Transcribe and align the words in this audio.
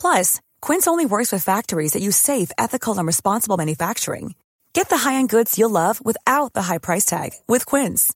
Plus, 0.00 0.40
Quince 0.60 0.86
only 0.86 1.06
works 1.06 1.32
with 1.32 1.42
factories 1.42 1.92
that 1.94 2.02
use 2.02 2.16
safe, 2.16 2.50
ethical, 2.56 2.96
and 2.96 3.06
responsible 3.06 3.56
manufacturing. 3.56 4.34
Get 4.72 4.88
the 4.90 4.98
high-end 4.98 5.30
goods 5.30 5.58
you'll 5.58 5.70
love 5.70 6.04
without 6.04 6.52
the 6.52 6.62
high 6.62 6.78
price 6.78 7.06
tag 7.06 7.30
with 7.48 7.64
Quince. 7.64 8.14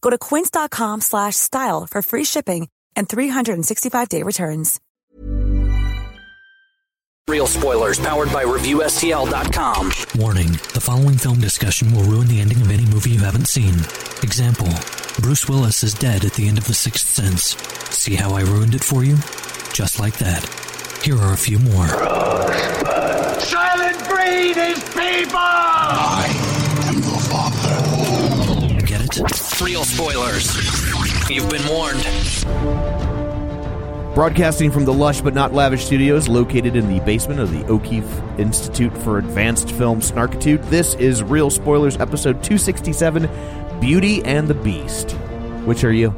Go 0.00 0.10
to 0.10 0.18
quince.com 0.18 1.00
slash 1.00 1.34
style 1.34 1.84
for 1.86 2.00
free 2.00 2.24
shipping 2.24 2.68
and 2.94 3.08
365-day 3.08 4.22
returns. 4.22 4.80
Real 7.28 7.48
spoilers 7.48 7.98
powered 7.98 8.32
by 8.32 8.44
ReviewSTL.com. 8.44 9.90
Warning 10.14 10.52
the 10.74 10.80
following 10.80 11.18
film 11.18 11.40
discussion 11.40 11.92
will 11.92 12.04
ruin 12.04 12.28
the 12.28 12.40
ending 12.40 12.62
of 12.62 12.70
any 12.70 12.86
movie 12.86 13.10
you 13.10 13.18
haven't 13.20 13.48
seen. 13.48 13.74
Example 14.22 14.68
Bruce 15.20 15.48
Willis 15.48 15.82
is 15.82 15.92
dead 15.92 16.24
at 16.24 16.34
the 16.34 16.46
end 16.46 16.56
of 16.56 16.68
The 16.68 16.74
Sixth 16.74 17.08
Sense. 17.08 17.56
See 17.90 18.14
how 18.14 18.36
I 18.36 18.42
ruined 18.42 18.76
it 18.76 18.84
for 18.84 19.02
you? 19.02 19.16
Just 19.72 19.98
like 19.98 20.18
that. 20.18 20.44
Here 21.02 21.16
are 21.16 21.32
a 21.32 21.36
few 21.36 21.58
more. 21.60 21.86
Soylent 23.38 24.08
Green 24.08 24.58
is 24.58 24.82
people! 24.88 25.38
I 25.38 26.26
am 26.88 26.94
your 26.96 27.20
father. 27.20 28.86
Get 28.86 29.02
it? 29.02 29.60
Real 29.60 29.84
spoilers. 29.84 30.46
You've 31.30 31.48
been 31.48 31.66
warned. 31.68 32.02
Broadcasting 34.16 34.70
from 34.72 34.84
the 34.84 34.92
lush 34.92 35.20
but 35.20 35.34
not 35.34 35.52
lavish 35.52 35.84
studios 35.84 36.26
located 36.26 36.74
in 36.74 36.88
the 36.88 37.00
basement 37.04 37.38
of 37.38 37.52
the 37.52 37.64
O'Keefe 37.66 38.10
Institute 38.38 38.96
for 38.98 39.18
Advanced 39.18 39.70
Film 39.72 40.00
Snarkitude, 40.00 40.68
this 40.70 40.94
is 40.94 41.22
Real 41.22 41.50
Spoilers, 41.50 41.96
episode 41.98 42.42
267 42.42 43.28
Beauty 43.80 44.24
and 44.24 44.48
the 44.48 44.54
Beast. 44.54 45.12
Which 45.66 45.84
are 45.84 45.92
you, 45.92 46.10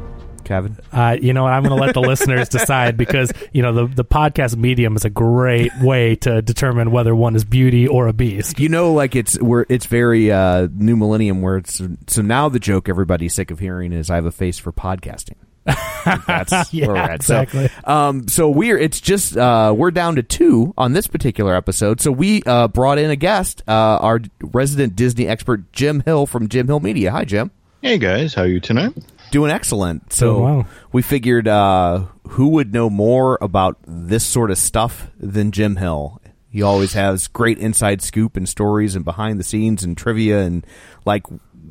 Kevin? 0.49 0.75
Uh, 0.91 1.15
you 1.21 1.31
know, 1.31 1.43
what, 1.43 1.53
I'm 1.53 1.63
going 1.63 1.77
to 1.77 1.81
let 1.81 1.93
the 1.93 2.01
listeners 2.01 2.49
decide 2.59 2.97
because 2.97 3.31
you 3.53 3.61
know 3.61 3.71
the 3.71 3.85
the 3.85 4.03
podcast 4.03 4.57
medium 4.57 4.95
is 4.97 5.05
a 5.05 5.09
great 5.09 5.71
way 5.81 6.15
to 6.17 6.41
determine 6.41 6.91
whether 6.91 7.15
one 7.15 7.35
is 7.37 7.45
beauty 7.45 7.87
or 7.87 8.07
a 8.07 8.13
beast. 8.13 8.59
You 8.59 8.67
know, 8.67 8.91
like 8.91 9.15
it's 9.15 9.39
where 9.41 9.65
it's 9.69 9.85
very 9.85 10.31
uh, 10.31 10.67
new 10.73 10.97
millennium 10.97 11.41
where 11.41 11.57
it's 11.57 11.81
so 12.07 12.21
now 12.21 12.49
the 12.49 12.59
joke 12.59 12.89
everybody's 12.89 13.33
sick 13.33 13.51
of 13.51 13.59
hearing 13.59 13.93
is 13.93 14.09
I 14.09 14.15
have 14.15 14.25
a 14.25 14.31
face 14.31 14.59
for 14.59 14.73
podcasting. 14.73 15.35
That's 16.25 16.73
Yeah, 16.73 16.87
where 16.87 16.95
we're 16.95 17.01
at. 17.01 17.15
exactly. 17.17 17.67
So, 17.67 17.91
um, 17.91 18.27
so 18.27 18.49
we're 18.49 18.77
it's 18.77 18.99
just 18.99 19.37
uh, 19.37 19.71
we're 19.77 19.91
down 19.91 20.15
to 20.15 20.23
two 20.23 20.73
on 20.77 20.93
this 20.93 21.05
particular 21.05 21.55
episode. 21.55 22.01
So 22.01 22.11
we 22.11 22.41
uh, 22.47 22.69
brought 22.69 22.97
in 22.97 23.11
a 23.11 23.15
guest, 23.15 23.61
uh, 23.67 23.71
our 23.71 24.19
resident 24.41 24.95
Disney 24.95 25.27
expert 25.27 25.71
Jim 25.71 26.01
Hill 26.01 26.25
from 26.25 26.47
Jim 26.49 26.65
Hill 26.67 26.79
Media. 26.79 27.11
Hi, 27.11 27.23
Jim. 27.23 27.51
Hey 27.81 27.97
guys, 27.97 28.33
how 28.33 28.41
are 28.41 28.47
you 28.47 28.59
tonight? 28.59 28.93
Doing 29.31 29.51
excellent. 29.51 30.13
So 30.13 30.33
Doing 30.33 30.43
well. 30.43 30.67
we 30.91 31.01
figured 31.01 31.47
uh, 31.47 32.05
who 32.29 32.49
would 32.49 32.73
know 32.73 32.89
more 32.89 33.37
about 33.41 33.77
this 33.85 34.25
sort 34.25 34.51
of 34.51 34.57
stuff 34.57 35.07
than 35.19 35.51
Jim 35.51 35.75
Hill. 35.75 36.21
He 36.51 36.61
always 36.63 36.93
has 36.93 37.27
great 37.27 37.59
inside 37.59 38.01
scoop 38.01 38.35
and 38.35 38.49
stories 38.49 38.95
and 38.95 39.05
behind 39.05 39.39
the 39.39 39.43
scenes 39.43 39.83
and 39.83 39.95
trivia 39.95 40.39
and 40.41 40.65
like 41.05 41.25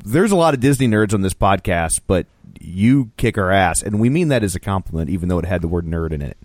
there's 0.05 0.31
a 0.31 0.35
lot 0.35 0.53
of 0.53 0.59
Disney 0.59 0.87
nerds 0.87 1.13
on 1.13 1.21
this 1.21 1.33
podcast, 1.33 1.99
but 2.07 2.25
you 2.59 3.11
kick 3.17 3.37
our 3.37 3.51
ass, 3.51 3.83
and 3.83 3.99
we 3.99 4.09
mean 4.09 4.29
that 4.29 4.43
as 4.43 4.55
a 4.55 4.59
compliment, 4.59 5.09
even 5.09 5.29
though 5.29 5.39
it 5.39 5.45
had 5.45 5.61
the 5.61 5.67
word 5.67 5.85
nerd 5.85 6.11
in 6.11 6.21
it. 6.21 6.37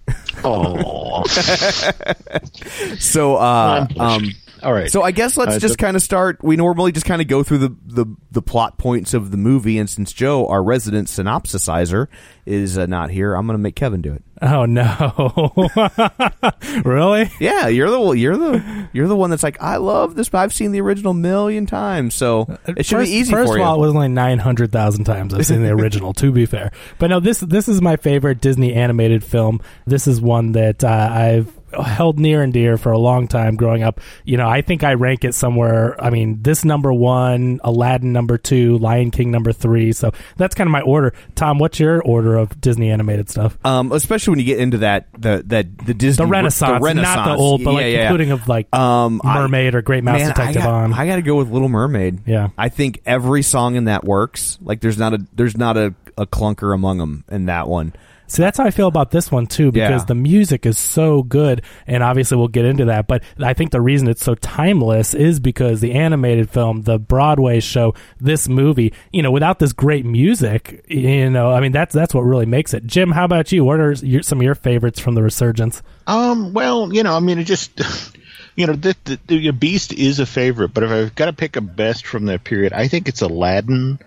Oh, 0.44 1.24
so, 2.98 3.36
uh, 3.36 3.86
um, 3.98 4.30
all 4.64 4.72
right. 4.72 4.90
so 4.90 5.02
I 5.02 5.10
guess 5.10 5.36
let's 5.36 5.56
Uh, 5.56 5.58
just 5.58 5.74
so- 5.74 5.84
kind 5.84 5.96
of 5.96 6.02
start. 6.02 6.38
We 6.42 6.56
normally 6.56 6.92
just 6.92 7.06
kind 7.06 7.20
of 7.22 7.28
go 7.28 7.42
through 7.42 7.58
the, 7.58 7.76
the 7.86 8.06
the 8.32 8.42
plot 8.42 8.78
points 8.78 9.14
of 9.14 9.30
the 9.30 9.36
movie, 9.36 9.78
and 9.78 9.88
since 9.88 10.12
Joe, 10.12 10.46
our 10.48 10.62
resident 10.62 11.08
synopsisizer, 11.08 12.08
is 12.46 12.76
uh, 12.78 12.86
not 12.86 13.10
here, 13.10 13.34
I'm 13.34 13.46
going 13.46 13.54
to 13.56 13.62
make 13.62 13.76
Kevin 13.76 14.02
do 14.02 14.12
it. 14.12 14.22
Oh 14.42 14.64
no! 14.66 15.52
really? 16.84 17.30
Yeah, 17.40 17.68
you're 17.68 17.90
the 17.90 18.10
you're 18.12 18.36
the 18.36 18.88
you're 18.92 19.08
the 19.08 19.16
one 19.16 19.30
that's 19.30 19.42
like, 19.42 19.60
I 19.62 19.76
love 19.76 20.14
this. 20.16 20.32
I've 20.34 20.52
seen 20.52 20.72
the 20.72 20.80
original 20.80 21.14
million 21.14 21.66
times, 21.66 22.14
so 22.14 22.46
it 22.66 22.84
should 22.86 22.98
first, 22.98 23.10
be 23.10 23.16
easy 23.16 23.32
first 23.32 23.48
for 23.48 23.54
of 23.54 23.58
you. 23.58 23.64
all, 23.64 23.76
it 23.76 23.80
was 23.86 23.94
only 23.94 24.08
nine 24.08 24.38
hundred 24.38 24.72
thousand 24.72 25.04
times 25.04 25.32
I've 25.34 25.46
seen 25.46 25.62
the 25.62 25.70
original. 25.74 26.12
to 26.14 26.32
be 26.32 26.46
fair, 26.46 26.72
but 26.98 27.08
no, 27.10 27.20
this 27.20 27.40
this 27.40 27.68
is 27.68 27.80
my 27.80 27.96
favorite 27.96 28.40
Disney 28.40 28.74
animated 28.74 29.22
film. 29.24 29.60
This 29.86 30.06
is 30.06 30.20
one 30.20 30.52
that 30.52 30.82
uh, 30.84 30.88
I've 31.12 31.52
held 31.82 32.18
near 32.18 32.42
and 32.42 32.52
dear 32.52 32.76
for 32.76 32.92
a 32.92 32.98
long 32.98 33.28
time 33.28 33.56
growing 33.56 33.82
up. 33.82 34.00
You 34.24 34.36
know, 34.36 34.48
I 34.48 34.62
think 34.62 34.84
I 34.84 34.94
rank 34.94 35.24
it 35.24 35.34
somewhere. 35.34 36.02
I 36.02 36.10
mean, 36.10 36.42
this 36.42 36.64
number 36.64 36.92
one, 36.92 37.60
Aladdin 37.64 38.12
number 38.12 38.38
two, 38.38 38.78
Lion 38.78 39.10
King 39.10 39.30
number 39.30 39.52
three. 39.52 39.92
So 39.92 40.12
that's 40.36 40.54
kind 40.54 40.66
of 40.68 40.72
my 40.72 40.80
order. 40.82 41.12
Tom, 41.34 41.58
what's 41.58 41.78
your 41.80 42.02
order 42.02 42.36
of 42.36 42.60
Disney 42.60 42.90
animated 42.90 43.28
stuff? 43.30 43.58
um, 43.64 43.92
especially 43.92 44.32
when 44.32 44.38
you 44.40 44.44
get 44.46 44.58
into 44.58 44.78
that 44.78 45.06
the 45.18 45.42
that 45.46 45.78
the 45.78 45.94
Disney 45.94 46.24
The 46.24 46.30
Renaissance, 46.30 46.78
the 46.78 46.84
Renaissance. 46.84 47.16
not 47.16 47.36
the 47.36 47.42
old, 47.42 47.64
but 47.64 47.70
Yeah, 47.70 47.76
like 47.76 47.84
yeah, 47.86 47.90
yeah. 47.92 48.02
including 48.02 48.30
of 48.30 48.48
like 48.48 48.74
Um, 48.74 49.20
I- 49.24 49.38
Mermaid 49.40 49.74
or 49.74 49.82
Great 49.82 50.04
Mouse 50.04 50.18
Man, 50.20 50.28
Detective 50.28 50.62
I 50.62 50.64
got, 50.64 50.74
on. 50.74 50.92
I 50.92 51.06
got 51.06 51.16
to 51.16 51.22
go 51.22 51.36
with 51.36 51.50
Little 51.50 51.68
Mermaid. 51.68 52.20
Yeah. 52.26 52.48
I 52.56 52.68
think 52.68 53.00
every 53.06 53.42
song 53.42 53.74
in 53.76 53.84
that 53.84 54.04
works. 54.04 54.58
Like 54.62 54.80
there's 54.80 54.98
not 54.98 55.14
a 55.14 55.26
there's 55.34 55.56
not 55.56 55.76
a, 55.76 55.94
a 56.16 56.26
clunker 56.26 56.74
among 56.74 56.98
them 56.98 57.24
in 57.30 57.46
that 57.46 57.68
one. 57.68 57.92
See, 58.26 58.42
that's 58.42 58.58
how 58.58 58.64
I 58.64 58.70
feel 58.70 58.88
about 58.88 59.10
this 59.10 59.30
one 59.30 59.46
too, 59.46 59.70
because 59.70 60.02
Yeah. 60.02 60.06
the 60.06 60.14
music 60.14 60.64
is 60.66 60.78
so 60.78 61.22
good, 61.22 61.62
and 61.86 62.02
obviously 62.02 62.36
we'll 62.38 62.48
get 62.48 62.64
into 62.64 62.86
that. 62.86 63.06
But 63.06 63.22
I 63.38 63.52
think 63.52 63.70
the 63.70 63.80
reason 63.80 64.08
it's 64.08 64.24
so 64.24 64.34
timeless 64.34 65.14
is 65.14 65.40
because 65.40 65.80
the 65.80 65.92
animated 65.92 66.48
film, 66.50 66.82
the 66.82 66.98
Broadway 66.98 67.60
show, 67.60 67.94
this 68.20 68.48
movie, 68.48 68.92
you 69.12 69.22
know, 69.22 69.30
without 69.30 69.58
this 69.58 69.72
great 69.72 70.06
music, 70.06 70.84
you 70.88 71.28
know, 71.30 71.52
I 71.52 71.60
mean, 71.60 71.72
that's 71.72 71.94
that's 71.94 72.14
what 72.14 72.22
really 72.22 72.46
makes 72.46 72.72
it. 72.74 72.86
Jim, 72.86 73.10
how 73.12 73.24
about 73.24 73.52
you? 73.52 73.64
What 73.64 73.80
are 73.80 73.92
your, 73.92 74.22
some 74.22 74.38
of 74.38 74.42
your 74.44 74.54
favorites 74.54 74.98
from 75.00 75.14
the 75.14 75.22
Resurgence? 75.22 75.82
Um, 76.06 76.52
well, 76.52 76.92
you 76.92 77.02
know, 77.02 77.14
I 77.16 77.20
mean, 77.20 77.38
it 77.38 77.44
just, 77.44 77.78
you 78.56 78.66
know, 78.66 78.72
the, 78.72 78.96
the, 79.04 79.18
the 79.26 79.50
Beast 79.50 79.92
is 79.92 80.18
a 80.18 80.26
favorite, 80.26 80.72
but 80.74 80.82
if 80.82 80.90
I've 80.90 81.14
got 81.14 81.26
to 81.26 81.32
pick 81.32 81.56
a 81.56 81.60
best 81.60 82.06
from 82.06 82.26
that 82.26 82.44
period, 82.44 82.72
I 82.72 82.88
think 82.88 83.08
it's 83.08 83.20
Aladdin. 83.22 83.98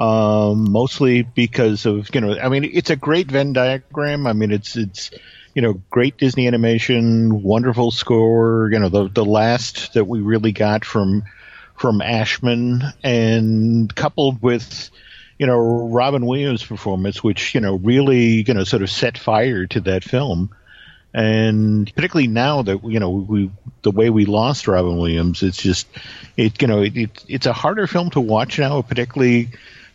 Um, 0.00 0.72
mostly 0.72 1.22
because 1.22 1.84
of 1.84 2.12
you 2.14 2.22
know, 2.22 2.38
I 2.38 2.48
mean, 2.48 2.64
it's 2.64 2.88
a 2.88 2.96
great 2.96 3.30
Venn 3.30 3.52
diagram. 3.52 4.26
I 4.26 4.32
mean, 4.32 4.50
it's 4.50 4.76
it's 4.76 5.10
you 5.54 5.62
know, 5.62 5.74
great 5.90 6.16
Disney 6.16 6.46
animation, 6.46 7.42
wonderful 7.42 7.90
score. 7.90 8.70
You 8.72 8.78
know, 8.78 8.88
the 8.88 9.08
the 9.08 9.24
last 9.24 9.92
that 9.94 10.06
we 10.06 10.20
really 10.20 10.52
got 10.52 10.84
from 10.86 11.24
from 11.76 12.00
Ashman, 12.00 12.82
and 13.04 13.94
coupled 13.94 14.40
with 14.42 14.90
you 15.38 15.46
know 15.46 15.58
Robin 15.58 16.24
Williams' 16.24 16.64
performance, 16.64 17.22
which 17.22 17.54
you 17.54 17.60
know 17.60 17.74
really 17.76 18.44
you 18.46 18.54
know 18.54 18.64
sort 18.64 18.82
of 18.82 18.90
set 18.90 19.18
fire 19.18 19.66
to 19.66 19.80
that 19.80 20.02
film 20.02 20.50
and 21.12 21.92
particularly 21.94 22.28
now 22.28 22.62
that 22.62 22.84
you 22.84 23.00
know 23.00 23.10
we 23.10 23.50
the 23.82 23.90
way 23.90 24.10
we 24.10 24.26
lost 24.26 24.68
Robin 24.68 24.96
Williams, 24.96 25.42
it's 25.42 25.60
just 25.60 25.88
it 26.36 26.60
you 26.62 26.68
know 26.68 26.82
it, 26.82 26.96
it 26.96 27.24
it's 27.28 27.46
a 27.46 27.52
harder 27.52 27.86
film 27.86 28.10
to 28.10 28.20
watch 28.20 28.58
now. 28.58 28.82
Particularly, 28.82 29.48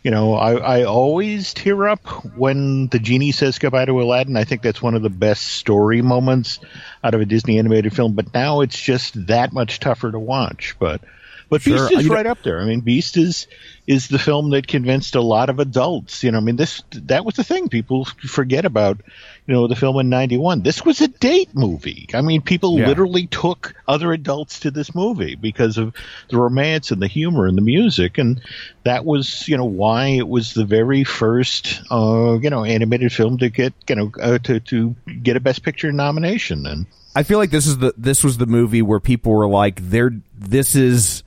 you 0.06 0.12
know, 0.12 0.34
I 0.34 0.52
I 0.54 0.84
always 0.84 1.52
tear 1.52 1.88
up 1.88 2.06
when 2.36 2.86
the 2.86 3.00
genie 3.00 3.32
says 3.32 3.58
goodbye 3.58 3.86
to 3.86 4.00
Aladdin. 4.00 4.36
I 4.36 4.44
think 4.44 4.62
that's 4.62 4.80
one 4.80 4.94
of 4.94 5.02
the 5.02 5.10
best 5.10 5.42
story 5.42 6.00
moments 6.00 6.60
out 7.02 7.14
of 7.14 7.20
a 7.20 7.24
Disney 7.24 7.58
animated 7.58 7.92
film. 7.92 8.12
But 8.12 8.32
now 8.32 8.60
it's 8.60 8.80
just 8.80 9.26
that 9.26 9.52
much 9.52 9.80
tougher 9.80 10.12
to 10.12 10.18
watch. 10.20 10.76
But 10.78 11.00
but 11.48 11.62
Sure. 11.62 11.88
Beast 11.88 11.92
is 11.92 12.04
You 12.04 12.10
know- 12.10 12.14
right 12.14 12.26
up 12.26 12.40
there. 12.44 12.60
I 12.60 12.66
mean, 12.66 12.82
Beast 12.82 13.16
is 13.16 13.48
is 13.88 14.06
the 14.06 14.20
film 14.20 14.50
that 14.50 14.68
convinced 14.68 15.16
a 15.16 15.20
lot 15.20 15.50
of 15.50 15.58
adults. 15.58 16.22
You 16.22 16.30
know, 16.30 16.38
I 16.38 16.40
mean, 16.40 16.54
this 16.54 16.84
that 16.92 17.24
was 17.24 17.34
the 17.34 17.42
thing 17.42 17.68
people 17.68 18.04
forget 18.04 18.64
about. 18.64 19.00
You 19.46 19.54
know, 19.54 19.66
the 19.68 19.76
film 19.76 19.96
in 19.98 20.08
91. 20.08 20.62
This 20.62 20.84
was 20.84 21.00
a 21.00 21.08
date 21.08 21.50
movie. 21.54 22.08
I 22.12 22.20
mean, 22.20 22.42
people 22.42 22.78
Yeah. 22.78 22.88
literally 22.88 23.28
took 23.28 23.74
other 23.86 24.12
adults 24.12 24.60
to 24.60 24.70
this 24.72 24.94
movie 24.94 25.36
because 25.36 25.78
of 25.78 25.94
the 26.30 26.36
romance 26.36 26.90
and 26.90 27.00
the 27.00 27.06
humor 27.06 27.46
and 27.46 27.56
the 27.56 27.62
music. 27.62 28.18
And 28.18 28.40
that 28.84 29.04
was, 29.04 29.46
you 29.46 29.56
know, 29.56 29.64
why 29.64 30.06
it 30.08 30.26
was 30.28 30.54
the 30.54 30.64
very 30.64 31.04
first, 31.04 31.80
uh, 31.90 32.38
you 32.42 32.50
know, 32.50 32.64
animated 32.64 33.12
film 33.12 33.38
to 33.38 33.48
get, 33.48 33.72
you 33.88 33.94
know, 33.94 34.12
uh, 34.20 34.38
to, 34.38 34.58
to 34.60 34.96
get 35.22 35.36
a 35.36 35.40
Best 35.40 35.62
Picture 35.62 35.92
nomination. 35.92 36.66
And 36.66 36.86
I 37.14 37.22
feel 37.22 37.38
like 37.38 37.50
this 37.50 37.66
is 37.66 37.78
the 37.78 37.94
this 37.96 38.24
was 38.24 38.38
the 38.38 38.46
movie 38.46 38.82
where 38.82 39.00
people 39.00 39.32
were 39.32 39.48
like, 39.48 39.80
"They're 39.90 40.10
this 40.36 40.74
is 40.74 41.22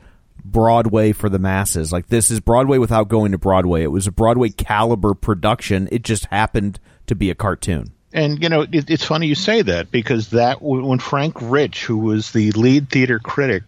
Broadway 0.46 1.14
for 1.14 1.30
the 1.30 1.40
masses. 1.40 1.92
Like 1.92 2.08
this 2.08 2.30
is 2.32 2.40
Broadway 2.40 2.78
without 2.78 3.08
going 3.08 3.32
to 3.32 3.38
Broadway. 3.38 3.84
It 3.84 3.92
was 3.92 4.08
a 4.08 4.12
Broadway 4.12 4.50
caliber 4.50 5.14
production. 5.14 5.88
It 5.92 6.04
just 6.04 6.26
happened 6.26 6.80
to 7.08 7.16
be 7.16 7.30
a 7.30 7.36
cartoon." 7.36 7.92
And 8.14 8.42
you 8.42 8.50
know, 8.50 8.62
it, 8.62 8.90
it's 8.90 9.06
funny 9.06 9.28
you 9.28 9.36
say 9.36 9.62
that 9.62 9.92
because 9.92 10.30
that 10.30 10.62
when 10.62 11.00
Frank 11.00 11.36
Rich, 11.42 11.86
who 11.86 11.98
was 11.98 12.32
the 12.32 12.52
lead 12.52 12.90
theater 12.90 13.20
critic 13.20 13.64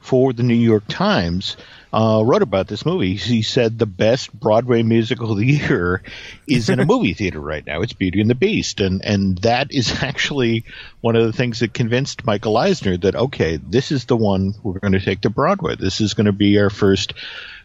for 0.00 0.32
the 0.32 0.42
New 0.42 0.54
York 0.54 0.84
Times, 0.88 1.56
uh, 1.92 2.22
wrote 2.24 2.42
about 2.42 2.68
this 2.68 2.86
movie, 2.86 3.14
he 3.16 3.42
said 3.42 3.78
the 3.78 3.86
best 3.86 4.32
Broadway 4.32 4.82
musical 4.82 5.32
of 5.32 5.38
the 5.38 5.46
year 5.58 6.02
is 6.46 6.68
in 6.68 6.80
a 6.80 6.84
movie 6.86 7.14
theater 7.14 7.40
right 7.40 7.64
now. 7.64 7.82
It's 7.82 7.92
Beauty 7.92 8.20
and 8.20 8.30
the 8.30 8.34
Beast, 8.34 8.80
and 8.80 9.04
and 9.04 9.38
that 9.38 9.72
is 9.72 9.90
actually 10.02 10.64
one 11.00 11.16
of 11.16 11.24
the 11.26 11.32
things 11.32 11.60
that 11.60 11.72
convinced 11.74 12.24
Michael 12.24 12.56
Eisner 12.56 12.96
that 12.98 13.14
okay, 13.14 13.56
this 13.56 13.92
is 13.92 14.04
the 14.06 14.16
one 14.16 14.54
we're 14.62 14.78
going 14.80 14.92
to 14.92 15.00
take 15.00 15.20
to 15.22 15.30
Broadway. 15.30 15.76
This 15.76 16.00
is 16.00 16.14
going 16.14 16.26
to 16.26 16.32
be 16.32 16.58
our 16.58 16.70
first, 16.70 17.12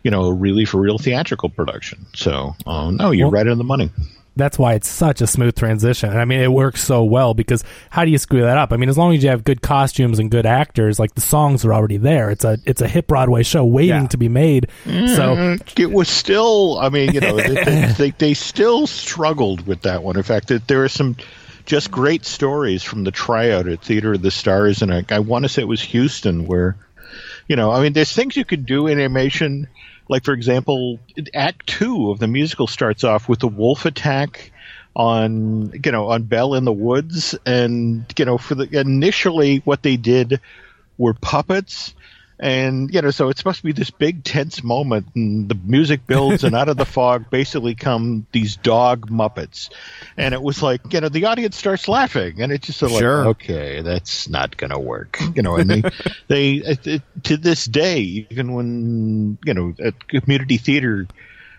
you 0.03 0.11
know, 0.11 0.29
really 0.29 0.65
for 0.65 0.79
real 0.79 0.97
theatrical 0.97 1.49
production. 1.49 2.05
So, 2.15 2.55
uh, 2.65 2.91
no, 2.91 3.11
you're 3.11 3.27
Well- 3.27 3.31
right 3.31 3.47
on 3.47 3.57
the 3.57 3.63
money. 3.63 3.89
That's 4.35 4.59
why 4.59 4.73
it's 4.73 4.87
such 4.87 5.21
a 5.21 5.27
smooth 5.27 5.55
transition. 5.55 6.09
I 6.15 6.25
mean, 6.25 6.41
it 6.41 6.51
works 6.51 6.83
so 6.83 7.03
well 7.03 7.33
because 7.33 7.63
how 7.89 8.03
do 8.05 8.11
you 8.11 8.17
screw 8.17 8.41
that 8.41 8.57
up? 8.57 8.73
I 8.73 8.77
mean, 8.77 8.89
as 8.89 8.97
long 8.97 9.13
as 9.15 9.23
you 9.23 9.29
have 9.29 9.43
good 9.43 9.61
costumes 9.61 10.19
and 10.19 10.29
good 10.29 10.45
actors, 10.45 10.99
like 10.99 11.15
the 11.15 11.21
songs 11.21 11.63
are 11.65 11.73
already 11.73 11.97
there. 11.97 12.29
It's 12.29 12.43
a 12.45 12.57
it's 12.65 12.81
a 12.81 12.87
hit 12.87 13.07
Broadway 13.07 13.43
show 13.43 13.65
waiting 13.65 14.01
Yeah. 14.03 14.07
to 14.07 14.17
be 14.17 14.29
made. 14.29 14.67
So 14.85 14.91
Mm, 15.35 15.79
it 15.79 15.91
was 15.91 16.07
still 16.09 16.77
i 16.79 16.89
mean 16.89 17.13
you 17.13 17.19
know 17.21 17.37
they, 17.37 17.55
they, 17.63 17.85
they, 17.97 18.11
they 18.11 18.33
still 18.33 18.87
struggled 18.87 19.65
with 19.67 19.81
that 19.81 20.03
one 20.03 20.15
in 20.17 20.23
fact 20.23 20.47
that 20.49 20.67
there 20.67 20.83
are 20.83 20.89
some 20.89 21.15
just 21.65 21.89
great 21.91 22.25
stories 22.25 22.83
from 22.83 23.03
the 23.03 23.11
tryout 23.11 23.67
at 23.67 23.81
theater 23.81 24.13
of 24.13 24.21
the 24.21 24.31
stars 24.31 24.81
and 24.81 24.93
i, 24.93 25.03
I 25.09 25.19
want 25.19 25.43
to 25.43 25.49
say 25.49 25.61
it 25.61 25.67
was 25.67 25.81
houston 25.81 26.45
where 26.47 26.75
you 27.47 27.55
know 27.55 27.71
i 27.71 27.81
mean 27.81 27.93
there's 27.93 28.11
things 28.13 28.35
you 28.35 28.45
could 28.45 28.65
do 28.65 28.87
in 28.87 28.99
animation 28.99 29.67
like 30.09 30.23
for 30.23 30.33
example 30.33 30.99
act 31.33 31.67
two 31.67 32.11
of 32.11 32.19
the 32.19 32.27
musical 32.27 32.67
starts 32.67 33.03
off 33.03 33.27
with 33.27 33.43
a 33.43 33.47
wolf 33.47 33.85
attack 33.85 34.51
on 34.95 35.71
you 35.83 35.91
know 35.91 36.09
on 36.09 36.23
Belle 36.23 36.55
in 36.55 36.65
the 36.65 36.71
woods. 36.71 37.35
And 37.45 38.05
you 38.17 38.25
know 38.25 38.37
for 38.37 38.55
the 38.55 38.79
initially 38.79 39.57
what 39.59 39.83
they 39.83 39.97
did 39.97 40.39
were 40.97 41.13
puppets 41.13 41.93
and 42.39 42.93
you 42.93 43.01
know 43.01 43.11
so 43.11 43.29
it's 43.29 43.39
supposed 43.39 43.59
to 43.59 43.63
be 43.63 43.71
this 43.71 43.91
big 43.91 44.23
tense 44.23 44.61
moment 44.63 45.07
and 45.15 45.47
the 45.47 45.55
music 45.55 46.05
builds 46.05 46.43
and 46.43 46.55
out 46.55 46.67
of 46.67 46.75
the 46.75 46.85
fog 46.95 47.29
basically 47.29 47.75
come 47.75 48.25
these 48.33 48.57
dog 48.57 49.09
muppets 49.09 49.69
and 50.17 50.33
it 50.33 50.41
was 50.41 50.61
like 50.61 50.81
you 50.91 50.99
know 50.99 51.07
the 51.09 51.25
audience 51.25 51.55
starts 51.55 51.87
laughing 51.87 52.41
and 52.41 52.51
it's 52.51 52.67
just 52.67 52.79
sort 52.79 52.91
of 52.91 52.97
Sure. 52.97 53.17
like 53.19 53.27
okay 53.27 53.81
that's 53.81 54.27
not 54.27 54.57
gonna 54.57 54.79
work 54.79 55.19
you 55.33 55.41
know 55.41 55.55
and 55.55 55.69
they 55.69 55.83
they 56.27 56.53
it, 56.55 56.87
it, 56.87 57.01
to 57.23 57.37
this 57.37 57.65
day 57.65 58.27
even 58.29 58.53
when 58.53 59.37
you 59.45 59.53
know 59.53 59.73
at 59.83 60.07
community 60.07 60.57
theater 60.57 61.07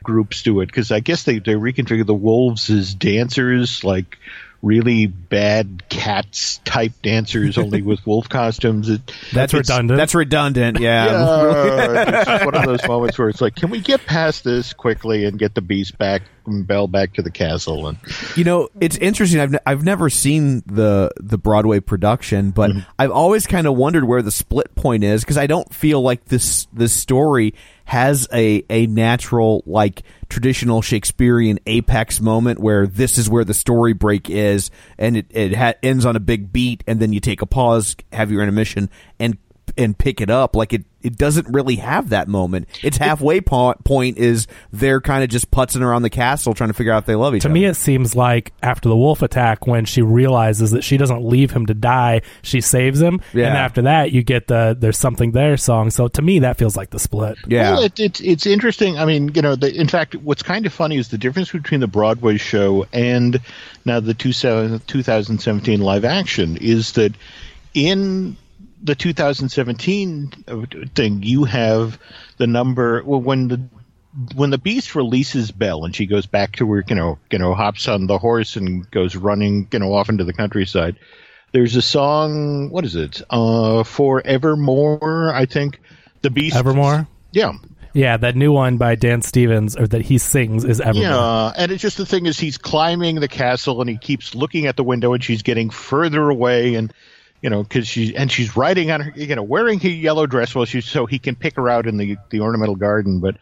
groups 0.02 0.42
do 0.42 0.60
it 0.60 0.66
because 0.66 0.92
i 0.92 1.00
guess 1.00 1.24
they 1.24 1.38
they 1.38 1.54
reconfigure 1.54 2.06
the 2.06 2.14
wolves 2.14 2.70
as 2.70 2.94
dancers 2.94 3.82
like 3.82 4.18
really 4.62 5.06
bad 5.06 5.88
cats 5.88 6.58
type 6.64 6.92
dancers 7.02 7.58
only 7.58 7.82
with 7.82 8.04
wolf 8.06 8.28
costumes 8.28 8.88
it, 8.88 9.00
That's 9.32 9.52
redundant. 9.52 9.96
That's 9.96 10.14
redundant. 10.14 10.80
Yeah. 10.80 11.06
yeah, 11.06 12.22
it's 12.38 12.44
one 12.44 12.54
of 12.54 12.64
those 12.64 12.86
moments 12.86 13.18
where 13.18 13.28
it's 13.28 13.40
like, 13.40 13.54
can 13.54 13.70
we 13.70 13.80
get 13.80 14.04
past 14.06 14.44
this 14.44 14.72
quickly 14.72 15.24
and 15.24 15.38
get 15.38 15.54
the 15.54 15.60
beast 15.60 15.98
back, 15.98 16.22
and 16.46 16.66
Belle 16.66 16.88
back 16.88 17.14
to 17.14 17.22
the 17.22 17.30
castle? 17.30 17.88
And 17.88 17.98
You 18.34 18.44
know, 18.44 18.68
it's 18.80 18.96
interesting. 18.96 19.40
I've 19.40 19.52
ne- 19.52 19.58
I've 19.66 19.84
never 19.84 20.10
seen 20.10 20.62
the 20.66 21.10
the 21.18 21.38
Broadway 21.38 21.80
production, 21.80 22.50
but 22.50 22.70
mm-hmm. 22.70 22.80
I've 22.98 23.10
always 23.10 23.46
kind 23.46 23.66
of 23.66 23.76
wondered 23.76 24.04
where 24.04 24.22
the 24.22 24.32
split 24.32 24.74
point 24.74 25.04
is 25.04 25.22
because 25.22 25.38
I 25.38 25.46
don't 25.46 25.72
feel 25.72 26.00
like 26.02 26.24
this 26.26 26.66
this 26.72 26.92
story 26.92 27.54
has 27.86 28.28
a 28.32 28.64
a 28.68 28.86
natural 28.86 29.62
like 29.64 30.02
traditional 30.28 30.82
Shakespearean 30.82 31.58
apex 31.66 32.20
moment 32.20 32.58
where 32.58 32.86
this 32.86 33.16
is 33.16 33.30
where 33.30 33.44
the 33.44 33.54
story 33.54 33.94
break 33.94 34.28
is, 34.28 34.70
and 34.98 35.16
it 35.16 35.26
it 35.30 35.54
ha- 35.54 35.74
ends 35.82 36.04
on 36.04 36.16
a 36.16 36.20
big 36.20 36.52
beat, 36.52 36.84
and 36.86 37.00
then 37.00 37.12
you 37.12 37.20
take 37.20 37.42
a 37.42 37.46
pause, 37.46 37.96
have 38.12 38.30
your 38.30 38.42
intermission, 38.42 38.90
and 39.18 39.38
and 39.76 39.96
pick 39.96 40.20
it 40.20 40.30
up. 40.30 40.56
Like 40.56 40.72
it, 40.72 40.84
it 41.02 41.16
doesn't 41.16 41.48
really 41.48 41.76
have 41.76 42.08
that 42.08 42.28
moment. 42.28 42.68
Its 42.82 42.96
halfway 42.96 43.40
po- 43.40 43.74
point 43.84 44.18
is 44.18 44.46
they're 44.72 45.00
kind 45.00 45.22
of 45.22 45.30
just 45.30 45.50
putzing 45.50 45.82
around 45.82 46.02
the 46.02 46.10
castle 46.10 46.54
trying 46.54 46.70
to 46.70 46.74
figure 46.74 46.92
out 46.92 46.98
if 46.98 47.06
they 47.06 47.14
love 47.14 47.34
each 47.34 47.42
to 47.42 47.48
other. 47.48 47.54
To 47.54 47.60
me, 47.60 47.66
it 47.66 47.74
seems 47.74 48.16
like 48.16 48.52
after 48.62 48.88
the 48.88 48.96
wolf 48.96 49.22
attack, 49.22 49.66
when 49.66 49.84
she 49.84 50.02
realizes 50.02 50.72
that 50.72 50.82
she 50.82 50.96
doesn't 50.96 51.24
leave 51.24 51.50
him 51.50 51.66
to 51.66 51.74
die, 51.74 52.22
she 52.42 52.60
saves 52.60 53.00
him. 53.00 53.20
Yeah. 53.32 53.48
And 53.48 53.56
after 53.56 53.82
that, 53.82 54.12
you 54.12 54.22
get 54.22 54.48
the 54.48 54.76
"There's 54.78 54.98
Something 54.98 55.32
There" 55.32 55.56
song. 55.56 55.90
So 55.90 56.08
to 56.08 56.22
me, 56.22 56.40
that 56.40 56.56
feels 56.56 56.76
like 56.76 56.90
the 56.90 56.98
split. 56.98 57.38
yeah. 57.46 57.72
well, 57.72 57.82
it, 57.84 58.00
it's 58.00 58.20
it's 58.20 58.46
interesting. 58.46 58.98
I 58.98 59.04
mean, 59.04 59.30
you 59.34 59.42
know, 59.42 59.56
the, 59.56 59.72
in 59.72 59.88
fact, 59.88 60.14
what's 60.16 60.42
kind 60.42 60.66
of 60.66 60.72
funny 60.72 60.96
is 60.96 61.08
the 61.08 61.18
difference 61.18 61.52
between 61.52 61.80
the 61.80 61.86
Broadway 61.86 62.36
show 62.36 62.86
and 62.92 63.40
now 63.84 64.00
the 64.00 64.14
two, 64.14 64.32
2017 64.32 65.80
live 65.80 66.04
action 66.04 66.56
is 66.56 66.92
that 66.92 67.14
in 67.74 68.36
the 68.86 68.94
2017 68.94 70.30
thing, 70.94 71.22
you 71.22 71.44
have 71.44 71.98
the 72.38 72.46
number 72.46 73.02
well, 73.04 73.20
when 73.20 73.48
the 73.48 73.60
when 74.34 74.50
the 74.50 74.58
beast 74.58 74.94
releases 74.94 75.50
Belle 75.50 75.84
and 75.84 75.94
she 75.94 76.06
goes 76.06 76.24
back 76.24 76.56
to 76.56 76.66
where 76.66 76.84
you 76.88 76.94
know 76.94 77.18
you 77.30 77.38
know 77.38 77.52
hops 77.52 77.88
on 77.88 78.06
the 78.06 78.18
horse 78.18 78.56
and 78.56 78.90
goes 78.90 79.16
running 79.16 79.68
you 79.72 79.78
know 79.80 79.92
off 79.92 80.08
into 80.08 80.24
the 80.24 80.32
countryside. 80.32 80.96
There's 81.52 81.76
a 81.76 81.82
song. 81.82 82.70
What 82.70 82.84
is 82.84 82.96
it? 82.96 83.22
Uh, 83.28 83.82
Forevermore. 83.82 85.32
I 85.34 85.46
think 85.46 85.80
the 86.22 86.30
beast. 86.30 86.56
Evermore. 86.56 87.08
Yeah. 87.32 87.52
Yeah, 87.92 88.18
that 88.18 88.36
new 88.36 88.52
one 88.52 88.76
by 88.76 88.94
Dan 88.94 89.22
Stevens, 89.22 89.74
or 89.74 89.86
that 89.86 90.02
he 90.02 90.18
sings, 90.18 90.64
is 90.64 90.82
Evermore. 90.82 91.02
Yeah, 91.02 91.52
and 91.56 91.72
it's 91.72 91.80
just 91.80 91.96
the 91.96 92.04
thing 92.04 92.26
is 92.26 92.38
he's 92.38 92.58
climbing 92.58 93.16
the 93.16 93.28
castle 93.28 93.80
and 93.80 93.88
he 93.88 93.96
keeps 93.96 94.34
looking 94.34 94.66
at 94.66 94.76
the 94.76 94.84
window 94.84 95.14
and 95.14 95.24
she's 95.24 95.40
getting 95.42 95.70
further 95.70 96.28
away 96.28 96.74
and 96.74 96.92
you 97.40 97.50
know 97.50 97.62
because 97.62 97.86
she 97.86 98.16
and 98.16 98.30
she's 98.30 98.56
riding 98.56 98.90
on 98.90 99.00
her 99.00 99.12
you 99.14 99.34
know 99.34 99.42
wearing 99.42 99.78
her 99.80 99.88
yellow 99.88 100.26
dress 100.26 100.54
well 100.54 100.64
she 100.64 100.80
so 100.80 101.06
he 101.06 101.18
can 101.18 101.34
pick 101.34 101.56
her 101.56 101.68
out 101.68 101.86
in 101.86 101.96
the 101.96 102.16
the 102.30 102.40
ornamental 102.40 102.76
garden. 102.76 103.20
But 103.20 103.36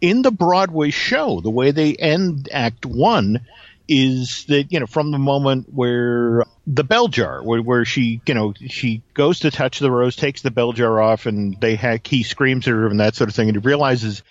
in 0.00 0.22
the 0.22 0.30
Broadway 0.30 0.90
show 0.90 1.40
the 1.40 1.50
way 1.50 1.70
they 1.70 1.94
end 1.94 2.48
Act 2.52 2.86
One 2.86 3.40
is 3.88 4.44
that 4.48 4.70
you 4.72 4.80
know 4.80 4.86
from 4.86 5.10
the 5.10 5.18
moment 5.18 5.72
where 5.72 6.44
the 6.66 6.84
bell 6.84 7.08
jar 7.08 7.42
where, 7.42 7.62
where 7.62 7.84
she 7.84 8.20
you 8.26 8.34
know 8.34 8.52
she 8.66 9.02
goes 9.14 9.40
to 9.40 9.50
touch 9.50 9.78
the 9.78 9.90
rose 9.90 10.14
takes 10.14 10.42
the 10.42 10.50
bell 10.50 10.72
jar 10.72 11.00
off 11.00 11.26
and 11.26 11.58
they 11.60 11.74
ha- 11.74 11.98
he 12.04 12.22
screams 12.22 12.68
at 12.68 12.74
her 12.74 12.86
and 12.86 13.00
that 13.00 13.14
sort 13.14 13.30
of 13.30 13.34
thing 13.34 13.48
and 13.48 13.56
he 13.56 13.66
realizes 13.66 14.22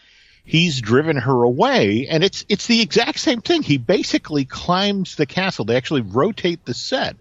he's 0.47 0.81
driven 0.81 1.17
her 1.17 1.43
away. 1.43 2.07
And 2.09 2.23
it's 2.23 2.45
it's 2.49 2.65
the 2.65 2.81
exact 2.81 3.19
same 3.19 3.41
thing. 3.41 3.61
He 3.61 3.77
basically 3.77 4.45
climbs 4.45 5.15
the 5.15 5.25
castle. 5.27 5.65
They 5.65 5.75
actually 5.75 6.01
rotate 6.01 6.65
the 6.65 6.73
set 6.73 7.17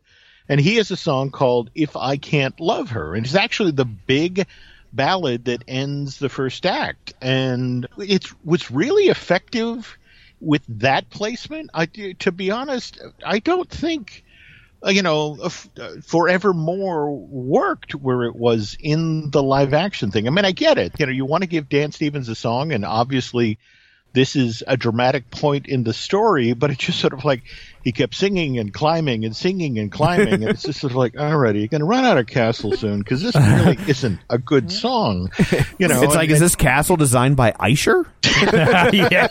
and 0.48 0.60
he 0.60 0.76
has 0.76 0.90
a 0.90 0.96
song 0.96 1.30
called 1.30 1.70
if 1.74 1.96
i 1.96 2.16
can't 2.16 2.60
love 2.60 2.90
her 2.90 3.14
and 3.14 3.24
it's 3.24 3.34
actually 3.34 3.72
the 3.72 3.84
big 3.84 4.46
ballad 4.92 5.44
that 5.46 5.62
ends 5.68 6.18
the 6.18 6.28
first 6.28 6.64
act 6.64 7.12
and 7.20 7.86
it's 7.98 8.28
what's 8.42 8.70
really 8.70 9.04
effective 9.04 9.98
with 10.40 10.62
that 10.68 11.08
placement 11.10 11.70
i 11.74 11.86
to 11.86 12.32
be 12.32 12.50
honest 12.50 13.00
i 13.24 13.38
don't 13.38 13.70
think 13.70 14.24
uh, 14.84 14.90
you 14.90 15.02
know, 15.02 15.38
uh, 15.42 15.48
forevermore 16.02 17.10
worked 17.10 17.94
where 17.94 18.24
it 18.24 18.36
was 18.36 18.76
in 18.78 19.30
the 19.30 19.42
live 19.42 19.72
action 19.72 20.10
thing. 20.10 20.26
I 20.26 20.30
mean, 20.30 20.44
I 20.44 20.52
get 20.52 20.78
it. 20.78 20.92
You 20.98 21.06
know, 21.06 21.12
you 21.12 21.24
want 21.24 21.42
to 21.42 21.48
give 21.48 21.68
Dan 21.68 21.92
Stevens 21.92 22.28
a 22.28 22.34
song, 22.34 22.72
and 22.72 22.84
obviously, 22.84 23.58
this 24.12 24.36
is 24.36 24.62
a 24.66 24.76
dramatic 24.76 25.30
point 25.30 25.66
in 25.66 25.82
the 25.82 25.94
story. 25.94 26.52
But 26.52 26.70
it's 26.70 26.84
just 26.84 27.00
sort 27.00 27.14
of 27.14 27.24
like 27.24 27.42
he 27.87 27.93
kept 27.93 28.16
singing 28.16 28.59
and 28.59 28.75
climbing 28.75 29.25
and 29.25 29.37
singing 29.37 29.78
and 29.78 29.93
climbing, 29.93 30.35
and 30.35 30.43
it's 30.43 30.64
just 30.64 30.81
sort 30.81 30.90
of 30.90 30.97
like, 30.97 31.12
alrighty, 31.12 31.61
you're 31.61 31.69
going 31.69 31.83
to 31.83 31.85
run 31.85 32.05
out 32.05 32.19
of 32.19 32.26
castle 32.26 32.73
soon 32.73 32.99
because 32.99 33.23
this 33.23 33.37
really 33.37 33.78
isn't 33.87 34.19
a 34.28 34.38
good 34.38 34.73
song. 34.73 35.31
You 35.78 35.87
know, 35.87 36.02
it's 36.02 36.16
like, 36.16 36.25
and- 36.25 36.33
is 36.33 36.40
this 36.40 36.57
castle 36.57 36.97
designed 36.97 37.37
by 37.37 37.52
Escher? 37.52 38.07
yeah. 38.93 39.28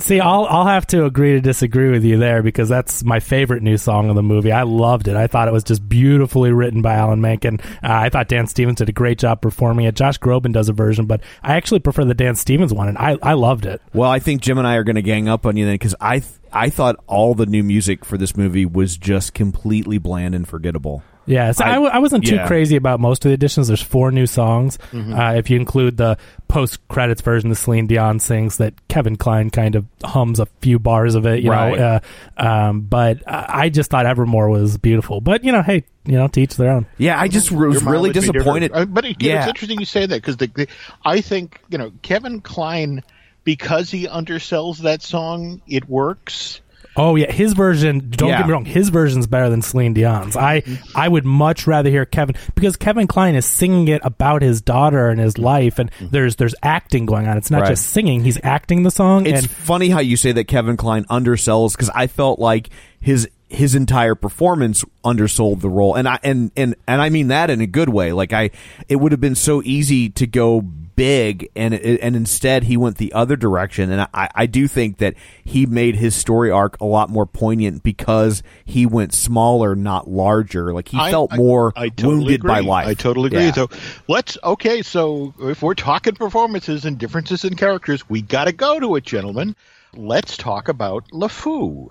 See, 0.00 0.20
I'll 0.20 0.44
I'll 0.44 0.66
have 0.66 0.86
to 0.88 1.04
agree 1.04 1.32
to 1.32 1.40
disagree 1.40 1.90
with 1.90 2.04
you 2.04 2.18
there 2.18 2.42
because 2.42 2.68
that's 2.68 3.02
my 3.02 3.20
favorite 3.20 3.62
new 3.62 3.76
song 3.76 4.08
of 4.10 4.14
the 4.16 4.22
movie. 4.22 4.52
I 4.52 4.62
loved 4.62 5.08
it. 5.08 5.16
I 5.16 5.26
thought 5.26 5.48
it 5.48 5.52
was 5.52 5.64
just 5.64 5.88
beautifully 5.88 6.52
written 6.52 6.82
by 6.82 6.94
Alan 6.94 7.20
Menken. 7.20 7.60
Uh, 7.60 7.66
I 7.82 8.08
thought 8.10 8.28
Dan 8.28 8.46
Stevens 8.46 8.76
did 8.76 8.88
a 8.88 8.92
great 8.92 9.18
job 9.18 9.40
performing 9.40 9.86
it. 9.86 9.96
Josh 9.96 10.18
Groban 10.18 10.52
does 10.52 10.68
a 10.68 10.72
version, 10.72 11.06
but 11.06 11.20
I 11.42 11.56
actually 11.56 11.80
prefer 11.80 12.04
the 12.04 12.14
Dan 12.14 12.34
Stevens 12.34 12.72
one, 12.72 12.88
and 12.88 12.98
I 12.98 13.16
I 13.22 13.32
loved 13.32 13.66
it. 13.66 13.80
Well, 13.92 14.10
I 14.10 14.18
think 14.18 14.42
Jim 14.42 14.58
and 14.58 14.66
I 14.66 14.76
are 14.76 14.84
going 14.84 14.96
to 14.96 15.02
gang 15.02 15.28
up 15.28 15.46
on 15.46 15.56
you 15.56 15.64
then 15.64 15.74
because 15.74 15.94
I 16.00 16.17
I 16.18 16.20
th- 16.20 16.32
I 16.52 16.70
thought 16.70 16.96
all 17.06 17.34
the 17.34 17.46
new 17.46 17.62
music 17.62 18.04
for 18.04 18.16
this 18.18 18.36
movie 18.36 18.64
was 18.66 18.96
just 18.96 19.34
completely 19.34 19.98
bland 19.98 20.34
and 20.34 20.46
forgettable. 20.48 21.02
Yeah, 21.26 21.52
so 21.52 21.62
I, 21.62 21.68
I- 21.68 21.72
w- 21.74 21.90
I 21.92 21.98
wasn't 21.98 22.24
too 22.26 22.36
yeah. 22.36 22.46
crazy 22.46 22.76
about 22.76 23.00
most 23.00 23.22
of 23.22 23.28
the 23.28 23.34
additions. 23.34 23.68
There's 23.68 23.82
four 23.82 24.10
new 24.10 24.24
songs. 24.26 24.78
Mm-hmm. 24.92 25.12
Uh, 25.12 25.32
if 25.34 25.50
you 25.50 25.56
include 25.60 25.98
the 25.98 26.16
post 26.48 26.88
credits 26.88 27.20
version 27.20 27.50
that 27.50 27.56
Celine 27.56 27.86
Dion 27.86 28.18
sings, 28.18 28.56
that 28.56 28.72
Kevin 28.88 29.16
Kline 29.16 29.50
kind 29.50 29.74
of 29.74 29.84
hums 30.02 30.40
a 30.40 30.46
few 30.62 30.78
bars 30.78 31.14
of 31.14 31.26
it, 31.26 31.42
you 31.42 31.50
Right. 31.50 31.76
know. 31.78 32.00
Uh, 32.38 32.42
um, 32.42 32.80
but 32.80 33.18
I 33.28 33.64
I 33.64 33.68
just 33.68 33.90
thought 33.90 34.06
Evermore 34.06 34.48
was 34.48 34.78
beautiful. 34.78 35.20
But 35.20 35.44
you 35.44 35.52
know, 35.52 35.60
hey, 35.60 35.84
you 36.06 36.16
know, 36.16 36.28
to 36.28 36.40
each 36.40 36.56
their 36.56 36.70
own. 36.72 36.86
Yeah, 36.96 37.20
I 37.20 37.28
just 37.28 37.50
was 37.52 37.60
really 37.60 37.84
mileage 37.84 38.14
may 38.14 38.20
differ. 38.22 38.32
disappointed. 38.32 38.70
Uh, 38.72 38.86
but 38.86 39.04
it, 39.04 39.22
yeah, 39.22 39.40
it's 39.40 39.48
interesting 39.48 39.80
you 39.80 39.84
say 39.84 40.06
that 40.06 40.16
because 40.22 40.38
the, 40.38 40.46
the, 40.46 40.66
I 41.04 41.20
think 41.20 41.60
you 41.68 41.76
know 41.76 41.92
Kevin 42.00 42.40
Kline 42.40 43.02
because 43.48 43.90
he 43.90 44.06
undersells 44.06 44.80
that 44.80 45.00
song, 45.00 45.62
it 45.66 45.88
works. 45.88 46.60
Oh 46.96 47.16
yeah, 47.16 47.32
his 47.32 47.54
version. 47.54 48.10
Don't 48.10 48.28
Yeah. 48.28 48.38
get 48.40 48.46
me 48.46 48.52
wrong, 48.52 48.66
his 48.66 48.90
version's 48.90 49.26
better 49.26 49.48
than 49.48 49.62
Celine 49.62 49.94
Dion's. 49.94 50.36
I 50.36 50.62
I 50.94 51.08
would 51.08 51.24
much 51.24 51.66
rather 51.66 51.88
hear 51.88 52.04
Kevin 52.04 52.36
because 52.54 52.76
Kevin 52.76 53.06
Kline 53.06 53.34
is 53.36 53.46
singing 53.46 53.88
it 53.88 54.02
about 54.04 54.42
his 54.42 54.60
daughter 54.60 55.08
and 55.08 55.18
his 55.18 55.38
life, 55.38 55.78
and 55.78 55.90
mm-hmm. 55.92 56.08
there's 56.10 56.36
there's 56.36 56.54
acting 56.62 57.06
going 57.06 57.26
on. 57.26 57.38
It's 57.38 57.50
not 57.50 57.62
Right. 57.62 57.70
just 57.70 57.86
singing; 57.86 58.22
he's 58.22 58.38
acting 58.42 58.82
the 58.82 58.90
song. 58.90 59.24
It's 59.24 59.38
and 59.38 59.50
funny 59.50 59.88
how 59.88 60.00
you 60.00 60.18
say 60.18 60.32
that 60.32 60.44
Kevin 60.44 60.76
Kline 60.76 61.04
undersells 61.04 61.72
because 61.72 61.88
I 61.94 62.06
felt 62.06 62.38
like 62.38 62.68
his 63.00 63.30
his 63.48 63.74
entire 63.74 64.14
performance 64.14 64.84
undersold 65.02 65.62
the 65.62 65.70
role, 65.70 65.94
and 65.94 66.06
I 66.06 66.18
and 66.22 66.50
and 66.54 66.74
and 66.86 67.00
I 67.00 67.08
mean 67.08 67.28
that 67.28 67.48
in 67.48 67.62
a 67.62 67.66
good 67.66 67.88
way. 67.88 68.12
Like 68.12 68.34
I, 68.34 68.50
it 68.90 68.96
would 68.96 69.12
have 69.12 69.22
been 69.22 69.36
so 69.36 69.62
easy 69.64 70.10
to 70.10 70.26
go 70.26 70.60
big, 70.98 71.48
and 71.54 71.74
it, 71.74 72.00
and 72.02 72.16
instead 72.16 72.64
he 72.64 72.76
went 72.76 72.96
the 72.98 73.12
other 73.12 73.36
direction. 73.36 73.90
And 73.92 74.08
I 74.12 74.28
I 74.34 74.46
do 74.46 74.66
think 74.66 74.98
that 74.98 75.14
he 75.44 75.64
made 75.64 75.94
his 75.94 76.14
story 76.14 76.50
arc 76.50 76.78
a 76.80 76.84
lot 76.84 77.08
more 77.08 77.24
poignant 77.24 77.84
because 77.84 78.42
he 78.64 78.84
went 78.84 79.14
smaller, 79.14 79.76
not 79.76 80.10
larger. 80.10 80.74
Like 80.74 80.88
he 80.88 80.98
I- 80.98 81.10
felt 81.10 81.32
I- 81.32 81.36
more 81.36 81.72
I 81.76 81.88
totally 81.88 82.16
wounded 82.16 82.42
by 82.42 82.60
life. 82.60 82.88
I 82.88 82.94
totally 82.94 83.28
agree. 83.28 83.44
Yeah. 83.44 83.52
So 83.52 83.68
let's 84.08 84.36
okay. 84.42 84.82
So 84.82 85.32
if 85.40 85.62
we're 85.62 85.74
talking 85.74 86.14
performances 86.14 86.84
and 86.84 86.98
differences 86.98 87.44
in 87.44 87.54
characters, 87.54 88.08
we 88.10 88.20
got 88.20 88.44
to 88.44 88.52
go 88.52 88.80
to 88.80 88.96
it, 88.96 89.04
gentlemen. 89.04 89.54
Let's 89.94 90.36
talk 90.36 90.68
about 90.68 91.08
LeFou. 91.12 91.88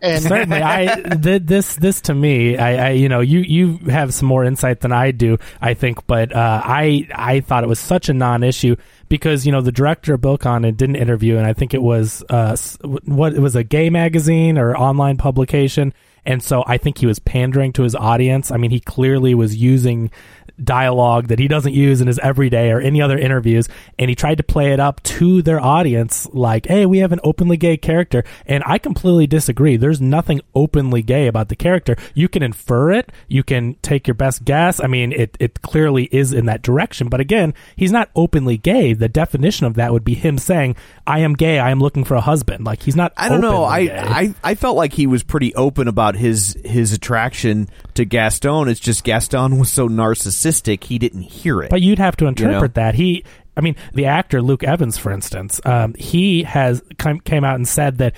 And 0.00 0.22
certainly 0.22 0.62
i 0.62 1.00
th- 1.22 1.42
this 1.44 1.76
this 1.76 2.00
to 2.02 2.14
me 2.14 2.56
I, 2.56 2.88
I 2.88 2.90
you 2.90 3.08
know 3.08 3.20
you 3.20 3.40
you 3.40 3.78
have 3.90 4.12
some 4.12 4.28
more 4.28 4.44
insight 4.44 4.80
than 4.80 4.92
i 4.92 5.10
do 5.10 5.38
i 5.60 5.74
think 5.74 6.06
but 6.06 6.34
uh, 6.34 6.62
i 6.64 7.08
i 7.14 7.40
thought 7.40 7.64
it 7.64 7.68
was 7.68 7.78
such 7.78 8.08
a 8.08 8.14
non-issue 8.14 8.76
because 9.08 9.46
you 9.46 9.52
know 9.52 9.60
the 9.60 9.72
director 9.72 10.16
bill 10.16 10.38
Condon 10.38 10.74
did 10.74 10.88
an 10.88 10.96
interview 10.96 11.36
and 11.36 11.46
i 11.46 11.52
think 11.52 11.74
it 11.74 11.82
was 11.82 12.22
uh 12.28 12.56
what 13.04 13.34
it 13.34 13.40
was 13.40 13.56
a 13.56 13.64
gay 13.64 13.90
magazine 13.90 14.58
or 14.58 14.76
online 14.76 15.16
publication 15.16 15.94
and 16.26 16.42
so 16.42 16.64
i 16.66 16.76
think 16.76 16.98
he 16.98 17.06
was 17.06 17.18
pandering 17.18 17.72
to 17.72 17.82
his 17.82 17.94
audience. 17.94 18.50
I 18.50 18.56
mean 18.56 18.70
he 18.70 18.80
clearly 18.80 19.34
was 19.34 19.56
using 19.56 20.10
dialogue 20.62 21.28
that 21.28 21.38
he 21.38 21.48
doesn't 21.48 21.74
use 21.74 22.00
in 22.00 22.06
his 22.06 22.18
everyday 22.20 22.70
or 22.70 22.80
any 22.80 23.02
other 23.02 23.18
interviews 23.18 23.68
and 23.98 24.08
he 24.08 24.14
tried 24.14 24.36
to 24.36 24.44
play 24.44 24.72
it 24.72 24.80
up 24.80 25.02
to 25.02 25.42
their 25.42 25.60
audience 25.60 26.28
like 26.32 26.66
hey 26.66 26.86
we 26.86 26.98
have 26.98 27.12
an 27.12 27.20
openly 27.24 27.56
gay 27.56 27.76
character 27.76 28.22
and 28.46 28.62
i 28.66 28.78
completely 28.78 29.26
disagree. 29.26 29.76
There's 29.76 30.00
nothing 30.00 30.40
openly 30.54 31.02
gay 31.02 31.26
about 31.26 31.48
the 31.48 31.56
character. 31.56 31.96
You 32.14 32.28
can 32.28 32.42
infer 32.42 32.92
it. 32.92 33.10
You 33.26 33.42
can 33.42 33.74
take 33.82 34.06
your 34.06 34.14
best 34.14 34.44
guess. 34.44 34.78
I 34.78 34.86
mean 34.86 35.12
it, 35.12 35.36
it 35.40 35.62
clearly 35.62 36.04
is 36.12 36.32
in 36.32 36.46
that 36.46 36.62
direction. 36.62 37.08
But 37.08 37.20
again 37.20 37.54
he's 37.74 37.90
not 37.90 38.10
openly 38.14 38.56
gay. 38.56 38.92
The 38.92 39.08
definition 39.08 39.66
of 39.66 39.74
that 39.74 39.92
would 39.92 40.04
be 40.04 40.14
him 40.14 40.38
saying 40.38 40.76
i 41.06 41.18
am 41.18 41.34
gay. 41.34 41.58
I 41.58 41.70
am 41.70 41.80
looking 41.80 42.04
for 42.04 42.14
a 42.14 42.20
husband. 42.20 42.64
Like 42.64 42.82
he's 42.82 42.94
not 42.94 43.12
I 43.16 43.28
don't 43.28 43.40
know. 43.40 43.64
I. 43.64 43.80
I 43.80 44.34
I 44.44 44.54
felt 44.54 44.76
like 44.76 44.92
he 44.92 45.06
was 45.06 45.22
pretty 45.22 45.54
open 45.54 45.88
about 45.88 46.14
his 46.14 46.56
his 46.64 46.92
attraction 46.92 47.68
to 47.94 48.04
Gaston. 48.04 48.68
It's 48.68 48.80
just 48.80 49.04
Gaston 49.04 49.58
was 49.58 49.70
so 49.70 49.88
narcissistic 49.88 50.84
he 50.84 50.98
didn't 50.98 51.22
hear 51.22 51.62
it. 51.62 51.70
But 51.70 51.82
you'd 51.82 51.98
have 51.98 52.16
to 52.16 52.26
interpret 52.26 52.76
know? 52.76 52.82
that. 52.82 52.94
He, 52.94 53.24
I 53.56 53.60
mean, 53.60 53.76
the 53.92 54.06
actor 54.06 54.42
Luke 54.42 54.64
Evans, 54.64 54.98
for 54.98 55.12
instance, 55.12 55.60
um, 55.64 55.94
he 55.94 56.42
has 56.44 56.82
come, 56.98 57.20
came 57.20 57.44
out 57.44 57.56
and 57.56 57.66
said 57.66 57.98
that. 57.98 58.14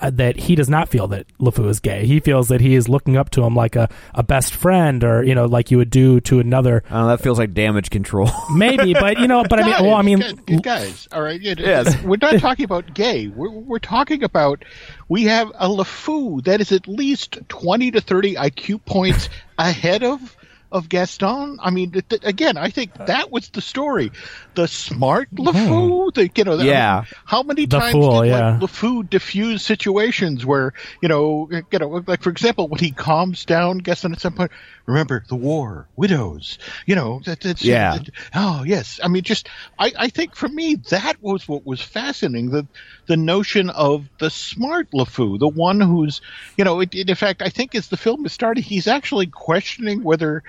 Uh, 0.00 0.10
that 0.10 0.36
he 0.36 0.54
does 0.54 0.68
not 0.68 0.88
feel 0.88 1.06
that 1.08 1.26
LeFou 1.38 1.68
is 1.68 1.78
gay. 1.80 2.06
He 2.06 2.18
feels 2.20 2.48
that 2.48 2.60
he 2.60 2.74
is 2.74 2.88
looking 2.88 3.16
up 3.16 3.30
to 3.30 3.44
him 3.44 3.54
like 3.54 3.76
a, 3.76 3.88
a 4.14 4.22
best 4.22 4.54
friend, 4.54 5.02
or 5.04 5.22
you 5.22 5.34
know, 5.34 5.46
like 5.46 5.70
you 5.70 5.78
would 5.78 5.90
do 5.90 6.20
to 6.22 6.40
another. 6.40 6.82
Oh, 6.90 7.06
that 7.06 7.20
feels 7.20 7.38
like 7.38 7.54
damage 7.54 7.90
control. 7.90 8.28
Maybe, 8.54 8.94
but 8.94 9.18
you 9.18 9.28
know, 9.28 9.44
but 9.48 9.60
I 9.60 9.62
mean, 9.62 9.72
Guys, 9.72 9.82
well, 9.82 9.94
I 9.94 10.02
mean, 10.02 10.18
guys, 10.18 10.60
guys, 10.60 11.08
all 11.12 11.22
right. 11.22 11.40
yeah, 11.40 11.54
Yes. 11.56 12.02
We're 12.02 12.18
not 12.20 12.40
talking 12.40 12.64
about 12.64 12.94
gay. 12.94 13.28
We're, 13.28 13.50
we're 13.50 13.78
talking 13.78 14.22
about 14.22 14.64
we 15.08 15.24
have 15.24 15.48
a 15.54 15.68
LeFou 15.68 16.42
that 16.44 16.60
is 16.60 16.72
at 16.72 16.88
least 16.88 17.38
20 17.48 17.92
to 17.92 18.00
30 18.00 18.34
IQ 18.34 18.84
points 18.84 19.28
ahead 19.58 20.02
of 20.02 20.36
of 20.72 20.88
Gaston. 20.88 21.58
I 21.60 21.70
mean, 21.70 21.92
th- 21.92 22.22
again, 22.24 22.56
I 22.56 22.70
think 22.70 22.92
uh. 22.98 23.04
that 23.04 23.30
was 23.30 23.48
the 23.50 23.60
story. 23.60 24.12
The 24.54 24.66
smart 24.66 25.28
hmm. 25.28 25.48
LeFou, 25.48 26.14
the, 26.14 26.30
you 26.34 26.44
know, 26.44 26.54
I 26.54 26.56
mean, 26.56 26.66
Yeah. 26.66 27.04
how 27.24 27.42
many 27.42 27.66
The 27.66 27.78
times 27.78 27.92
fool, 27.92 28.22
did 28.22 28.28
yeah. 28.28 28.50
like, 28.52 28.60
LeFou 28.60 29.08
diffuse 29.08 29.62
situations 29.62 30.44
where, 30.44 30.72
you 31.00 31.08
know, 31.08 31.48
you 31.70 31.78
know, 31.78 32.02
like 32.06 32.22
for 32.22 32.30
example, 32.30 32.68
when 32.68 32.80
he 32.80 32.90
calms 32.90 33.44
down 33.44 33.78
Gaston 33.78 34.12
at 34.12 34.20
some 34.20 34.32
point, 34.34 34.50
remember 34.86 35.24
the 35.28 35.36
war, 35.36 35.86
widows, 35.96 36.58
you 36.86 36.94
know, 36.94 37.20
that, 37.24 37.40
that's 37.40 37.64
Yeah. 37.64 37.98
Oh 38.34 38.64
yes, 38.64 39.00
I 39.02 39.08
mean, 39.08 39.22
just 39.22 39.48
I, 39.78 39.92
I 39.98 40.08
think 40.08 40.34
for 40.34 40.48
me 40.48 40.76
that 40.90 41.22
was 41.22 41.48
what 41.48 41.66
was 41.66 41.80
fascinating 41.80 42.50
the 42.50 42.66
the 43.06 43.16
notion 43.16 43.70
of 43.70 44.08
the 44.18 44.30
smart 44.30 44.90
LeFou, 44.92 45.38
the 45.38 45.48
one 45.48 45.80
who's 45.80 46.20
you 46.56 46.64
know, 46.64 46.80
it, 46.80 46.94
it, 46.94 47.08
in 47.08 47.16
fact, 47.16 47.42
I 47.42 47.48
think 47.48 47.74
as 47.74 47.88
the 47.88 47.96
film 47.96 48.26
is 48.26 48.32
starting, 48.32 48.62
he's 48.62 48.86
actually 48.86 49.26
questioning 49.26 50.02
whether 50.02 50.42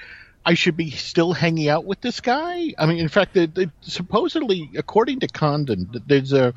I 0.45 0.53
should 0.53 0.77
be 0.77 0.91
still 0.91 1.33
hanging 1.33 1.67
out 1.67 1.85
with 1.85 2.01
this 2.01 2.21
guy. 2.21 2.73
I 2.77 2.85
mean, 2.85 2.99
in 2.99 3.09
fact, 3.09 3.33
the, 3.33 3.47
the, 3.47 3.71
supposedly, 3.81 4.69
according 4.77 5.19
to 5.19 5.27
Condon, 5.27 5.89
there's 6.07 6.33
a 6.33 6.53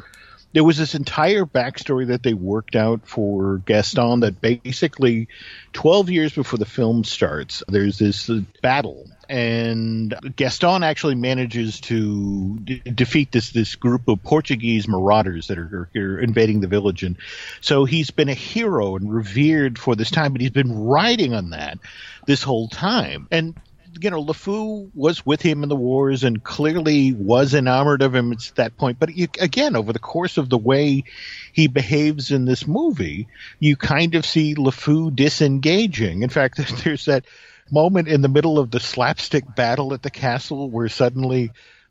there 0.52 0.64
was 0.64 0.78
this 0.78 0.94
entire 0.94 1.44
backstory 1.44 2.08
that 2.08 2.22
they 2.22 2.34
worked 2.34 2.74
out 2.74 3.06
for 3.06 3.58
Gaston 3.58 4.20
that 4.20 4.40
basically 4.40 5.28
12 5.74 6.10
years 6.10 6.32
before 6.32 6.58
the 6.58 6.64
film 6.64 7.04
starts, 7.04 7.62
there's 7.68 7.98
this 7.98 8.28
uh, 8.28 8.40
battle 8.60 9.08
and 9.30 10.12
Gaston 10.34 10.82
actually 10.82 11.14
manages 11.14 11.80
to 11.82 12.58
d- 12.58 12.82
defeat 12.84 13.30
this 13.30 13.50
this 13.50 13.76
group 13.76 14.08
of 14.08 14.22
Portuguese 14.24 14.88
marauders 14.88 15.46
that 15.46 15.58
are, 15.58 15.88
are, 15.94 16.18
invading 16.18 16.60
the 16.60 16.66
village 16.66 17.04
and 17.04 17.16
so 17.60 17.84
he's 17.84 18.10
been 18.10 18.28
a 18.28 18.34
hero 18.34 18.96
and 18.96 19.12
revered 19.12 19.78
for 19.78 19.94
this 19.94 20.10
time 20.10 20.32
but 20.32 20.40
he's 20.40 20.50
been 20.50 20.76
riding 20.76 21.32
on 21.32 21.50
that 21.50 21.78
this 22.26 22.42
whole 22.42 22.68
time 22.68 23.28
and 23.30 23.54
you 24.00 24.10
know, 24.10 24.22
LeFou 24.22 24.90
was 24.94 25.26
with 25.26 25.42
him 25.42 25.62
in 25.62 25.68
the 25.68 25.76
wars 25.76 26.22
and 26.22 26.42
clearly 26.42 27.12
was 27.12 27.54
enamored 27.54 28.02
of 28.02 28.14
him 28.14 28.32
at 28.32 28.52
that 28.54 28.76
point. 28.76 28.98
But 29.00 29.16
you, 29.16 29.28
again, 29.40 29.74
over 29.74 29.92
the 29.92 29.98
course 29.98 30.38
of 30.38 30.48
the 30.48 30.58
way 30.58 31.04
he 31.52 31.66
behaves 31.66 32.30
in 32.30 32.44
this 32.44 32.68
movie, 32.68 33.26
you 33.58 33.76
kind 33.76 34.14
of 34.14 34.24
see 34.24 34.54
LeFou 34.54 35.14
disengaging. 35.14 36.22
In 36.22 36.30
fact, 36.30 36.60
there's 36.84 37.06
that 37.06 37.24
moment 37.72 38.08
in 38.08 38.20
the 38.22 38.28
middle 38.28 38.58
of 38.58 38.70
the 38.70 38.80
slapstick 38.80 39.54
battle 39.54 39.94
at 39.94 40.02
the 40.02 40.10
castle 40.10 40.68
where 40.68 40.88
suddenly 40.88 41.50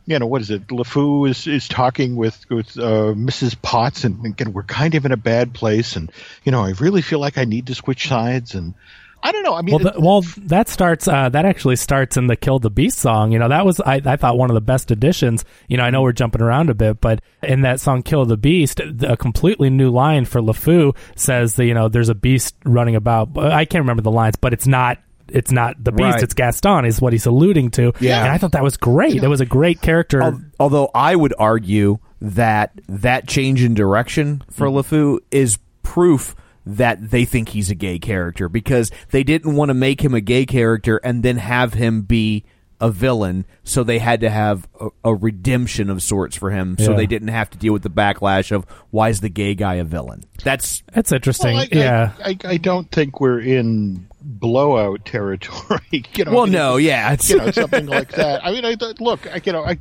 you 0.10 0.18
know 0.18 0.26
what 0.26 0.42
is 0.42 0.50
it? 0.50 0.68
LeFou 0.68 1.30
is, 1.30 1.46
is 1.46 1.68
talking 1.68 2.16
with 2.16 2.50
with 2.50 2.78
uh, 2.80 3.14
Mrs. 3.14 3.56
Potts, 3.62 4.04
and, 4.04 4.36
and 4.42 4.54
we're 4.56 4.64
kind 4.64 4.96
of 4.96 5.06
in 5.06 5.12
a 5.12 5.18
bad 5.18 5.54
place, 5.54 5.96
and 5.96 6.12
you 6.44 6.52
know 6.52 6.64
I 6.64 6.72
really 6.72 7.04
feel 7.04 7.20
like 7.20 7.38
I 7.38 7.46
need 7.46 7.68
to 7.68 7.76
switch 7.76 8.08
sides, 8.08 8.56
and 8.56 8.74
I 9.22 9.32
don't 9.32 9.44
know. 9.44 9.54
I 9.54 9.62
mean, 9.62 9.76
well, 9.76 9.94
the, 9.94 10.02
well, 10.02 10.22
that 10.48 10.70
starts. 10.70 11.08
Uh, 11.08 11.30
that 11.30 11.46
actually 11.46 11.76
starts 11.76 12.18
in 12.18 12.26
the 12.26 12.36
"Kill 12.36 12.58
the 12.58 12.72
Beast" 12.72 12.98
song. 12.98 13.32
You 13.32 13.40
know, 13.40 13.50
that 13.50 13.66
was 13.66 13.80
I, 13.82 14.02
I 14.04 14.16
thought 14.16 14.38
one 14.38 14.50
of 14.50 14.56
the 14.56 14.62
best 14.62 14.92
additions. 14.92 15.46
You 15.68 15.78
know, 15.78 15.84
I 15.84 15.92
know 15.92 16.02
we're 16.02 16.14
jumping 16.14 16.42
around 16.42 16.70
a 16.70 16.74
bit, 16.74 17.02
but 17.02 17.22
in 17.44 17.62
that 17.62 17.80
song 17.80 18.02
"Kill 18.02 18.26
the 18.26 18.38
Beast," 18.38 18.80
a 18.80 19.16
completely 19.16 19.70
new 19.70 19.92
line 19.92 20.26
for 20.26 20.42
LeFou 20.42 20.96
says 21.16 21.56
that 21.56 21.66
you 21.66 21.74
know 21.74 21.90
there's 21.90 22.10
a 22.10 22.16
beast 22.16 22.56
running 22.66 22.96
about. 22.96 23.38
I 23.38 23.66
can't 23.66 23.84
remember 23.84 24.02
the 24.02 24.12
lines, 24.12 24.38
but 24.38 24.54
it's 24.54 24.68
not. 24.68 25.00
It's 25.34 25.52
not 25.52 25.84
the 25.84 25.92
beast. 25.92 26.14
Right. 26.16 26.24
It's 26.24 26.34
Gaston. 26.34 26.86
Is 26.86 27.02
what 27.02 27.14
he's 27.14 27.26
alluding 27.26 27.72
to. 27.72 27.94
Yeah. 28.00 28.24
and 28.24 28.32
I 28.32 28.38
thought 28.38 28.52
that 28.54 28.64
was 28.64 28.78
great. 28.78 29.24
It 29.24 29.28
was 29.28 29.42
a 29.42 29.46
great 29.46 29.82
character. 29.82 30.22
Al- 30.22 30.42
Although 30.60 30.90
I 30.94 31.16
would 31.16 31.34
argue 31.38 32.00
that 32.22 32.72
that 32.88 33.28
change 33.28 33.64
in 33.64 33.74
direction 33.74 34.44
for 34.52 34.68
mm. 34.68 34.82
LeFou 34.82 35.20
is 35.32 35.58
proof 35.84 36.36
that 36.66 37.10
they 37.10 37.26
think 37.26 37.50
he's 37.50 37.72
a 37.72 37.76
gay 37.76 37.98
character 37.98 38.48
because 38.50 38.92
they 39.12 39.24
didn't 39.24 39.56
want 39.56 39.70
to 39.70 39.74
make 39.74 40.02
him 40.02 40.14
a 40.14 40.22
gay 40.22 40.46
character 40.46 40.98
and 41.04 41.24
then 41.24 41.38
have 41.38 41.74
him 41.74 42.02
be 42.02 42.44
a 42.82 42.90
villain, 42.90 43.46
so 43.64 43.84
they 43.84 44.00
had 44.00 44.22
to 44.22 44.30
have 44.30 44.68
a, 44.80 44.88
a 45.04 45.14
redemption 45.16 45.90
of 45.90 46.02
sorts 46.02 46.38
for 46.38 46.50
him, 46.50 46.78
so 46.80 46.92
Yeah. 46.92 46.98
they 46.98 47.08
didn't 47.08 47.28
have 47.28 47.50
to 47.50 47.58
deal 47.58 47.74
with 47.74 47.84
the 47.84 47.90
backlash 47.90 48.52
of 48.54 48.66
why 48.90 49.10
is 49.10 49.20
the 49.20 49.28
gay 49.30 49.54
guy 49.56 49.76
a 49.76 49.84
villain. 49.84 50.24
That's 50.44 50.82
That's 50.94 51.12
interesting. 51.12 51.56
Well, 51.56 51.64
I, 51.64 51.76
yeah. 51.76 52.12
I, 52.24 52.30
I, 52.30 52.38
I 52.52 52.58
don't 52.58 52.90
think 52.92 53.20
we're 53.20 53.42
in 53.42 54.08
blowout 54.22 55.06
territory. 55.06 55.80
you 56.16 56.26
know, 56.26 56.32
Well, 56.32 56.42
I 56.42 56.46
mean, 56.46 56.52
no, 56.54 56.78
yeah, 56.78 57.14
it's- 57.14 57.30
you 57.30 57.38
know 57.38 57.52
something 57.52 57.86
like 57.86 58.12
that. 58.14 58.46
I 58.46 58.52
mean, 58.52 58.66
I 58.66 58.76
look, 59.00 59.26
I, 59.28 59.42
you 59.44 59.52
know, 59.52 59.64
I, 59.66 59.78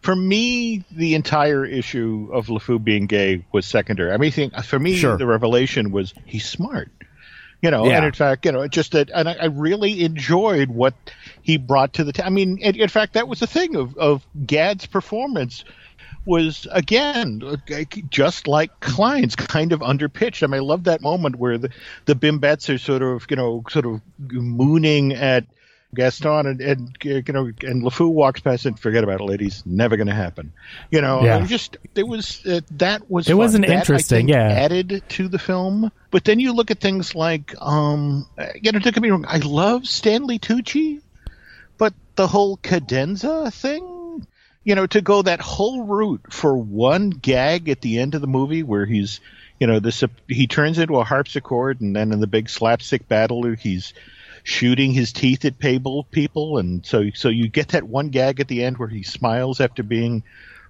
for 0.00 0.14
me, 0.16 0.84
the 0.90 1.14
entire 1.14 1.64
issue 1.64 2.28
of 2.32 2.46
LeFou 2.46 2.82
being 2.82 3.06
gay 3.06 3.44
was 3.52 3.66
secondary. 3.66 4.12
I 4.12 4.16
mean, 4.16 4.50
for 4.64 4.78
me, 4.78 4.96
Sure. 4.96 5.16
the 5.16 5.26
revelation 5.26 5.90
was 5.92 6.14
he's 6.24 6.46
smart. 6.48 6.90
You 7.62 7.70
know, 7.70 7.86
Yeah. 7.86 7.96
and 7.96 8.04
in 8.06 8.12
fact, 8.12 8.44
you 8.44 8.52
know, 8.52 8.68
just 8.68 8.92
that, 8.92 9.10
and 9.14 9.28
I, 9.28 9.32
I 9.32 9.44
really 9.46 10.02
enjoyed 10.04 10.68
what 10.68 10.94
he 11.42 11.56
brought 11.56 11.94
to 11.94 12.04
the. 12.04 12.12
T- 12.12 12.22
I 12.22 12.28
mean, 12.28 12.58
in, 12.58 12.76
in 12.76 12.88
fact, 12.88 13.14
that 13.14 13.28
was 13.28 13.40
the 13.40 13.46
thing 13.46 13.76
of 13.76 13.96
of 13.96 14.26
Gad's 14.44 14.84
performance 14.86 15.64
was 16.26 16.66
again 16.70 17.40
just 18.10 18.46
like 18.48 18.78
Kline's, 18.80 19.36
kind 19.36 19.72
of 19.72 19.80
underpitched. 19.80 20.42
I 20.42 20.46
mean, 20.48 20.60
I 20.60 20.64
love 20.64 20.84
that 20.84 21.00
moment 21.00 21.36
where 21.36 21.56
the 21.56 21.70
the 22.04 22.14
Bimbettes 22.14 22.72
are 22.74 22.78
sort 22.78 23.02
of 23.02 23.26
you 23.30 23.36
know 23.36 23.62
sort 23.70 23.86
of 23.86 24.00
mooning 24.18 25.12
at 25.14 25.46
Gaston 25.94 26.46
and, 26.46 26.60
and 26.60 26.96
you 27.02 27.22
know 27.32 27.46
and 27.62 27.82
LeFou 27.82 28.10
walks 28.10 28.40
past 28.40 28.66
and 28.66 28.78
forget 28.78 29.04
about 29.04 29.20
it, 29.20 29.24
ladies, 29.24 29.62
never 29.64 29.96
going 29.96 30.08
to 30.08 30.14
happen. 30.14 30.52
You 30.90 31.00
know, 31.00 31.22
Yeah. 31.22 31.36
I 31.36 31.38
mean, 31.38 31.48
just 31.48 31.76
it 31.94 32.06
was 32.06 32.44
uh, 32.44 32.60
that 32.72 33.08
was 33.10 33.26
It 33.28 33.30
fun. 33.30 33.38
wasn't 33.38 33.66
That, 33.66 33.78
interesting, 33.78 34.26
think, 34.26 34.30
yeah. 34.30 34.48
added 34.48 35.02
to 35.10 35.28
the 35.28 35.38
film. 35.38 35.90
But 36.10 36.24
then 36.24 36.40
you 36.40 36.52
look 36.52 36.70
at 36.70 36.80
things 36.80 37.14
like 37.14 37.54
um, 37.60 38.26
you 38.60 38.72
know, 38.72 38.78
don't 38.80 38.94
get 38.94 39.00
me 39.02 39.10
wrong, 39.10 39.24
I 39.28 39.38
love 39.38 39.86
Stanley 39.86 40.38
Tucci, 40.38 41.00
but 41.78 41.94
the 42.16 42.26
whole 42.26 42.56
cadenza 42.58 43.50
thing 43.52 43.84
you 44.66 44.74
know, 44.74 44.84
to 44.84 45.00
go 45.00 45.22
that 45.22 45.40
whole 45.40 45.84
route 45.84 46.32
for 46.32 46.56
one 46.58 47.10
gag 47.10 47.68
at 47.68 47.82
the 47.82 48.00
end 48.00 48.16
of 48.16 48.20
the 48.20 48.26
movie 48.26 48.64
where 48.64 48.84
he's, 48.84 49.20
you 49.60 49.68
know, 49.68 49.78
this 49.78 50.02
he 50.26 50.48
turns 50.48 50.80
into 50.80 50.96
a 50.96 51.04
harpsichord, 51.04 51.80
and 51.80 51.94
then 51.94 52.12
in 52.12 52.18
the 52.18 52.26
big 52.26 52.50
slapstick 52.50 53.06
battle, 53.06 53.44
he's 53.54 53.94
shooting 54.42 54.90
his 54.90 55.12
teeth 55.12 55.44
at 55.44 55.60
people, 55.60 56.02
people, 56.10 56.58
and 56.58 56.84
so 56.84 57.10
so 57.14 57.28
you 57.28 57.46
get 57.46 57.68
that 57.68 57.84
one 57.84 58.08
gag 58.08 58.40
at 58.40 58.48
the 58.48 58.64
end 58.64 58.76
where 58.76 58.88
he 58.88 59.04
smiles 59.04 59.60
after 59.60 59.84
being 59.84 60.24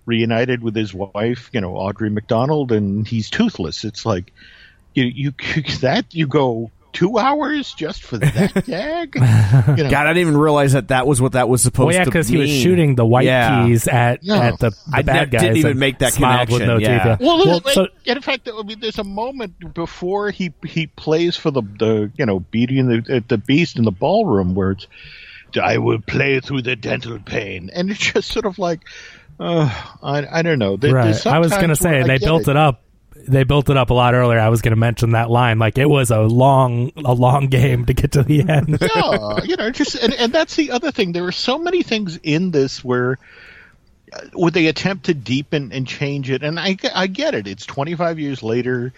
reunited 0.04 0.62
with 0.62 0.76
his 0.76 0.92
wife, 0.92 1.48
you 1.54 1.62
know, 1.62 1.72
Audra 1.72 2.12
McDonald, 2.12 2.72
and 2.72 3.08
he's 3.08 3.30
toothless. 3.30 3.82
It's 3.82 4.04
like 4.04 4.30
you 4.92 5.04
you 5.04 5.30
that 5.80 6.14
you 6.14 6.26
go 6.26 6.70
two 6.96 7.18
hours 7.18 7.74
just 7.74 8.02
for 8.02 8.18
that 8.18 8.64
gag. 8.66 9.14
You 9.76 9.84
know, 9.84 9.90
God, 9.90 10.06
I 10.06 10.12
didn't 10.14 10.22
even 10.28 10.36
realize 10.38 10.72
that 10.72 10.88
that 10.88 11.06
was 11.06 11.20
what 11.20 11.32
that 11.32 11.48
was 11.48 11.62
supposed 11.62 11.76
to 11.76 11.82
be. 11.82 11.86
Well, 11.86 11.94
yeah, 11.94 12.04
to 12.04 12.10
because 12.10 12.28
he 12.28 12.36
was 12.38 12.50
shooting 12.50 12.94
the 12.94 13.04
white 13.06 13.26
Yeah. 13.26 13.66
keys 13.66 13.86
at 13.88 14.22
Yeah. 14.24 14.38
at 14.40 14.58
the, 14.58 14.70
the 14.70 14.76
I 14.92 15.02
bad 15.02 15.26
ne- 15.28 15.30
guys. 15.32 15.40
didn't 15.42 15.56
even 15.58 15.78
make 15.78 15.98
that 15.98 16.12
smiled 16.14 16.50
with 16.50 16.62
no 16.62 16.78
connection, 16.78 16.92
yeah. 16.92 17.16
teeth. 17.16 17.26
Well, 17.26 17.44
well 17.46 17.60
wait, 17.64 17.74
so 17.74 17.86
in 18.04 18.20
fact, 18.22 18.48
I 18.52 18.62
mean, 18.62 18.80
there's 18.80 18.98
a 18.98 19.04
moment 19.04 19.74
before 19.74 20.30
he 20.30 20.52
he 20.66 20.86
plays 20.86 21.36
for 21.36 21.50
the 21.50 21.62
the 21.62 22.10
you 22.16 22.26
know 22.26 22.40
Beauty 22.40 22.78
and 22.78 22.90
the 23.04 23.16
uh, 23.16 23.20
the 23.28 23.38
Beast 23.38 23.76
in 23.78 23.84
the 23.84 23.90
ballroom 23.92 24.54
where 24.54 24.72
it's 24.72 24.86
I 25.60 25.78
will 25.78 26.00
play 26.00 26.40
through 26.40 26.62
the 26.62 26.76
dental 26.76 27.18
pain, 27.18 27.70
and 27.72 27.90
it's 27.90 28.00
just 28.12 28.30
sort 28.30 28.46
of 28.46 28.58
like 28.58 28.80
uh, 29.38 29.68
I 30.02 30.26
I 30.38 30.42
don't 30.42 30.58
know. 30.58 30.76
There- 30.76 30.94
right. 30.94 31.26
I 31.26 31.38
was 31.38 31.50
going 31.52 31.68
to 31.68 31.76
say 31.76 32.02
they 32.02 32.18
get 32.18 32.22
built 32.22 32.48
it. 32.48 32.56
up. 32.56 32.82
They 33.28 33.44
built 33.44 33.70
it 33.70 33.76
up 33.76 33.90
a 33.90 33.94
lot 33.94 34.14
earlier. 34.14 34.38
I 34.38 34.48
was 34.48 34.62
going 34.62 34.72
to 34.72 34.80
mention 34.80 35.10
that 35.10 35.30
line. 35.30 35.58
Like 35.58 35.78
it 35.78 35.88
was 35.88 36.10
a 36.10 36.20
long, 36.20 36.92
a 36.96 37.12
long 37.12 37.48
game 37.48 37.86
to 37.86 37.94
get 37.94 38.12
to 38.12 38.22
the 38.22 38.40
end. 38.48 38.78
yeah, 38.94 39.42
you 39.44 39.56
know, 39.56 39.70
just 39.70 39.94
and, 39.96 40.14
and 40.14 40.32
that's 40.32 40.56
the 40.56 40.70
other 40.70 40.92
thing. 40.92 41.12
There 41.12 41.24
are 41.24 41.32
so 41.32 41.58
many 41.58 41.82
things 41.82 42.18
in 42.22 42.50
this 42.50 42.84
where 42.84 43.18
uh, 44.12 44.20
would 44.34 44.54
they 44.54 44.66
attempt 44.66 45.06
to 45.06 45.14
deepen 45.14 45.72
and 45.72 45.86
change 45.86 46.30
it? 46.30 46.42
And 46.42 46.58
I 46.58 46.76
I 46.94 47.06
get 47.06 47.34
it. 47.34 47.46
It's 47.46 47.66
25 47.66 48.18
years 48.18 48.42
later, 48.42 48.92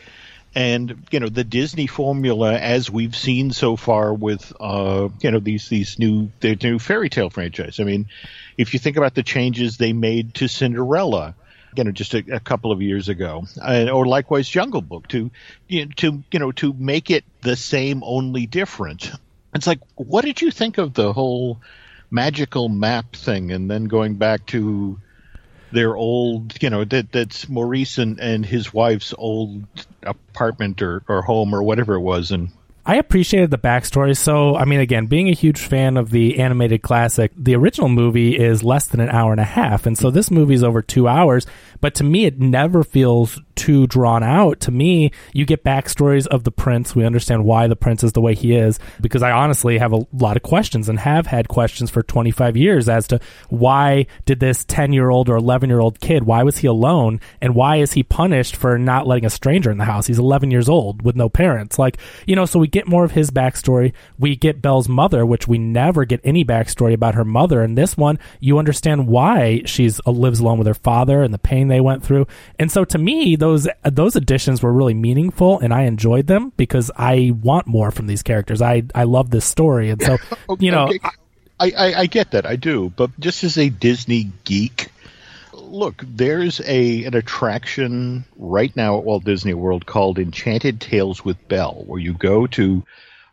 and 0.54 1.06
you 1.10 1.20
know 1.20 1.28
the 1.28 1.44
Disney 1.44 1.86
formula 1.86 2.54
as 2.54 2.90
we've 2.90 3.16
seen 3.16 3.52
so 3.52 3.76
far 3.76 4.12
with 4.12 4.52
uh 4.60 5.08
you 5.20 5.30
know 5.30 5.40
these 5.40 5.68
these 5.68 5.98
new 5.98 6.30
the 6.40 6.56
new 6.62 6.78
fairy 6.78 7.08
tale 7.08 7.30
franchise. 7.30 7.80
I 7.80 7.84
mean, 7.84 8.06
if 8.56 8.72
you 8.74 8.80
think 8.80 8.96
about 8.96 9.14
the 9.14 9.22
changes 9.22 9.76
they 9.76 9.92
made 9.92 10.34
to 10.34 10.48
Cinderella. 10.48 11.34
You 11.76 11.84
know, 11.84 11.92
just 11.92 12.14
a, 12.14 12.24
a 12.32 12.40
couple 12.40 12.72
of 12.72 12.82
years 12.82 13.08
ago, 13.08 13.44
or 13.92 14.06
likewise, 14.06 14.48
Jungle 14.48 14.80
Book 14.80 15.08
to, 15.08 15.30
you 15.68 15.86
know, 15.86 15.92
to 15.96 16.22
you 16.32 16.38
know, 16.38 16.52
to 16.52 16.72
make 16.72 17.10
it 17.10 17.24
the 17.42 17.56
same, 17.56 18.02
only 18.04 18.46
different. 18.46 19.10
It's 19.54 19.66
like, 19.66 19.80
what 19.96 20.24
did 20.24 20.40
you 20.40 20.50
think 20.50 20.78
of 20.78 20.94
the 20.94 21.12
whole 21.12 21.60
magical 22.10 22.68
map 22.68 23.14
thing, 23.14 23.52
and 23.52 23.70
then 23.70 23.84
going 23.84 24.14
back 24.14 24.46
to 24.46 24.98
their 25.72 25.94
old, 25.94 26.62
you 26.62 26.70
know, 26.70 26.84
that 26.84 27.12
that's 27.12 27.48
Maurice 27.48 27.98
and, 27.98 28.18
and 28.18 28.44
his 28.44 28.72
wife's 28.72 29.14
old 29.16 29.64
apartment 30.02 30.80
or, 30.80 31.02
or 31.08 31.22
home 31.22 31.54
or 31.54 31.62
whatever 31.62 31.94
it 31.94 32.00
was, 32.00 32.30
and 32.30 32.50
I 32.88 32.94
appreciated 32.94 33.50
the 33.50 33.58
backstory. 33.58 34.16
So, 34.16 34.56
I 34.56 34.64
mean, 34.64 34.80
again, 34.80 35.08
being 35.08 35.28
a 35.28 35.34
huge 35.34 35.60
fan 35.60 35.98
of 35.98 36.08
the 36.08 36.38
animated 36.38 36.80
classic, 36.80 37.32
the 37.36 37.54
original 37.54 37.90
movie 37.90 38.34
is 38.38 38.64
less 38.64 38.86
than 38.86 39.00
an 39.00 39.10
hour 39.10 39.30
and 39.30 39.40
a 39.40 39.44
half. 39.44 39.84
And 39.84 39.96
so 39.98 40.10
this 40.10 40.30
movie 40.30 40.54
is 40.54 40.64
over 40.64 40.80
two 40.80 41.06
hours. 41.06 41.46
But 41.82 41.94
to 41.96 42.04
me, 42.04 42.24
it 42.24 42.40
never 42.40 42.82
feels 42.82 43.42
too 43.58 43.88
drawn 43.88 44.22
out. 44.22 44.60
To 44.60 44.70
me, 44.70 45.10
you 45.32 45.44
get 45.44 45.64
backstories 45.64 46.28
of 46.28 46.44
the 46.44 46.52
prince. 46.52 46.94
We 46.94 47.04
understand 47.04 47.44
why 47.44 47.66
the 47.66 47.74
prince 47.74 48.04
is 48.04 48.12
the 48.12 48.20
way 48.20 48.34
he 48.34 48.54
is. 48.54 48.78
Because 49.00 49.22
I 49.22 49.32
honestly 49.32 49.78
have 49.78 49.92
a 49.92 50.06
lot 50.12 50.36
of 50.36 50.44
questions 50.44 50.88
and 50.88 50.98
have 51.00 51.26
had 51.26 51.48
questions 51.48 51.90
for 51.90 52.04
25 52.04 52.56
years 52.56 52.88
as 52.88 53.08
to 53.08 53.20
why 53.48 54.06
did 54.26 54.38
this 54.38 54.64
10 54.64 54.92
year 54.92 55.10
old 55.10 55.28
or 55.28 55.36
11 55.36 55.68
year 55.68 55.80
old 55.80 55.98
kid, 55.98 56.22
why 56.22 56.44
was 56.44 56.58
he 56.58 56.68
alone? 56.68 57.20
And 57.40 57.56
why 57.56 57.76
is 57.76 57.92
he 57.92 58.04
punished 58.04 58.54
for 58.54 58.78
not 58.78 59.08
letting 59.08 59.26
a 59.26 59.30
stranger 59.30 59.72
in 59.72 59.78
the 59.78 59.84
house? 59.84 60.06
He's 60.06 60.20
11 60.20 60.52
years 60.52 60.68
old 60.68 61.02
with 61.02 61.16
no 61.16 61.28
parents. 61.28 61.80
Like, 61.80 61.98
you 62.26 62.36
know, 62.36 62.46
so 62.46 62.60
we 62.60 62.68
get 62.68 62.86
more 62.86 63.04
of 63.04 63.12
his 63.12 63.32
backstory. 63.32 63.92
We 64.20 64.36
get 64.36 64.62
Belle's 64.62 64.88
mother, 64.88 65.26
which 65.26 65.48
we 65.48 65.58
never 65.58 66.04
get 66.04 66.20
any 66.22 66.44
backstory 66.44 66.94
about 66.94 67.16
her 67.16 67.24
mother. 67.24 67.62
In 67.62 67.74
this 67.74 67.96
one, 67.96 68.20
you 68.38 68.58
understand 68.58 69.08
why 69.08 69.62
she's 69.66 70.00
uh, 70.06 70.12
lives 70.12 70.38
alone 70.38 70.58
with 70.58 70.68
her 70.68 70.74
father 70.74 71.22
and 71.24 71.34
the 71.34 71.38
pain 71.38 71.66
they 71.66 71.80
went 71.80 72.04
through. 72.04 72.28
And 72.60 72.70
so 72.70 72.84
to 72.84 72.98
me, 72.98 73.34
those 73.34 73.47
those 73.84 74.16
additions 74.16 74.62
were 74.62 74.72
really 74.72 74.94
meaningful, 74.94 75.58
and 75.60 75.72
I 75.72 75.82
enjoyed 75.82 76.26
them 76.26 76.52
because 76.56 76.90
I 76.96 77.32
want 77.42 77.66
more 77.66 77.90
from 77.90 78.06
these 78.06 78.22
characters. 78.22 78.60
I 78.60 78.82
I 78.94 79.04
love 79.04 79.30
this 79.30 79.44
story, 79.44 79.90
and 79.90 80.02
so 80.02 80.18
you 80.58 80.70
know. 80.70 80.88
Okay, 80.88 81.00
I, 81.60 81.72
I, 81.76 81.94
I 82.00 82.06
get 82.06 82.30
that, 82.32 82.46
I 82.46 82.56
do, 82.56 82.92
but 82.96 83.10
just 83.18 83.42
as 83.42 83.58
a 83.58 83.68
Disney 83.68 84.30
geek, 84.44 84.92
look, 85.52 86.04
there's 86.06 86.60
a 86.64 87.04
an 87.04 87.14
attraction 87.14 88.24
right 88.36 88.74
now 88.76 88.98
at 88.98 89.04
Walt 89.04 89.24
Disney 89.24 89.54
World 89.54 89.86
called 89.86 90.18
Enchanted 90.18 90.80
Tales 90.80 91.24
with 91.24 91.48
Belle, 91.48 91.82
where 91.86 92.00
you 92.00 92.12
go 92.12 92.46
to 92.48 92.84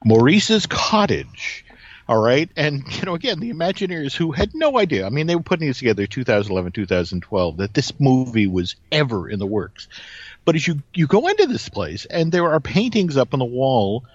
Maurice's 0.04 0.65
cottage. 0.65 1.64
All 2.07 2.21
right, 2.21 2.49
and 2.55 2.83
you 2.97 3.03
know, 3.03 3.15
again, 3.15 3.39
the 3.39 3.51
Imagineers 3.51 4.15
who 4.15 4.31
had 4.31 4.53
no 4.53 4.77
idea. 4.77 5.05
I 5.05 5.09
mean, 5.09 5.27
they 5.27 5.35
were 5.35 5.41
putting 5.41 5.67
this 5.67 5.79
together 5.79 6.05
2011, 6.05 6.71
2012 6.71 7.57
that 7.57 7.73
this 7.73 7.99
movie 7.99 8.47
was 8.47 8.75
ever 8.91 9.27
in 9.29 9.39
the 9.39 9.47
works. 9.47 9.87
But 10.45 10.55
as 10.55 10.67
you 10.67 10.83
you 10.93 11.07
go 11.07 11.27
into 11.27 11.47
this 11.47 11.67
place, 11.69 12.05
and 12.05 12.31
there 12.31 12.51
are 12.51 12.59
paintings 12.59 13.17
up 13.17 13.33
on 13.33 13.39
the 13.39 13.45
wall 13.45 14.05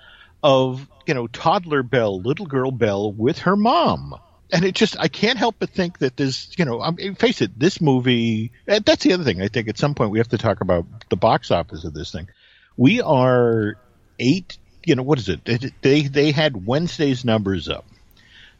of 0.42 0.86
you 1.06 1.14
know 1.14 1.26
toddler 1.26 1.82
Belle, 1.82 2.20
little 2.20 2.46
girl 2.46 2.70
Belle 2.70 3.12
with 3.12 3.40
her 3.40 3.56
mom, 3.56 4.14
and 4.52 4.64
it 4.64 4.76
just 4.76 4.96
I 4.98 5.08
can't 5.08 5.38
help 5.38 5.56
but 5.58 5.70
think 5.70 5.98
that 5.98 6.16
this, 6.16 6.50
you 6.56 6.64
know 6.64 6.80
I 6.80 6.92
mean, 6.92 7.16
face 7.16 7.40
it, 7.40 7.58
this 7.58 7.80
movie, 7.80 8.52
eh, 8.68 8.78
that's 8.84 9.02
the 9.02 9.12
other 9.14 9.24
thing. 9.24 9.42
I 9.42 9.48
think 9.48 9.68
at 9.68 9.78
some 9.78 9.96
point 9.96 10.12
we 10.12 10.18
have 10.18 10.28
to 10.28 10.38
talk 10.38 10.60
about 10.60 10.86
the 11.08 11.16
box 11.16 11.50
office 11.50 11.84
of 11.84 11.92
this 11.92 12.12
thing. 12.12 12.28
We 12.76 13.00
are 13.00 13.74
eight. 14.20 14.58
You 14.84 14.94
know 14.94 15.02
what 15.02 15.18
is 15.18 15.28
it? 15.28 15.44
They 15.82 16.02
they, 16.02 16.32
had 16.32 16.66
Wednesday's 16.66 17.24
numbers 17.24 17.68
up. 17.68 17.84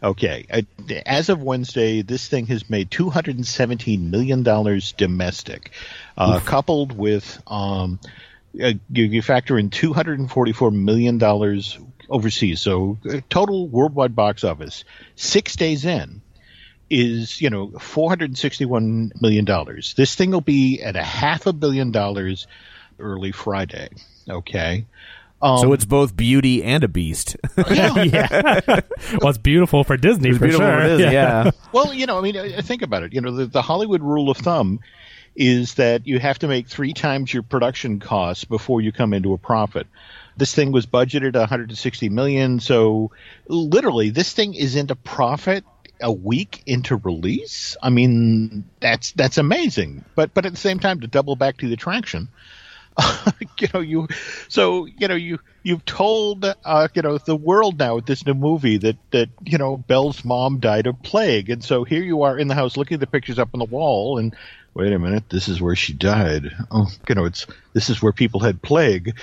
Okay, 0.03 0.47
as 1.05 1.29
of 1.29 1.43
Wednesday, 1.43 2.01
this 2.01 2.27
thing 2.27 2.47
has 2.47 2.71
made 2.71 2.91
two 2.91 3.11
hundred 3.11 3.37
and 3.37 3.47
seventeen 3.47 4.11
million 4.11 4.43
dollars 4.43 4.93
domestic, 4.93 5.73
uh, 6.17 6.41
coupled 6.41 6.97
with 6.97 7.43
um, 7.47 8.01
uh, 8.63 8.73
you, 8.91 9.05
you 9.05 9.23
factor 9.23 9.59
in 9.59 9.69
two 9.69 9.93
hundred 9.93 10.19
and 10.19 10.31
forty-four 10.31 10.71
million 10.71 11.19
dollars 11.19 11.79
overseas. 12.09 12.61
So 12.61 12.97
uh, 13.09 13.21
total 13.29 13.69
worldwide 13.69 14.17
box 14.17 14.43
office 14.43 14.85
six 15.17 15.57
days 15.57 15.85
in 15.85 16.23
is 16.89 17.41
you 17.41 17.51
know 17.51 17.71
four 17.79 18.09
hundred 18.09 18.31
and 18.31 18.39
sixty-one 18.39 19.13
million 19.21 19.45
dollars. 19.45 19.95
This 19.95 20.15
thing 20.15 20.31
will 20.31 20.41
be 20.41 20.83
at 20.83 20.97
a 20.97 21.03
half 21.03 21.47
a 21.47 21.53
billion 21.53 21.93
dollars 21.93 22.47
early 22.99 23.33
Friday. 23.33 23.89
Okay. 24.29 24.87
Um, 25.43 25.59
so 25.59 25.73
it's 25.73 25.85
both 25.85 26.17
beauty 26.17 26.63
and 26.63 26.85
a 26.85 26.89
beast. 26.89 27.37
yeah. 27.71 28.61
well, 29.21 29.31
it's 29.31 29.39
beautiful 29.39 29.85
for 29.85 29.97
Disney 29.97 30.31
It's 30.31 30.39
for 30.39 30.45
beautiful 30.45 30.67
sure. 30.67 30.81
for 30.81 30.89
Disney, 30.89 31.13
yeah. 31.13 31.51
well, 31.73 31.95
you 31.95 32.07
know, 32.07 32.19
I 32.19 32.21
mean, 32.21 32.37
uh, 32.37 32.61
think 32.63 32.83
about 32.83 33.05
it. 33.05 33.15
You 33.15 33.21
know, 33.21 33.31
the, 33.31 33.47
the 33.47 33.63
Hollywood 33.63 34.03
rule 34.03 34.31
of 34.31 34.37
thumb 34.37 34.81
is 35.35 35.75
that 35.75 36.07
you 36.07 36.19
have 36.19 36.39
to 36.41 36.49
make 36.49 36.69
three 36.69 36.93
times 36.93 37.33
your 37.33 37.43
production 37.43 38.01
costs 38.01 38.45
before 38.45 38.81
you 38.81 38.93
come 38.93 39.15
into 39.15 39.33
a 39.33 39.39
profit. 39.39 39.87
This 40.37 40.55
thing 40.55 40.73
was 40.73 40.87
budgeted 40.87 41.35
160 41.35 42.09
million, 42.09 42.61
so 42.61 43.11
literally, 43.47 44.11
this 44.11 44.33
thing 44.33 44.55
is 44.55 44.77
into 44.77 44.95
profit 44.95 45.65
a 46.01 46.13
week 46.13 46.63
into 46.67 46.97
release. 46.97 47.77
I 47.83 47.91
mean, 47.91 48.65
that's 48.81 49.13
that's 49.13 49.39
amazing. 49.39 50.05
But 50.15 50.35
but 50.35 50.47
at 50.47 50.53
the 50.53 50.59
same 50.59 50.79
time, 50.79 51.01
to 51.01 51.07
double 51.07 51.37
back 51.37 51.59
to 51.59 51.67
the 51.67 51.75
attraction, 51.75 52.29
you 53.59 53.69
know, 53.73 53.81
you 53.81 54.09
so 54.49 54.87
you 54.87 55.09
know 55.09 55.15
you 55.15 55.39
you've 55.63 55.85
told 55.85 56.45
uh, 56.45 56.89
you 56.95 57.03
know 57.03 57.19
the 57.19 57.37
world 57.37 57.79
now 57.79 57.97
with 57.97 58.07
this 58.07 58.25
new 58.27 58.35
movie 58.35 58.79
that 58.79 58.97
that 59.11 59.29
you 59.45 59.59
know 59.59 59.77
Belle's 59.77 60.25
mom 60.25 60.61
died 60.61 60.87
of 60.87 61.03
plague, 61.03 61.51
and 61.51 61.63
so 61.63 61.85
here 61.85 62.03
you 62.03 62.23
are 62.23 62.39
in 62.39 62.49
the 62.49 62.55
house 62.55 62.77
looking 62.77 62.95
at 62.95 63.01
the 63.01 63.07
pictures 63.07 63.39
up 63.39 63.51
on 63.55 63.59
the 63.59 63.65
wall, 63.65 64.19
and 64.19 64.35
wait 64.75 64.93
a 64.93 64.99
minute, 64.99 65.29
this 65.29 65.49
is 65.49 65.61
where 65.61 65.77
she 65.77 65.93
died. 65.93 66.51
Oh, 66.71 66.87
you 67.09 67.15
know, 67.15 67.25
it's 67.25 67.47
this 67.73 67.89
is 67.89 68.03
where 68.03 68.13
people 68.13 68.41
had 68.41 68.63
plague. 68.63 69.17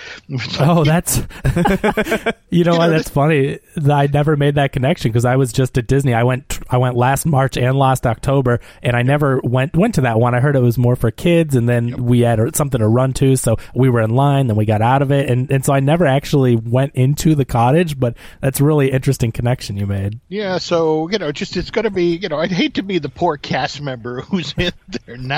oh, 0.60 0.84
that's 0.86 1.18
you 2.50 2.64
know 2.64 2.78
what? 2.78 2.90
That's 2.90 3.10
funny. 3.10 3.60
I 3.90 4.08
never 4.08 4.36
made 4.36 4.56
that 4.56 4.72
connection 4.72 5.12
because 5.12 5.26
I 5.26 5.36
was 5.36 5.52
just 5.52 5.78
at 5.78 5.88
Disney. 5.88 6.14
I 6.14 6.24
went 6.24 6.60
I 6.70 6.78
went 6.78 6.96
last 6.96 7.26
March 7.26 7.58
and 7.58 7.78
last 7.78 8.06
October, 8.06 8.60
and 8.82 8.96
I 8.96 9.02
never 9.02 9.40
went 9.44 9.76
went 9.76 9.96
to 9.96 10.02
that 10.02 10.20
one. 10.20 10.34
I 10.34 10.40
heard 10.40 10.56
it 10.56 10.62
was 10.62 10.78
more 10.78 10.96
for 10.96 11.12
kids, 11.12 11.56
and 11.56 11.68
then 11.68 11.90
yep. 11.90 12.00
we 12.00 12.22
had 12.22 12.56
something 12.56 12.80
to 12.80 12.88
run 12.88 13.14
to, 13.14 13.36
so 13.36 13.58
we 13.76 13.90
were 13.90 14.02
in 14.02 14.12
line. 14.12 14.48
Then 14.48 14.56
we 14.56 14.66
got 14.66 14.82
out 14.82 15.02
of 15.02 15.12
it, 15.12 15.30
and 15.30 15.52
and 15.52 15.66
so 15.66 15.74
I 15.74 15.80
never 15.80 16.06
actually 16.06 16.56
went 16.56 16.96
into 16.96 17.36
the 17.36 17.46
cottage. 17.46 18.00
But 18.00 18.16
that's 18.42 18.62
really 18.62 18.92
interesting 18.92 19.32
connection 19.32 19.78
you 19.78 19.86
made. 19.86 20.20
Yeah. 20.30 20.58
So 20.58 21.10
you 21.10 21.18
know, 21.18 21.32
just 21.32 21.58
it's 21.58 21.72
going 21.72 21.84
to 21.84 21.92
be 21.92 22.16
you 22.16 22.30
know, 22.30 22.38
I'd 22.38 22.52
hate 22.52 22.76
to 22.76 22.84
be 22.84 23.00
the 23.00 23.10
poor 23.10 23.38
cast 23.38 23.82
member 23.82 24.22
who's 24.28 24.54
in 24.58 24.72
there 25.06 25.18
now. 25.18 25.37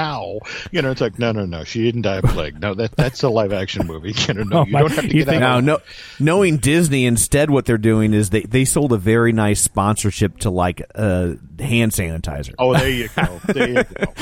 You 0.71 0.81
know, 0.81 0.91
it's 0.91 1.01
like 1.01 1.19
no, 1.19 1.31
no, 1.31 1.45
no, 1.45 1.63
she 1.63 1.83
didn't 1.83 2.03
die 2.03 2.17
of 2.17 2.25
plague. 2.25 2.59
No, 2.59 2.73
that 2.73 2.95
that's 2.95 3.23
a 3.23 3.29
live 3.29 3.53
action 3.53 3.87
movie. 3.87 4.13
You 4.29 4.33
know, 4.35 4.43
no, 4.43 4.59
oh, 4.59 4.65
you 4.65 4.73
don't 4.73 4.91
have 4.91 5.05
to 5.05 5.07
get 5.07 5.29
out. 5.29 5.39
Now, 5.39 5.59
no, 5.59 5.79
knowing 6.19 6.57
Disney, 6.57 7.05
instead, 7.05 7.49
what 7.49 7.65
they're 7.65 7.79
doing 7.79 8.13
is 8.13 8.29
they 8.29 8.41
they 8.41 8.65
sold 8.65 8.93
a 8.93 8.97
very 8.97 9.31
nice 9.31 9.61
sponsorship 9.61 10.39
to 10.39 10.49
like 10.49 10.81
uh, 10.93 11.33
hand 11.59 11.91
sanitizer. 11.91 12.53
Oh, 12.59 12.73
there 12.73 12.89
you 12.89 13.09
go. 13.15 13.39
There 13.49 13.69
you 13.69 13.83
go. 13.83 14.13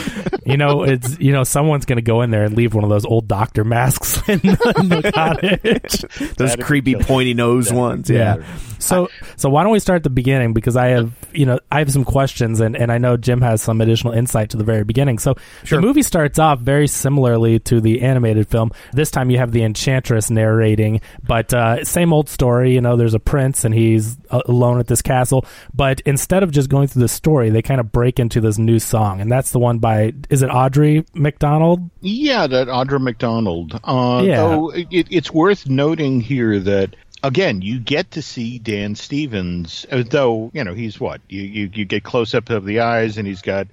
you 0.46 0.58
know, 0.58 0.84
it's 0.84 1.20
you 1.20 1.34
know, 1.34 1.44
someone's 1.44 1.86
going 1.86 1.98
to 1.98 2.02
go 2.04 2.22
in 2.22 2.32
there 2.32 2.44
and 2.44 2.56
leave 2.56 2.74
one 2.74 2.84
of 2.84 2.90
those 2.90 3.06
old 3.06 3.28
doctor 3.28 3.64
masks 3.64 4.18
in 4.30 4.40
the, 4.40 4.74
in 4.78 4.90
the 4.90 5.12
cottage. 5.12 6.02
those 6.38 6.52
That'd 6.52 6.66
creepy 6.66 6.96
pointy 6.96 7.34
nose 7.34 7.72
ones. 7.72 8.10
Yeah. 8.10 8.38
yeah. 8.38 8.58
So 8.80 9.10
so 9.36 9.50
why 9.50 9.64
don't 9.64 9.72
we 9.72 9.80
start 9.80 9.98
at 9.98 10.04
the 10.04 10.10
beginning 10.10 10.54
because 10.54 10.78
I 10.78 10.88
have 10.88 11.14
you 11.34 11.46
know 11.46 11.60
I 11.72 11.80
have 11.80 11.92
some 11.92 12.06
questions 12.06 12.60
and 12.60 12.76
and 12.76 12.92
I 12.92 12.98
know 12.98 13.18
Jim 13.18 13.42
has 13.42 13.62
some 13.62 13.82
additional 13.82 14.14
insight 14.14 14.52
to 14.52 14.58
the 14.58 14.64
very 14.64 14.84
beginning. 14.84 15.20
So 15.20 15.36
sure. 15.68 15.82
the 15.82 15.86
movie 15.86 16.02
starts 16.02 16.40
off 16.40 16.60
very 16.60 16.88
similarly 16.88 17.60
to 17.60 17.82
the 17.82 18.02
animated 18.02 18.48
film. 18.48 18.72
This 18.94 19.12
time 19.12 19.30
you 19.30 19.38
have 19.38 19.52
the 19.52 19.64
enchantress 19.64 20.30
narrating, 20.30 21.02
but 21.24 21.54
uh, 21.54 21.84
same 21.84 22.14
old 22.14 22.30
story. 22.30 22.74
You 22.74 22.82
know, 22.82 22.96
there's 22.96 23.14
a 23.14 23.20
prince 23.20 23.66
and 23.66 23.74
he's 23.74 24.18
alone 24.30 24.80
at 24.80 24.88
this 24.88 25.02
castle. 25.02 25.46
But 25.74 26.02
instead 26.02 26.44
of 26.44 26.52
just 26.52 26.70
going 26.70 26.88
through 26.88 27.02
the 27.02 27.08
story, 27.08 27.50
they 27.50 27.62
kind 27.62 27.80
of 27.80 27.92
break 27.92 28.20
into 28.20 28.42
this 28.42 28.58
new 28.58 28.80
song, 28.80 29.22
and 29.22 29.32
that's 29.32 29.52
the 29.52 29.60
one 29.60 29.80
by 29.80 30.14
is 30.30 30.42
it 30.42 30.48
Audrey 30.48 31.06
McDonald? 31.14 31.90
Yeah, 32.02 32.48
that 32.48 32.68
Audra 32.68 33.02
McDonald. 33.02 33.80
Uh, 33.84 34.22
yeah. 34.26 34.38
Though 34.38 34.70
it, 34.70 34.88
it's 34.92 35.32
worth 35.32 35.68
noting 35.68 36.22
here 36.22 36.60
that 36.60 36.96
again, 37.24 37.62
you 37.62 37.80
get 37.80 38.12
to 38.12 38.22
see 38.22 38.60
Dan 38.60 38.96
Stevens, 38.96 39.86
though 39.92 40.52
you 40.54 40.64
know 40.64 40.74
he's 40.74 41.00
what 41.00 41.22
you 41.30 41.42
you, 41.42 41.70
you 41.74 41.86
get 41.86 42.04
close 42.04 42.34
up 42.34 42.50
of 42.50 42.66
the 42.66 42.80
eyes, 42.80 43.18
and 43.18 43.28
he's 43.28 43.42
got 43.42 43.68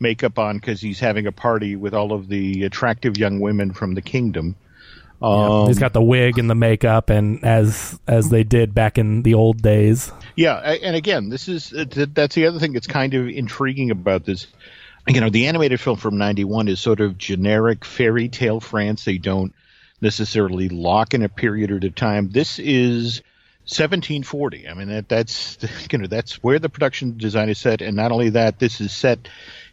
makeup 0.00 0.38
on 0.38 0.56
because 0.56 0.80
he's 0.80 1.00
having 1.00 1.26
a 1.26 1.32
party 1.32 1.76
with 1.76 1.94
all 1.94 2.12
of 2.12 2.28
the 2.28 2.64
attractive 2.64 3.16
young 3.16 3.40
women 3.40 3.72
from 3.72 3.94
the 3.94 4.02
kingdom. 4.02 4.56
Um, 5.22 5.62
yeah, 5.62 5.66
he's 5.66 5.78
got 5.78 5.92
the 5.92 6.02
wig 6.02 6.38
and 6.38 6.48
the 6.48 6.54
makeup, 6.54 7.10
and 7.10 7.44
as 7.44 7.98
as 8.06 8.30
they 8.30 8.42
did 8.42 8.74
back 8.74 8.96
in 8.96 9.22
the 9.22 9.34
old 9.34 9.60
days. 9.60 10.10
Yeah, 10.34 10.56
and 10.56 10.96
again, 10.96 11.28
this 11.28 11.48
is 11.48 11.72
uh, 11.72 11.84
that's 11.88 12.34
the 12.34 12.46
other 12.46 12.58
thing 12.58 12.72
that's 12.72 12.86
kind 12.86 13.12
of 13.14 13.28
intriguing 13.28 13.90
about 13.90 14.24
this. 14.24 14.46
You 15.06 15.20
know, 15.20 15.28
the 15.28 15.48
animated 15.48 15.80
film 15.80 15.98
from 15.98 16.16
'91 16.16 16.68
is 16.68 16.80
sort 16.80 17.00
of 17.00 17.18
generic 17.18 17.84
fairy 17.84 18.28
tale 18.28 18.60
France. 18.60 19.04
They 19.04 19.18
don't 19.18 19.54
necessarily 20.00 20.70
lock 20.70 21.12
in 21.12 21.22
a 21.22 21.28
period 21.28 21.70
at 21.70 21.84
a 21.84 21.90
time. 21.90 22.30
This 22.30 22.58
is 22.58 23.22
1740. 23.64 24.68
I 24.68 24.74
mean, 24.74 24.88
that, 24.88 25.08
that's 25.08 25.58
you 25.92 25.98
know 25.98 26.06
that's 26.06 26.42
where 26.42 26.58
the 26.58 26.70
production 26.70 27.18
design 27.18 27.50
is 27.50 27.58
set, 27.58 27.82
and 27.82 27.94
not 27.94 28.10
only 28.10 28.30
that, 28.30 28.58
this 28.58 28.80
is 28.80 28.92
set 28.92 29.28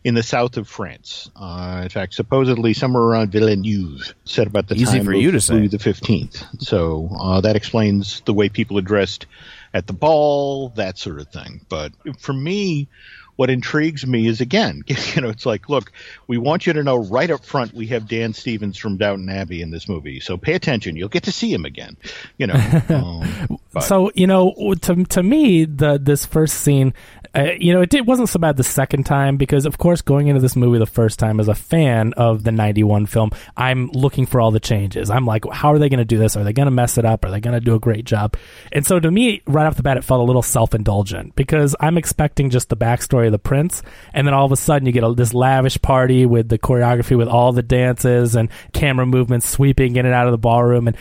in 0.08 0.16
the 0.16 0.24
south 0.24 0.56
of 0.56 0.70
France. 0.70 1.30
Uh, 1.36 1.82
in 1.84 1.90
fact, 1.90 2.14
supposedly 2.14 2.74
somewhere 2.74 3.04
around 3.04 3.30
Villeneuve, 3.30 4.16
set 4.24 4.48
about 4.48 4.70
the 4.70 4.76
Easy 4.76 4.86
time 4.86 5.04
for 5.04 5.14
of 5.14 5.22
you 5.22 5.32
to 5.32 5.54
Louis 5.54 5.68
the 5.68 5.80
Fifteenth. 5.80 6.46
So 6.60 7.10
uh, 7.20 7.42
that 7.42 7.58
explains 7.58 8.22
the 8.22 8.34
way 8.34 8.48
people 8.48 8.78
are 8.78 8.82
dressed 8.82 9.26
at 9.74 9.86
the 9.86 9.92
ball, 9.92 10.70
that 10.78 10.98
sort 10.98 11.20
of 11.20 11.28
thing. 11.28 11.60
But 11.68 11.92
for 12.20 12.32
me, 12.32 12.88
what 13.36 13.50
intrigues 13.50 14.08
me 14.08 14.28
is 14.28 14.40
again, 14.40 14.82
you 14.88 15.22
know, 15.22 15.28
it's 15.28 15.46
like, 15.46 15.68
look, 15.68 15.92
we 16.26 16.38
want 16.38 16.66
you 16.66 16.72
to 16.72 16.84
know 16.84 16.96
right 16.96 17.30
up 17.30 17.44
front 17.44 17.74
we 17.74 17.88
have 17.88 18.08
Dan 18.08 18.32
Stevens 18.34 18.78
from 18.78 18.96
Downton 18.96 19.28
Abbey 19.28 19.62
in 19.62 19.72
this 19.72 19.90
movie, 19.90 20.22
so 20.22 20.38
pay 20.38 20.54
attention. 20.54 20.96
You'll 20.96 21.10
get 21.10 21.24
to 21.24 21.34
see 21.34 21.52
him 21.52 21.66
again, 21.66 21.98
you 22.38 22.48
know. 22.48 22.56
um, 22.90 23.60
so 23.82 24.10
you 24.16 24.28
know, 24.28 24.74
to 24.84 25.04
to 25.04 25.22
me, 25.22 25.66
the 25.66 26.00
this 26.02 26.26
first 26.26 26.62
scene, 26.62 26.94
uh, 27.36 27.52
you 27.60 27.74
know, 27.74 27.82
it, 27.82 27.94
it 27.94 28.06
wasn't 28.06 28.30
so 28.30 28.40
bad 28.40 28.58
the 28.58 28.64
second 28.64 29.06
time 29.06 29.38
because, 29.38 29.66
of 29.66 29.78
course, 29.78 30.02
going 30.02 30.28
into 30.28 30.42
this 30.42 30.56
movie 30.56 30.80
the 30.80 30.86
first 30.86 31.20
time 31.20 31.40
as 31.40 31.48
a 31.48 31.56
fan 31.56 32.14
of 32.14 32.44
the 32.44 32.52
'91 32.52 33.06
film, 33.06 33.32
I'm 33.56 33.90
looking 33.92 34.26
for 34.26 34.42
all 34.42 34.52
the 34.52 34.60
changes. 34.60 35.10
I'm 35.10 35.26
like, 35.26 35.44
how 35.52 35.74
are 35.74 35.80
they 35.80 35.90
going 35.90 36.00
to 36.00 36.06
do 36.06 36.18
this? 36.18 36.36
Are 36.36 36.44
they 36.44 36.54
going 36.54 36.68
to 36.68 36.72
mess 36.72 36.98
it 36.98 37.06
up? 37.06 37.26
Are 37.26 37.32
they 37.32 37.40
going 37.40 37.54
to 37.54 37.64
do 37.64 37.76
a 37.76 37.80
great 37.80 38.06
job? 38.06 38.36
And 38.72 38.86
so 38.86 39.00
to 39.00 39.10
me, 39.10 39.42
right 39.46 39.66
off 39.66 39.76
the 39.76 39.84
bat, 39.84 39.98
it 39.98 40.04
felt 40.04 40.22
a 40.22 40.24
little 40.24 40.42
self 40.42 40.74
indulgent 40.74 41.36
because 41.36 41.76
I'm 41.80 41.98
expecting 41.98 42.50
just 42.50 42.70
the 42.70 42.78
backstory 42.78 43.28
of 43.28 43.32
the 43.32 43.40
prince, 43.40 43.84
and 44.14 44.26
then 44.26 44.34
all 44.34 44.46
of 44.46 44.52
a 44.52 44.58
sudden 44.58 44.86
you 44.86 44.92
get 44.92 45.04
a, 45.04 45.14
this 45.14 45.34
lavish 45.34 45.82
party 45.82 46.26
with 46.26 46.50
the 46.50 46.60
choreography, 46.60 47.18
with 47.18 47.28
all 47.28 47.52
the 47.52 47.64
dances 47.64 48.36
and 48.36 48.50
camera 48.74 49.06
movements 49.06 49.50
sweeping 49.50 49.96
in 49.96 50.06
and 50.06 50.16
out 50.16 50.28
of 50.28 50.32
the 50.32 50.38
ballroom, 50.38 50.88
and 50.88 50.98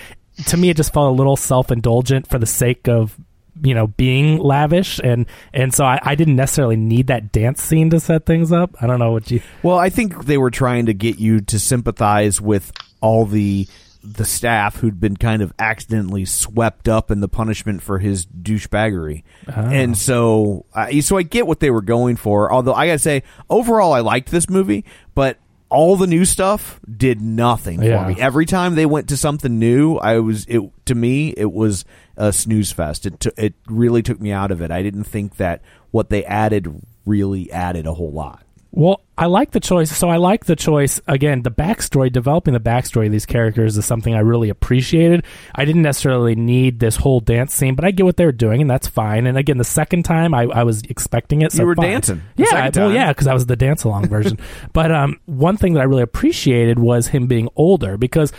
to 0.46 0.56
me 0.56 0.70
it 0.70 0.76
just 0.76 0.92
felt 0.92 1.10
a 1.10 1.14
little 1.14 1.36
self-indulgent 1.36 2.26
for 2.26 2.38
the 2.38 2.46
sake 2.46 2.88
of 2.88 3.18
you 3.62 3.74
know 3.74 3.86
being 3.86 4.38
lavish 4.38 5.00
and 5.02 5.26
and 5.52 5.72
so 5.72 5.84
I, 5.84 5.98
I, 6.02 6.14
didn't 6.14 6.36
necessarily 6.36 6.76
need 6.76 7.06
that 7.06 7.32
dance 7.32 7.62
scene 7.62 7.90
to 7.90 8.00
set 8.00 8.26
things 8.26 8.52
up 8.52 8.74
i 8.80 8.86
don't 8.86 8.98
know 8.98 9.12
what 9.12 9.30
you 9.30 9.40
well 9.62 9.78
i 9.78 9.88
think 9.88 10.26
they 10.26 10.38
were 10.38 10.50
trying 10.50 10.86
to 10.86 10.94
get 10.94 11.18
you 11.18 11.40
to 11.42 11.58
sympathize 11.58 12.40
with 12.40 12.72
all 13.00 13.24
the 13.24 13.66
the 14.06 14.24
staff 14.24 14.76
who'd 14.76 15.00
been 15.00 15.16
kind 15.16 15.42
of 15.42 15.52
accidentally 15.58 16.24
swept 16.24 16.88
up 16.88 17.10
in 17.10 17.20
the 17.20 17.28
punishment 17.28 17.82
for 17.82 17.98
his 17.98 18.24
douchebaggery. 18.26 19.24
Oh. 19.48 19.52
And 19.52 19.98
so, 19.98 20.64
uh, 20.74 21.00
so 21.00 21.16
I 21.16 21.22
get 21.22 21.46
what 21.46 21.58
they 21.58 21.70
were 21.70 21.82
going 21.82 22.14
for. 22.14 22.52
Although 22.52 22.74
I 22.74 22.86
gotta 22.86 23.00
say, 23.00 23.24
overall, 23.50 23.92
I 23.92 24.00
liked 24.00 24.30
this 24.30 24.48
movie, 24.48 24.84
but 25.14 25.38
all 25.68 25.96
the 25.96 26.06
new 26.06 26.24
stuff 26.24 26.80
did 26.96 27.20
nothing 27.20 27.82
yeah. 27.82 28.04
for 28.04 28.10
me. 28.10 28.20
Every 28.20 28.46
time 28.46 28.76
they 28.76 28.86
went 28.86 29.08
to 29.08 29.16
something 29.16 29.58
new, 29.58 29.96
I 29.96 30.20
was 30.20 30.46
it 30.46 30.62
to 30.86 30.94
me 30.94 31.34
it 31.36 31.52
was 31.52 31.84
a 32.16 32.32
snooze 32.32 32.72
fest. 32.72 33.06
It 33.06 33.20
t- 33.20 33.30
it 33.36 33.54
really 33.66 34.02
took 34.02 34.20
me 34.20 34.32
out 34.32 34.50
of 34.50 34.62
it. 34.62 34.70
I 34.70 34.82
didn't 34.82 35.04
think 35.04 35.36
that 35.36 35.62
what 35.90 36.10
they 36.10 36.24
added 36.24 36.82
really 37.04 37.50
added 37.52 37.86
a 37.86 37.94
whole 37.94 38.12
lot. 38.12 38.42
Well, 38.76 39.00
I 39.16 39.24
like 39.24 39.52
the 39.52 39.60
choice. 39.60 39.96
So 39.96 40.10
I 40.10 40.18
like 40.18 40.44
the 40.44 40.54
choice. 40.54 41.00
Again, 41.06 41.40
the 41.40 41.50
backstory, 41.50 42.12
developing 42.12 42.52
the 42.52 42.60
backstory 42.60 43.06
of 43.06 43.12
these 43.12 43.24
characters 43.24 43.78
is 43.78 43.86
something 43.86 44.14
I 44.14 44.18
really 44.18 44.50
appreciated. 44.50 45.24
I 45.54 45.64
didn't 45.64 45.80
necessarily 45.80 46.34
need 46.34 46.78
this 46.78 46.96
whole 46.96 47.20
dance 47.20 47.54
scene, 47.54 47.74
but 47.74 47.86
I 47.86 47.90
get 47.90 48.04
what 48.04 48.18
they're 48.18 48.32
doing, 48.32 48.60
and 48.60 48.70
that's 48.70 48.86
fine. 48.86 49.26
And 49.26 49.38
again, 49.38 49.56
the 49.56 49.64
second 49.64 50.02
time, 50.02 50.34
I, 50.34 50.42
I 50.42 50.64
was 50.64 50.82
expecting 50.82 51.40
it. 51.40 51.52
So 51.52 51.62
you 51.62 51.68
were 51.68 51.74
fine. 51.74 51.90
dancing. 51.90 52.22
Yeah, 52.36 52.48
I, 52.52 52.70
well, 52.78 52.92
yeah, 52.92 53.12
because 53.12 53.26
I 53.26 53.32
was 53.32 53.46
the 53.46 53.56
dance 53.56 53.84
along 53.84 54.08
version. 54.08 54.38
but 54.74 54.92
um, 54.92 55.20
one 55.24 55.56
thing 55.56 55.72
that 55.72 55.80
I 55.80 55.84
really 55.84 56.02
appreciated 56.02 56.78
was 56.78 57.06
him 57.06 57.28
being 57.28 57.48
older 57.56 57.96
because 57.96 58.30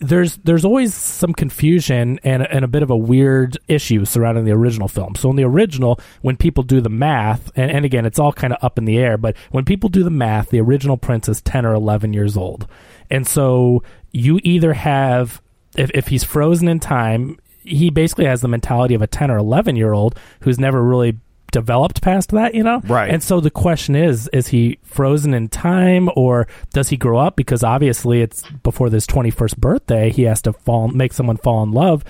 there's 0.00 0.38
there's 0.38 0.64
always 0.64 0.94
some 0.94 1.34
confusion 1.34 2.18
and, 2.24 2.46
and 2.50 2.64
a 2.64 2.68
bit 2.68 2.82
of 2.82 2.90
a 2.90 2.96
weird 2.96 3.58
issue 3.68 4.06
surrounding 4.06 4.44
the 4.44 4.52
original 4.52 4.88
film. 4.88 5.14
So 5.14 5.28
in 5.28 5.36
the 5.36 5.44
original, 5.44 6.00
when 6.22 6.36
people 6.36 6.64
do 6.64 6.80
the 6.80 6.88
math, 6.88 7.50
and, 7.54 7.70
and 7.70 7.84
again, 7.84 8.06
it's 8.06 8.18
all 8.18 8.32
kind 8.32 8.52
of 8.54 8.64
up 8.64 8.78
in 8.78 8.86
the 8.86 8.98
air, 8.98 9.18
but 9.18 9.36
when 9.50 9.64
people 9.64 9.90
do 9.90 10.02
the 10.02 10.10
math, 10.10 10.48
the 10.48 10.60
original 10.60 10.96
prince 10.96 11.28
is 11.28 11.42
10 11.42 11.66
or 11.66 11.74
11 11.74 12.14
years 12.14 12.36
old. 12.36 12.66
And 13.10 13.26
so 13.26 13.82
you 14.10 14.40
either 14.42 14.72
have, 14.72 15.42
if, 15.76 15.90
if 15.92 16.08
he's 16.08 16.24
frozen 16.24 16.66
in 16.68 16.80
time, 16.80 17.38
he 17.62 17.90
basically 17.90 18.24
has 18.24 18.40
the 18.40 18.48
mentality 18.48 18.94
of 18.94 19.02
a 19.02 19.06
10 19.06 19.30
or 19.30 19.36
11 19.36 19.76
year 19.76 19.92
old 19.92 20.18
who's 20.40 20.58
never 20.58 20.82
really 20.82 21.18
developed 21.50 22.02
past 22.02 22.30
that, 22.30 22.54
you 22.54 22.62
know? 22.62 22.80
Right. 22.84 23.10
And 23.10 23.22
so 23.22 23.40
the 23.40 23.50
question 23.50 23.94
is, 23.94 24.28
is 24.32 24.48
he 24.48 24.78
frozen 24.82 25.34
in 25.34 25.48
time 25.48 26.10
or 26.16 26.46
does 26.72 26.88
he 26.88 26.96
grow 26.96 27.18
up? 27.18 27.36
Because 27.36 27.62
obviously 27.62 28.20
it's 28.22 28.42
before 28.62 28.90
this 28.90 29.06
21st 29.06 29.58
birthday, 29.58 30.10
he 30.10 30.22
has 30.22 30.42
to 30.42 30.52
fall, 30.52 30.88
make 30.88 31.12
someone 31.12 31.36
fall 31.36 31.62
in 31.62 31.72
love. 31.72 32.04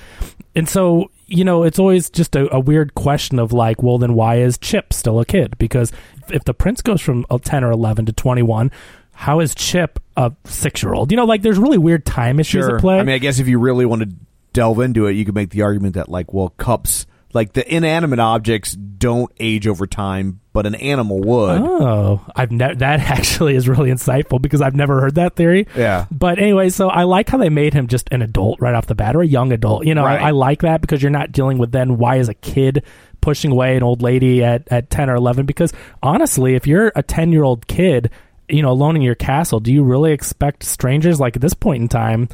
And 0.55 0.69
so, 0.69 1.11
you 1.27 1.45
know, 1.45 1.63
it's 1.63 1.79
always 1.79 2.11
just 2.11 2.35
a, 2.37 2.53
a 2.55 2.61
weird 2.61 2.95
question 2.95 3.39
of 3.39 3.53
like, 3.53 3.83
well, 3.83 3.99
then 3.99 4.15
why 4.15 4.37
is 4.37 4.59
Chip 4.59 4.93
still 4.93 5.21
a 5.21 5.25
kid? 5.25 5.57
Because 5.59 5.93
if 6.29 6.45
the 6.45 6.55
prince 6.55 6.83
goes 6.83 7.01
from 7.01 7.25
uh, 7.31 7.39
10 7.39 7.65
or 7.65 7.71
11 7.71 8.07
to 8.07 8.13
21, 8.13 8.71
how 9.13 9.41
is 9.41 9.55
Chip 9.55 10.01
a 10.17 10.33
six 10.45 10.83
year 10.83 10.95
old? 10.95 11.11
You 11.11 11.17
know, 11.17 11.25
like 11.25 11.43
there's 11.43 11.59
really 11.59 11.79
weird 11.79 12.05
time 12.05 12.41
issues 12.41 12.65
sure. 12.65 12.77
at 12.77 12.81
play. 12.81 12.99
I 12.99 13.03
mean, 13.03 13.15
I 13.15 13.19
guess 13.19 13.39
if 13.39 13.49
you 13.49 13.59
really 13.59 13.87
want 13.87 14.03
to 14.03 14.09
delve 14.53 14.81
into 14.81 15.07
it, 15.07 15.13
you 15.13 15.25
could 15.25 15.35
make 15.35 15.51
the 15.51 15.63
argument 15.63 15.95
that 15.95 16.09
like, 16.09 16.33
well, 16.33 16.51
cups 16.51 17.07
like 17.33 17.53
the 17.53 17.75
inanimate 17.75 18.19
objects 18.19 18.73
don't 18.73 19.31
age 19.39 19.67
over 19.67 19.87
time 19.87 20.41
but 20.53 20.67
an 20.67 20.75
animal 20.75 21.21
would. 21.21 21.61
Oh, 21.61 22.27
I've 22.35 22.51
ne- 22.51 22.75
that 22.75 23.01
actually 23.11 23.55
is 23.55 23.69
really 23.69 23.91
insightful 23.91 24.43
because 24.43 24.61
I've 24.61 24.75
never 24.75 25.01
heard 25.01 25.15
that 25.15 25.37
theory. 25.37 25.67
Yeah. 25.77 26.07
But 26.11 26.39
anyway, 26.41 26.71
so 26.71 26.89
I 26.89 27.05
like 27.05 27.29
how 27.29 27.39
they 27.39 27.49
made 27.51 27.73
him 27.73 27.87
just 27.87 28.09
an 28.11 28.21
adult 28.21 28.61
right 28.61 28.75
off 28.75 28.87
the 28.87 28.97
bat 28.97 29.15
or 29.15 29.23
a 29.23 29.27
young 29.27 29.53
adult. 29.53 29.87
You 29.87 29.95
know, 29.95 30.05
Right. 30.05 30.21
I, 30.21 30.29
I 30.29 30.31
like 30.33 30.63
that 30.63 30.81
because 30.81 31.03
you're 31.03 31.11
not 31.11 31.31
dealing 31.31 31.59
with 31.59 31.71
then 31.71 31.99
why 31.99 32.17
is 32.17 32.29
a 32.29 32.35
kid 32.35 32.85
pushing 33.21 33.53
away 33.53 33.77
an 33.77 33.83
old 33.83 34.03
lady 34.03 34.43
at, 34.43 34.67
at 34.73 34.91
10 34.91 35.09
or 35.09 35.15
11 35.15 35.47
because 35.47 35.73
honestly, 36.03 36.57
if 36.57 36.67
you're 36.67 36.91
a 36.97 37.03
10 37.03 37.31
year 37.33 37.45
old 37.45 37.67
kid, 37.69 38.11
you 38.49 38.63
know, 38.63 38.71
alone 38.71 38.97
in 38.97 39.03
your 39.03 39.15
castle, 39.15 39.61
do 39.61 39.73
you 39.73 39.85
really 39.85 40.11
expect 40.13 40.65
strangers 40.65 41.21
like 41.21 41.37
at 41.37 41.43
this 41.43 41.55
point 41.55 41.83
in 41.83 41.89
time? 41.89 42.29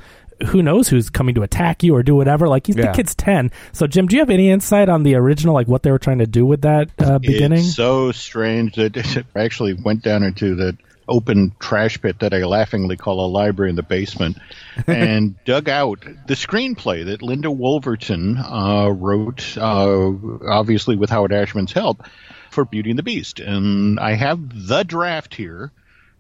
Who 0.48 0.62
knows 0.62 0.88
who's 0.88 1.10
coming 1.10 1.34
to 1.36 1.42
attack 1.42 1.82
you 1.82 1.94
or 1.94 2.02
do 2.02 2.14
whatever? 2.14 2.48
Like 2.48 2.66
he's, 2.66 2.76
the 2.76 2.92
kid's 2.92 3.14
ten. 3.14 3.50
So 3.72 3.86
Jim, 3.86 4.06
do 4.06 4.16
you 4.16 4.20
have 4.20 4.30
any 4.30 4.50
insight 4.50 4.88
on 4.88 5.02
the 5.02 5.14
original, 5.14 5.54
like 5.54 5.68
what 5.68 5.82
they 5.82 5.90
were 5.90 5.98
trying 5.98 6.18
to 6.18 6.26
do 6.26 6.44
with 6.44 6.62
that 6.62 6.90
uh, 6.98 7.18
beginning? 7.18 7.60
It's 7.60 7.74
so 7.74 8.12
strange 8.12 8.74
that 8.74 8.96
I 9.36 9.40
actually 9.40 9.74
went 9.74 10.02
down 10.02 10.22
into 10.22 10.54
the 10.54 10.76
open 11.08 11.54
trash 11.58 12.00
pit 12.00 12.18
that 12.20 12.34
I 12.34 12.44
laughingly 12.44 12.96
call 12.96 13.24
a 13.24 13.28
library 13.28 13.70
in 13.70 13.76
the 13.76 13.82
basement 13.82 14.38
and 14.86 15.42
dug 15.44 15.68
out 15.68 16.00
the 16.26 16.34
screenplay 16.34 17.04
that 17.06 17.22
Linda 17.22 17.48
Woolverton 17.48 18.38
uh, 18.38 18.90
wrote, 18.90 19.56
uh, 19.56 20.50
obviously 20.50 20.96
with 20.96 21.10
Howard 21.10 21.32
Ashman's 21.32 21.72
help, 21.72 22.04
for 22.50 22.64
Beauty 22.64 22.90
and 22.90 22.98
the 22.98 23.02
Beast. 23.02 23.40
And 23.40 24.00
I 24.00 24.14
have 24.14 24.40
the 24.68 24.82
draft 24.82 25.34
here 25.34 25.72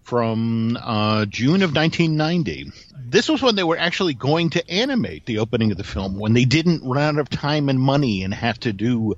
from 0.06 0.78
uh, 0.80 1.26
June 1.26 1.62
of 1.62 1.74
1990. 1.74 2.70
This 3.08 3.28
was 3.28 3.42
when 3.42 3.56
they 3.56 3.64
were 3.64 3.76
actually 3.76 4.14
going 4.14 4.50
to 4.50 4.70
animate 4.70 5.26
the 5.26 5.38
opening 5.38 5.72
of 5.72 5.78
the 5.78 5.84
film, 5.84 6.16
when 6.16 6.32
they 6.32 6.44
didn't 6.44 6.84
run 6.84 7.16
out 7.16 7.18
of 7.18 7.28
time 7.28 7.68
and 7.68 7.80
money 7.80 8.22
and 8.22 8.32
have 8.32 8.58
to 8.60 8.72
do 8.72 9.16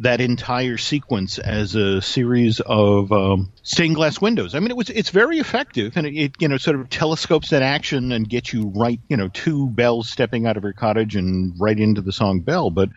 that 0.00 0.20
entire 0.20 0.76
sequence 0.76 1.38
as 1.38 1.76
a 1.76 2.02
series 2.02 2.58
of 2.58 3.12
um, 3.12 3.52
stained 3.62 3.94
glass 3.94 4.20
windows. 4.20 4.56
I 4.56 4.58
mean, 4.58 4.72
it 4.72 4.76
was 4.76 4.90
it's 4.90 5.10
very 5.10 5.38
effective, 5.38 5.96
and 5.96 6.04
it, 6.04 6.16
it 6.16 6.32
you 6.40 6.48
know 6.48 6.56
sort 6.56 6.80
of 6.80 6.90
telescopes 6.90 7.50
that 7.50 7.62
action 7.62 8.10
and 8.10 8.28
gets 8.28 8.52
you 8.52 8.72
right, 8.74 8.98
you 9.08 9.16
know, 9.16 9.28
two 9.28 9.70
bells 9.70 10.10
stepping 10.10 10.46
out 10.46 10.56
of 10.56 10.64
her 10.64 10.72
cottage 10.72 11.14
and 11.14 11.54
right 11.60 11.78
into 11.78 12.00
the 12.00 12.12
song 12.12 12.40
Belle. 12.40 12.70
But 12.70 12.88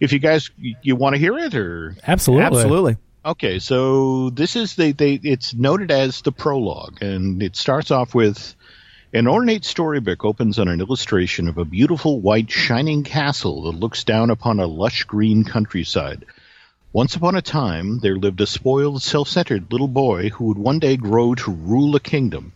if 0.00 0.12
you 0.12 0.18
guys 0.18 0.50
you, 0.58 0.74
you 0.82 0.96
want 0.96 1.14
to 1.14 1.20
hear 1.20 1.38
it 1.38 1.54
or 1.54 1.96
Absolutely. 2.04 2.46
Absolutely. 2.46 2.96
Okay, 3.24 3.60
so 3.60 4.30
this 4.30 4.56
is 4.56 4.74
the 4.74 4.90
they 4.90 5.14
it's 5.14 5.54
noted 5.54 5.92
as 5.92 6.22
the 6.22 6.32
prologue, 6.32 7.00
and 7.00 7.40
it 7.40 7.54
starts 7.54 7.92
off 7.92 8.16
with 8.16 8.56
an 9.12 9.28
ornate 9.28 9.64
storybook 9.64 10.24
opens 10.24 10.58
on 10.58 10.66
an 10.66 10.80
illustration 10.80 11.46
of 11.46 11.56
a 11.56 11.64
beautiful 11.64 12.20
white 12.20 12.50
shining 12.50 13.04
castle 13.04 13.62
that 13.62 13.78
looks 13.78 14.02
down 14.02 14.30
upon 14.30 14.58
a 14.58 14.66
lush 14.66 15.04
green 15.04 15.44
countryside. 15.44 16.24
Once 16.92 17.14
upon 17.14 17.36
a 17.36 17.42
time, 17.42 18.00
there 18.00 18.16
lived 18.16 18.40
a 18.40 18.46
spoiled, 18.46 19.00
self-centered 19.00 19.70
little 19.70 19.86
boy 19.86 20.28
who 20.30 20.46
would 20.46 20.58
one 20.58 20.80
day 20.80 20.96
grow 20.96 21.32
to 21.36 21.52
rule 21.52 21.94
a 21.94 22.00
kingdom. 22.00 22.52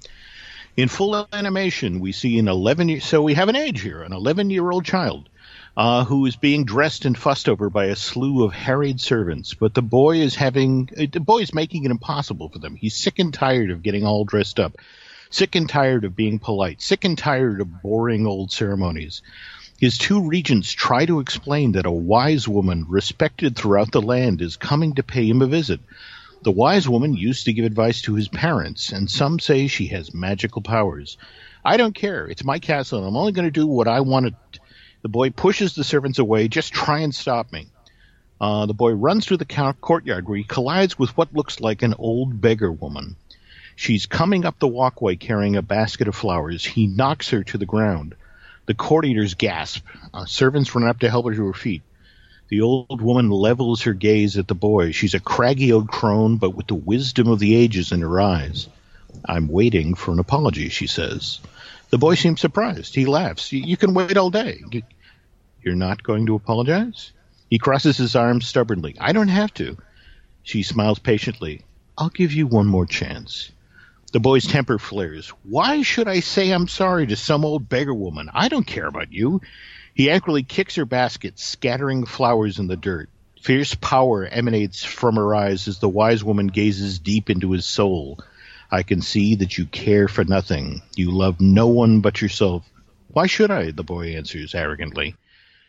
In 0.76 0.88
full 0.88 1.28
animation, 1.32 2.00
we 2.00 2.10
see 2.10 2.40
an 2.40 2.48
11 2.48 2.88
year, 2.88 3.00
so 3.00 3.22
we 3.22 3.34
have 3.34 3.48
an 3.48 3.54
age 3.54 3.82
here, 3.82 4.02
an 4.02 4.12
11 4.12 4.50
year 4.50 4.68
old 4.68 4.84
child 4.84 5.28
uh, 5.76 6.04
who 6.04 6.24
is 6.24 6.36
being 6.36 6.64
dressed 6.64 7.04
and 7.04 7.18
fussed 7.18 7.48
over 7.48 7.68
by 7.68 7.86
a 7.86 7.96
slew 7.96 8.44
of 8.44 8.52
harried 8.52 9.00
servants. 9.00 9.54
But 9.54 9.74
the 9.74 9.82
boy 9.82 10.18
is 10.18 10.34
having, 10.34 10.88
uh, 10.98 11.06
the 11.12 11.20
boy 11.20 11.38
is 11.38 11.54
making 11.54 11.84
it 11.84 11.90
impossible 11.90 12.48
for 12.48 12.58
them. 12.58 12.76
He's 12.76 12.96
sick 12.96 13.18
and 13.18 13.32
tired 13.32 13.70
of 13.70 13.82
getting 13.82 14.04
all 14.04 14.24
dressed 14.24 14.58
up, 14.58 14.76
sick 15.28 15.54
and 15.54 15.68
tired 15.68 16.04
of 16.04 16.16
being 16.16 16.38
polite, 16.38 16.80
sick 16.80 17.04
and 17.04 17.18
tired 17.18 17.60
of 17.60 17.82
boring 17.82 18.26
old 18.26 18.52
ceremonies. 18.52 19.22
His 19.78 19.98
two 19.98 20.22
regents 20.22 20.72
try 20.72 21.04
to 21.04 21.20
explain 21.20 21.72
that 21.72 21.84
a 21.84 21.90
wise 21.90 22.48
woman 22.48 22.86
respected 22.88 23.54
throughout 23.54 23.92
the 23.92 24.00
land 24.00 24.40
is 24.40 24.56
coming 24.56 24.94
to 24.94 25.02
pay 25.02 25.28
him 25.28 25.42
a 25.42 25.46
visit. 25.46 25.80
The 26.42 26.52
wise 26.52 26.88
woman 26.88 27.14
used 27.14 27.44
to 27.44 27.52
give 27.52 27.66
advice 27.66 28.00
to 28.02 28.14
his 28.14 28.28
parents, 28.28 28.92
and 28.92 29.10
some 29.10 29.38
say 29.38 29.66
she 29.66 29.88
has 29.88 30.14
magical 30.14 30.62
powers. 30.62 31.18
I 31.64 31.76
don't 31.76 31.94
care. 31.94 32.26
It's 32.26 32.44
my 32.44 32.58
castle, 32.60 33.00
and 33.00 33.08
I'm 33.08 33.16
only 33.16 33.32
going 33.32 33.46
to 33.46 33.50
do 33.50 33.66
what 33.66 33.88
I 33.88 34.00
want 34.00 34.26
to. 34.26 34.34
The 35.02 35.08
boy 35.08 35.30
pushes 35.30 35.74
the 35.74 35.84
servants 35.84 36.18
away. 36.18 36.48
Just 36.48 36.72
try 36.72 37.00
and 37.00 37.14
stop 37.14 37.52
me. 37.52 37.66
Uh, 38.40 38.66
the 38.66 38.74
boy 38.74 38.92
runs 38.92 39.26
through 39.26 39.38
the 39.38 39.74
courtyard 39.80 40.28
where 40.28 40.38
he 40.38 40.44
collides 40.44 40.98
with 40.98 41.16
what 41.16 41.34
looks 41.34 41.60
like 41.60 41.82
an 41.82 41.94
old 41.98 42.40
beggar 42.40 42.70
woman. 42.70 43.16
She's 43.76 44.06
coming 44.06 44.44
up 44.44 44.58
the 44.58 44.68
walkway 44.68 45.16
carrying 45.16 45.56
a 45.56 45.62
basket 45.62 46.08
of 46.08 46.14
flowers. 46.14 46.64
He 46.64 46.86
knocks 46.86 47.30
her 47.30 47.44
to 47.44 47.58
the 47.58 47.66
ground. 47.66 48.14
The 48.66 48.74
courtiers 48.74 49.34
gasp. 49.34 49.84
Uh, 50.12 50.24
servants 50.24 50.74
run 50.74 50.88
up 50.88 51.00
to 51.00 51.10
help 51.10 51.26
her 51.26 51.34
to 51.34 51.46
her 51.46 51.52
feet. 51.52 51.82
The 52.48 52.60
old 52.60 53.02
woman 53.02 53.30
levels 53.30 53.82
her 53.82 53.92
gaze 53.92 54.38
at 54.38 54.48
the 54.48 54.54
boy. 54.54 54.92
She's 54.92 55.14
a 55.14 55.20
craggy 55.20 55.72
old 55.72 55.88
crone, 55.88 56.36
but 56.36 56.54
with 56.54 56.68
the 56.68 56.74
wisdom 56.74 57.28
of 57.28 57.38
the 57.38 57.54
ages 57.54 57.92
in 57.92 58.00
her 58.00 58.20
eyes. 58.20 58.68
I'm 59.24 59.48
waiting 59.48 59.94
for 59.94 60.12
an 60.12 60.18
apology, 60.18 60.68
she 60.68 60.86
says. 60.86 61.40
The 61.90 61.98
boy 61.98 62.14
seems 62.14 62.40
surprised. 62.40 62.94
He 62.94 63.06
laughs. 63.06 63.52
You, 63.52 63.76
can 63.76 63.94
wait 63.94 64.16
all 64.16 64.30
day. 64.30 64.62
You're 65.62 65.76
not 65.76 66.02
going 66.02 66.26
to 66.26 66.34
apologize? 66.34 67.12
He 67.48 67.58
crosses 67.58 67.96
his 67.96 68.16
arms 68.16 68.46
stubbornly. 68.46 68.96
I 69.00 69.12
don't 69.12 69.28
have 69.28 69.54
to. 69.54 69.76
She 70.42 70.62
smiles 70.62 70.98
patiently. 70.98 71.62
I'll 71.96 72.08
give 72.08 72.32
you 72.32 72.46
one 72.46 72.66
more 72.66 72.86
chance. 72.86 73.50
The 74.12 74.20
boy's 74.20 74.46
temper 74.46 74.78
flares. 74.78 75.28
Why 75.44 75.82
should 75.82 76.08
I 76.08 76.20
say 76.20 76.50
I'm 76.50 76.68
sorry 76.68 77.06
to 77.08 77.16
some 77.16 77.44
old 77.44 77.68
beggar 77.68 77.94
woman? 77.94 78.30
I 78.32 78.48
don't 78.48 78.66
care 78.66 78.86
about 78.86 79.12
you. 79.12 79.40
He 79.94 80.10
angrily 80.10 80.42
kicks 80.42 80.76
her 80.76 80.84
basket, 80.84 81.38
scattering 81.38 82.04
flowers 82.04 82.58
in 82.58 82.66
the 82.66 82.76
dirt. 82.76 83.08
Fierce 83.42 83.74
power 83.74 84.26
emanates 84.26 84.84
from 84.84 85.16
her 85.16 85.34
eyes 85.34 85.68
as 85.68 85.78
the 85.78 85.88
wise 85.88 86.24
woman 86.24 86.48
gazes 86.48 86.98
deep 86.98 87.30
into 87.30 87.52
his 87.52 87.64
soul. 87.64 88.18
I 88.70 88.82
can 88.82 89.00
see 89.00 89.36
that 89.36 89.56
you 89.58 89.66
care 89.66 90.08
for 90.08 90.24
nothing. 90.24 90.82
You 90.94 91.10
love 91.10 91.40
no 91.40 91.68
one 91.68 92.00
but 92.00 92.20
yourself. 92.20 92.68
Why 93.08 93.26
should 93.26 93.50
I? 93.50 93.70
The 93.70 93.84
boy 93.84 94.16
answers 94.16 94.54
arrogantly. 94.54 95.14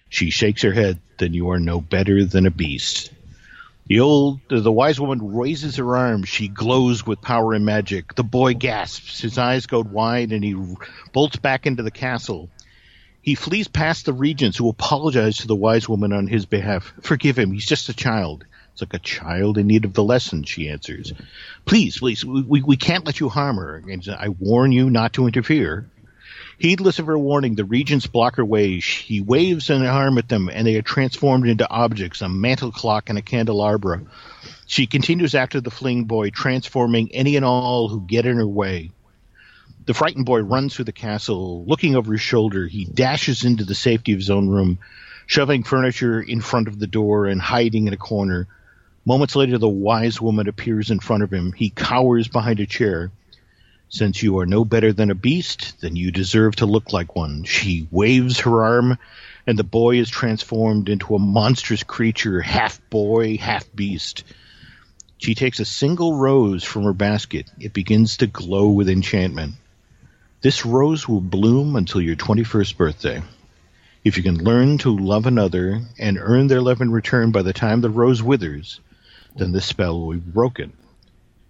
She 0.10 0.29
shakes 0.29 0.63
her 0.63 0.73
head. 0.73 0.99
Then 1.17 1.33
you 1.33 1.51
are 1.51 1.60
no 1.60 1.79
better 1.79 2.25
than 2.25 2.45
a 2.45 2.51
beast. 2.51 3.12
The 3.88 4.01
old, 4.01 4.41
the 4.49 4.71
wise 4.71 4.99
woman 4.99 5.33
raises 5.33 5.77
her 5.77 5.95
arms. 5.95 6.27
She 6.27 6.49
glows 6.49 7.05
with 7.05 7.21
power 7.21 7.53
and 7.53 7.65
magic. 7.65 8.15
The 8.15 8.23
boy 8.23 8.53
gasps. 8.53 9.21
His 9.21 9.38
eyes 9.38 9.65
go 9.65 9.81
wide, 9.81 10.33
and 10.33 10.43
he 10.43 10.55
bolts 11.13 11.38
back 11.38 11.65
into 11.65 11.83
the 11.83 11.91
castle. 11.91 12.49
He 13.21 13.36
flees 13.36 13.67
past 13.67 14.05
the 14.05 14.13
regents, 14.13 14.57
who 14.57 14.69
apologize 14.69 15.38
to 15.38 15.47
the 15.47 15.55
wise 15.55 15.88
woman 15.88 16.12
on 16.12 16.27
his 16.27 16.45
behalf. 16.45 16.93
Forgive 17.01 17.38
him. 17.39 17.51
He's 17.51 17.65
just 17.65 17.89
a 17.89 17.93
child. 17.93 18.45
It's 18.77 18.81
like 18.83 18.93
a 18.93 18.99
child 18.99 19.57
in 19.57 19.65
need 19.65 19.85
of 19.85 19.93
the 19.93 20.03
lesson. 20.03 20.43
She 20.43 20.69
answers. 20.69 21.11
Please, 21.65 21.97
please, 21.97 22.23
we, 22.23 22.61
we, 22.61 22.77
can't 22.77 23.07
let 23.07 23.19
you 23.19 23.27
harm 23.27 23.55
her. 23.55 23.77
And 23.77 24.07
I 24.07 24.29
warn 24.29 24.71
you 24.71 24.91
not 24.91 25.13
to 25.13 25.25
interfere. 25.25 25.89
Heedless 26.59 26.99
of 26.99 27.07
her 27.07 27.17
warning, 27.17 27.55
the 27.55 27.65
regents 27.65 28.05
block 28.05 28.35
her 28.35 28.45
way. 28.45 28.79
She 28.79 29.19
waves 29.19 29.71
an 29.71 29.83
arm 29.83 30.19
at 30.19 30.29
them, 30.29 30.47
and 30.47 30.67
they 30.67 30.75
are 30.75 30.83
transformed 30.83 31.47
into 31.47 31.67
objects 31.67 32.21
a 32.21 32.29
mantle 32.29 32.71
clock 32.71 33.09
and 33.09 33.17
a 33.17 33.23
candelabra. 33.23 34.03
She 34.67 34.85
continues 34.85 35.33
after 35.33 35.59
the 35.59 35.71
fleeing 35.71 36.05
boy, 36.05 36.29
transforming 36.29 37.09
any 37.13 37.35
and 37.35 37.45
all 37.45 37.89
who 37.89 38.01
get 38.01 38.27
in 38.27 38.37
her 38.37 38.45
way. 38.45 38.91
The 39.87 39.95
frightened 39.95 40.27
boy 40.27 40.41
runs 40.41 40.75
through 40.75 40.85
the 40.85 40.91
castle. 40.91 41.65
Looking 41.65 41.95
over 41.95 42.11
his 42.11 42.21
shoulder, 42.21 42.67
he 42.67 42.85
dashes 42.85 43.43
into 43.43 43.65
the 43.65 43.73
safety 43.73 44.11
of 44.11 44.19
his 44.19 44.29
own 44.29 44.47
room, 44.47 44.77
shoving 45.25 45.63
furniture 45.63 46.21
in 46.21 46.41
front 46.41 46.67
of 46.67 46.77
the 46.77 46.85
door 46.85 47.25
and 47.25 47.41
hiding 47.41 47.87
in 47.87 47.93
a 47.93 47.97
corner. 47.97 48.47
Moments 49.07 49.37
later, 49.37 49.57
the 49.57 49.69
wise 49.69 50.19
woman 50.19 50.49
appears 50.49 50.91
in 50.91 50.99
front 50.99 51.23
of 51.23 51.31
him. 51.31 51.53
He 51.53 51.69
cowers 51.69 52.27
behind 52.27 52.59
a 52.59 52.65
chair. 52.65 53.09
Since 53.87 54.21
you 54.21 54.39
are 54.39 54.45
no 54.45 54.65
better 54.65 54.91
than 54.91 55.09
a 55.09 55.15
beast, 55.15 55.79
then 55.79 55.95
you 55.95 56.11
deserve 56.11 56.57
to 56.57 56.65
look 56.65 56.91
like 56.91 57.15
one. 57.15 57.45
She 57.45 57.87
waves 57.89 58.41
her 58.41 58.65
arm, 58.65 58.97
and 59.47 59.57
the 59.57 59.63
boy 59.63 59.95
is 59.95 60.09
transformed 60.09 60.89
into 60.89 61.15
a 61.15 61.19
monstrous 61.19 61.83
creature, 61.83 62.41
half 62.41 62.81
boy, 62.89 63.37
half 63.37 63.73
beast. 63.73 64.25
She 65.19 65.35
takes 65.35 65.61
a 65.61 65.65
single 65.65 66.15
rose 66.15 66.65
from 66.65 66.83
her 66.83 66.91
basket. 66.91 67.49
It 67.61 67.71
begins 67.71 68.17
to 68.17 68.27
glow 68.27 68.67
with 68.71 68.89
enchantment. 68.89 69.53
This 70.41 70.65
rose 70.65 71.07
will 71.07 71.21
bloom 71.21 71.77
until 71.77 72.01
your 72.01 72.17
21st 72.17 72.75
birthday. 72.75 73.23
If 74.03 74.17
you 74.17 74.23
can 74.23 74.43
learn 74.43 74.79
to 74.79 74.93
love 74.93 75.27
another 75.27 75.79
and 75.97 76.17
earn 76.19 76.47
their 76.47 76.61
love 76.61 76.81
in 76.81 76.91
return 76.91 77.31
by 77.31 77.43
the 77.43 77.53
time 77.53 77.79
the 77.79 77.89
rose 77.89 78.21
withers, 78.21 78.81
then 79.38 79.52
this 79.52 79.65
spell 79.65 80.00
will 80.00 80.13
be 80.13 80.19
broken. 80.19 80.73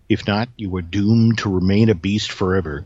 If 0.10 0.28
not, 0.28 0.50
you 0.58 0.76
are 0.76 0.82
doomed 0.82 1.39
to 1.39 1.54
remain 1.54 1.89
a 1.89 1.95
beast 1.95 2.32
forever. 2.32 2.86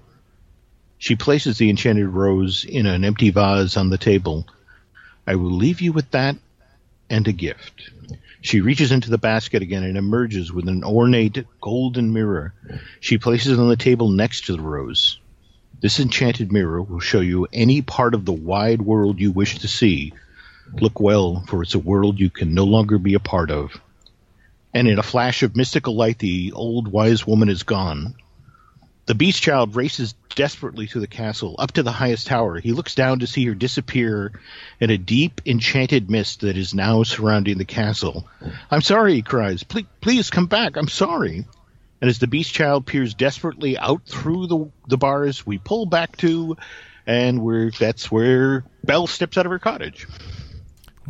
She 0.98 1.16
places 1.16 1.58
the 1.58 1.70
enchanted 1.70 2.08
rose 2.08 2.64
in 2.64 2.86
an 2.86 3.04
empty 3.04 3.32
vase 3.32 3.78
on 3.78 3.90
the 3.90 3.98
table. 3.98 4.48
I 5.26 5.36
will 5.36 5.52
leave 5.52 5.82
you 5.82 5.94
with 5.94 6.10
that 6.12 6.36
and 7.10 7.28
a 7.28 7.32
gift. 7.32 7.92
She 8.42 8.62
reaches 8.62 8.92
into 8.92 9.10
the 9.10 9.18
basket 9.18 9.62
again 9.62 9.84
and 9.84 9.98
emerges 9.98 10.52
with 10.52 10.68
an 10.68 10.84
ornate 10.84 11.46
golden 11.60 12.14
mirror. 12.14 12.54
She 13.00 13.18
places 13.18 13.54
it 13.54 13.60
on 13.60 13.70
the 13.70 13.76
table 13.76 14.10
next 14.10 14.46
to 14.46 14.56
the 14.56 14.62
rose. 14.62 15.20
This 15.80 16.00
enchanted 16.00 16.52
mirror 16.52 16.82
will 16.82 17.00
show 17.00 17.22
you 17.22 17.48
any 17.52 17.82
part 17.82 18.14
of 18.14 18.26
the 18.26 18.34
wide 18.34 18.82
world 18.82 19.20
you 19.20 19.32
wish 19.32 19.60
to 19.60 19.68
see. 19.68 20.14
Look 20.74 21.00
well, 21.00 21.44
for 21.48 21.64
it's 21.64 21.76
a 21.76 21.80
world 21.80 22.20
you 22.20 22.30
can 22.30 22.54
no 22.54 22.66
longer 22.66 22.98
be 22.98 23.14
a 23.16 23.20
part 23.20 23.52
of. 23.52 23.80
And 24.74 24.88
in 24.88 25.00
a 25.00 25.04
flash 25.04 25.44
of 25.44 25.56
mystical 25.56 25.96
light, 25.96 26.20
the 26.20 26.54
old 26.54 26.88
wise 26.88 27.26
woman 27.26 27.50
is 27.50 27.64
gone. 27.64 28.16
The 29.06 29.16
beast 29.16 29.42
child 29.42 29.76
races 29.76 30.14
desperately 30.36 30.88
to 30.88 31.00
the 31.00 31.08
castle, 31.08 31.56
up 31.60 31.74
to 31.74 31.84
the 31.84 31.92
highest 31.92 32.28
tower. 32.28 32.60
He 32.60 32.72
looks 32.72 32.96
down 32.96 33.20
to 33.20 33.28
see 33.28 33.46
her 33.46 33.56
disappear 33.56 34.32
in 34.80 34.90
a 34.90 34.98
deep, 34.98 35.42
enchanted 35.46 36.10
mist 36.10 36.42
that 36.42 36.58
is 36.58 36.74
now 36.74 37.04
surrounding 37.04 37.58
the 37.58 37.66
castle. 37.66 38.28
I'm 38.70 38.82
sorry, 38.82 39.16
he 39.16 39.22
cries. 39.22 39.64
Please, 39.64 39.88
please 40.00 40.30
come 40.30 40.46
back. 40.46 40.78
I'm 40.78 40.88
sorry. 40.88 41.46
And 42.00 42.10
as 42.10 42.20
the 42.20 42.28
beast 42.28 42.54
child 42.54 42.86
peers 42.86 43.14
desperately 43.14 43.78
out 43.78 44.06
through 44.06 44.48
the, 44.48 44.72
the 44.88 44.98
bars, 44.98 45.46
we 45.46 45.58
pull 45.58 45.86
back 45.86 46.18
to, 46.18 46.56
and 47.06 47.42
we're 47.42 47.72
that's 47.72 48.12
where 48.12 48.64
Belle 48.84 49.08
steps 49.08 49.38
out 49.38 49.46
of 49.46 49.52
her 49.52 49.60
cottage. 49.60 50.08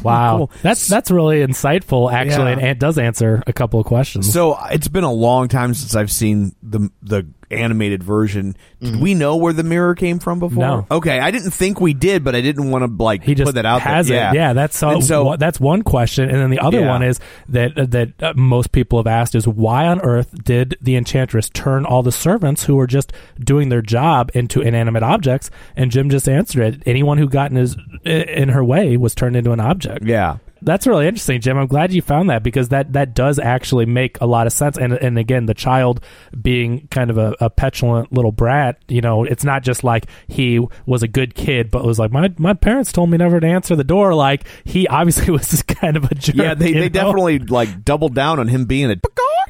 Wow, 0.02 0.38
Cool. 0.38 0.52
that's 0.64 0.88
that's 0.88 1.12
really 1.12 1.40
insightful, 1.46 2.12
actually, 2.12 2.52
Yeah. 2.52 2.58
and 2.60 2.62
it 2.62 2.80
does 2.80 2.98
answer 2.98 3.44
a 3.46 3.54
couple 3.54 3.80
of 3.80 3.86
questions. 3.86 4.32
So 4.32 4.58
it's 4.72 4.88
been 4.88 5.04
a 5.04 5.12
long 5.12 5.48
time 5.48 5.74
since 5.74 5.96
I've 5.96 6.12
seen 6.12 6.56
the 6.64 6.90
the 7.04 7.28
animated 7.52 8.04
version. 8.04 8.56
Did 8.82 9.00
we 9.02 9.14
know 9.14 9.36
where 9.36 9.54
the 9.54 9.64
mirror 9.64 9.94
came 9.96 10.20
from 10.20 10.40
before? 10.40 10.58
No. 10.64 10.88
Okay, 10.90 11.20
I 11.20 11.32
didn't 11.32 11.52
think 11.52 11.80
we 11.80 11.94
did, 11.94 12.24
but 12.24 12.36
I 12.36 12.42
didn't 12.42 12.72
want 12.72 12.84
to 12.98 13.04
like 13.04 13.24
he 13.24 13.36
just 13.36 13.48
put 13.50 13.56
that 13.56 13.66
out 13.66 13.82
has 13.82 14.08
there. 14.08 14.32
it. 14.32 14.36
Yeah, 14.36 14.54
that's 14.54 14.82
uh, 14.82 14.90
And 14.90 15.04
so 15.04 15.24
one- 15.26 15.40
that's 15.40 15.60
one 15.60 15.82
question, 15.84 16.30
and 16.30 16.40
then 16.40 16.50
the 16.50 16.60
other 16.60 16.80
Yeah. 16.82 16.90
one 16.90 17.04
is 17.04 17.20
that 17.50 17.74
that 17.92 18.10
uh, 18.24 18.34
most 18.36 18.72
people 18.72 19.00
have 19.00 19.08
asked 19.08 19.36
is 19.36 19.48
why 19.48 19.88
on 19.88 20.02
earth 20.02 20.44
did 20.44 20.78
the 20.82 20.96
enchantress 20.96 21.50
turn 21.50 21.86
all 21.86 22.04
the 22.04 22.12
servants 22.12 22.64
who 22.66 22.76
were 22.76 22.88
just 22.88 23.14
doing 23.40 23.70
their 23.70 23.82
job 23.82 24.32
into 24.34 24.62
inanimate 24.62 25.04
objects? 25.04 25.50
And 25.76 25.92
Jim 25.92 26.10
just 26.10 26.28
answered 26.28 26.62
it. 26.76 26.84
Anyone 26.86 27.18
who 27.18 27.28
got 27.30 27.52
in 27.52 27.58
his 27.58 27.76
in 28.06 28.50
her 28.50 28.64
way 28.64 28.98
was 28.98 29.14
turned 29.14 29.36
into 29.36 29.52
an 29.52 29.60
object. 29.60 30.06
yeah. 30.06 30.38
That's 30.62 30.86
really 30.86 31.08
interesting, 31.08 31.42
Jim. 31.42 31.58
I'm 31.58 31.68
glad 31.68 31.92
you 31.92 32.02
found 32.02 32.30
that 32.30 32.44
because 32.44 32.70
that, 32.70 32.94
that 32.94 33.16
does 33.16 33.40
actually 33.40 33.86
make 33.86 34.20
a 34.22 34.26
lot 34.26 34.48
of 34.48 34.54
sense. 34.54 34.78
And 34.78 34.94
and 34.94 35.18
again, 35.18 35.46
the 35.46 35.54
child 35.54 36.04
being 36.40 36.88
kind 36.88 37.10
of 37.10 37.18
a, 37.18 37.36
a 37.40 37.50
petulant 37.50 38.14
little 38.14 38.32
brat, 38.32 38.78
you 38.88 39.02
know, 39.02 39.24
it's 39.24 39.44
not 39.44 39.64
just 39.64 39.84
like 39.84 40.06
he 40.28 40.66
was 40.86 41.04
a 41.04 41.08
good 41.08 41.34
kid, 41.34 41.72
but 41.72 41.84
was 41.84 42.00
like 42.00 42.12
my 42.12 42.34
my 42.38 42.54
parents 42.54 42.92
told 42.92 43.10
me 43.10 43.18
never 43.18 43.40
to 43.40 43.48
answer 43.48 43.76
the 43.76 43.84
door. 43.84 44.14
Like 44.14 44.46
he 44.64 44.88
obviously 44.88 45.32
was 45.32 45.50
just 45.50 45.68
kind 45.68 45.98
of 45.98 46.06
a 46.06 46.16
jerk. 46.16 46.36
Yeah, 46.36 46.54
they, 46.54 46.74
they 46.74 46.80
know? 46.82 46.90
definitely 46.90 47.40
like 47.40 47.84
doubled 47.84 48.14
down 48.14 48.40
on 48.40 48.48
him 48.48 48.66
being 48.66 48.92
a 48.92 48.96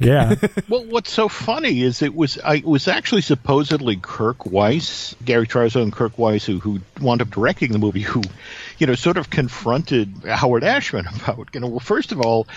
yeah. 0.01 0.35
Well, 0.69 0.85
what's 0.85 1.11
so 1.11 1.27
funny 1.27 1.81
is 1.81 2.01
it 2.01 2.15
was 2.15 2.37
I 2.39 2.55
it 2.55 2.65
was 2.65 2.87
actually 2.87 3.21
supposedly 3.21 3.97
Kirk 3.97 4.45
Wise, 4.45 5.15
Gary 5.23 5.47
Trousdale 5.47 5.83
and 5.83 5.93
Kirk 5.93 6.17
Wise, 6.17 6.45
who 6.45 6.59
who 6.59 6.79
wound 6.99 7.21
up 7.21 7.29
directing 7.29 7.71
the 7.71 7.79
movie, 7.79 8.01
who, 8.01 8.21
you 8.81 8.87
know, 8.87 8.95
sort 8.95 9.17
of 9.17 9.29
confronted 9.29 10.23
Howard 10.25 10.63
Ashman 10.63 11.05
about, 11.15 11.49
you 11.53 11.59
know, 11.59 11.67
well, 11.67 11.79
first 11.79 12.11
of 12.11 12.19
all, 12.19 12.47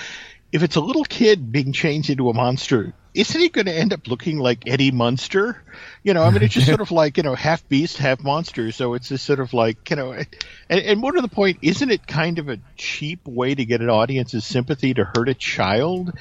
if 0.53 0.63
it's 0.63 0.77
a 0.77 0.81
little 0.81 1.05
kid 1.05 1.53
being 1.53 1.73
changed 1.73 2.09
into 2.09 2.31
a 2.31 2.33
monster, 2.33 2.95
isn't 3.13 3.39
he 3.39 3.51
going 3.51 3.67
to 3.67 3.75
end 3.75 3.93
up 3.93 4.09
looking 4.09 4.39
like 4.39 4.67
Eddie 4.67 4.91
Munster? 4.91 5.63
You 6.03 6.15
know, 6.15 6.23
I 6.23 6.31
mean, 6.31 6.43
it's 6.43 6.55
just 6.55 6.67
sort 6.67 6.81
of 6.81 6.91
like 6.93 7.19
you 7.19 7.25
know, 7.25 7.35
half 7.35 7.69
beast, 7.69 7.99
half 7.99 8.23
monster. 8.25 8.73
So 8.73 8.95
it's 8.95 9.09
just 9.09 9.27
sort 9.27 9.39
of 9.39 9.53
like 9.53 9.91
you 9.91 9.97
know, 9.97 10.13
and, 10.13 10.81
and 10.81 10.99
more 10.99 11.13
to 11.13 11.21
the 11.21 11.29
point, 11.29 11.59
isn't 11.61 11.91
it 11.91 12.07
kind 12.07 12.39
of 12.39 12.49
a 12.49 12.59
cheap 12.77 13.27
way 13.27 13.55
to 13.55 13.65
get 13.65 13.83
an 13.83 13.91
audience's 13.91 14.47
sympathy 14.47 14.95
to 14.95 15.05
hurt 15.05 15.29
a 15.29 15.35
child? 15.35 16.13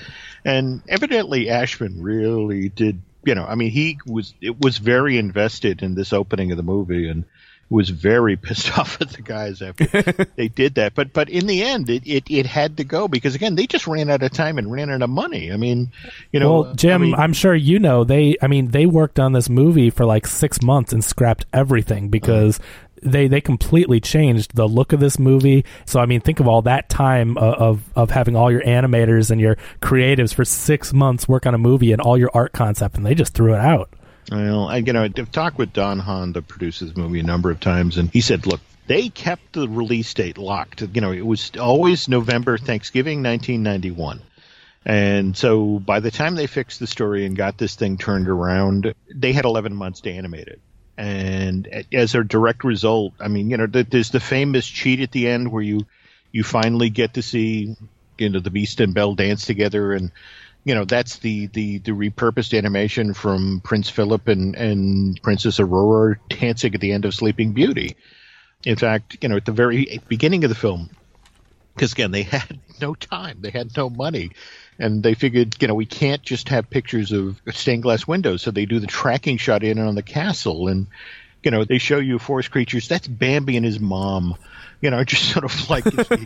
And 0.43 0.81
evidently, 0.89 1.49
Ashman 1.49 2.01
really 2.01 2.67
did. 2.67 3.01
You 3.23 3.35
know, 3.35 3.45
I 3.45 3.55
mean, 3.55 3.71
he 3.71 3.99
was 4.05 4.33
it 4.41 4.59
was 4.59 4.79
very 4.79 5.17
invested 5.17 5.81
in 5.81 5.95
this 5.95 6.11
opening 6.11 6.51
of 6.51 6.57
the 6.57 6.63
movie 6.63 7.07
and 7.07 7.23
was 7.73 7.89
very 7.89 8.35
pissed 8.43 8.77
off 8.77 9.01
at 9.01 9.09
the 9.09 9.21
guys 9.21 9.61
after 9.61 9.85
they 10.35 10.47
did 10.47 10.75
that. 10.75 10.93
But 10.95 11.11
but 11.11 11.29
in 11.29 11.47
the 11.47 11.63
end, 11.63 11.89
it, 11.89 12.03
it, 12.05 12.23
it 12.29 12.45
had 12.45 12.77
to 12.77 12.83
go 12.83 13.07
because 13.07 13.35
again, 13.35 13.55
they 13.55 13.67
just 13.67 13.87
ran 13.87 14.09
out 14.09 14.23
of 14.23 14.31
time 14.31 14.57
and 14.57 14.71
ran 14.71 14.89
out 14.89 15.01
of 15.01 15.09
money. 15.09 15.51
I 15.51 15.57
mean, 15.57 15.91
you 16.31 16.39
know, 16.39 16.61
well, 16.61 16.73
Jim, 16.75 17.01
I 17.01 17.05
mean, 17.05 17.15
I'm 17.15 17.33
sure 17.33 17.55
you 17.55 17.79
know 17.79 18.03
they. 18.03 18.37
I 18.41 18.47
mean, 18.47 18.69
they 18.69 18.85
worked 18.85 19.19
on 19.19 19.33
this 19.33 19.49
movie 19.49 19.89
for 19.89 20.05
like 20.05 20.27
six 20.27 20.61
months 20.61 20.93
and 20.93 21.03
scrapped 21.03 21.45
everything 21.51 22.05
uh-huh. 22.05 22.11
because 22.11 22.59
they 23.01 23.27
they 23.27 23.41
completely 23.41 23.99
changed 23.99 24.55
the 24.55 24.67
look 24.67 24.93
of 24.93 24.99
this 24.99 25.19
movie. 25.19 25.65
So 25.85 25.99
I 25.99 26.05
mean, 26.05 26.21
think 26.21 26.39
of 26.39 26.47
all 26.47 26.61
that 26.63 26.89
time 26.89 27.37
of 27.37 27.53
of, 27.53 27.93
of 27.95 28.11
having 28.11 28.35
all 28.35 28.51
your 28.51 28.63
animators 28.63 29.31
and 29.31 29.41
your 29.41 29.57
creatives 29.81 30.33
for 30.33 30.45
six 30.45 30.93
months 30.93 31.27
work 31.27 31.45
on 31.45 31.53
a 31.53 31.57
movie 31.57 31.91
and 31.91 32.01
all 32.01 32.17
your 32.17 32.31
art 32.33 32.53
concept, 32.53 32.95
and 32.95 33.05
they 33.05 33.15
just 33.15 33.33
threw 33.33 33.53
it 33.53 33.59
out. 33.59 33.89
Well, 34.33 34.67
I, 34.67 34.77
you 34.77 34.93
know, 34.93 35.03
I've 35.03 35.31
talked 35.31 35.59
with 35.59 35.73
Don 35.73 35.99
Hahn, 35.99 36.33
the 36.33 36.41
producer 36.41 36.85
of 36.85 36.89
this 36.89 36.97
movie, 36.97 37.19
a 37.19 37.23
number 37.23 37.51
of 37.51 37.59
times, 37.59 37.97
and 37.97 38.09
he 38.09 38.19
said, 38.19 38.47
look, 38.47 38.61
they 38.87 39.09
kept 39.09 39.53
the 39.53 39.67
release 39.67 40.11
date 40.11 40.39
locked. 40.39 40.81
You 40.81 41.01
know, 41.01 41.11
it 41.11 41.23
was 41.23 41.51
always 41.59 42.09
November, 42.09 42.57
Thanksgiving, 42.57 43.21
1991. 43.21 44.21
And 44.85 45.37
so 45.37 45.77
by 45.77 45.99
the 45.99 46.09
time 46.09 46.33
they 46.33 46.47
fixed 46.47 46.79
the 46.79 46.87
story 46.87 47.27
and 47.27 47.37
got 47.37 47.59
this 47.59 47.75
thing 47.75 47.99
turned 47.99 48.27
around, 48.27 48.95
they 49.13 49.33
had 49.33 49.45
11 49.45 49.75
months 49.75 50.01
to 50.01 50.11
animate 50.11 50.47
it. 50.47 50.59
And 50.97 51.85
as 51.93 52.15
a 52.15 52.23
direct 52.23 52.63
result, 52.63 53.13
I 53.19 53.27
mean, 53.27 53.51
you 53.51 53.57
know, 53.57 53.67
there's 53.67 54.09
the 54.09 54.19
famous 54.19 54.65
cheat 54.65 54.99
at 55.01 55.11
the 55.11 55.27
end 55.27 55.51
where 55.51 55.63
you, 55.63 55.85
you 56.31 56.43
finally 56.43 56.89
get 56.89 57.13
to 57.13 57.21
see, 57.21 57.75
you 58.17 58.29
know, 58.29 58.39
the 58.39 58.49
Beast 58.49 58.79
and 58.79 58.95
Belle 58.95 59.13
dance 59.13 59.45
together 59.45 59.93
and, 59.93 60.11
you 60.63 60.75
know 60.75 60.85
that's 60.85 61.17
the, 61.17 61.47
the, 61.47 61.79
the 61.79 61.91
repurposed 61.91 62.57
animation 62.57 63.13
from 63.13 63.61
Prince 63.63 63.89
Philip 63.89 64.27
and, 64.27 64.55
and 64.55 65.21
Princess 65.21 65.59
Aurora 65.59 66.17
dancing 66.29 66.73
at 66.73 66.81
the 66.81 66.91
end 66.91 67.05
of 67.05 67.13
Sleeping 67.13 67.53
Beauty. 67.53 67.95
In 68.65 68.77
fact, 68.77 69.17
you 69.21 69.29
know 69.29 69.35
at 69.35 69.45
the 69.45 69.51
very 69.51 70.01
beginning 70.07 70.43
of 70.43 70.49
the 70.49 70.55
film, 70.55 70.89
because 71.75 71.91
again 71.91 72.11
they 72.11 72.23
had 72.23 72.59
no 72.79 72.95
time, 72.95 73.39
they 73.41 73.49
had 73.49 73.75
no 73.75 73.89
money, 73.89 74.31
and 74.79 75.03
they 75.03 75.13
figured 75.13 75.61
you 75.61 75.67
know 75.67 75.75
we 75.75 75.85
can't 75.85 76.21
just 76.21 76.49
have 76.49 76.69
pictures 76.69 77.11
of 77.11 77.41
stained 77.51 77.83
glass 77.83 78.07
windows, 78.07 78.41
so 78.41 78.51
they 78.51 78.65
do 78.65 78.79
the 78.79 78.87
tracking 78.87 79.37
shot 79.37 79.63
in 79.63 79.79
on 79.79 79.95
the 79.95 80.03
castle, 80.03 80.69
and 80.69 80.87
you 81.43 81.51
know 81.51 81.65
they 81.65 81.77
show 81.77 81.97
you 81.97 82.19
forest 82.19 82.51
creatures. 82.51 82.87
That's 82.87 83.07
Bambi 83.07 83.57
and 83.57 83.65
his 83.65 83.79
mom. 83.79 84.35
You 84.83 84.91
know, 84.91 85.01
just 85.05 85.31
sort 85.31 85.45
of 85.45 85.69
like 85.69 85.85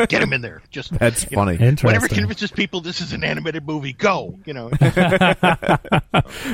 get 0.10 0.24
him 0.24 0.34
in 0.34 0.42
there. 0.42 0.64
Just 0.72 0.92
That's 1.00 1.30
you 1.30 1.38
know, 1.38 1.42
funny. 1.46 1.54
Interesting. 1.54 1.86
Whatever 1.86 2.08
convinces 2.08 2.50
people 2.50 2.82
this 2.82 3.02
is 3.02 3.14
an 3.14 3.24
animated 3.24 3.68
movie, 3.68 3.94
go. 3.94 4.38
You 4.46 4.54
know, 4.54 4.72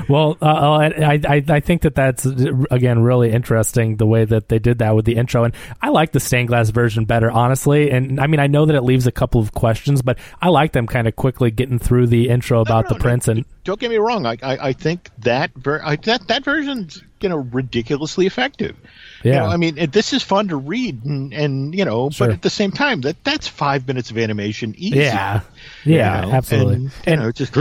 Well, 0.10 0.38
uh, 0.42 0.46
I, 0.46 1.22
I 1.26 1.44
I 1.48 1.60
think 1.62 1.84
that 1.84 1.96
that's 1.96 2.26
again 2.26 3.00
really 3.00 3.32
interesting 3.32 3.96
the 3.96 4.06
way 4.06 4.26
that 4.26 4.50
they 4.50 4.60
did 4.60 4.80
that 4.80 4.96
with 4.96 5.06
the 5.06 5.16
intro, 5.16 5.46
and 5.46 5.56
I 5.82 5.90
like 5.90 6.12
the 6.12 6.20
stained 6.20 6.50
glass 6.50 6.72
version 6.72 7.06
better, 7.06 7.32
honestly. 7.32 7.90
And 7.90 8.20
I 8.20 8.28
mean, 8.28 8.42
I 8.42 8.48
know 8.48 8.66
that 8.66 8.76
it 8.76 8.82
leaves 8.82 9.08
a 9.08 9.12
couple 9.12 9.40
of 9.40 9.54
questions, 9.54 10.02
but 10.02 10.20
I 10.42 10.50
like 10.50 10.74
them 10.74 10.88
kind 10.88 11.08
of 11.08 11.16
quickly 11.16 11.52
getting 11.52 11.80
through 11.80 12.08
the 12.08 12.28
intro 12.28 12.60
about 12.60 12.86
no, 12.86 12.90
the 12.90 12.96
no, 12.96 13.02
prince 13.02 13.30
and 13.30 13.46
don't 13.64 13.80
get 13.80 13.90
me 13.90 13.98
wrong. 13.98 14.26
I 14.26 14.38
I, 14.42 14.68
I 14.70 14.74
think 14.74 15.10
that 15.20 15.52
ver- 15.56 15.82
I, 15.84 15.96
that 15.98 16.28
that 16.28 16.44
version's 16.44 17.02
you 17.22 17.30
know 17.30 17.38
ridiculously 17.38 18.26
effective. 18.28 18.76
You 19.24 19.32
Yeah. 19.32 19.40
know, 19.40 19.46
I 19.46 19.58
mean, 19.58 19.78
it, 19.78 19.92
this 19.94 20.12
is 20.14 20.22
fun 20.22 20.50
to 20.50 20.58
read, 20.58 21.06
and, 21.06 21.34
and 21.34 21.74
you 21.74 21.86
know, 21.86 22.10
Sure. 22.10 22.28
but 22.28 22.34
at 22.34 22.42
the 22.42 22.50
same 22.50 22.72
time, 22.72 23.02
that 23.02 23.24
that's 23.24 23.48
five 23.48 23.88
minutes 23.88 24.12
of 24.12 24.18
animation 24.18 24.74
easy. 24.78 24.98
yeah, 25.00 25.42
you 25.86 25.96
yeah, 25.96 26.22
know, 26.22 26.32
absolutely. 26.34 26.76
And, 26.76 26.84
you 26.84 26.92
And- 27.08 27.22
know, 27.22 27.28
it's 27.30 27.38
just 27.40 27.54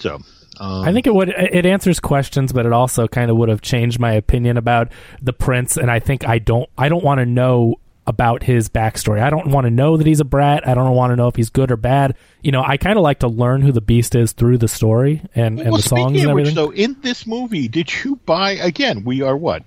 so. 0.00 0.18
Um, 0.58 0.84
I 0.88 0.92
think 0.94 1.06
it 1.06 1.14
would 1.14 1.28
it 1.28 1.66
answers 1.66 2.00
questions, 2.00 2.50
but 2.50 2.64
it 2.64 2.72
also 2.72 3.06
kind 3.06 3.30
of 3.30 3.36
would 3.36 3.50
have 3.50 3.60
changed 3.60 4.00
my 4.00 4.12
opinion 4.12 4.56
about 4.56 4.90
the 5.20 5.34
prince. 5.34 5.76
And 5.76 5.90
I 5.90 5.98
think 5.98 6.26
I 6.26 6.38
don't 6.38 6.68
I 6.78 6.88
don't 6.88 7.04
want 7.04 7.18
to 7.20 7.26
know 7.26 7.74
about 8.06 8.44
his 8.44 8.68
backstory. 8.68 9.20
I 9.20 9.30
don't 9.30 9.48
want 9.48 9.64
to 9.64 9.70
know 9.70 9.96
that 9.96 10.06
he's 10.06 10.20
a 10.20 10.24
brat. 10.24 10.66
I 10.66 10.74
don't 10.74 10.94
want 10.94 11.10
to 11.10 11.16
know 11.16 11.26
if 11.26 11.34
he's 11.34 11.50
good 11.50 11.72
or 11.72 11.76
bad. 11.76 12.14
You 12.40 12.52
know, 12.52 12.62
I 12.62 12.76
kind 12.76 12.96
of 12.96 13.02
like 13.02 13.20
to 13.20 13.28
learn 13.28 13.62
who 13.62 13.72
the 13.72 13.80
beast 13.80 14.14
is 14.14 14.32
through 14.32 14.58
the 14.58 14.68
story 14.68 15.22
and, 15.34 15.60
and 15.60 15.74
the 15.74 15.82
songs 15.82 16.22
and 16.22 16.32
which, 16.32 16.46
everything. 16.46 16.54
though, 16.54 16.72
in 16.72 16.96
this 17.00 17.26
movie, 17.26 17.66
did 17.66 17.92
you 18.04 18.16
buy 18.16 18.52
again? 18.52 19.04
We 19.04 19.22
are 19.22 19.36
what 19.36 19.64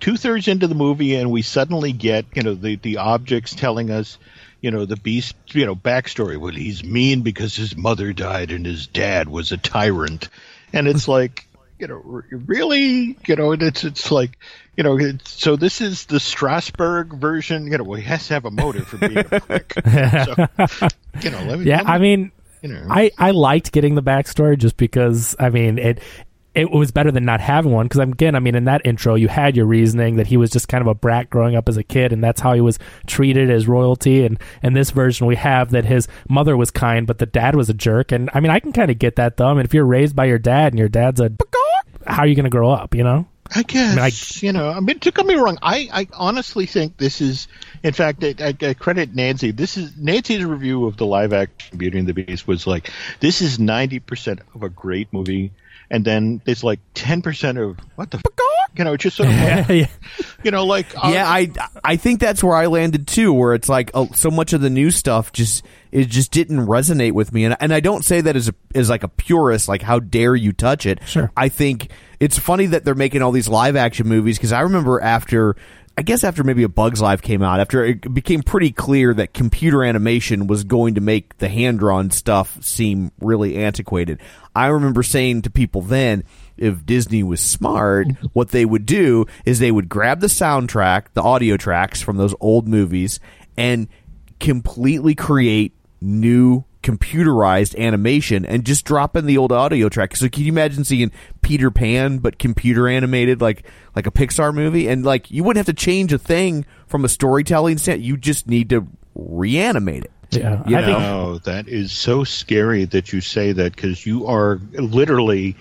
two 0.00 0.16
thirds 0.16 0.48
into 0.48 0.66
the 0.66 0.74
movie, 0.74 1.16
and 1.16 1.30
we 1.30 1.42
suddenly 1.42 1.92
get 1.92 2.24
you 2.34 2.42
know 2.42 2.54
the 2.54 2.76
the 2.76 2.96
objects 2.98 3.54
telling 3.54 3.90
us, 3.90 4.18
you 4.62 4.70
know, 4.70 4.86
the 4.86 4.96
beast, 4.96 5.36
you 5.48 5.66
know, 5.66 5.76
backstory. 5.76 6.38
Well, 6.38 6.54
he's 6.54 6.82
mean 6.82 7.20
because 7.20 7.54
his 7.54 7.76
mother 7.76 8.12
died 8.14 8.52
and 8.52 8.64
his 8.64 8.86
dad 8.86 9.28
was 9.28 9.52
a 9.52 9.58
tyrant, 9.58 10.28
and 10.72 10.88
it's 10.88 11.08
like. 11.16 11.46
You 11.82 11.88
know, 11.88 12.22
really, 12.30 13.16
you 13.26 13.34
know, 13.34 13.50
and 13.50 13.60
it's 13.60 13.82
it's 13.82 14.12
like, 14.12 14.38
you 14.76 14.84
know, 14.84 14.96
it's, 15.00 15.32
so 15.32 15.56
this 15.56 15.80
is 15.80 16.06
the 16.06 16.20
Strasbourg 16.20 17.12
version. 17.14 17.66
You 17.66 17.76
know, 17.78 17.82
well, 17.82 17.98
he 17.98 18.04
has 18.04 18.28
to 18.28 18.34
have 18.34 18.44
a 18.44 18.52
motive 18.52 18.86
for 18.86 18.98
being 18.98 19.18
a 19.18 19.24
prick. 19.24 19.72
so, 19.84 20.88
you 21.22 21.30
know, 21.30 21.42
let 21.42 21.58
me, 21.58 21.64
yeah, 21.64 21.78
let 21.78 21.86
me- 21.86 21.92
I 21.92 21.98
mean, 21.98 22.32
you 22.62 22.68
know. 22.68 22.86
I 22.88 23.10
I 23.18 23.32
liked 23.32 23.72
getting 23.72 23.96
the 23.96 24.02
backstory 24.02 24.56
just 24.56 24.76
because 24.76 25.34
I 25.40 25.50
mean 25.50 25.80
it. 25.80 25.98
It 26.54 26.70
was 26.70 26.90
better 26.90 27.10
than 27.10 27.24
not 27.24 27.40
having 27.40 27.72
one 27.72 27.86
because 27.86 28.00
again, 28.00 28.34
I 28.34 28.38
mean, 28.38 28.54
in 28.54 28.64
that 28.66 28.82
intro, 28.84 29.14
you 29.14 29.26
had 29.26 29.56
your 29.56 29.64
reasoning 29.64 30.16
that 30.16 30.26
he 30.26 30.36
was 30.36 30.50
just 30.50 30.68
kind 30.68 30.82
of 30.82 30.86
a 30.86 30.94
brat 30.94 31.30
growing 31.30 31.56
up 31.56 31.66
as 31.66 31.78
a 31.78 31.82
kid, 31.82 32.12
and 32.12 32.22
that's 32.22 32.42
how 32.42 32.52
he 32.52 32.60
was 32.60 32.78
treated 33.06 33.50
as 33.50 33.66
royalty. 33.66 34.26
And 34.26 34.38
in 34.62 34.74
this 34.74 34.90
version, 34.90 35.26
we 35.26 35.36
have 35.36 35.70
that 35.70 35.86
his 35.86 36.08
mother 36.28 36.54
was 36.54 36.70
kind, 36.70 37.06
but 37.06 37.16
the 37.16 37.24
dad 37.24 37.56
was 37.56 37.70
a 37.70 37.74
jerk. 37.74 38.12
And 38.12 38.28
I 38.34 38.40
mean, 38.40 38.50
I 38.50 38.60
can 38.60 38.70
kind 38.74 38.90
of 38.90 38.98
get 38.98 39.16
that 39.16 39.38
though. 39.38 39.46
I 39.46 39.54
mean, 39.54 39.64
if 39.64 39.72
you're 39.72 39.86
raised 39.86 40.14
by 40.14 40.26
your 40.26 40.38
dad 40.38 40.74
and 40.74 40.78
your 40.78 40.90
dad's 40.90 41.20
a, 41.20 41.30
how 42.06 42.22
are 42.22 42.26
you 42.26 42.34
going 42.34 42.44
to 42.44 42.50
grow 42.50 42.70
up? 42.70 42.94
You 42.94 43.04
know? 43.04 43.26
I 43.54 43.64
guess 43.64 43.92
I 43.92 43.96
mean, 43.96 44.04
I- 44.04 44.46
you 44.46 44.52
know. 44.52 44.68
I 44.70 44.80
mean, 44.80 44.98
don't 44.98 45.14
get 45.14 45.26
me 45.26 45.34
wrong. 45.34 45.58
I, 45.60 45.88
I 45.92 46.08
honestly 46.14 46.64
think 46.66 46.96
this 46.96 47.20
is, 47.20 47.48
in 47.82 47.92
fact, 47.92 48.24
I, 48.24 48.34
I, 48.38 48.56
I 48.68 48.74
credit 48.74 49.14
Nancy. 49.14 49.50
This 49.50 49.76
is 49.76 49.94
Nancy's 49.96 50.44
review 50.44 50.86
of 50.86 50.96
the 50.96 51.04
live 51.04 51.32
action 51.34 51.76
Beauty 51.76 51.98
and 51.98 52.08
the 52.08 52.14
Beast 52.14 52.46
was 52.48 52.66
like, 52.66 52.90
this 53.20 53.42
is 53.42 53.58
ninety 53.58 53.98
percent 53.98 54.40
of 54.54 54.62
a 54.62 54.68
great 54.70 55.12
movie, 55.12 55.52
and 55.90 56.04
then 56.04 56.40
it's 56.46 56.64
like 56.64 56.80
ten 56.94 57.20
percent 57.20 57.58
of 57.58 57.78
what 57.96 58.10
the, 58.10 58.18
f-? 58.18 58.22
You 58.76 58.84
know, 58.84 58.96
just 58.96 59.16
sort 59.16 59.28
of, 59.28 59.34
like, 59.40 59.68
yeah. 59.68 59.86
you 60.42 60.50
know, 60.50 60.64
like 60.64 60.86
uh, 60.96 61.10
yeah, 61.12 61.28
I 61.28 61.50
I 61.84 61.96
think 61.96 62.20
that's 62.20 62.42
where 62.42 62.56
I 62.56 62.66
landed 62.66 63.06
too, 63.06 63.32
where 63.32 63.54
it's 63.54 63.68
like 63.68 63.90
oh, 63.94 64.08
so 64.14 64.30
much 64.30 64.52
of 64.52 64.60
the 64.60 64.70
new 64.70 64.90
stuff 64.90 65.32
just 65.32 65.64
it 65.90 66.08
just 66.08 66.30
didn't 66.30 66.66
resonate 66.66 67.12
with 67.12 67.32
me, 67.32 67.44
and 67.44 67.56
and 67.60 67.72
I 67.72 67.80
don't 67.80 68.04
say 68.04 68.20
that 68.22 68.36
as 68.36 68.48
a, 68.48 68.54
as 68.74 68.88
like 68.88 69.02
a 69.02 69.08
purist, 69.08 69.68
like 69.68 69.82
how 69.82 69.98
dare 69.98 70.34
you 70.34 70.52
touch 70.52 70.86
it. 70.86 71.00
Sure. 71.06 71.30
I 71.36 71.48
think 71.48 71.90
it's 72.18 72.38
funny 72.38 72.66
that 72.66 72.84
they're 72.84 72.94
making 72.94 73.22
all 73.22 73.32
these 73.32 73.48
live 73.48 73.76
action 73.76 74.08
movies 74.08 74.38
because 74.38 74.52
I 74.52 74.60
remember 74.60 75.00
after. 75.00 75.56
I 75.94 76.00
guess 76.00 76.24
after 76.24 76.42
maybe 76.42 76.62
a 76.62 76.70
Bugs 76.70 77.02
Life 77.02 77.20
came 77.20 77.42
out, 77.42 77.60
after 77.60 77.84
it 77.84 78.14
became 78.14 78.42
pretty 78.42 78.72
clear 78.72 79.12
that 79.12 79.34
computer 79.34 79.84
animation 79.84 80.46
was 80.46 80.64
going 80.64 80.94
to 80.94 81.02
make 81.02 81.36
the 81.36 81.50
hand 81.50 81.80
drawn 81.80 82.10
stuff 82.10 82.56
seem 82.64 83.12
really 83.20 83.58
antiquated, 83.58 84.18
I 84.56 84.68
remember 84.68 85.02
saying 85.02 85.42
to 85.42 85.50
people 85.50 85.82
then, 85.82 86.24
if 86.56 86.84
Disney 86.86 87.22
was 87.22 87.40
smart, 87.40 88.08
what 88.32 88.50
they 88.50 88.64
would 88.64 88.86
do 88.86 89.26
is 89.44 89.58
they 89.58 89.70
would 89.72 89.88
grab 89.88 90.20
the 90.20 90.26
soundtrack, 90.26 91.06
the 91.14 91.22
audio 91.22 91.56
tracks 91.56 92.00
from 92.00 92.16
those 92.16 92.34
old 92.40 92.68
movies, 92.68 93.20
and 93.56 93.88
completely 94.40 95.14
create 95.14 95.74
new 96.00 96.64
computerized 96.82 97.78
animation 97.78 98.44
and 98.44 98.64
just 98.64 98.84
drop 98.84 99.16
in 99.16 99.26
the 99.26 99.38
old 99.38 99.52
audio 99.52 99.88
track. 99.88 100.16
So 100.16 100.28
can 100.28 100.42
you 100.42 100.50
imagine 100.50 100.84
seeing 100.84 101.12
Peter 101.40 101.70
Pan 101.70 102.18
but 102.18 102.38
computer 102.38 102.88
animated 102.88 103.40
like 103.40 103.64
like 103.94 104.06
a 104.06 104.10
Pixar 104.10 104.52
movie? 104.52 104.88
And 104.88 105.04
like 105.04 105.30
you 105.30 105.44
wouldn't 105.44 105.64
have 105.64 105.74
to 105.74 105.80
change 105.80 106.12
a 106.12 106.18
thing 106.18 106.66
from 106.86 107.04
a 107.04 107.08
storytelling 107.08 107.78
standpoint. 107.78 108.04
You 108.04 108.16
just 108.16 108.48
need 108.48 108.70
to 108.70 108.86
reanimate 109.14 110.04
it. 110.04 110.12
Yeah, 110.30 110.62
You 110.66 110.76
I 110.78 110.84
think 110.84 110.98
Oh, 110.98 111.38
that 111.44 111.68
is 111.68 111.92
so 111.92 112.24
scary 112.24 112.86
that 112.86 113.12
you 113.12 113.20
say 113.20 113.52
that 113.52 113.76
because 113.76 114.06
you 114.06 114.26
are 114.26 114.60
literally 114.72 115.56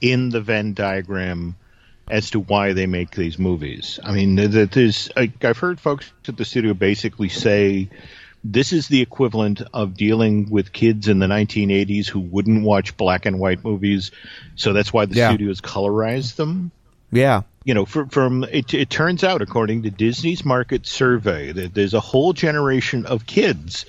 in 0.00 0.30
the 0.30 0.40
Venn 0.40 0.74
diagram 0.74 1.56
as 2.08 2.30
to 2.30 2.40
why 2.40 2.72
they 2.72 2.86
make 2.86 3.10
these 3.12 3.38
movies. 3.38 3.98
I 4.04 4.12
mean, 4.12 4.36
th- 4.36 4.52
th- 4.52 4.70
there's 4.70 5.10
I've 5.16 5.58
heard 5.58 5.80
folks 5.80 6.10
at 6.28 6.36
the 6.36 6.44
studio 6.44 6.72
basically 6.74 7.28
say 7.28 7.88
this 8.44 8.72
is 8.72 8.86
the 8.86 9.00
equivalent 9.02 9.62
of 9.74 9.94
dealing 9.96 10.48
with 10.48 10.72
kids 10.72 11.08
in 11.08 11.18
the 11.18 11.26
1980s 11.26 12.06
who 12.06 12.20
wouldn't 12.20 12.62
watch 12.62 12.96
black 12.96 13.26
and 13.26 13.40
white 13.40 13.64
movies, 13.64 14.12
so 14.54 14.72
that's 14.72 14.92
why 14.92 15.06
the 15.06 15.16
Yeah. 15.16 15.30
studios 15.30 15.60
colorized 15.60 16.36
them 16.36 16.70
Yeah. 17.10 17.42
you 17.64 17.74
know, 17.74 17.84
for, 17.84 18.06
from 18.06 18.44
it, 18.44 18.72
it 18.72 18.88
turns 18.88 19.24
out, 19.24 19.42
according 19.42 19.82
to 19.82 19.90
Disney's 19.90 20.44
market 20.44 20.86
survey, 20.86 21.50
that 21.50 21.74
there's 21.74 21.94
a 21.94 21.98
whole 22.00 22.32
generation 22.32 23.04
of 23.06 23.26
kids 23.26 23.84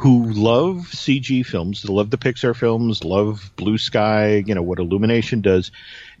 who 0.00 0.24
love 0.32 0.88
CG 0.92 1.44
films, 1.44 1.86
love 1.88 2.08
the 2.10 2.16
Pixar 2.16 2.56
films, 2.56 3.04
love 3.04 3.50
Blue 3.56 3.76
Sky, 3.76 4.42
you 4.46 4.54
know 4.54 4.62
what 4.62 4.78
Illumination 4.78 5.42
does, 5.42 5.70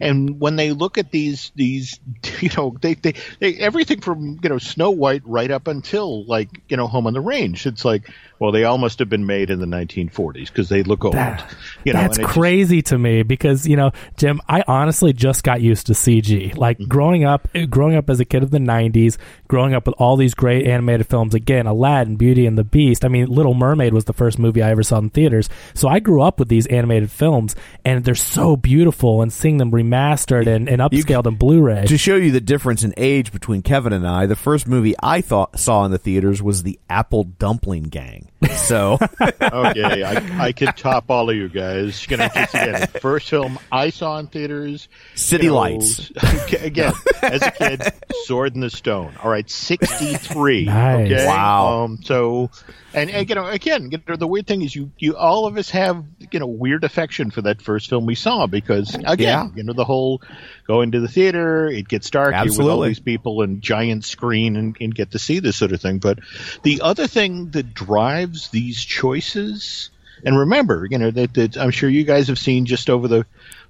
and 0.00 0.40
when 0.40 0.56
they 0.56 0.72
look 0.72 0.98
at 0.98 1.10
these 1.10 1.52
these, 1.54 2.00
you 2.40 2.50
know, 2.56 2.76
they 2.80 2.94
they, 2.94 3.14
they 3.38 3.54
everything 3.56 4.00
from 4.00 4.40
you 4.42 4.48
know 4.48 4.58
Snow 4.58 4.90
White 4.90 5.22
right 5.24 5.50
up 5.50 5.66
until 5.68 6.24
like 6.24 6.48
you 6.68 6.76
know 6.76 6.86
Home 6.86 7.06
on 7.06 7.12
the 7.12 7.20
Range, 7.20 7.64
it's 7.66 7.84
like, 7.84 8.10
well, 8.38 8.52
they 8.52 8.64
all 8.64 8.78
must 8.78 8.98
have 9.00 9.08
been 9.08 9.26
made 9.26 9.50
in 9.50 9.60
the 9.60 9.66
1940s 9.66 10.46
because 10.48 10.68
they 10.68 10.82
look 10.82 11.04
old. 11.04 11.14
That- 11.14 11.54
you 11.84 11.92
know, 11.92 12.00
That's 12.00 12.16
and 12.16 12.24
it 12.24 12.28
just- 12.28 12.34
crazy 12.38 12.82
to 12.82 12.98
me 12.98 13.22
because 13.22 13.66
you 13.66 13.76
know, 13.76 13.92
Jim, 14.16 14.40
I 14.48 14.62
honestly 14.66 15.12
just 15.12 15.42
got 15.44 15.60
used 15.60 15.86
to 15.86 15.92
CG. 15.92 16.56
Like 16.56 16.78
Mm-hmm. 16.78 16.88
growing 16.88 17.24
up, 17.24 17.48
growing 17.68 17.96
up 17.96 18.08
as 18.08 18.20
a 18.20 18.24
kid 18.24 18.42
of 18.42 18.50
the 18.50 18.58
'90s, 18.58 19.18
growing 19.48 19.74
up 19.74 19.86
with 19.86 19.94
all 19.98 20.16
these 20.16 20.34
great 20.34 20.66
animated 20.66 21.06
films. 21.06 21.34
Again, 21.34 21.66
Aladdin, 21.66 22.16
Beauty 22.16 22.46
and 22.46 22.56
the 22.56 22.64
Beast. 22.64 23.04
I 23.04 23.08
mean, 23.08 23.26
Little 23.26 23.54
Mermaid 23.54 23.92
was 23.92 24.04
the 24.04 24.12
first 24.12 24.38
movie 24.38 24.62
I 24.62 24.70
ever 24.70 24.82
saw 24.82 24.98
in 24.98 25.10
theaters. 25.10 25.48
So 25.74 25.88
I 25.88 25.98
grew 26.00 26.22
up 26.22 26.38
with 26.38 26.48
these 26.48 26.66
animated 26.66 27.10
films, 27.10 27.54
and 27.84 28.04
they're 28.04 28.14
so 28.14 28.56
beautiful. 28.56 29.20
And 29.22 29.32
seeing 29.32 29.58
them 29.58 29.70
remastered 29.90 30.46
and, 30.46 30.68
and 30.68 30.80
You- 30.92 31.04
upscaled 31.04 31.26
in 31.26 31.36
Blu-ray. 31.36 31.86
To 31.86 31.98
show 31.98 32.16
you 32.16 32.30
the 32.30 32.40
difference 32.40 32.84
in 32.84 32.94
age 32.96 33.32
between 33.32 33.62
Kevin 33.62 33.92
and 33.92 34.06
I, 34.06 34.26
the 34.26 34.36
first 34.36 34.66
movie 34.66 34.94
I 35.02 35.20
thought 35.20 35.58
saw 35.58 35.84
in 35.84 35.90
the 35.90 35.98
theaters 35.98 36.42
was 36.42 36.62
the 36.62 36.78
Apple 36.88 37.24
Dumpling 37.24 37.84
Gang. 37.84 38.28
So 38.56 38.98
okay, 39.20 40.02
I, 40.02 40.46
I 40.46 40.52
could 40.52 40.76
top 40.76 41.10
all 41.10 41.28
of 41.28 41.36
you 41.36 41.48
guys. 41.48 42.06
You 42.08 42.16
know, 42.16 42.28
just 42.34 42.54
again, 42.54 42.80
the 42.92 42.98
first 43.00 43.28
film 43.28 43.58
I 43.70 43.90
saw 43.90 44.18
in 44.18 44.28
theaters, 44.28 44.88
City 45.14 45.44
you 45.44 45.50
know, 45.50 45.56
Lights. 45.56 46.10
Again, 46.62 46.92
as 47.22 47.42
a 47.42 47.50
kid, 47.50 47.82
Sword 48.24 48.54
in 48.54 48.60
the 48.60 48.70
Stone. 48.70 49.14
All 49.22 49.30
right, 49.30 49.48
sixty 49.48 50.14
three. 50.14 50.64
Nice. 50.70 51.10
Okay? 51.12 51.26
Wow. 51.26 51.84
Um, 51.84 51.98
so, 52.02 52.50
and, 52.94 53.10
and 53.10 53.28
you 53.28 53.34
know, 53.34 53.46
again, 53.46 53.90
you 53.90 53.98
know, 54.08 54.16
the 54.16 54.26
weird 54.26 54.46
thing 54.46 54.62
is, 54.62 54.74
you 54.74 54.90
you 54.98 55.16
all 55.16 55.46
of 55.46 55.56
us 55.58 55.70
have 55.70 56.04
you 56.32 56.38
know 56.38 56.46
weird 56.46 56.84
affection 56.84 57.30
for 57.30 57.42
that 57.42 57.60
first 57.60 57.88
film 57.90 58.06
we 58.06 58.14
saw 58.14 58.46
because 58.46 58.94
again, 58.94 59.18
Yeah. 59.18 59.48
you 59.54 59.62
know, 59.64 59.72
the 59.74 59.79
whole 59.84 60.22
going 60.66 60.92
to 60.92 61.00
the 61.00 61.08
theater, 61.08 61.68
it 61.68 61.88
gets 61.88 62.10
dark, 62.10 62.34
you're 62.34 62.44
with 62.44 62.60
all 62.60 62.80
these 62.82 63.00
people 63.00 63.42
and 63.42 63.62
giant 63.62 64.04
screen 64.04 64.56
and, 64.56 64.76
and 64.80 64.94
get 64.94 65.12
to 65.12 65.18
see 65.18 65.38
this 65.40 65.56
sort 65.56 65.72
of 65.72 65.80
thing. 65.80 65.98
But 65.98 66.20
the 66.62 66.80
other 66.82 67.06
thing 67.06 67.50
that 67.50 67.74
drives 67.74 68.50
these 68.50 68.82
choices, 68.82 69.90
and 70.24 70.38
remember, 70.38 70.86
you 70.90 70.98
know, 70.98 71.10
that, 71.10 71.34
that 71.34 71.56
I'm 71.56 71.70
sure 71.70 71.88
you 71.88 72.04
guys 72.04 72.28
have 72.28 72.38
seen 72.38 72.66
just 72.66 72.90
over 72.90 73.08
the 73.08 73.26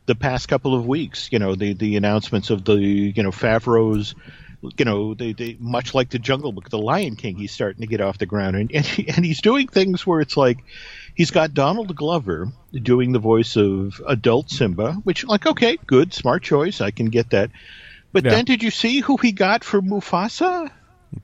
the 0.06 0.14
past 0.14 0.48
couple 0.48 0.74
of 0.74 0.86
weeks, 0.86 1.28
you 1.30 1.38
know, 1.38 1.54
the 1.54 1.74
the 1.74 1.96
announcements 1.96 2.50
of 2.50 2.64
the 2.64 2.76
you 2.76 3.22
know 3.22 3.30
Favreau's. 3.30 4.14
You 4.76 4.84
know, 4.84 5.14
they, 5.14 5.32
they 5.32 5.56
much 5.58 5.94
like 5.94 6.10
the 6.10 6.18
Jungle 6.18 6.52
Book, 6.52 6.68
the 6.68 6.76
Lion 6.76 7.16
King. 7.16 7.36
He's 7.36 7.50
starting 7.50 7.80
to 7.80 7.86
get 7.86 8.02
off 8.02 8.18
the 8.18 8.26
ground, 8.26 8.56
and 8.56 8.70
and, 8.74 8.84
he, 8.84 9.08
and 9.08 9.24
he's 9.24 9.40
doing 9.40 9.68
things 9.68 10.06
where 10.06 10.20
it's 10.20 10.36
like 10.36 10.58
he's 11.20 11.30
got 11.30 11.52
Donald 11.52 11.94
Glover 11.94 12.48
doing 12.72 13.12
the 13.12 13.18
voice 13.18 13.54
of 13.56 14.00
adult 14.08 14.48
Simba, 14.48 14.94
which 15.04 15.26
like 15.26 15.44
okay, 15.46 15.76
good, 15.86 16.14
smart 16.14 16.42
choice. 16.42 16.80
I 16.80 16.90
can 16.92 17.06
get 17.10 17.28
that. 17.30 17.50
But 18.12 18.24
Yeah. 18.24 18.30
then, 18.30 18.44
did 18.46 18.62
you 18.62 18.70
see 18.70 19.00
who 19.00 19.18
he 19.18 19.30
got 19.32 19.62
for 19.62 19.82
Mufasa? 19.82 20.70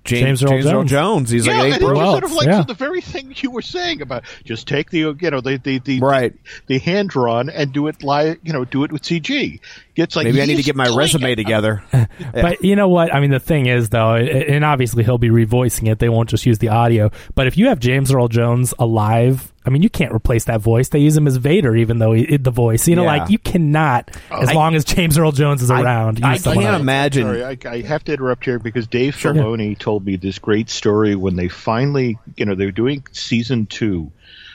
James, 0.04 0.40
James 0.40 0.42
Earl 0.42 0.50
James 0.50 0.66
Earl 0.66 0.72
Jones. 0.72 0.90
Jones. 0.90 1.30
He's 1.30 1.46
yeah, 1.46 1.58
like 1.60 1.72
and 1.74 1.82
it 1.82 1.86
was 1.86 2.10
sort 2.10 2.24
of 2.24 2.32
like 2.32 2.46
yeah. 2.48 2.58
so 2.58 2.64
the 2.64 2.74
very 2.74 3.00
thing 3.00 3.32
you 3.36 3.52
were 3.52 3.62
saying 3.62 4.02
about 4.02 4.24
just 4.44 4.66
take 4.66 4.90
the 4.90 4.98
you 5.20 5.30
know 5.30 5.40
the 5.40 5.58
the 5.58 5.78
the, 5.78 6.00
Right. 6.00 6.34
the 6.66 6.78
hand 6.80 7.10
drawn 7.10 7.48
and 7.48 7.72
do 7.72 7.86
it 7.86 8.02
live 8.02 8.38
you 8.42 8.52
know 8.52 8.64
do 8.64 8.82
it 8.82 8.90
with 8.90 9.02
CG. 9.02 9.60
It's 9.94 10.16
like 10.16 10.24
Maybe 10.26 10.42
I 10.42 10.46
need 10.46 10.56
to 10.56 10.64
get 10.64 10.74
my 10.76 10.88
resume 10.94 11.32
it. 11.32 11.36
together. 11.36 11.82
But 12.32 12.64
you 12.64 12.74
know 12.76 12.88
what? 12.88 13.14
I 13.14 13.20
mean, 13.20 13.30
the 13.30 13.38
thing 13.40 13.66
is, 13.66 13.88
though, 13.90 14.14
and 14.16 14.64
obviously 14.64 15.04
he'll 15.04 15.18
be 15.18 15.30
revoicing 15.30 15.88
it. 15.90 15.98
They 16.00 16.08
won't 16.08 16.28
just 16.28 16.44
use 16.46 16.58
the 16.58 16.68
audio. 16.68 17.10
But 17.36 17.46
if 17.46 17.56
you 17.56 17.68
have 17.68 17.78
James 17.78 18.12
Earl 18.12 18.28
Jones 18.28 18.74
alive, 18.78 19.52
I 19.66 19.70
mean, 19.70 19.82
you 19.82 19.90
can't 19.90 20.12
replace 20.12 20.44
that 20.44 20.60
voice. 20.60 20.88
They 20.90 21.00
use 21.00 21.16
him 21.16 21.26
as 21.26 21.36
Vader, 21.36 21.74
even 21.74 21.98
though 21.98 22.12
he, 22.12 22.36
the 22.36 22.50
voice. 22.52 22.86
You 22.86 22.94
know, 22.94 23.02
Yeah. 23.02 23.16
like 23.16 23.30
you 23.30 23.38
cannot, 23.38 24.10
oh, 24.30 24.36
as 24.40 24.50
I- 24.50 24.52
long 24.54 24.74
as 24.76 24.84
James 24.84 25.18
Earl 25.18 25.32
Jones 25.32 25.60
is 25.62 25.70
around. 25.70 26.24
I 26.24 26.34
use 26.34 26.42
someone 26.44 26.62
can't 26.62 26.74
else. 26.74 26.80
imagine. 26.82 27.24
Sorry, 27.26 27.44
I, 27.44 27.58
I 27.68 27.80
have 27.82 28.04
to 28.04 28.12
interrupt 28.12 28.44
here 28.44 28.58
because 28.60 28.86
Dave 28.86 29.16
Filoni 29.16 29.76
told 29.76 30.06
me 30.06 30.16
this 30.16 30.38
great 30.38 30.70
story 30.70 31.16
when 31.16 31.34
they 31.36 31.48
finally, 31.48 32.18
you 32.36 32.44
know, 32.46 32.54
they're 32.54 32.70
doing 32.70 33.04
season 33.12 33.66
two 33.66 34.12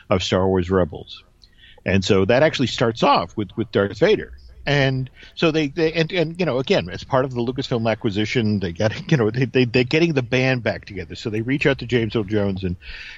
of 0.10 0.24
Star 0.24 0.48
Wars 0.48 0.70
Rebels, 0.72 1.24
and 1.86 2.04
so 2.06 2.26
that 2.26 2.42
actually 2.44 2.68
starts 2.68 3.04
off 3.04 3.36
with 3.36 3.50
with 3.58 3.72
Darth 3.72 3.98
Vader. 4.00 4.32
And 4.66 5.10
so 5.34 5.52
they, 5.52 5.68
they 5.68 5.92
and, 5.94 6.12
and 6.12 6.40
you 6.40 6.46
know 6.46 6.60
again 6.60 6.90
as 6.90 7.04
part 7.04 7.26
of 7.26 7.34
the 7.34 7.42
Lucasfilm 7.42 7.90
acquisition 7.90 8.60
they 8.60 8.72
got 8.72 9.12
you 9.12 9.18
know 9.18 9.32
they, 9.32 9.46
they 9.46 9.66
they're 9.66 9.84
getting 9.84 10.14
the 10.14 10.22
band 10.22 10.64
back 10.64 10.86
together. 10.86 11.16
So 11.16 11.30
they 11.30 11.42
reach 11.42 11.66
out 11.66 11.80
to 11.80 11.88
James 11.88 12.16
Earl 12.16 12.26
Jones 12.26 12.64
and 12.64 12.76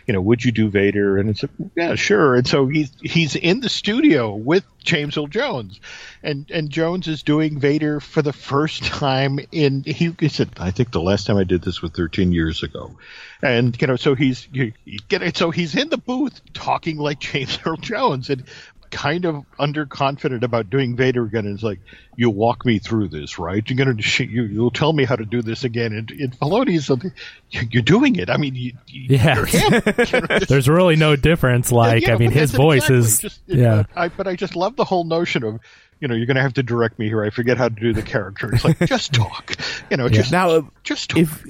you 0.08 0.14
know 0.14 0.22
would 0.22 0.44
you 0.46 0.52
do 0.52 0.70
Vader? 0.70 1.18
And 1.18 1.30
it's 1.30 1.44
like 1.44 1.52
yeah 1.76 1.96
sure. 1.96 2.36
And 2.36 2.48
so 2.48 2.68
he's 2.68 2.92
he's 3.02 3.36
in 3.36 3.60
the 3.60 3.70
studio 3.70 4.34
with 4.34 4.64
James 4.84 5.18
Earl 5.18 5.28
Jones. 5.28 5.82
And 6.22 6.50
and 6.50 6.70
Jones 6.70 7.08
is 7.08 7.24
doing 7.24 7.60
Vader 7.60 8.00
for 8.00 8.22
the 8.22 8.34
first 8.34 8.84
time 8.86 9.40
in 9.52 9.84
he, 9.84 10.16
he 10.20 10.30
said 10.30 10.50
I 10.58 10.72
think 10.72 10.92
the 10.92 11.02
last 11.02 11.28
time 11.28 11.38
I 11.38 11.44
did 11.44 11.62
this 11.62 11.82
was 11.82 11.92
13 11.92 12.32
years 12.32 12.64
ago. 12.64 12.98
And 13.42 13.80
you 13.82 13.88
know 13.88 13.98
so 13.98 14.16
he's 14.16 14.48
you, 14.54 14.72
you 14.86 15.00
get 15.10 15.22
it. 15.22 15.36
So 15.36 15.52
he's 15.52 15.76
in 15.76 15.90
the 15.90 15.98
booth 15.98 16.40
talking 16.54 16.98
like 16.98 17.20
James 17.20 17.60
Earl 17.66 17.78
Jones. 17.78 18.30
And 18.30 18.46
kind 18.94 19.26
of 19.26 19.44
underconfident 19.60 20.44
about 20.44 20.70
doing 20.70 20.96
Vader 20.96 21.24
again. 21.24 21.46
And 21.46 21.56
it's 21.56 21.64
like, 21.64 21.80
you 22.16 22.30
walk 22.30 22.66
me 22.66 22.78
through 22.80 23.08
this, 23.10 23.40
right? 23.40 23.68
You're 23.68 23.78
gonna, 23.86 24.00
you, 24.20 24.44
you'll 24.44 24.72
tell 24.72 24.94
me 24.94 25.04
how 25.04 25.16
to 25.16 25.26
do 25.26 25.42
this 25.42 25.64
again. 25.64 25.94
And 25.94 26.10
in 26.12 26.32
Filoni's, 26.32 26.86
something 26.86 27.12
you're 27.50 27.82
doing 27.82 28.16
it. 28.18 28.30
I 28.30 28.38
mean, 28.38 28.56
you, 28.56 28.74
you, 28.88 29.18
Yeah. 29.18 29.36
you're 29.36 29.46
him. 29.46 29.74
You 29.74 30.22
know, 30.22 30.28
just- 30.40 30.48
There's 30.48 30.70
really 30.70 30.96
no 30.96 31.16
difference. 31.16 31.72
Like, 31.72 32.04
yeah, 32.04 32.14
I 32.14 32.18
mean, 32.18 32.32
his 32.32 32.52
voice 32.52 32.90
exactly. 32.90 32.98
is, 33.00 33.20
Just- 33.20 33.42
yeah. 33.48 33.84
I, 33.96 34.08
but 34.10 34.28
I 34.28 34.36
just 34.36 34.56
love 34.56 34.76
the 34.76 34.86
whole 34.86 35.04
notion 35.04 35.44
of, 35.44 35.60
you 36.00 36.08
know, 36.08 36.16
you're 36.16 36.26
going 36.28 36.36
to 36.36 36.42
have 36.44 36.54
to 36.54 36.64
direct 36.64 37.00
me 37.00 37.08
here. 37.08 37.24
I 37.24 37.30
forget 37.32 37.58
how 37.58 37.70
to 37.70 37.76
do 37.76 37.94
the 37.94 38.02
character. 38.04 38.54
It's 38.54 38.64
like, 38.64 38.80
just 38.86 39.14
talk. 39.16 39.56
You 39.90 39.98
know, 39.98 40.08
just 40.10 40.32
Now, 40.32 40.70
just 40.84 41.10
talk. 41.10 41.20
if 41.20 41.44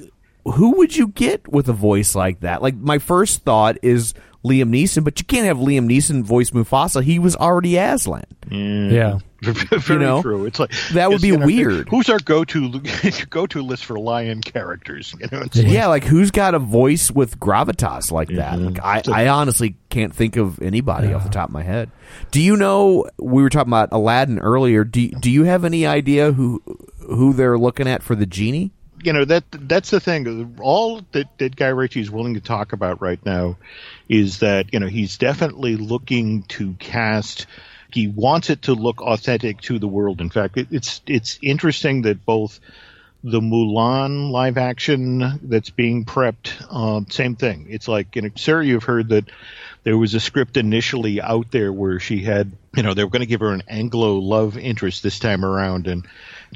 who 0.46 0.78
would 0.78 0.96
you 0.96 1.08
get 1.08 1.48
with 1.52 1.70
a 1.70 1.74
voice 1.74 2.16
like 2.16 2.42
that? 2.42 2.62
Like 2.62 2.76
my 2.76 3.00
first 3.00 3.44
thought 3.44 3.78
is 3.82 4.14
Liam 4.44 4.70
Neeson, 4.70 5.04
but 5.04 5.20
you 5.20 5.26
can't 5.26 5.46
have 5.46 5.58
Liam 5.58 5.88
Neeson 5.90 6.24
voice 6.24 6.50
Mufasa. 6.52 7.02
He 7.02 7.18
was 7.20 7.36
already 7.36 7.78
Aslan. 7.78 8.26
Yeah. 8.52 9.20
Very 9.42 10.00
You 10.02 10.06
know, 10.08 10.22
true. 10.22 10.46
It's 10.46 10.60
like 10.60 10.72
that 10.94 11.10
would 11.10 11.22
be 11.22 11.30
you 11.30 11.38
know, 11.38 11.46
weird. 11.46 11.90
Who's 11.90 12.10
our 12.10 12.20
go-to 12.20 12.80
go-to 13.30 13.62
list 13.62 13.84
for 13.86 14.00
lion 14.00 14.42
characters? 14.42 15.14
You 15.20 15.28
know, 15.32 15.44
it's 15.44 15.58
like- 15.58 15.68
Yeah, 15.68 15.88
like 15.88 16.04
who's 16.04 16.32
got 16.32 16.56
a 16.56 16.60
voice 16.60 17.10
with 17.12 17.40
gravitas 17.40 18.12
like 18.12 18.30
that? 18.30 18.58
Mm-hmm. 18.58 18.76
Like 18.80 19.08
I, 19.10 19.24
I 19.26 19.28
honestly 19.30 19.76
can't 19.90 20.14
think 20.16 20.38
of 20.38 20.62
anybody 20.62 21.14
off 21.14 21.24
the 21.24 21.30
top 21.30 21.50
of 21.50 21.54
my 21.54 21.64
head. 21.64 21.90
Do 22.32 22.42
you 22.42 22.56
know? 22.58 23.06
We 23.18 23.42
were 23.44 23.50
talking 23.50 23.70
about 23.70 23.90
Aladdin 23.92 24.40
earlier. 24.40 24.84
Do 24.84 25.08
Do 25.10 25.30
you 25.32 25.44
have 25.44 25.66
any 25.66 25.86
idea 25.86 26.32
who 26.32 26.62
who 27.00 27.34
they're 27.34 27.58
looking 27.58 27.88
at 27.88 28.04
for 28.04 28.16
the 28.16 28.26
genie? 28.26 28.72
you 29.06 29.12
know 29.12 29.26
that 29.26 29.44
that's 29.52 29.90
the 29.90 30.00
thing. 30.00 30.56
All 30.62 31.02
that, 31.12 31.38
that 31.38 31.58
Guy 31.58 31.68
Ritchie 31.68 32.00
is 32.00 32.10
willing 32.10 32.36
to 32.36 32.40
talk 32.40 32.72
about 32.72 33.02
right 33.02 33.20
now 33.26 33.58
is 34.10 34.40
that 34.40 34.74
you 34.74 34.80
know 34.80 34.88
he's 34.88 35.18
definitely 35.18 35.76
looking 35.76 36.44
to 36.44 36.74
cast. 36.74 37.48
He 37.92 38.08
wants 38.08 38.50
it 38.50 38.64
to 38.64 38.74
look 38.74 39.02
authentic 39.02 39.62
to 39.62 39.80
the 39.80 39.88
world. 39.88 40.22
In 40.22 40.30
fact, 40.30 40.58
it, 40.58 40.68
it's 40.72 41.02
it's 41.08 41.40
interesting 41.42 42.04
that 42.04 42.26
both 42.26 42.60
the 43.24 43.40
Mulan 43.40 44.32
live 44.32 44.58
action 44.58 45.40
that's 45.44 45.70
being 45.70 46.04
prepped, 46.04 46.74
um, 46.74 47.08
same 47.10 47.38
thing. 47.38 47.68
It's 47.70 47.88
like, 47.88 48.18
you 48.18 48.22
know, 48.22 48.30
Sarah, 48.36 48.66
you've 48.66 48.84
heard 48.84 49.10
that 49.10 49.30
there 49.84 49.98
was 49.98 50.14
a 50.14 50.20
script 50.20 50.58
initially 50.58 51.22
out 51.22 51.50
there 51.50 51.72
where 51.72 52.00
she 52.02 52.22
had, 52.22 52.52
you 52.76 52.84
know, 52.84 52.94
they 52.94 53.04
were 53.04 53.10
going 53.10 53.22
to 53.22 53.26
give 53.26 53.40
her 53.40 53.54
an 53.54 53.64
Anglo 53.70 54.16
love 54.16 54.58
interest 54.58 55.04
this 55.04 55.20
time 55.20 55.46
around, 55.46 55.88
and 55.88 56.06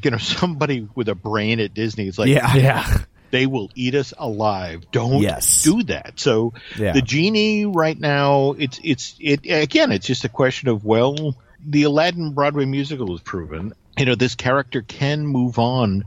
you 0.03 0.11
know, 0.11 0.17
somebody 0.17 0.87
with 0.93 1.07
a 1.07 1.15
brain 1.15 1.59
at 1.61 1.73
Disney 1.73 2.07
is 2.07 2.19
like, 2.19 2.29
Yeah. 2.29 2.53
Yeah. 2.55 2.97
They 3.31 3.45
will 3.45 3.69
eat 3.75 3.95
us 3.95 4.13
alive. 4.17 4.83
Don't 4.91 5.21
Yes. 5.21 5.63
do 5.63 5.83
that. 5.83 6.13
So 6.19 6.53
Yeah. 6.77 6.93
the 6.93 7.01
genie 7.01 7.65
right 7.65 7.99
now, 7.99 8.51
it's 8.57 8.79
it's 8.83 9.15
it 9.19 9.41
again. 9.45 9.91
It's 9.91 10.07
just 10.07 10.25
a 10.25 10.29
question 10.29 10.69
of 10.69 10.85
well, 10.85 11.35
the 11.65 11.83
Aladdin 11.83 12.31
Broadway 12.33 12.65
musical 12.65 13.13
is 13.15 13.21
proven. 13.21 13.73
You 13.97 14.05
know, 14.05 14.15
this 14.15 14.35
character 14.35 14.81
can 14.81 15.25
move 15.25 15.59
on 15.59 16.05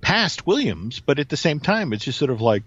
past 0.00 0.46
Williams, 0.46 1.00
but 1.00 1.18
at 1.18 1.28
the 1.28 1.36
same 1.36 1.60
time, 1.60 1.92
it's 1.92 2.04
just 2.04 2.18
sort 2.18 2.30
of 2.30 2.40
like 2.40 2.62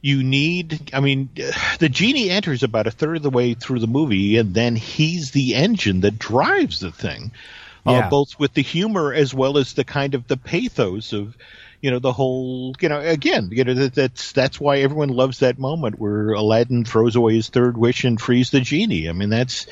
you 0.00 0.22
need. 0.24 0.90
I 0.92 1.00
mean, 1.00 1.28
the 1.78 1.88
genie 1.88 2.30
enters 2.30 2.62
about 2.62 2.86
a 2.86 2.90
third 2.90 3.16
of 3.16 3.22
the 3.22 3.30
way 3.30 3.54
through 3.54 3.78
the 3.78 3.86
movie, 3.86 4.36
and 4.36 4.52
then 4.54 4.76
he's 4.76 5.30
the 5.30 5.54
engine 5.54 6.00
that 6.00 6.18
drives 6.18 6.80
the 6.80 6.90
thing. 6.92 7.32
Yeah. 7.86 8.06
Uh, 8.06 8.10
both 8.10 8.38
with 8.38 8.54
the 8.54 8.62
humor 8.62 9.12
as 9.12 9.34
well 9.34 9.58
as 9.58 9.72
the 9.72 9.82
kind 9.82 10.14
of 10.14 10.28
the 10.28 10.36
pathos 10.36 11.12
of 11.12 11.36
you 11.82 11.90
know 11.90 11.98
the 11.98 12.12
whole 12.12 12.74
you 12.80 12.88
know 12.88 13.00
again 13.00 13.48
you 13.52 13.64
know 13.64 13.74
that, 13.74 13.94
that's 13.94 14.32
that's 14.32 14.60
why 14.60 14.78
everyone 14.78 15.08
loves 15.08 15.40
that 15.40 15.58
moment 15.58 15.98
where 15.98 16.30
Aladdin 16.30 16.84
throws 16.84 17.16
away 17.16 17.34
his 17.34 17.50
third 17.50 17.76
wish 17.76 18.04
and 18.04 18.20
frees 18.20 18.50
the 18.50 18.60
genie. 18.60 19.08
I 19.08 19.12
mean 19.12 19.28
that's 19.28 19.66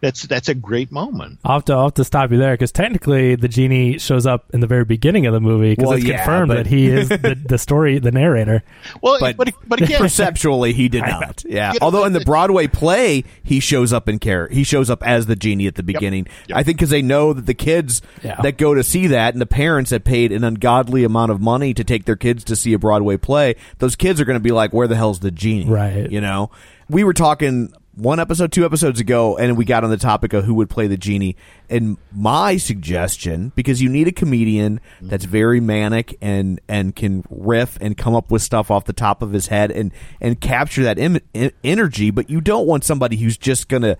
that's 0.00 0.22
that's 0.22 0.48
a 0.48 0.54
great 0.54 0.90
moment. 0.90 1.38
I'll 1.44 1.54
have 1.54 1.64
to, 1.66 1.72
I'll 1.74 1.84
have 1.84 1.94
to 1.94 2.04
stop 2.04 2.30
you 2.30 2.38
there 2.38 2.54
because 2.54 2.72
technically 2.72 3.34
the 3.34 3.48
genie 3.48 3.98
shows 3.98 4.26
up 4.26 4.46
in 4.54 4.60
the 4.60 4.66
very 4.66 4.84
beginning 4.84 5.26
of 5.26 5.32
the 5.34 5.40
movie 5.40 5.70
because 5.70 5.88
Well, 5.88 5.96
it's 5.98 6.06
yeah, 6.06 6.16
confirmed 6.24 6.48
but- 6.48 6.54
that 6.56 6.66
he 6.66 6.86
is 6.88 7.08
the, 7.10 7.38
the 7.46 7.58
story, 7.58 7.98
the 7.98 8.10
narrator. 8.10 8.62
Well, 9.02 9.18
But- 9.20 9.36
but 9.36 9.52
but, 9.66 9.82
again, 9.82 10.00
Perceptually, 10.00 10.72
he 10.72 10.88
did 10.88 11.02
not. 11.02 11.44
Yeah. 11.46 11.74
Although 11.80 12.04
in 12.04 12.12
the 12.12 12.20
Broadway 12.20 12.66
play, 12.66 13.24
he 13.42 13.60
shows 13.60 13.92
up 13.92 14.08
in 14.08 14.18
care. 14.18 14.48
He 14.48 14.64
shows 14.64 14.88
up 14.90 15.02
as 15.06 15.26
the 15.26 15.36
genie 15.36 15.66
at 15.66 15.74
the 15.74 15.82
beginning. 15.82 16.26
Yep. 16.48 16.58
I 16.58 16.62
think 16.62 16.78
because 16.78 16.90
they 16.90 17.02
know 17.02 17.32
that 17.32 17.46
the 17.46 17.54
kids 17.54 18.00
Yeah. 18.22 18.40
that 18.42 18.56
go 18.58 18.74
to 18.74 18.82
see 18.82 19.08
that 19.08 19.34
and 19.34 19.40
the 19.40 19.46
parents 19.46 19.90
that 19.90 20.04
paid 20.04 20.32
an 20.32 20.44
ungodly 20.44 21.04
amount 21.04 21.30
of 21.30 21.40
money 21.40 21.74
to 21.74 21.84
take 21.84 22.04
their 22.06 22.16
kids 22.16 22.42
to 22.44 22.56
see 22.56 22.72
a 22.72 22.78
Broadway 22.78 23.16
play, 23.16 23.54
those 23.78 23.96
kids 23.96 24.20
are 24.20 24.24
going 24.24 24.36
to 24.38 24.42
be 24.42 24.52
like, 24.52 24.72
"Where 24.72 24.88
the 24.88 24.96
hell's 24.96 25.20
the 25.20 25.30
genie?" 25.30 25.66
Right. 25.66 26.10
You 26.10 26.20
know. 26.20 26.50
We 26.88 27.04
were 27.04 27.12
talking 27.14 27.72
one 28.00 28.18
episode, 28.18 28.50
two 28.50 28.64
episodes 28.64 28.98
ago, 28.98 29.36
and 29.36 29.56
we 29.56 29.64
got 29.64 29.84
on 29.84 29.90
the 29.90 29.96
topic 29.96 30.32
of 30.32 30.44
who 30.44 30.54
would 30.54 30.70
play 30.70 30.86
the 30.86 30.96
genie. 30.96 31.36
And 31.68 31.98
my 32.12 32.56
suggestion, 32.56 33.52
because 33.54 33.82
you 33.82 33.88
need 33.88 34.08
a 34.08 34.12
comedian 34.12 34.80
that's 35.00 35.24
very 35.24 35.60
manic 35.60 36.16
and 36.20 36.60
and 36.68 36.96
can 36.96 37.24
riff 37.28 37.78
and 37.80 37.96
come 37.96 38.14
up 38.14 38.30
with 38.30 38.42
stuff 38.42 38.70
off 38.70 38.86
the 38.86 38.92
top 38.92 39.22
of 39.22 39.32
his 39.32 39.48
head 39.48 39.70
and 39.70 39.92
and 40.20 40.40
capture 40.40 40.84
that 40.84 40.98
Im- 40.98 41.20
energy, 41.62 42.10
but 42.10 42.30
you 42.30 42.40
don't 42.40 42.66
want 42.66 42.84
somebody 42.84 43.16
who's 43.16 43.36
just 43.36 43.68
gonna 43.68 43.96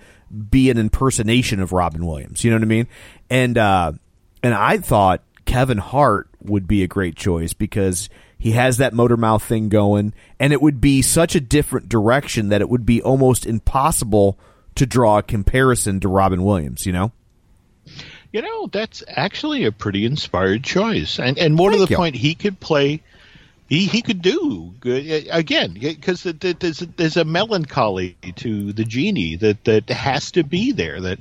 be 0.49 0.71
an 0.71 0.79
impersonation 0.79 1.61
of 1.61 1.73
Robin 1.73 2.07
Williams. 2.07 2.43
You 2.43 2.51
know 2.51 2.57
what 2.57 2.63
I 2.63 2.67
mean? 2.67 2.89
And 3.29 3.59
uh, 3.59 3.93
and 4.43 4.55
I 4.55 4.79
thought 4.79 5.23
Kevin 5.45 5.79
Hart 5.79 6.29
would 6.43 6.67
be 6.67 6.83
a 6.83 6.89
great 6.89 7.17
choice 7.17 7.53
because 7.53 8.09
he 8.41 8.53
has 8.53 8.79
that 8.79 8.93
motor 8.95 9.17
mouth 9.17 9.43
thing 9.45 9.69
going, 9.69 10.15
and 10.41 10.53
it 10.53 10.61
would 10.63 10.81
be 10.81 11.03
such 11.03 11.35
a 11.37 11.41
different 11.41 11.89
direction 11.89 12.49
that 12.49 12.61
it 12.63 12.69
would 12.69 12.87
be 12.87 13.01
almost 13.03 13.45
impossible 13.47 14.39
to 14.75 14.87
draw 14.87 15.19
a 15.19 15.23
comparison 15.23 16.01
to 16.01 16.09
Robin 16.09 16.43
Williams. 16.43 16.87
You 16.87 16.93
know? 16.93 17.13
You 18.33 18.43
know, 18.43 18.69
that's 18.69 19.03
actually 19.09 19.65
a 19.65 19.73
pretty 19.73 20.05
inspired 20.07 20.65
choice, 20.65 21.19
and 21.19 21.39
and 21.39 21.55
more 21.55 21.71
to 21.71 21.77
the 21.79 21.87
you. 21.89 21.97
point, 21.97 22.15
he 22.17 22.35
could 22.35 22.59
play. 22.59 23.03
He, 23.69 23.87
he 23.87 24.03
could 24.03 24.21
do 24.21 24.75
good 24.81 25.29
again 25.31 25.75
because 25.81 26.25
there's 26.25 26.79
there's 26.97 27.17
a 27.17 27.25
melancholy 27.25 28.17
to 28.37 28.73
the 28.73 28.85
genie 28.85 29.37
that 29.37 29.63
that 29.65 29.89
has 29.91 30.33
to 30.33 30.43
be 30.43 30.73
there. 30.73 31.01
That 31.01 31.21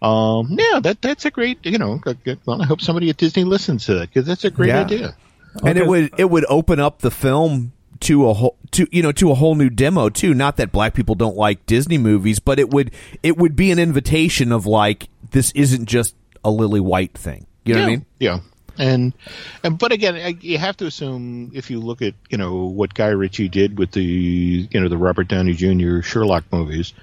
um 0.00 0.56
yeah 0.58 0.80
that 0.80 1.02
that's 1.02 1.26
a 1.26 1.30
great 1.30 1.58
you 1.66 1.76
know 1.76 2.00
well 2.46 2.62
I 2.62 2.64
hope 2.64 2.80
somebody 2.80 3.10
at 3.10 3.18
Disney 3.18 3.44
listens 3.44 3.84
to 3.84 3.94
that 3.96 4.08
because 4.08 4.26
that's 4.26 4.44
a 4.44 4.50
great 4.50 4.68
Yeah. 4.68 4.80
idea. 4.80 5.16
And 5.64 5.78
it 5.78 5.86
would 5.86 6.10
it 6.18 6.30
would 6.30 6.44
open 6.48 6.78
up 6.80 7.00
the 7.00 7.10
film 7.10 7.72
to 8.00 8.28
a 8.28 8.34
whole 8.34 8.56
to 8.70 8.86
you 8.90 9.02
know 9.02 9.12
to 9.12 9.30
a 9.30 9.34
whole 9.34 9.54
new 9.54 9.68
demo 9.68 10.08
too 10.08 10.32
not 10.32 10.56
that 10.56 10.72
black 10.72 10.94
people 10.94 11.14
don't 11.14 11.36
like 11.36 11.64
disney 11.66 11.98
movies 11.98 12.38
but 12.38 12.58
it 12.58 12.70
would 12.70 12.90
it 13.22 13.36
would 13.36 13.54
be 13.54 13.70
an 13.70 13.78
invitation 13.78 14.52
of 14.52 14.64
like 14.64 15.08
this 15.32 15.50
isn't 15.52 15.86
just 15.86 16.14
a 16.44 16.50
lily 16.50 16.80
white 16.80 17.12
thing 17.16 17.46
you 17.64 17.74
know 17.74 17.80
yeah. 17.80 17.86
what 17.86 17.92
i 17.92 17.96
mean 17.96 18.06
Yeah. 18.18 18.38
And, 18.78 19.12
and 19.62 19.78
but 19.78 19.92
again, 19.92 20.14
I- 20.16 20.38
you 20.40 20.56
have 20.56 20.76
to 20.78 20.86
assume 20.86 21.50
if 21.54 21.70
you 21.70 21.80
look 21.80 22.00
at 22.00 22.14
you 22.30 22.38
know 22.38 22.64
what 22.64 22.94
Guy 22.94 23.08
Ritchie 23.08 23.48
did 23.50 23.76
with 23.78 23.90
the 23.90 24.02
you 24.02 24.80
know 24.80 24.88
the 24.88 24.96
Robert 24.96 25.28
Downey 25.28 25.52
Jr. 25.52 26.00
Sherlock 26.00 26.44
movies, 26.50 26.94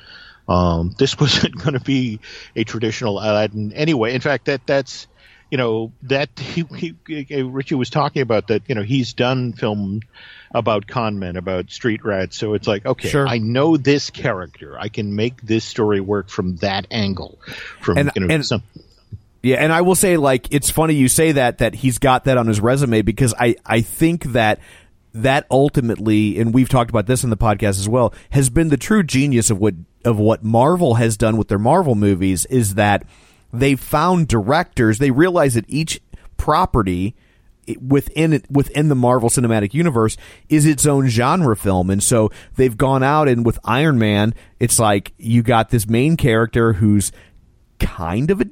um, 0.47 0.95
this 0.97 1.19
wasn't 1.19 1.55
going 1.55 1.73
to 1.73 1.79
be 1.79 2.19
a 2.55 2.63
traditional 2.63 3.19
Aladdin 3.19 3.73
anyway. 3.73 4.15
In 4.15 4.21
fact, 4.21 4.45
that 4.45 4.65
that's 4.65 5.05
you 5.49 5.57
know 5.57 5.91
that 6.03 6.29
he, 6.39 6.65
he, 7.07 7.27
uh, 7.33 7.45
Ritchie 7.45 7.75
was 7.75 7.89
talking 7.89 8.21
about 8.21 8.47
that 8.47 8.63
you 8.67 8.75
know 8.75 8.83
he's 8.83 9.13
done 9.13 9.53
film 9.53 10.01
about 10.51 10.87
con 10.87 11.19
men 11.19 11.35
about 11.35 11.69
street 11.71 12.03
rats 12.05 12.37
so 12.37 12.53
it's 12.53 12.67
like 12.67 12.85
okay 12.85 13.09
Sure. 13.09 13.27
I 13.27 13.37
know 13.37 13.77
this 13.77 14.09
character 14.09 14.77
I 14.79 14.89
can 14.89 15.15
make 15.15 15.41
this 15.41 15.65
story 15.65 15.99
work 15.99 16.29
from 16.29 16.55
that 16.57 16.87
angle 16.91 17.39
from 17.81 17.97
And- 17.97 18.11
you 18.15 18.21
know 18.27 18.33
and- 18.33 18.45
some 18.45 18.63
Yeah, 19.43 19.57
and 19.57 19.71
I 19.71 19.81
will 19.81 19.95
say, 19.95 20.17
like, 20.17 20.47
it's 20.51 20.69
funny 20.69 20.95
you 20.95 21.07
say 21.07 21.31
that 21.33 21.59
that 21.59 21.75
he's 21.75 21.99
got 21.99 22.25
that 22.25 22.37
on 22.37 22.47
his 22.47 22.59
resume 22.59 23.01
because 23.03 23.33
I 23.39 23.55
I 23.65 23.81
think 23.81 24.23
that 24.33 24.59
that 25.13 25.45
ultimately, 25.49 26.39
and 26.39 26.53
we've 26.53 26.67
talked 26.69 26.89
about 26.89 27.05
this 27.05 27.23
in 27.23 27.29
the 27.29 27.37
podcast 27.37 27.79
as 27.79 27.87
well, 27.87 28.13
has 28.31 28.49
been 28.49 28.69
the 28.69 28.77
true 28.77 29.03
genius 29.03 29.49
of 29.49 29.59
what 29.59 29.75
of 30.03 30.17
what 30.17 30.43
Marvel 30.43 30.95
has 30.95 31.17
done 31.17 31.37
with 31.37 31.47
their 31.49 31.59
Marvel 31.59 31.95
movies 31.95 32.45
is 32.47 32.75
that 32.75 33.03
they 33.51 33.75
found 33.75 34.27
directors. 34.27 34.99
They 34.99 35.11
realize 35.11 35.55
that 35.55 35.65
each 35.67 36.01
property 36.37 37.15
within 37.81 38.31
it 38.33 38.49
within 38.49 38.87
the 38.87 38.95
Marvel 38.95 39.29
Cinematic 39.29 39.73
Universe 39.73 40.15
is 40.47 40.65
its 40.65 40.85
own 40.85 41.07
genre 41.07 41.55
film, 41.55 41.89
and 41.89 42.01
so 42.01 42.31
they've 42.55 42.77
gone 42.77 43.03
out 43.03 43.27
and 43.27 43.45
with 43.45 43.59
Iron 43.63 43.99
Man, 43.99 44.33
it's 44.59 44.79
like 44.79 45.13
you 45.17 45.43
got 45.43 45.69
this 45.69 45.87
main 45.87 46.17
character 46.17 46.73
who's 46.73 47.11
kind 47.79 48.31
of 48.31 48.41
a 48.41 48.45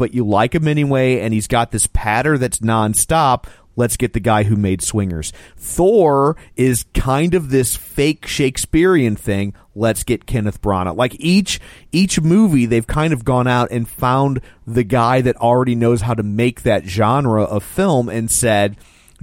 but 0.00 0.14
you 0.14 0.26
like 0.26 0.54
him 0.54 0.66
anyway, 0.66 1.20
and 1.20 1.34
he's 1.34 1.46
got 1.46 1.70
this 1.70 1.86
patter 1.86 2.38
that's 2.38 2.60
nonstop. 2.60 3.44
Let's 3.76 3.96
get 3.96 4.14
the 4.14 4.20
guy 4.20 4.44
who 4.44 4.56
made 4.56 4.82
Swingers. 4.82 5.32
Thor 5.56 6.36
is 6.56 6.86
kind 6.94 7.34
of 7.34 7.50
this 7.50 7.76
fake 7.76 8.26
Shakespearean 8.26 9.16
thing. 9.16 9.54
Let's 9.80 10.04
get 10.04 10.26
Kenneth 10.26 10.60
Branagh. 10.60 10.94
Like 10.94 11.16
each 11.18 11.58
each 11.90 12.20
movie, 12.20 12.66
they've 12.66 12.86
kind 12.86 13.14
of 13.14 13.24
gone 13.24 13.46
out 13.46 13.70
and 13.70 13.88
found 13.88 14.42
the 14.66 14.84
guy 14.84 15.22
that 15.22 15.36
already 15.36 15.74
knows 15.74 16.02
how 16.02 16.12
to 16.12 16.22
make 16.22 16.62
that 16.62 16.84
genre 16.84 17.44
of 17.44 17.64
film 17.64 18.10
and 18.10 18.30
said, 18.30 18.76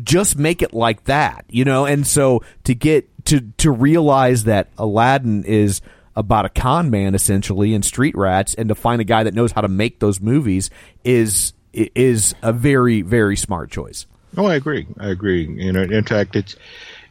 just 0.04 0.36
make 0.36 0.64
it 0.64 0.74
like 0.74 1.04
that, 1.04 1.46
you 1.48 1.64
know. 1.64 1.86
And 1.86 2.08
so 2.08 2.44
to 2.64 2.74
get 2.74 3.08
to 3.26 3.42
to 3.58 3.70
realize 3.72 4.46
that 4.46 4.70
Aladdin 4.80 5.44
is 5.44 5.82
about 6.16 6.46
a 6.46 6.50
con 6.50 6.90
man 6.90 7.14
essentially 7.14 7.76
and 7.76 7.86
street 7.86 8.16
rats, 8.18 8.56
and 8.56 8.70
to 8.70 8.76
find 8.76 9.00
a 9.00 9.06
guy 9.06 9.24
that 9.24 9.36
knows 9.36 9.52
how 9.52 9.62
to 9.62 9.68
make 9.68 10.00
those 10.00 10.20
movies 10.20 10.72
is 11.04 11.54
is 11.72 12.34
a 12.42 12.52
very 12.52 13.04
very 13.04 13.38
smart 13.38 13.70
choice. 13.70 14.08
Oh, 14.36 14.48
I 14.48 14.56
agree. 14.56 14.88
I 15.00 15.10
agree. 15.10 15.46
You 15.48 15.72
know, 15.72 15.84
in 15.84 16.04
fact, 16.04 16.36
it's 16.36 16.56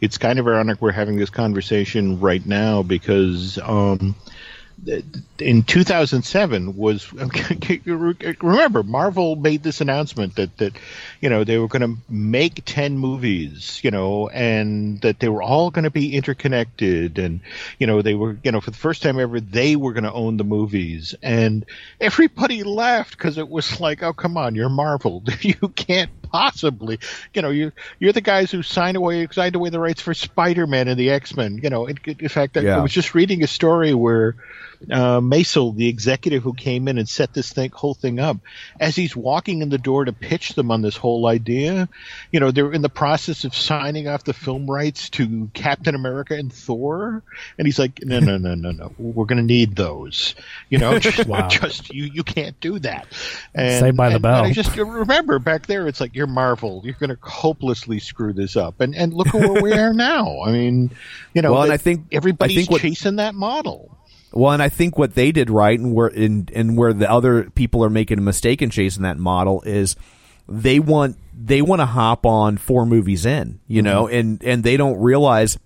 it's 0.01 0.18
kind 0.18 0.38
of 0.38 0.47
ironic 0.47 0.80
we're 0.80 0.92
having 0.92 1.16
this 1.16 1.30
conversation 1.30 2.20
right 2.20 2.44
now 2.44 2.82
because 2.82 3.59
um, 3.59 4.14
in 5.38 5.62
2007 5.62 6.76
was 6.76 7.11
remember 8.42 8.82
Marvel 8.82 9.34
made 9.34 9.62
this 9.62 9.80
announcement 9.80 10.36
that 10.36 10.57
that 10.59 10.74
you 11.20 11.30
know 11.30 11.44
they 11.44 11.59
were 11.59 11.66
going 11.66 11.82
to 11.82 12.01
make 12.11 12.62
10 12.64 12.99
movies 12.99 13.80
you 13.82 13.90
know 13.90 14.28
and 14.28 15.01
that 15.01 15.18
they 15.18 15.28
were 15.28 15.42
all 15.42 15.70
going 15.70 15.84
to 15.84 15.90
be 15.90 16.14
interconnected 16.14 17.18
and 17.18 17.40
you 17.78 17.86
know 17.86 18.03
they 18.03 18.14
were 18.14 18.38
you 18.44 18.53
know 18.53 18.61
for 18.61 18.70
the 18.70 18.76
first 18.76 19.03
time 19.03 19.18
ever 19.18 19.40
they 19.40 19.76
were 19.76 19.92
going 19.92 20.05
to 20.05 20.12
own 20.12 20.36
the 20.36 20.44
movies. 20.44 21.14
And 21.22 21.64
everybody 22.01 22.62
laughed 22.62 23.12
because 23.12 23.38
it 23.38 23.49
was 23.49 23.80
like 23.80 24.03
oh 24.03 24.12
come 24.12 24.36
on 24.36 24.55
you're 24.55 24.68
Marvel. 24.68 25.22
You 25.40 25.68
can't 25.68 26.11
possibly 26.31 26.99
you 27.35 27.43
know 27.43 27.51
you 27.51 27.72
you're 27.99 28.12
the 28.12 28.20
guys 28.20 28.51
who 28.51 28.62
signed 28.62 28.97
away 28.97 29.27
signed 29.31 29.55
away 29.55 29.70
the 29.70 29.81
rights 29.81 30.01
for 30.01 30.14
Spider-Man 30.14 30.89
and 30.89 30.99
the 30.99 31.11
X-Men 31.11 31.61
you 31.62 31.70
know 31.70 31.87
in, 31.87 31.99
in 32.07 32.29
fact 32.29 32.57
Yeah. 32.57 32.79
I 32.79 32.83
was 32.83 32.93
just 32.93 33.14
reading 33.14 33.43
a 33.43 33.47
story 33.47 33.95
where 33.95 34.37
uh, 34.91 35.20
Maisel, 35.20 35.74
the 35.74 35.89
executive 35.89 36.43
who 36.43 36.53
came 36.53 36.87
in 36.87 36.99
and 36.99 37.09
set 37.09 37.33
this 37.33 37.51
thing, 37.51 37.70
whole 37.70 37.95
thing 37.95 38.20
up, 38.20 38.37
as 38.79 38.95
he's 38.95 39.16
walking 39.16 39.62
in 39.62 39.70
the 39.70 39.79
door 39.79 40.05
to 40.05 40.12
pitch 40.12 40.51
them 40.55 40.70
on 40.70 40.83
this 40.83 40.97
whole 40.97 41.27
idea, 41.27 41.89
you 42.31 42.41
know, 42.41 42.51
they're 42.51 42.72
in 42.72 42.83
the 42.83 42.91
process 42.91 43.45
of 43.45 43.55
signing 43.55 44.07
off 44.07 44.24
the 44.24 44.35
film 44.35 44.70
rights 44.70 45.09
to 45.11 45.51
Captain 45.55 45.95
America 45.95 46.35
and 46.35 46.53
Thor, 46.53 47.22
and 47.59 47.66
he's 47.66 47.79
like, 47.79 48.01
no, 48.05 48.20
no, 48.20 48.37
no, 48.37 48.55
no, 48.55 48.70
no, 48.70 48.93
we're 48.99 49.24
going 49.24 49.39
to 49.39 49.45
need 49.45 49.77
those, 49.77 50.35
you 50.68 50.77
know, 50.77 50.99
just, 50.99 51.27
Wow. 51.27 51.49
just 51.49 51.93
you, 51.95 52.05
you 52.05 52.22
can't 52.22 52.61
do 52.61 52.79
that. 52.81 53.07
And, 53.55 53.81
Saved 53.81 53.97
by 53.97 54.11
the 54.12 54.20
bell. 54.20 54.45
and 54.45 54.49
I 54.49 54.53
just 54.53 54.77
remember 54.77 55.39
back 55.39 55.66
there, 55.66 55.89
it's 55.89 56.03
like 56.03 56.14
you're 56.14 56.26
Marvel, 56.27 56.83
you're 56.85 56.95
going 56.95 57.11
to 57.11 57.18
hopelessly 57.22 57.99
screw 57.99 58.33
this 58.33 58.57
up, 58.57 58.81
and 58.81 58.95
and 58.95 59.12
look 59.14 59.29
at 59.29 59.35
where 59.35 59.62
we 59.62 59.72
are 59.72 59.93
now. 59.93 60.41
I 60.45 60.53
mean, 60.53 60.91
you 61.35 61.43
know, 61.43 61.53
Well, 61.53 61.62
and 61.64 61.72
I 61.72 61.77
think- 61.77 62.07
everybody's 62.12 62.57
I 62.57 62.61
think 62.61 62.70
what- 62.70 62.81
chasing 62.83 63.16
that 63.16 63.35
model. 63.35 63.97
Well, 64.33 64.53
and 64.53 64.62
I 64.62 64.68
think 64.68 64.99
what 64.99 65.14
they 65.14 65.33
did 65.33 65.49
right, 65.49 65.79
and 65.79 65.95
where 65.95 66.09
in 66.09 66.49
and 66.55 66.77
where 66.77 66.93
the 66.93 67.11
other 67.11 67.45
people 67.51 67.83
are 67.85 67.89
making 67.91 68.18
a 68.18 68.22
mistake 68.22 68.61
in 68.61 68.68
chasing 68.70 69.03
that 69.05 69.16
model 69.18 69.62
is 69.62 69.97
they 70.49 70.79
want 70.79 71.16
they 71.35 71.62
want 71.62 71.81
to 71.81 71.87
hop 71.87 72.27
on 72.27 72.57
four 72.59 72.85
movies 72.85 73.24
in, 73.24 73.61
you 73.66 73.83
Mm-hmm. 73.83 73.85
know, 73.85 74.09
and 74.09 74.43
and 74.43 74.62
they 74.62 74.77
don't 74.77 74.99
realize 75.01 75.59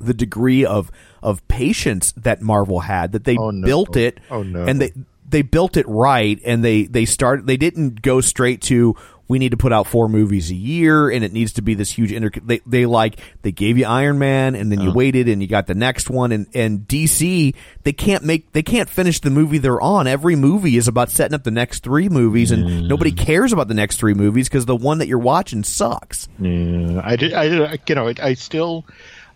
the 0.00 0.14
degree 0.14 0.64
of 0.64 0.90
of 1.22 1.46
patience 1.46 2.12
that 2.16 2.42
Marvel 2.42 2.80
had 2.80 3.12
that 3.12 3.24
they 3.24 3.36
Oh, 3.36 3.50
no. 3.50 3.64
built 3.64 3.96
it 3.96 4.18
Oh, 4.28 4.42
no. 4.42 4.64
and 4.64 4.80
they 4.80 4.92
they 5.28 5.42
built 5.42 5.76
it 5.76 5.86
right 5.88 6.40
and 6.44 6.64
they 6.64 6.84
they 6.84 7.04
start 7.04 7.46
they 7.46 7.56
didn't 7.56 8.02
go 8.02 8.20
straight 8.20 8.60
to 8.62 8.96
we 9.28 9.38
need 9.38 9.50
to 9.50 9.56
put 9.56 9.72
out 9.72 9.86
four 9.86 10.08
movies 10.08 10.50
a 10.50 10.54
year 10.54 11.10
and 11.10 11.24
it 11.24 11.32
needs 11.32 11.54
to 11.54 11.62
be 11.62 11.74
this 11.74 11.90
huge 11.90 12.12
inter 12.12 12.30
they, 12.42 12.60
they 12.66 12.86
like 12.86 13.18
they 13.42 13.52
gave 13.52 13.78
you 13.78 13.86
Iron 13.86 14.18
Man 14.18 14.54
and 14.54 14.70
then 14.70 14.80
you 14.80 14.88
uh-huh. 14.88 14.96
waited 14.96 15.28
and 15.28 15.40
you 15.40 15.48
got 15.48 15.66
the 15.66 15.74
next 15.74 16.10
one 16.10 16.32
and 16.32 16.46
and 16.54 16.80
DC 16.86 17.54
they 17.82 17.92
can't 17.92 18.24
make 18.24 18.52
they 18.52 18.62
can't 18.62 18.88
finish 18.88 19.20
the 19.20 19.30
movie 19.30 19.58
they're 19.58 19.80
on 19.80 20.06
every 20.06 20.36
movie 20.36 20.76
is 20.76 20.88
about 20.88 21.10
setting 21.10 21.34
up 21.34 21.44
the 21.44 21.50
next 21.50 21.82
3 21.82 22.08
movies 22.08 22.50
and 22.50 22.88
nobody 22.88 23.12
cares 23.12 23.52
about 23.52 23.68
the 23.68 23.74
next 23.74 23.96
3 23.96 24.14
movies 24.14 24.48
cuz 24.48 24.66
the 24.66 24.76
one 24.76 24.98
that 24.98 25.08
you're 25.08 25.18
watching 25.18 25.62
sucks 25.64 26.28
Yeah, 26.38 27.00
I 27.04 27.16
did. 27.16 27.32
I 27.32 27.48
did. 27.48 27.80
You 27.88 27.94
know, 27.94 28.08
I, 28.08 28.14
I 28.20 28.34
still, 28.34 28.84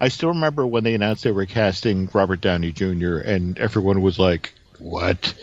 I 0.01 0.09
still 0.09 0.30
remember 0.30 0.66
when 0.66 0.84
they 0.84 0.95
announced 0.95 1.24
they 1.24 1.32
were 1.32 1.47
casting 1.47 2.09
Robert 2.12 2.41
Downey 2.41 2.72
Jr. 2.72 3.18
and 3.18 3.59
everyone 3.59 4.03
was 4.03 4.18
like, 4.18 4.53
"What?" 4.78 5.34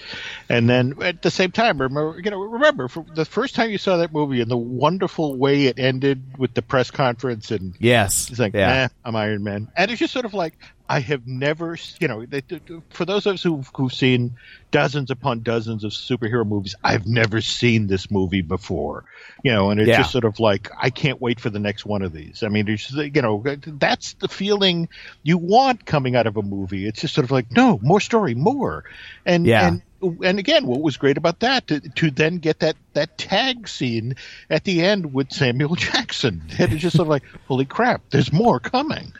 And 0.48 0.70
then 0.70 0.96
at 1.02 1.22
the 1.22 1.32
same 1.32 1.52
time, 1.52 1.82
remember, 1.82 2.20
you 2.24 2.30
know, 2.30 2.40
remember 2.40 2.88
for 2.88 3.06
the 3.16 3.26
first 3.26 3.56
time 3.56 3.72
you 3.72 3.78
saw 3.78 3.98
that 3.98 4.14
movie 4.14 4.42
and 4.42 4.52
the 4.52 4.58
wonderful 4.58 5.38
way 5.38 5.66
it 5.66 5.80
ended 5.80 6.38
with 6.38 6.54
the 6.54 6.62
press 6.62 6.92
conference 6.92 7.50
and 7.52 7.74
yes 7.80 8.28
He's 8.28 8.40
like, 8.40 8.54
yeah 8.54 8.84
eh, 8.84 8.88
I'm 9.04 9.16
Iron 9.16 9.44
Man. 9.44 9.68
And 9.76 9.90
it's 9.90 10.00
just 10.00 10.14
sort 10.14 10.26
of 10.26 10.34
like, 10.34 10.54
I 10.88 11.00
have 11.00 11.26
never, 11.26 11.78
you 12.00 12.08
know, 12.08 12.26
they, 12.26 12.44
for 12.92 13.06
those 13.06 13.26
of 13.26 13.34
us 13.36 13.44
who've, 13.44 13.68
who've 13.76 13.92
seen 13.94 14.36
dozens 14.72 15.10
upon 15.10 15.42
dozens 15.42 15.84
of 15.84 15.92
superhero 15.92 16.46
movies, 16.46 16.76
I've 16.84 17.08
never 17.08 17.42
seen 17.42 17.88
this 17.88 18.12
movie 18.12 18.42
before, 18.42 19.06
you 19.44 19.52
know, 19.52 19.72
and 19.72 19.80
it's 19.80 19.90
Yeah. 19.90 19.98
just 19.98 20.12
sort 20.12 20.26
of 20.26 20.40
like, 20.40 20.70
I 20.80 20.92
can't 20.92 21.20
wait 21.22 21.40
for 21.40 21.50
the 21.50 21.60
next 21.60 21.86
one 21.86 22.04
of 22.04 22.14
these. 22.14 22.44
I 22.44 22.50
mean, 22.50 22.68
it's, 22.68 22.92
you 22.92 23.22
know, 23.22 23.44
that's 23.66 24.14
the 24.16 24.28
feeling 24.28 24.88
you 25.24 25.38
want 25.40 25.86
coming 25.86 26.16
out 26.16 26.28
of 26.28 26.38
a 26.38 26.44
movie. 26.44 26.88
It's 26.88 27.02
just 27.02 27.16
sort 27.16 27.26
of 27.26 27.32
like, 27.32 27.52
no, 27.52 27.80
more 27.82 28.00
story, 28.00 28.36
more. 28.36 28.84
And, 29.26 29.46
Yeah. 29.48 29.68
and, 29.68 29.82
and 30.24 30.38
again, 30.38 30.68
what 30.68 30.82
was 30.82 30.98
great 30.98 31.18
about 31.18 31.40
that 31.40 31.66
to, 31.68 31.80
to 31.80 32.12
then 32.12 32.38
get 32.38 32.60
that 32.60 32.76
that 32.94 33.18
tag 33.18 33.68
scene 33.68 34.16
at 34.50 34.64
the 34.64 34.84
end 34.84 35.14
with 35.14 35.32
Samuel 35.32 35.76
Jackson, 35.76 36.44
and 36.60 36.72
it's 36.72 36.82
just 36.82 36.96
sort 36.98 37.08
of 37.08 37.10
like, 37.10 37.24
holy 37.48 37.66
crap, 37.66 38.04
there's 38.12 38.32
more 38.32 38.60
coming. 38.60 39.14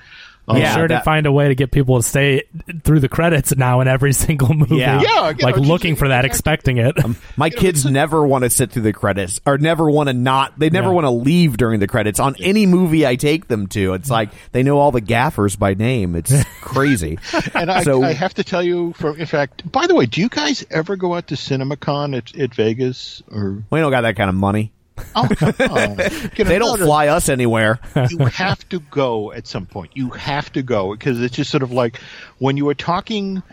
I'm 0.48 0.58
Yeah, 0.62 0.76
sure 0.76 0.88
to 0.88 1.02
find 1.02 1.26
a 1.26 1.32
way 1.32 1.48
to 1.48 1.56
get 1.56 1.72
people 1.72 1.98
to 1.98 2.04
stay 2.04 2.44
through 2.84 3.00
the 3.00 3.10
credits 3.10 3.56
now 3.56 3.82
in 3.82 3.88
every 3.88 4.14
single 4.26 4.54
movie. 4.54 4.76
Yeah. 4.78 5.02
Yeah, 5.02 5.30
you 5.30 5.36
know, 5.38 5.46
like 5.46 5.56
just- 5.56 5.68
looking 5.68 5.96
for 5.96 6.10
that, 6.10 6.24
expecting 6.26 6.78
it. 6.78 7.04
Um, 7.04 7.16
my 7.36 7.50
kids 7.50 7.84
never 7.86 8.26
want 8.26 8.44
to 8.44 8.50
sit 8.52 8.72
through 8.72 8.84
the 8.84 8.94
credits 8.94 9.42
or 9.46 9.58
never 9.58 9.90
want 9.90 10.08
to 10.10 10.14
not 10.14 10.58
they 10.60 10.70
never 10.70 10.90
Yeah. 10.90 10.94
want 10.94 11.06
to 11.06 11.10
leave 11.12 11.58
during 11.58 11.80
the 11.80 11.88
credits 11.88 12.20
on 12.20 12.36
any 12.40 12.66
movie 12.68 13.08
I 13.08 13.16
take 13.16 13.48
them 13.48 13.68
to. 13.70 13.94
It's 13.96 14.10
like 14.10 14.30
they 14.52 14.62
know 14.64 14.78
all 14.78 14.92
the 14.92 15.02
gaffers 15.02 15.56
by 15.56 15.74
name. 15.74 16.16
It's 16.16 16.32
crazy. 16.62 17.18
And 17.56 17.72
I, 17.72 17.82
So- 17.84 18.04
I 18.04 18.14
have 18.14 18.36
to 18.36 18.44
tell 18.44 18.62
you, 18.62 18.94
from 18.94 19.20
in 19.20 19.26
fact, 19.26 19.70
by 19.72 19.88
the 19.88 19.96
way, 19.96 20.06
do 20.06 20.22
you 20.22 20.30
guys 20.30 20.64
ever 20.70 20.96
go 20.96 21.16
out 21.16 21.28
to 21.30 21.36
CinemaCon 21.36 22.16
at, 22.18 22.38
at 22.40 22.54
Vegas? 22.54 23.24
Or 23.32 23.64
We 23.72 23.80
don't 23.80 23.92
got 23.92 24.02
that 24.02 24.16
kind 24.16 24.30
of 24.30 24.36
money. 24.36 24.72
Oh, 25.16 25.28
come 25.36 25.72
on. 25.72 25.98
They 25.98 26.60
don't 26.60 26.60
no, 26.60 26.76
no, 26.76 26.86
fly 26.86 27.08
us 27.08 27.30
anywhere. 27.30 27.80
you 28.10 28.18
have 28.26 28.68
to 28.70 28.80
go 28.80 29.32
at 29.32 29.48
some 29.48 29.66
point. 29.66 29.92
You 29.96 30.10
have 30.12 30.52
to 30.54 30.62
go 30.62 30.92
because 30.92 31.22
it's 31.22 31.36
just 31.36 31.52
sort 31.52 31.64
of 31.64 31.72
like 31.72 32.00
when 32.40 32.58
you 32.58 32.66
were 32.66 32.76
talking 32.76 33.44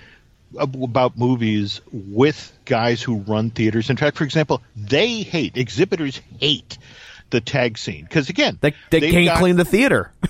about 0.58 1.16
movies 1.16 1.80
with 1.92 2.52
guys 2.64 3.00
who 3.02 3.16
run 3.20 3.50
theaters. 3.50 3.88
In 3.90 3.96
fact, 3.96 4.16
for 4.16 4.24
example, 4.24 4.62
they 4.76 5.22
hate 5.22 5.56
exhibitors 5.56 6.20
hate 6.38 6.78
the 7.32 7.40
tag 7.40 7.76
scene 7.76 8.04
because 8.04 8.28
again, 8.28 8.58
They 8.60 8.72
they 8.90 9.10
can't 9.10 9.24
got- 9.26 9.38
clean 9.38 9.56
the 9.56 9.64
theater. 9.64 10.12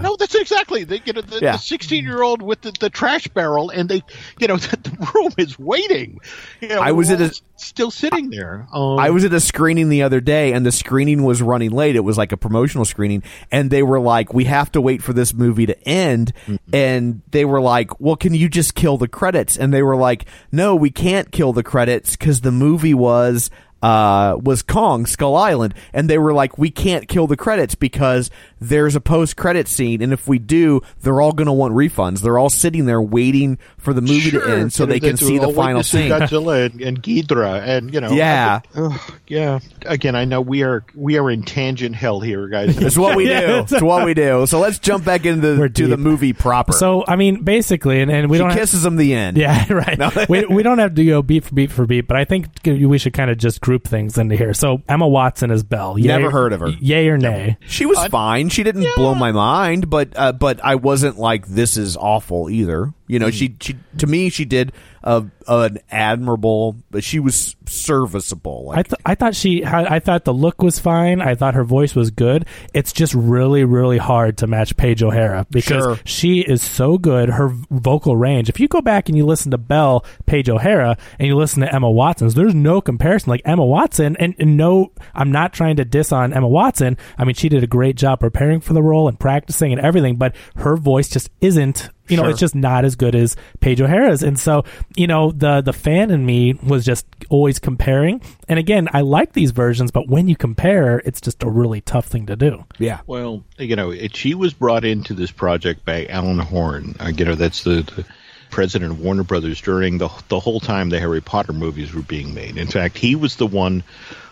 No, 0.00 0.16
that's 0.16 0.34
exactly. 0.34 0.84
They 0.84 0.98
get 0.98 1.14
the 1.26 1.38
Yeah. 1.40 1.56
sixteen-year-old 1.56 2.40
with 2.42 2.62
the, 2.62 2.72
the 2.80 2.88
trash 2.90 3.28
barrel, 3.28 3.68
and 3.70 3.88
they, 3.88 4.02
you 4.40 4.48
know, 4.48 4.56
the, 4.56 4.76
the 4.82 5.10
room 5.14 5.32
is 5.38 5.58
waiting. 5.58 6.18
You 6.60 6.68
know, 6.68 6.80
I 6.80 6.92
was 6.92 7.10
at 7.10 7.20
a- 7.20 7.38
still 7.56 7.90
sitting 7.90 8.30
there. 8.30 8.66
Um, 8.72 8.98
I 8.98 9.10
was 9.10 9.24
at 9.24 9.32
a 9.32 9.40
screening 9.40 9.88
the 9.90 10.02
other 10.02 10.20
day, 10.20 10.52
and 10.52 10.64
the 10.66 10.72
screening 10.72 11.22
was 11.22 11.40
running 11.42 11.70
late. 11.70 11.96
It 11.96 12.00
was 12.04 12.16
like 12.18 12.32
a 12.32 12.36
promotional 12.36 12.84
screening, 12.84 13.22
and 13.52 13.70
they 13.70 13.82
were 13.82 14.00
like, 14.00 14.32
"We 14.34 14.44
have 14.44 14.72
to 14.72 14.80
wait 14.80 15.02
for 15.02 15.12
this 15.12 15.34
movie 15.34 15.66
to 15.66 15.88
end." 15.88 16.32
And 16.72 17.22
they 17.30 17.44
were 17.44 17.60
like, 17.60 18.00
"Well, 18.00 18.16
can 18.16 18.34
you 18.34 18.48
just 18.48 18.74
kill 18.74 18.96
the 18.98 19.08
credits?" 19.08 19.56
And 19.56 19.72
they 19.72 19.82
were 19.82 19.96
like, 19.96 20.24
"No, 20.52 20.74
we 20.74 20.90
can't 20.90 21.30
kill 21.30 21.52
the 21.52 21.62
credits 21.62 22.16
because 22.16 22.40
the 22.40 22.52
movie 22.52 22.94
was." 22.94 23.50
Uh, 23.84 24.38
was 24.42 24.62
Kong 24.62 25.04
Skull 25.04 25.36
Island, 25.36 25.74
and 25.92 26.08
they 26.08 26.16
were 26.16 26.32
like, 26.32 26.56
"We 26.56 26.70
can't 26.70 27.06
kill 27.06 27.26
the 27.26 27.36
credits 27.36 27.74
because 27.74 28.30
there's 28.58 28.96
a 28.96 29.00
post-credit 29.00 29.68
scene, 29.68 30.00
and 30.00 30.10
if 30.10 30.26
we 30.26 30.38
do, 30.38 30.80
they're 31.02 31.20
all 31.20 31.32
going 31.32 31.48
to 31.48 31.52
want 31.52 31.74
refunds. 31.74 32.20
They're 32.20 32.38
all 32.38 32.48
sitting 32.48 32.86
there 32.86 33.02
waiting 33.02 33.58
for 33.76 33.92
the 33.92 34.00
movie 34.00 34.30
Sure. 34.30 34.40
to 34.46 34.50
end 34.56 34.72
so 34.72 34.84
You 34.84 34.88
they 34.88 35.00
can 35.00 35.10
that 35.10 35.18
see 35.18 35.36
the 35.36 35.44
all 35.44 35.48
waiting 35.48 35.54
final 35.62 35.82
to 35.82 35.88
scene." 35.88 36.10
Godzilla 36.10 36.64
and, 36.64 36.80
and 36.80 37.02
Ghidorah, 37.02 37.60
and 37.68 37.92
you 37.92 38.00
know, 38.00 38.12
Yeah. 38.12 38.60
Ugh, 38.74 38.98
yeah. 39.26 39.58
Again, 39.84 40.14
I 40.16 40.24
know 40.24 40.40
we 40.40 40.62
are 40.62 40.82
we 40.94 41.18
are 41.18 41.30
in 41.30 41.42
tangent 41.42 41.94
hell 41.94 42.20
here, 42.20 42.48
guys. 42.48 42.78
It's 42.82 42.96
what 42.96 43.16
we 43.16 43.28
Yeah. 43.28 43.40
do. 43.40 43.52
It's 43.74 43.82
what 43.82 44.06
we 44.06 44.14
do. 44.14 44.46
So 44.46 44.60
let's 44.60 44.78
jump 44.78 45.04
back 45.04 45.26
into 45.26 45.58
We're 45.58 45.68
to 45.68 45.86
the 45.88 45.98
movie 45.98 46.32
proper. 46.32 46.72
So 46.72 47.04
I 47.06 47.16
mean, 47.16 47.42
basically, 47.44 48.00
and, 48.00 48.10
and 48.10 48.30
we 48.30 48.38
she 48.38 48.40
don't. 48.40 48.50
have- 48.50 48.58
kisses 48.60 48.82
him 48.86 48.96
the 48.96 49.12
end. 49.12 49.36
Yeah, 49.36 49.70
right. 49.72 50.28
we, 50.30 50.46
we 50.46 50.62
don't 50.62 50.78
have 50.78 50.94
to 50.94 51.04
go 51.04 51.20
beat 51.20 51.44
for 51.44 51.54
beat 51.54 51.70
for 51.70 51.84
beat, 51.84 52.06
but 52.08 52.16
I 52.16 52.24
think 52.24 52.46
we 52.64 52.96
should 52.96 53.12
kind 53.12 53.30
of 53.30 53.36
just 53.36 53.60
group 53.60 53.73
things 53.82 54.16
into 54.18 54.36
here. 54.36 54.54
So 54.54 54.82
Emma 54.88 55.08
Watson 55.08 55.50
is 55.50 55.64
Belle. 55.64 55.98
Yay- 55.98 56.06
Never 56.06 56.30
heard 56.30 56.52
of 56.52 56.60
her. 56.60 56.68
Yay 56.68 57.08
or 57.08 57.18
nay? 57.18 57.56
She 57.66 57.86
was 57.86 57.98
fine. 58.06 58.48
She 58.50 58.62
didn't 58.62 58.86
blow 58.94 59.14
my 59.16 59.32
mind, 59.32 59.90
but 59.90 60.10
uh, 60.14 60.30
but 60.32 60.64
I 60.64 60.76
wasn't 60.76 61.18
like 61.18 61.46
this 61.48 61.76
is 61.76 61.96
awful 61.96 62.48
either. 62.48 62.92
You 63.08 63.18
know, 63.18 63.30
she 63.30 63.56
she 63.60 63.76
to 63.98 64.06
me 64.06 64.28
she 64.30 64.44
did 64.44 64.72
a, 65.02 65.24
an 65.48 65.78
admirable, 65.90 66.76
but 66.90 67.04
she 67.04 67.18
was 67.20 67.56
serviceable. 67.66 68.70
I 68.74 68.82
th- 68.82 69.00
I 69.04 69.14
thought 69.14 69.34
she 69.34 69.62
had, 69.62 69.86
I 69.86 69.98
thought 69.98 70.24
the 70.24 70.34
look 70.34 70.62
was 70.62 70.78
fine. 70.78 71.20
I 71.20 71.34
thought 71.34 71.54
her 71.54 71.64
voice 71.64 71.94
was 71.94 72.10
good. 72.10 72.46
It's 72.72 72.92
just 72.92 73.14
really 73.14 73.64
really 73.64 73.98
hard 73.98 74.38
to 74.38 74.46
match 74.46 74.76
Paige 74.76 75.02
O'Hara 75.02 75.46
because 75.50 75.82
Sure. 75.82 75.98
she 76.04 76.40
is 76.40 76.62
so 76.62 76.98
good. 76.98 77.28
Her 77.30 77.48
vocal 77.70 78.16
range. 78.16 78.48
If 78.48 78.60
you 78.60 78.68
go 78.68 78.80
back 78.80 79.08
and 79.08 79.16
you 79.16 79.24
listen 79.26 79.50
to 79.50 79.58
Belle 79.58 80.04
Paige 80.26 80.48
O'Hara 80.48 80.96
and 81.18 81.28
you 81.28 81.36
listen 81.36 81.60
to 81.62 81.74
Emma 81.74 81.90
Watson's, 81.90 82.34
there's 82.34 82.54
no 82.54 82.80
comparison. 82.80 83.30
Like 83.30 83.42
Emma 83.44 83.64
Watson, 83.64 84.16
and, 84.18 84.34
and 84.38 84.56
no, 84.56 84.92
I'm 85.14 85.30
not 85.32 85.52
trying 85.52 85.76
to 85.76 85.84
diss 85.84 86.12
on 86.12 86.32
Emma 86.32 86.48
Watson. 86.48 86.96
I 87.18 87.24
mean, 87.24 87.34
she 87.34 87.48
did 87.48 87.62
a 87.64 87.66
great 87.68 87.96
job 87.96 88.20
preparing 88.20 88.60
for 88.60 88.72
the 88.72 88.82
role 88.82 89.08
and 89.08 89.18
practicing 89.18 89.72
and 89.72 89.80
everything, 89.80 90.16
but 90.16 90.34
her 90.56 90.76
voice 90.76 91.08
just 91.08 91.30
isn't 91.40 91.90
you 92.06 92.18
know, 92.18 92.24
Sure. 92.24 92.30
it's 92.32 92.40
just 92.40 92.54
not 92.54 92.84
as 92.84 92.96
good 92.96 93.14
as 93.14 93.34
Paige 93.60 93.80
O'Hara's. 93.80 94.22
And 94.22 94.38
so, 94.38 94.64
you 94.94 95.06
know, 95.06 95.32
the 95.34 95.60
the 95.60 95.72
fan 95.72 96.10
in 96.10 96.24
me 96.24 96.54
was 96.54 96.84
just 96.84 97.06
always 97.28 97.58
comparing. 97.58 98.20
And 98.48 98.58
again, 98.58 98.88
I 98.92 99.00
like 99.00 99.32
these 99.32 99.50
versions, 99.50 99.90
but 99.90 100.08
when 100.08 100.28
you 100.28 100.36
compare, 100.36 100.98
it's 101.04 101.20
just 101.20 101.42
a 101.42 101.50
really 101.50 101.80
tough 101.80 102.06
thing 102.06 102.26
to 102.26 102.36
do. 102.36 102.64
yeah, 102.78 103.00
Well, 103.06 103.44
you 103.58 103.76
know, 103.76 103.90
it, 103.90 104.16
she 104.16 104.34
was 104.34 104.52
brought 104.52 104.84
into 104.84 105.14
this 105.14 105.30
project 105.30 105.84
by 105.84 106.06
Alan 106.06 106.38
Horn. 106.38 106.94
Uh, 107.00 107.12
you 107.14 107.24
know, 107.24 107.34
that's 107.34 107.64
the, 107.64 107.82
the 107.96 108.04
president 108.50 108.92
of 108.92 109.00
Warner 109.00 109.24
Brothers 109.24 109.60
during 109.60 109.98
the 109.98 110.08
the 110.28 110.38
whole 110.38 110.60
time 110.60 110.90
the 110.90 111.00
Harry 111.00 111.20
Potter 111.20 111.52
movies 111.52 111.92
were 111.92 112.02
being 112.02 112.34
made. 112.34 112.56
In 112.56 112.68
fact, 112.68 112.96
he 112.96 113.16
was 113.16 113.36
the 113.36 113.46
one 113.46 113.82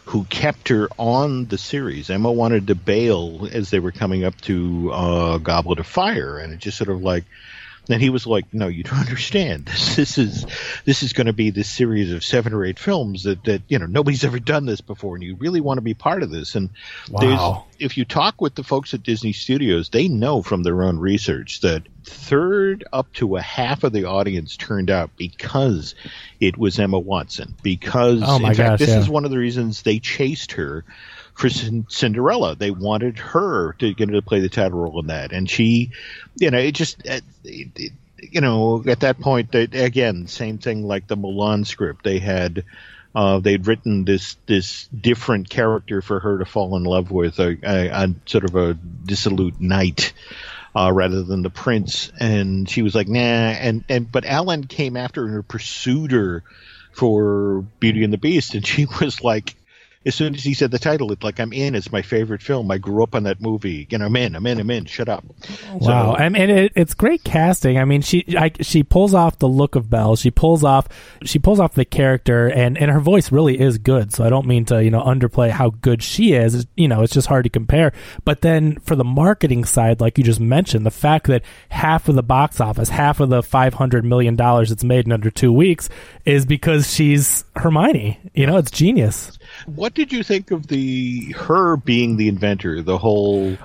who 0.04 0.24
kept 0.24 0.68
her 0.68 0.88
on 0.98 1.46
the 1.46 1.58
series. 1.58 2.10
Emma 2.10 2.30
wanted 2.30 2.66
to 2.66 2.74
bail 2.74 3.48
as 3.52 3.70
they 3.70 3.78
were 3.78 3.92
coming 3.92 4.24
up 4.24 4.40
to 4.42 4.90
uh, 4.92 5.38
Goblet 5.38 5.78
of 5.78 5.86
Fire, 5.86 6.38
and 6.38 6.52
it 6.52 6.58
just 6.58 6.76
sort 6.76 6.90
of 6.90 7.02
like 7.02 7.24
and 7.88 8.00
he 8.00 8.10
was 8.10 8.26
like, 8.26 8.52
"No, 8.52 8.68
you 8.68 8.82
don't 8.84 8.98
understand. 8.98 9.66
This, 9.66 9.96
this 9.96 10.18
is 10.18 10.46
this 10.84 11.02
is 11.02 11.12
going 11.12 11.26
to 11.26 11.32
be 11.32 11.50
this 11.50 11.68
series 11.70 12.12
of 12.12 12.24
seven 12.24 12.52
or 12.52 12.64
eight 12.64 12.78
films 12.78 13.24
that 13.24 13.42
that 13.44 13.62
you 13.68 13.78
know 13.78 13.86
nobody's 13.86 14.24
ever 14.24 14.38
done 14.38 14.66
this 14.66 14.80
before, 14.80 15.14
and 15.16 15.24
you 15.24 15.34
really 15.36 15.60
want 15.60 15.78
to 15.78 15.82
be 15.82 15.94
part 15.94 16.22
of 16.22 16.30
this." 16.30 16.54
And 16.54 16.70
Wow. 17.10 17.64
if 17.78 17.96
you 17.96 18.04
talk 18.04 18.40
with 18.40 18.54
the 18.54 18.62
folks 18.64 18.94
at 18.94 19.02
Disney 19.02 19.32
Studios, 19.32 19.88
they 19.88 20.08
know 20.08 20.42
from 20.42 20.62
their 20.62 20.82
own 20.82 20.98
research 20.98 21.60
that 21.60 21.82
third 22.04 22.84
up 22.92 23.12
to 23.14 23.36
a 23.36 23.40
half 23.42 23.84
of 23.84 23.92
the 23.92 24.04
audience 24.04 24.56
turned 24.56 24.90
out 24.90 25.10
because 25.16 25.94
it 26.40 26.56
was 26.56 26.78
Emma 26.78 26.98
Watson. 26.98 27.54
Because 27.62 28.20
Oh 28.24 28.38
my 28.38 28.50
in 28.50 28.54
fact, 28.54 28.70
gosh, 28.70 28.78
this 28.80 28.88
yeah. 28.90 28.98
is 29.00 29.08
one 29.08 29.24
of 29.24 29.30
the 29.30 29.38
reasons 29.38 29.82
they 29.82 29.98
chased 29.98 30.52
her 30.52 30.84
Cin- 31.38 31.86
Cinderella. 31.88 32.56
They 32.56 32.70
wanted 32.70 33.18
her 33.18 33.74
to 33.78 33.94
get 33.94 34.08
to 34.08 34.22
play 34.22 34.40
the 34.40 34.48
title 34.48 34.80
role 34.80 35.00
in 35.00 35.08
that, 35.08 35.32
and 35.32 35.48
she, 35.48 35.90
you 36.36 36.50
know, 36.50 36.58
it 36.58 36.72
just, 36.72 37.06
uh, 37.08 37.20
it, 37.44 37.68
it, 37.76 37.92
you 38.18 38.40
know, 38.40 38.82
at 38.86 39.00
that 39.00 39.20
point, 39.20 39.52
they, 39.52 39.62
again, 39.62 40.26
same 40.26 40.58
thing 40.58 40.84
like 40.84 41.06
the 41.06 41.16
Mulan 41.16 41.66
script. 41.66 42.04
They 42.04 42.18
had. 42.18 42.64
Uh, 43.14 43.40
they'd 43.40 43.66
written 43.66 44.06
this 44.06 44.38
this 44.46 44.86
different 44.86 45.50
character 45.50 46.00
for 46.00 46.18
her 46.18 46.38
to 46.38 46.46
fall 46.46 46.78
in 46.78 46.84
love 46.84 47.10
with, 47.10 47.38
a, 47.40 47.58
a, 47.62 47.88
a 47.88 48.14
sort 48.24 48.44
of 48.44 48.56
a 48.56 48.72
dissolute 48.72 49.60
knight, 49.60 50.14
uh, 50.74 50.90
rather 50.92 51.22
than 51.22 51.42
the 51.42 51.50
prince. 51.50 52.10
And 52.18 52.68
she 52.68 52.82
was 52.82 52.94
like, 52.94 53.08
nah. 53.08 53.20
And 53.20 53.84
and 53.88 54.10
but 54.10 54.24
Alan 54.24 54.64
came 54.64 54.96
after 54.96 55.26
her 55.28 55.42
pursued 55.42 56.12
her 56.12 56.42
for 56.92 57.64
Beauty 57.80 58.04
and 58.04 58.12
the 58.12 58.18
Beast, 58.18 58.54
and 58.54 58.66
she 58.66 58.86
was 59.00 59.22
like, 59.22 59.54
as 60.04 60.14
soon 60.14 60.34
as 60.34 60.42
he 60.42 60.54
said 60.54 60.70
the 60.70 60.78
title, 60.78 61.12
it's 61.12 61.22
like 61.22 61.38
I'm 61.40 61.52
in. 61.52 61.74
It's 61.74 61.92
my 61.92 62.02
favorite 62.02 62.42
film. 62.42 62.70
I 62.70 62.78
grew 62.78 63.02
up 63.02 63.14
on 63.14 63.22
that 63.24 63.40
movie. 63.40 63.86
You 63.90 63.98
know, 63.98 64.06
I'm 64.06 64.16
in. 64.16 64.34
I'm 64.34 64.46
in. 64.46 64.58
I'm 64.60 64.70
in. 64.70 64.84
Shut 64.86 65.08
up. 65.08 65.24
Wow, 65.74 65.78
So- 65.80 66.16
I 66.16 66.28
mean, 66.28 66.50
it, 66.50 66.72
it's 66.74 66.94
great 66.94 67.24
casting. 67.24 67.78
I 67.78 67.84
mean, 67.84 68.02
she 68.02 68.24
I, 68.36 68.50
she 68.60 68.82
pulls 68.82 69.14
off 69.14 69.38
the 69.38 69.48
look 69.48 69.74
of 69.76 69.88
Belle. 69.90 70.16
She 70.16 70.30
pulls 70.30 70.64
off 70.64 70.88
she 71.24 71.38
pulls 71.38 71.60
off 71.60 71.74
the 71.74 71.84
character, 71.84 72.48
and 72.48 72.76
and 72.76 72.90
her 72.90 73.00
voice 73.00 73.30
really 73.32 73.60
is 73.60 73.78
good. 73.78 74.12
So 74.12 74.24
I 74.24 74.28
don't 74.30 74.46
mean 74.46 74.64
to 74.66 74.82
you 74.82 74.90
know 74.90 75.02
underplay 75.02 75.50
how 75.50 75.70
good 75.70 76.02
she 76.02 76.32
is. 76.32 76.54
It's- 76.54 76.66
You 76.76 76.88
know, 76.88 77.02
it's 77.02 77.12
just 77.12 77.28
hard 77.28 77.44
to 77.44 77.50
compare. 77.50 77.92
But 78.24 78.40
then 78.40 78.78
for 78.80 78.96
the 78.96 79.04
marketing 79.04 79.64
side, 79.64 80.00
like 80.00 80.18
you 80.18 80.24
just 80.24 80.40
mentioned, 80.40 80.84
the 80.84 80.90
fact 80.90 81.26
that 81.28 81.42
half 81.68 82.08
of 82.08 82.14
the 82.16 82.22
box 82.22 82.60
office, 82.60 82.88
half 82.88 83.20
of 83.20 83.28
the 83.28 83.42
five 83.42 83.74
hundred 83.74 84.04
million 84.04 84.36
dollars 84.36 84.70
it's 84.72 84.82
made 84.84 85.06
in 85.06 85.12
under 85.12 85.30
two 85.30 85.52
weeks, 85.52 85.88
is 86.24 86.44
because 86.46 86.92
she's 86.92 87.44
Hermione. 87.56 88.18
You 88.34 88.46
know, 88.46 88.56
it's 88.56 88.70
genius. 88.70 89.38
What 89.66 89.94
did 89.94 90.12
you 90.12 90.22
think 90.22 90.50
of 90.50 90.66
the 90.66 91.32
her 91.38 91.76
being 91.76 92.16
the 92.16 92.28
inventor? 92.28 92.82
The 92.82 92.98
whole 92.98 93.56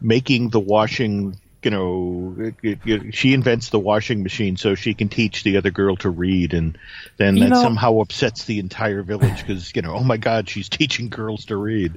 making 0.00 0.50
the 0.50 0.60
washing. 0.60 1.36
You 1.62 1.70
know, 1.70 2.36
it- 2.38 2.54
it- 2.62 2.78
it- 2.84 3.14
she 3.14 3.32
invents 3.32 3.70
the 3.70 3.78
washing 3.78 4.22
machine 4.22 4.58
so 4.58 4.74
she 4.74 4.92
can 4.92 5.08
teach 5.08 5.44
the 5.44 5.56
other 5.56 5.70
girl 5.70 5.96
to 5.96 6.10
read, 6.10 6.52
and 6.52 6.76
then 7.16 7.38
You 7.38 7.44
that 7.44 7.48
know- 7.52 7.62
somehow 7.62 8.00
upsets 8.00 8.44
the 8.44 8.58
entire 8.58 9.02
village 9.02 9.38
because 9.38 9.72
you 9.74 9.80
know, 9.80 9.94
oh 9.94 10.04
my 10.04 10.18
God, 10.18 10.46
she's 10.46 10.68
teaching 10.80 11.08
girls 11.08 11.46
to 11.46 11.56
read. 11.56 11.94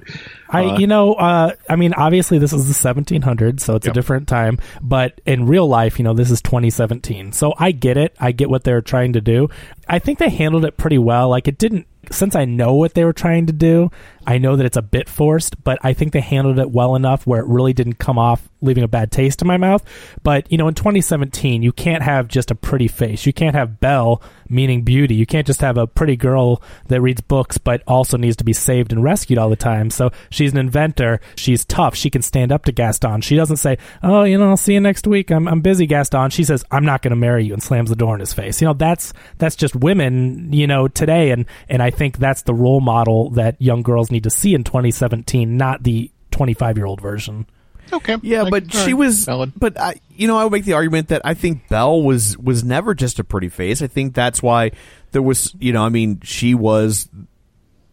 I, 0.48 0.64
Uh, 0.64 0.78
you 0.78 0.86
know, 0.86 1.12
uh, 1.12 1.52
I 1.68 1.76
mean, 1.76 1.92
obviously 1.92 2.38
this 2.38 2.54
is 2.54 2.66
the 2.66 2.72
1700s, 2.72 3.60
so 3.62 3.74
it's 3.74 3.86
a 3.86 3.92
different 3.92 4.26
time. 4.26 4.58
But 4.80 5.20
in 5.26 5.44
real 5.44 5.68
life, 5.68 5.98
you 5.98 6.02
know, 6.02 6.14
this 6.14 6.30
is 6.30 6.40
2017, 6.40 7.32
so 7.32 7.52
I 7.58 7.72
get 7.72 7.98
it. 7.98 8.16
I 8.18 8.32
get 8.32 8.48
what 8.48 8.64
they're 8.64 8.80
trying 8.80 9.12
to 9.12 9.20
do. 9.20 9.50
I 9.86 9.98
think 9.98 10.18
they 10.18 10.30
handled 10.30 10.64
it 10.64 10.78
pretty 10.78 10.96
well. 10.98 11.28
Like 11.28 11.46
it 11.46 11.58
didn't, 11.58 11.86
since 12.10 12.34
I 12.34 12.44
know 12.44 12.74
what 12.74 12.94
they 12.94 13.04
were 13.04 13.12
trying 13.12 13.46
to 13.46 13.52
do. 13.52 13.90
I 14.28 14.36
know 14.36 14.56
that 14.56 14.66
it's 14.66 14.76
a 14.76 14.82
bit 14.82 15.08
forced, 15.08 15.64
but 15.64 15.78
I 15.82 15.94
think 15.94 16.12
they 16.12 16.20
handled 16.20 16.58
it 16.58 16.70
well 16.70 16.94
enough 16.94 17.26
where 17.26 17.40
it 17.40 17.46
really 17.46 17.72
didn't 17.72 17.94
come 17.94 18.18
off 18.18 18.46
leaving 18.60 18.84
a 18.84 18.88
bad 18.88 19.10
taste 19.10 19.40
in 19.40 19.48
my 19.48 19.56
mouth. 19.56 19.82
But 20.22 20.52
you 20.52 20.58
know, 20.58 20.68
in 20.68 20.74
2017, 20.74 21.62
you 21.62 21.72
can't 21.72 22.02
have 22.02 22.28
just 22.28 22.50
a 22.50 22.54
pretty 22.54 22.88
face. 22.88 23.24
You 23.24 23.32
can't 23.32 23.54
have 23.54 23.80
Belle 23.80 24.20
meaning 24.50 24.82
beauty. 24.82 25.14
You 25.14 25.26
can't 25.26 25.46
just 25.46 25.60
have 25.60 25.76
a 25.76 25.86
pretty 25.86 26.16
girl 26.16 26.62
that 26.88 27.00
reads 27.00 27.20
books 27.20 27.58
but 27.58 27.82
also 27.86 28.16
needs 28.16 28.36
to 28.36 28.44
be 28.44 28.52
saved 28.52 28.92
and 28.92 29.02
rescued 29.02 29.38
all 29.38 29.50
the 29.50 29.56
time. 29.56 29.90
So 29.90 30.10
she's 30.30 30.52
an 30.52 30.58
inventor. 30.58 31.20
She's 31.36 31.64
tough. 31.64 31.94
She 31.94 32.10
can 32.10 32.22
stand 32.22 32.52
up 32.52 32.64
to 32.64 32.72
Gaston. 32.72 33.22
She 33.22 33.36
doesn't 33.36 33.58
say, 33.58 33.78
"Oh, 34.02 34.24
you 34.24 34.36
know, 34.36 34.50
I'll 34.50 34.56
see 34.58 34.74
you 34.74 34.80
next 34.80 35.06
week. 35.06 35.30
I'm 35.30 35.48
I'm 35.48 35.62
busy, 35.62 35.86
Gaston." 35.86 36.30
She 36.30 36.44
says, 36.44 36.64
"I'm 36.70 36.84
not 36.84 37.00
going 37.00 37.12
to 37.12 37.16
marry 37.16 37.46
you," 37.46 37.54
and 37.54 37.62
slams 37.62 37.88
the 37.88 37.96
door 37.96 38.14
in 38.14 38.20
his 38.20 38.34
face. 38.34 38.60
You 38.60 38.66
know, 38.66 38.74
that's 38.74 39.14
that's 39.38 39.56
just 39.56 39.74
women, 39.74 40.52
you 40.52 40.66
know, 40.66 40.88
today, 40.88 41.30
and 41.30 41.46
and 41.68 41.82
I 41.82 41.90
think 41.90 42.18
that's 42.18 42.42
the 42.42 42.54
role 42.54 42.80
model 42.80 43.30
that 43.30 43.60
young 43.60 43.82
girls 43.82 44.10
need 44.10 44.17
to 44.20 44.30
see 44.30 44.54
in 44.54 44.64
2017, 44.64 45.56
not 45.56 45.82
the 45.82 46.10
25 46.30 46.76
year 46.76 46.86
old 46.86 47.00
version. 47.00 47.46
Okay, 47.90 48.16
Yeah, 48.22 48.42
Like, 48.42 48.50
but 48.50 48.72
she 48.72 48.92
right, 48.92 48.98
was. 48.98 49.24
valid. 49.24 49.52
But 49.56 49.80
I, 49.80 49.94
you 50.14 50.26
know, 50.28 50.36
I 50.36 50.44
would 50.44 50.52
make 50.52 50.66
the 50.66 50.74
argument 50.74 51.08
that 51.08 51.22
I 51.24 51.32
think 51.34 51.68
Belle 51.68 52.02
was 52.02 52.36
was 52.36 52.62
never 52.62 52.94
just 52.94 53.18
a 53.18 53.24
pretty 53.24 53.48
face. 53.48 53.80
I 53.80 53.86
think 53.86 54.12
that's 54.14 54.42
why 54.42 54.72
there 55.12 55.22
was, 55.22 55.54
you 55.58 55.72
know, 55.72 55.82
I 55.84 55.88
mean, 55.88 56.20
she 56.22 56.54
was 56.54 57.08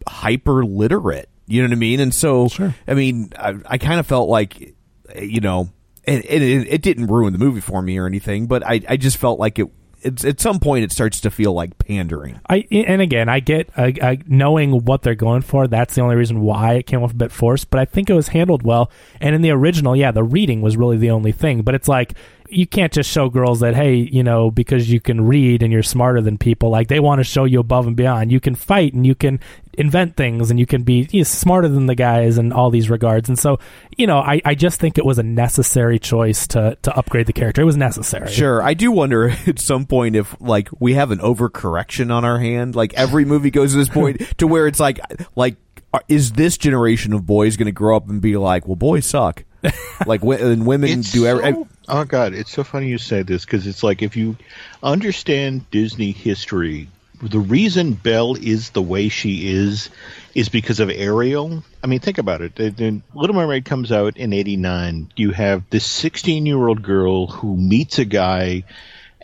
hyper 0.08 0.66
literate. 0.66 1.30
You 1.48 1.62
know 1.62 1.70
what 1.70 1.74
I 1.76 1.80
mean? 1.80 2.00
And 2.00 2.14
so, 2.14 2.50
I 2.88 2.94
mean, 2.94 3.32
I, 3.38 3.56
I 3.66 3.78
kind 3.78 4.00
of 4.00 4.08
felt 4.08 4.28
like, 4.30 4.76
you 5.22 5.40
know, 5.42 5.70
and, 6.06 6.26
and 6.26 6.44
it, 6.44 6.68
it 6.74 6.82
didn't 6.82 7.08
ruin 7.08 7.34
the 7.34 7.40
movie 7.40 7.62
for 7.62 7.82
me 7.82 7.98
or 7.98 8.06
anything, 8.08 8.48
but 8.48 8.66
I, 8.66 8.82
I 8.90 8.98
just 8.98 9.18
felt 9.18 9.40
like 9.40 9.60
it. 9.60 9.68
It's, 10.06 10.24
at 10.24 10.40
some 10.40 10.60
point, 10.60 10.84
it 10.86 10.92
starts 10.92 11.20
to 11.22 11.32
feel 11.32 11.54
like 11.54 11.78
pandering. 11.80 12.40
I 12.48 12.68
and 12.72 13.02
again, 13.02 13.28
I 13.28 13.40
get 13.40 13.72
I, 13.76 13.94
I, 14.02 14.20
knowing 14.28 14.86
what 14.86 15.02
they're 15.02 15.16
going 15.16 15.42
for. 15.42 15.68
That's 15.68 15.96
the 15.96 16.02
only 16.02 16.16
reason 16.16 16.42
why 16.42 16.74
it 16.74 16.86
came 16.86 17.04
off 17.04 17.12
a 17.12 17.16
bit 17.16 17.32
forced. 17.32 17.72
But 17.72 17.80
I 17.80 17.86
think 17.86 18.10
it 18.10 18.14
was 18.14 18.28
handled 18.28 18.62
well. 18.64 18.92
And 19.20 19.34
in 19.34 19.42
the 19.42 19.50
original, 19.50 19.96
yeah, 19.96 20.12
the 20.12 20.24
reading 20.24 20.62
was 20.62 20.78
really 20.78 20.98
the 20.98 21.10
only 21.10 21.32
thing. 21.32 21.64
But 21.64 21.74
it's 21.74 21.88
like 21.88 22.14
you 22.48 22.68
can't 22.68 22.94
just 22.94 23.10
show 23.10 23.30
girls 23.30 23.62
that 23.62 23.76
hey, 23.76 23.96
you 23.96 24.24
know, 24.24 24.52
because 24.52 24.92
you 24.92 25.00
can 25.00 25.26
read 25.26 25.64
and 25.64 25.74
you're 25.74 25.84
smarter 25.84 26.22
than 26.22 26.38
people. 26.38 26.70
Like 26.70 26.88
they 26.88 27.00
want 27.00 27.20
to 27.20 27.24
show 27.24 27.46
you 27.46 27.60
above 27.60 27.88
and 27.88 27.96
beyond. 27.96 28.32
You 28.32 28.40
can 28.40 28.56
fight 28.56 28.94
and 28.94 29.06
you 29.06 29.16
can 29.16 29.40
invent 29.78 30.16
things 30.16 30.50
and 30.50 30.60
you 30.60 30.66
can 30.66 30.84
be 30.84 31.08
you 31.12 31.20
know, 31.22 31.24
smarter 31.24 31.68
than 31.68 31.86
the 31.86 31.96
guys 31.96 32.38
in 32.38 32.52
all 32.52 32.70
these 32.70 32.90
regards. 32.90 33.30
And 33.30 33.38
so, 33.38 33.60
you 33.98 34.08
know, 34.08 34.18
I, 34.20 34.42
I 34.44 34.56
just 34.56 34.80
think 34.80 34.98
it 34.98 35.06
was 35.06 35.18
a 35.20 35.24
necessary 35.24 36.00
choice 36.00 36.48
to 36.48 36.78
to 36.82 36.96
upgrade 36.98 37.28
the 37.28 37.34
character. 37.34 37.62
It 37.62 37.66
was 37.66 37.78
necessary. 37.78 38.32
Sure, 38.32 38.62
I 38.62 38.74
do 38.74 38.92
wonder 38.92 39.30
at 39.48 39.60
some 39.60 39.86
point 39.86 40.16
if 40.16 40.36
like 40.40 40.70
we 40.80 40.94
have 40.94 41.12
an 41.12 41.20
overcorrection 41.20 42.12
on 42.14 42.26
our 42.26 42.40
hand. 42.40 42.76
Like 42.76 42.94
every 42.96 43.26
movie 43.26 43.52
goes 43.52 43.72
to 43.74 43.78
this 43.78 43.90
point 43.90 44.22
to 44.40 44.48
where 44.48 44.68
it's 44.68 44.80
like 44.80 45.00
like 45.36 45.56
uh, 45.94 46.00
is 46.08 46.34
this 46.34 46.58
generation 46.58 47.14
of 47.14 47.26
boys 47.26 47.56
going 47.58 47.68
to 47.68 47.72
grow 47.72 47.96
up 47.96 48.10
and 48.10 48.22
be 48.22 48.36
like, 48.38 48.68
well, 48.68 48.76
boys 48.76 49.06
suck, 49.06 49.44
like 50.06 50.22
wi- 50.22 50.40
and 50.44 50.66
women 50.66 50.90
It's 51.00 51.12
do 51.12 51.26
every. 51.26 51.52
so- 51.54 51.68
oh 51.88 52.04
god, 52.04 52.34
it's 52.34 52.52
so 52.52 52.64
funny 52.64 52.88
you 52.88 52.98
say 52.98 53.22
this 53.24 53.46
because 53.46 53.66
it's 53.68 53.84
like 53.84 54.02
if 54.02 54.16
you 54.18 54.36
understand 54.84 55.70
Disney 55.72 56.12
history, 56.12 56.90
the 57.30 57.40
reason 57.40 57.94
Belle 57.94 58.36
is 58.36 58.72
the 58.72 58.82
way 58.82 59.10
she 59.10 59.50
is 59.50 59.90
is 60.34 60.50
because 60.50 60.80
of 60.80 60.90
Ariel. 60.90 61.64
I 61.84 61.88
mean, 61.88 62.00
think 62.00 62.18
about 62.18 62.42
it. 62.42 62.60
Little 62.60 63.36
Mermaid 63.36 63.66
comes 63.66 63.92
out 63.92 64.18
in 64.18 64.34
'89. 64.34 65.12
You 65.16 65.32
have 65.32 65.64
this 65.70 65.86
16 65.86 66.46
year 66.46 66.68
old 66.68 66.82
girl 66.82 67.28
who 67.28 67.56
meets 67.56 68.00
a 68.00 68.06
guy. 68.06 68.64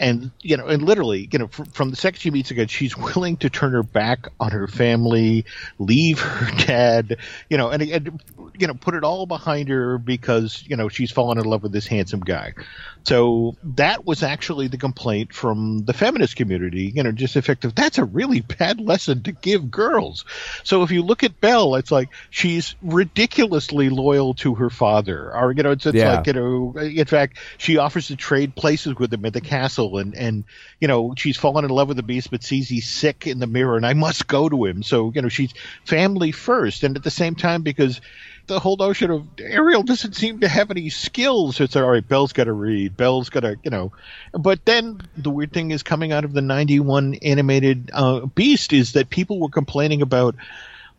And 0.02 0.32
you 0.42 0.58
know, 0.58 0.66
and 0.66 0.82
literally, 0.82 1.30
you 1.32 1.38
know, 1.40 1.48
from, 1.48 1.66
from 1.66 1.90
the 1.92 1.96
second 1.96 2.20
she 2.20 2.32
meets 2.32 2.50
again, 2.52 2.68
she's 2.68 2.98
willing 2.98 3.38
to 3.38 3.50
turn 3.52 3.74
her 3.74 3.84
back 3.84 4.28
on 4.40 4.52
her 4.52 4.68
family, 4.68 5.46
leave 5.78 6.20
her 6.20 6.52
dad, 6.66 7.18
you 7.50 7.58
know, 7.58 7.70
and, 7.70 7.84
and 7.84 8.22
you 8.58 8.66
know, 8.68 8.74
put 8.74 8.96
it 8.96 9.04
all 9.04 9.28
behind 9.28 9.70
her 9.70 9.98
because 10.00 10.64
you 10.68 10.76
know 10.76 10.90
she's 10.90 11.12
fallen 11.12 11.38
in 11.38 11.46
love 11.46 11.62
with 11.64 11.72
this 11.72 11.86
handsome 11.86 12.20
guy. 12.22 12.54
So 13.04 13.56
that 13.64 14.06
was 14.06 14.22
actually 14.22 14.68
the 14.68 14.78
complaint 14.78 15.34
from 15.34 15.86
the 15.86 15.94
feminist 15.94 16.36
community. 16.36 16.92
You 16.96 17.04
know, 17.04 17.12
just 17.12 17.36
effective. 17.36 17.76
That's 17.76 17.98
a 18.00 18.06
really 18.06 18.42
bad 18.42 18.80
lesson 18.82 19.24
to 19.24 19.32
give 19.32 19.70
girls. 19.72 20.26
So 20.64 20.82
if 20.84 20.92
you 20.92 21.04
look 21.04 21.24
at 21.24 21.40
Belle, 21.40 21.76
it's 21.76 21.92
like 21.92 22.10
she's 22.32 22.76
ridiculously 22.82 23.90
loyal 23.90 24.34
to 24.36 24.56
her 24.56 24.70
father, 24.70 25.32
or 25.36 25.52
you 25.52 25.62
know, 25.64 25.72
it's, 25.72 25.86
it's 25.86 25.96
Yeah. 25.96 26.16
like 26.18 26.28
you 26.28 26.34
know, 26.34 26.74
in 26.78 27.06
fact, 27.06 27.38
she 27.58 27.78
offers 27.78 28.08
to 28.08 28.16
trade 28.16 28.56
places 28.56 28.96
with 28.96 29.14
him 29.14 29.26
at 29.26 29.34
the 29.34 29.42
castle, 29.42 29.91
and 29.98 30.16
and 30.16 30.44
you 30.80 30.88
know, 30.88 31.14
she's 31.18 31.38
fallen 31.38 31.66
in 31.66 31.72
love 31.72 31.88
with 31.88 31.98
the 31.98 32.04
beast, 32.04 32.32
but 32.32 32.44
sees 32.44 32.70
he's 32.70 32.90
sick 32.90 33.28
in 33.28 33.40
the 33.40 33.48
mirror, 33.48 33.78
and 33.78 33.86
I 33.86 33.94
must 33.94 34.28
go 34.28 34.50
to 34.50 34.66
him. 34.66 34.84
So 34.84 35.12
you 35.14 35.22
know, 35.22 35.30
she's 35.30 35.54
family 35.86 36.32
first, 36.32 36.84
and 36.84 36.96
at 36.96 37.04
the 37.04 37.12
same 37.12 37.36
time, 37.36 37.62
because 37.62 38.02
the 38.48 38.60
whole 38.60 38.78
notion 38.78 39.12
of 39.12 39.28
Ariel 39.40 39.84
doesn't 39.84 40.16
seem 40.16 40.42
to 40.42 40.48
have 40.48 40.72
any 40.72 40.90
skills. 40.90 41.60
It's 41.60 41.76
all 41.76 41.90
right. 41.90 42.08
Belle's 42.08 42.34
got 42.34 42.46
to 42.46 42.54
read. 42.54 42.98
Belle's 42.98 43.30
got 43.30 43.42
to, 43.42 43.58
you 43.64 43.72
know. 43.72 43.92
But 44.34 44.66
then 44.66 45.02
the 45.16 45.30
weird 45.30 45.54
thing 45.54 45.72
is 45.72 45.84
coming 45.84 46.12
out 46.12 46.26
of 46.26 46.34
the 46.34 46.42
'91 46.42 47.16
animated 47.16 47.92
uh, 47.94 48.26
Beast 48.26 48.74
is 48.74 48.94
that 48.94 49.10
people 49.10 49.40
were 49.40 49.50
complaining 49.50 50.02
about. 50.02 50.36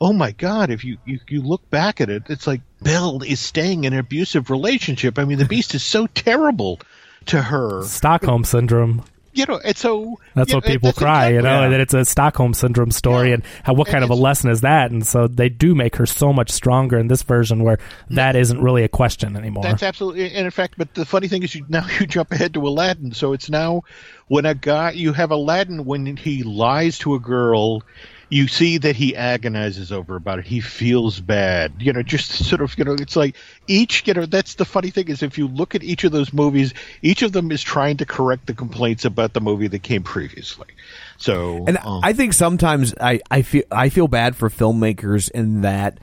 Oh 0.00 0.12
my 0.12 0.32
God! 0.32 0.70
If 0.70 0.84
you, 0.84 0.98
you 1.04 1.20
you 1.28 1.42
look 1.42 1.68
back 1.70 2.00
at 2.00 2.10
it, 2.10 2.24
it's 2.28 2.46
like 2.46 2.62
Belle 2.80 3.22
is 3.22 3.38
staying 3.38 3.84
in 3.84 3.92
an 3.92 4.00
abusive 4.00 4.50
relationship. 4.50 5.16
I 5.16 5.24
mean, 5.24 5.38
the 5.38 5.44
Beast 5.44 5.76
is 5.76 5.84
so 5.84 6.08
terrible 6.08 6.80
to 7.26 7.42
her. 7.42 7.82
Stockholm 7.82 8.44
syndrome. 8.44 9.04
you 9.34 9.46
know, 9.46 9.58
and 9.64 9.76
so 9.76 10.20
That's 10.34 10.52
what 10.52 10.64
know, 10.64 10.70
people 10.70 10.88
that's 10.88 10.98
cry, 10.98 11.30
you 11.30 11.40
know, 11.40 11.62
and 11.62 11.72
that 11.72 11.80
it's 11.80 11.94
a 11.94 12.04
Stockholm 12.04 12.52
syndrome 12.52 12.90
story, 12.90 13.32
and 13.32 13.42
how 13.62 13.72
what 13.72 13.88
kind 13.88 14.04
of 14.04 14.10
a 14.10 14.14
lesson 14.14 14.50
is 14.50 14.60
that? 14.60 14.90
And 14.90 15.06
so 15.06 15.26
they 15.26 15.48
do 15.48 15.74
make 15.74 15.96
her 15.96 16.06
so 16.06 16.32
much 16.32 16.50
stronger 16.50 16.98
in 16.98 17.08
this 17.08 17.22
version, 17.22 17.62
where 17.62 17.78
mm. 17.78 18.16
that 18.16 18.36
isn't 18.36 18.60
really 18.60 18.84
a 18.84 18.88
question 18.88 19.36
anymore. 19.36 19.62
That's 19.62 19.82
absolutely, 19.82 20.32
and 20.32 20.44
in 20.44 20.50
fact, 20.50 20.74
but 20.76 20.92
the 20.94 21.06
funny 21.06 21.28
thing 21.28 21.42
is, 21.42 21.54
you 21.54 21.64
now 21.68 21.86
you 21.98 22.06
jump 22.06 22.30
ahead 22.32 22.54
to 22.54 22.66
Aladdin. 22.66 23.12
So 23.12 23.32
it's 23.32 23.48
now 23.48 23.84
when 24.28 24.44
a 24.44 24.54
guy 24.54 24.90
you 24.90 25.12
have 25.14 25.30
Aladdin 25.30 25.84
when 25.84 26.16
he 26.16 26.42
lies 26.42 26.98
to 26.98 27.14
a 27.14 27.20
girl, 27.20 27.82
you 28.32 28.48
see 28.48 28.78
that 28.78 28.96
he 28.96 29.14
agonizes 29.14 29.92
over 29.92 30.16
about 30.16 30.38
it. 30.38 30.46
He 30.46 30.60
feels 30.60 31.20
bad, 31.20 31.70
you 31.78 31.92
know, 31.92 32.02
just 32.02 32.30
sort 32.30 32.62
of, 32.62 32.78
you 32.78 32.84
know, 32.84 32.94
it's 32.94 33.14
like 33.14 33.36
each, 33.66 34.06
you 34.06 34.14
know, 34.14 34.24
that's 34.24 34.54
the 34.54 34.64
funny 34.64 34.88
thing 34.88 35.08
is 35.08 35.22
if 35.22 35.36
you 35.36 35.48
look 35.48 35.74
at 35.74 35.82
each 35.82 36.02
of 36.04 36.12
those 36.12 36.32
movies, 36.32 36.72
each 37.02 37.20
of 37.20 37.32
them 37.32 37.52
is 37.52 37.62
trying 37.62 37.98
to 37.98 38.06
correct 38.06 38.46
the 38.46 38.54
complaints 38.54 39.04
about 39.04 39.34
the 39.34 39.42
movie 39.42 39.68
that 39.68 39.82
came 39.82 40.02
previously. 40.02 40.68
So, 41.18 41.66
And 41.66 41.76
um, 41.76 42.00
I 42.02 42.14
think 42.14 42.32
sometimes 42.32 42.94
I, 42.98 43.20
I 43.30 43.42
feel 43.42 43.64
I 43.70 43.90
feel 43.90 44.08
bad 44.08 44.34
for 44.34 44.48
filmmakers 44.48 45.30
in 45.30 45.60
that 45.60 45.98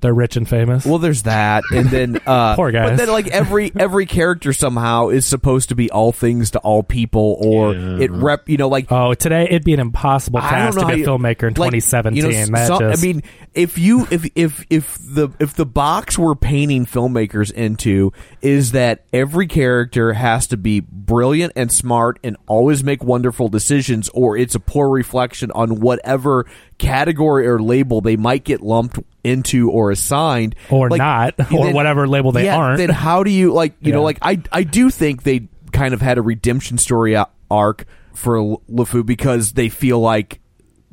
They're 0.00 0.14
rich 0.14 0.36
and 0.36 0.48
famous. 0.48 0.84
well, 0.86 0.98
there's 0.98 1.22
that, 1.24 1.64
and 1.72 1.88
then 1.90 2.20
uh, 2.26 2.56
Poor 2.56 2.70
guys. 2.70 2.90
But 2.90 2.96
then 2.98 3.08
like 3.08 3.28
every 3.28 3.72
every 3.76 4.06
character 4.06 4.52
somehow 4.52 5.08
is 5.08 5.26
supposed 5.26 5.70
to 5.70 5.74
be 5.74 5.90
all 5.90 6.12
things 6.12 6.52
to 6.52 6.58
all 6.60 6.82
people, 6.82 7.36
or 7.40 7.74
it 7.74 8.10
rep. 8.10 8.48
You 8.48 8.56
know, 8.56 8.68
like 8.68 8.90
oh, 8.90 9.14
today 9.14 9.44
it'd 9.44 9.64
be 9.64 9.74
an 9.74 9.80
impossible 9.80 10.40
task 10.40 10.78
to 10.78 10.86
be 10.86 10.92
a 10.92 10.96
you- 10.98 11.06
filmmaker 11.06 11.48
in 11.48 11.54
like, 11.54 11.72
2017. 11.72 12.16
you 12.16 12.22
know, 12.22 12.46
that 12.56 12.66
some- 12.66 12.78
just, 12.80 13.02
I 13.02 13.06
mean, 13.06 13.22
if 13.54 13.78
you 13.78 14.06
if 14.10 14.28
if 14.34 14.64
if 14.70 14.98
the 15.00 15.30
if 15.38 15.54
the 15.54 15.66
box 15.66 16.18
we're 16.18 16.34
painting 16.34 16.86
filmmakers 16.86 17.50
into 17.52 18.12
is 18.40 18.72
that 18.72 19.04
every 19.12 19.46
character 19.46 20.12
has 20.12 20.46
to 20.48 20.56
be 20.56 20.80
brilliant 20.80 21.52
and 21.56 21.72
smart 21.72 22.18
and 22.22 22.36
always 22.46 22.84
make 22.84 23.02
wonderful 23.02 23.48
decisions, 23.48 24.08
or 24.10 24.36
it's 24.36 24.54
a 24.54 24.60
poor 24.60 24.88
reflection 24.88 25.50
on 25.52 25.80
whatever 25.80 26.46
category 26.78 27.46
or 27.46 27.58
label 27.60 28.00
they 28.00 28.16
might 28.16 28.44
get 28.44 28.60
lumped 28.60 28.98
into 29.24 29.70
or 29.70 29.90
assigned, 29.90 30.54
Or 30.70 30.88
like, 30.88 30.98
not, 30.98 31.34
or 31.52 31.66
then- 31.66 31.74
whatever 31.74 32.06
label 32.08 32.32
they 32.32 32.44
yeah, 32.46 32.56
aren't. 32.56 32.78
Then 32.78 32.90
how 32.90 33.22
do 33.24 33.30
you 33.30 33.52
like 33.52 33.74
you 33.80 33.92
know 33.92 34.02
like 34.02 34.18
I 34.22 34.40
I 34.52 34.62
do 34.62 34.90
think 34.90 35.22
they 35.24 35.48
kind 35.72 35.92
of 35.92 36.00
had 36.00 36.18
a 36.18 36.22
redemption 36.22 36.78
story 36.78 37.16
arc 37.50 37.84
for 38.14 38.38
LeFou 38.70 39.04
because 39.04 39.52
they 39.52 39.68
feel 39.68 40.00
like 40.00 40.40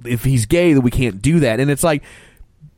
if 0.04 0.24
he's 0.24 0.46
gay 0.46 0.74
then 0.74 0.82
we 0.84 0.92
can't 0.92 1.22
do 1.22 1.40
that. 1.42 1.60
And 1.60 1.72
it's 1.72 1.84
like 1.84 2.04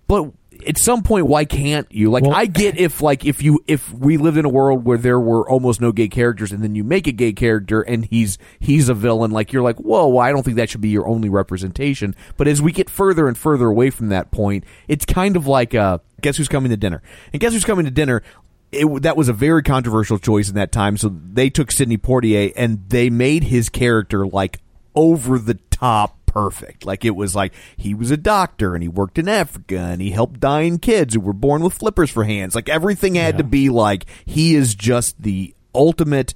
but 0.07 0.31
at 0.65 0.77
some 0.77 1.03
point 1.03 1.27
why 1.27 1.45
can't 1.45 1.91
you? 1.91 2.09
Like 2.09 2.23
Well- 2.23 2.33
i 2.33 2.45
get 2.45 2.77
if 2.77 3.01
like 3.01 3.25
if 3.25 3.43
you 3.43 3.63
if 3.67 3.91
we 3.91 4.17
lived 4.17 4.37
in 4.37 4.45
a 4.45 4.49
world 4.49 4.85
where 4.85 4.97
there 4.97 5.19
were 5.19 5.49
almost 5.49 5.81
no 5.81 5.91
gay 5.91 6.07
characters 6.07 6.51
and 6.51 6.63
then 6.63 6.75
you 6.75 6.83
make 6.83 7.07
a 7.07 7.11
gay 7.11 7.33
character 7.33 7.81
and 7.81 8.05
he's 8.05 8.37
he's 8.59 8.89
a 8.89 8.93
villain 8.93 9.31
like 9.31 9.51
you're 9.51 9.63
like 9.63 9.77
whoa 9.77 10.07
well, 10.07 10.25
i 10.25 10.31
don't 10.31 10.43
think 10.43 10.57
that 10.57 10.69
should 10.69 10.81
be 10.81 10.89
your 10.89 11.07
only 11.07 11.29
representation. 11.29 12.15
But 12.37 12.47
as 12.47 12.61
we 12.61 12.71
get 12.71 12.89
further 12.89 13.27
and 13.27 13.37
further 13.37 13.67
away 13.67 13.89
from 13.89 14.09
that 14.09 14.31
point 14.31 14.63
it's 14.87 15.05
kind 15.05 15.35
of 15.35 15.47
like 15.47 15.75
uh 15.75 15.99
guess 16.21 16.37
who's 16.37 16.47
coming 16.47 16.71
to 16.71 16.77
dinner? 16.77 17.01
And 17.33 17.39
guess 17.39 17.53
who's 17.53 17.65
coming 17.65 17.85
to 17.85 17.91
dinner? 17.91 18.23
It, 18.71 19.03
that 19.03 19.15
was 19.15 19.29
a 19.29 19.33
very 19.33 19.63
controversial 19.63 20.19
choice 20.19 20.49
in 20.49 20.55
that 20.55 20.71
time. 20.71 20.97
So 20.97 21.09
they 21.09 21.49
took 21.49 21.71
Sidney 21.71 21.97
Poitier 21.97 22.51
and 22.55 22.89
they 22.89 23.09
made 23.09 23.45
his 23.45 23.69
character 23.69 24.27
like 24.27 24.59
over 24.93 25.39
the 25.39 25.53
top 25.69 26.16
perfect. 26.37 26.85
Like 26.85 27.03
it 27.03 27.15
was 27.15 27.35
like 27.35 27.51
he 27.75 27.95
was 27.95 28.11
a 28.11 28.17
doctor 28.17 28.75
and 28.75 28.83
he 28.83 28.87
worked 28.87 29.17
in 29.17 29.27
Africa 29.27 29.79
and 29.79 29.99
he 29.99 30.11
helped 30.11 30.39
dying 30.39 30.77
kids 30.77 31.15
who 31.15 31.19
were 31.19 31.33
born 31.33 31.63
with 31.63 31.73
flippers 31.73 32.11
for 32.11 32.25
hands. 32.25 32.53
Like 32.53 32.69
everything 32.69 33.15
had 33.15 33.39
to 33.39 33.43
be 33.43 33.69
like 33.69 34.05
he 34.23 34.53
is 34.53 34.75
just 34.75 35.19
the 35.21 35.55
ultimate 35.73 36.35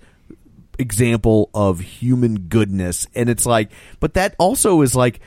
example 0.80 1.52
of 1.54 1.80
human 1.82 2.47
goodness 2.47 3.06
and 3.14 3.30
it's 3.30 3.45
like 3.45 3.70
but 3.99 4.16
that 4.16 4.34
also 4.39 4.82
is 4.82 4.95
like 4.95 5.20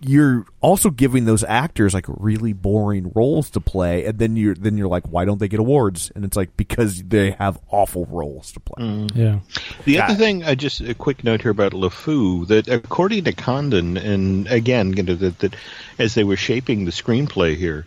you're 0.00 0.46
also 0.60 0.90
giving 0.90 1.24
those 1.24 1.42
actors 1.42 1.92
like 1.92 2.06
really 2.08 2.52
boring 2.52 3.10
roles 3.14 3.50
to 3.50 3.60
play 3.60 4.04
and 4.04 4.18
then 4.18 4.36
you're 4.36 4.54
then 4.54 4.78
you're 4.78 4.88
like 4.88 5.04
why 5.08 5.24
don't 5.24 5.38
they 5.38 5.48
get 5.48 5.58
awards 5.58 6.12
and 6.14 6.24
it's 6.24 6.36
like 6.36 6.56
because 6.56 7.02
they 7.02 7.32
have 7.32 7.58
awful 7.70 8.06
roles 8.06 8.52
to 8.52 8.60
play 8.60 9.08
yeah. 9.14 9.40
The 9.84 10.00
other 10.00 10.14
thing, 10.14 10.44
uh, 10.44 10.54
just 10.54 10.80
a 10.80 10.94
quick 10.94 11.24
note 11.24 11.42
here 11.42 11.50
about 11.50 11.72
LeFou, 11.72 12.46
that 12.48 12.68
according 12.68 13.24
to 13.24 13.32
Condon, 13.32 13.96
and 13.96 14.46
again, 14.48 14.96
you 14.96 15.02
know, 15.02 15.14
that, 15.14 15.38
that 15.40 15.56
as 15.98 16.14
they 16.14 16.24
were 16.24 16.36
shaping 16.36 16.84
the 16.84 16.90
screenplay 16.90 17.56
here, 17.56 17.86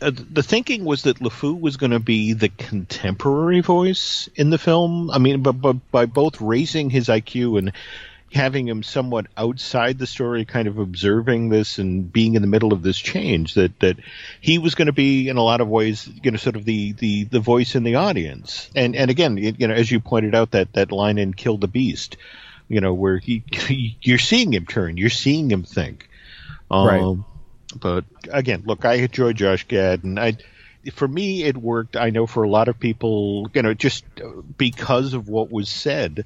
uh, 0.00 0.12
the 0.14 0.42
thinking 0.42 0.84
was 0.84 1.02
that 1.02 1.18
LeFou 1.18 1.60
was 1.60 1.76
going 1.76 1.90
to 1.90 2.00
be 2.00 2.32
the 2.32 2.48
contemporary 2.48 3.60
voice 3.60 4.28
in 4.34 4.50
the 4.50 4.58
film. 4.58 5.10
I 5.10 5.18
mean, 5.18 5.42
but, 5.42 5.52
but 5.52 5.90
by 5.90 6.06
both 6.06 6.40
raising 6.40 6.90
his 6.90 7.08
IQ 7.08 7.58
and 7.58 7.72
having 8.32 8.68
him 8.68 8.82
somewhat 8.82 9.26
outside 9.36 9.98
the 9.98 10.06
story, 10.06 10.44
kind 10.44 10.68
of 10.68 10.78
observing 10.78 11.48
this 11.48 11.78
and 11.78 12.12
being 12.12 12.34
in 12.34 12.42
the 12.42 12.48
middle 12.48 12.72
of 12.72 12.82
this 12.82 12.98
change, 12.98 13.54
that 13.54 13.78
that 13.80 13.96
he 14.40 14.58
was 14.58 14.74
going 14.74 14.86
to 14.86 14.92
be 14.92 15.28
in 15.28 15.36
a 15.36 15.42
lot 15.42 15.60
of 15.60 15.68
ways, 15.68 16.08
you 16.22 16.30
know, 16.30 16.36
sort 16.36 16.56
of 16.56 16.64
the 16.64 16.92
the 16.92 17.24
the 17.24 17.40
voice 17.40 17.74
in 17.74 17.84
the 17.84 17.96
audience. 17.96 18.70
And 18.74 18.94
and 18.94 19.10
again, 19.10 19.36
you 19.36 19.66
know, 19.66 19.74
as 19.74 19.90
you 19.90 20.00
pointed 20.00 20.34
out, 20.34 20.52
that 20.52 20.72
that 20.74 20.92
line 20.92 21.18
in 21.18 21.34
"Kill 21.34 21.58
the 21.58 21.68
Beast," 21.68 22.16
you 22.68 22.80
know, 22.80 22.94
where 22.94 23.18
he 23.18 23.42
you're 24.02 24.18
seeing 24.18 24.52
him 24.52 24.66
turn, 24.66 24.96
you're 24.96 25.10
seeing 25.10 25.50
him 25.50 25.64
think. 25.64 26.08
Um, 26.70 26.86
Right. 26.86 27.24
But 27.80 28.04
again, 28.30 28.62
look, 28.64 28.84
I 28.84 28.94
enjoy 28.94 29.32
Josh 29.32 29.66
Gad, 29.68 30.04
and 30.04 30.18
I. 30.18 30.36
For 30.92 31.08
me, 31.08 31.42
it 31.42 31.56
worked. 31.56 31.96
I 31.96 32.10
know 32.10 32.26
for 32.26 32.44
a 32.44 32.48
lot 32.48 32.68
of 32.68 32.80
people, 32.80 33.50
you 33.52 33.62
know, 33.62 33.74
just 33.74 34.04
because 34.56 35.12
of 35.12 35.28
what 35.28 35.50
was 35.50 35.68
said, 35.68 36.24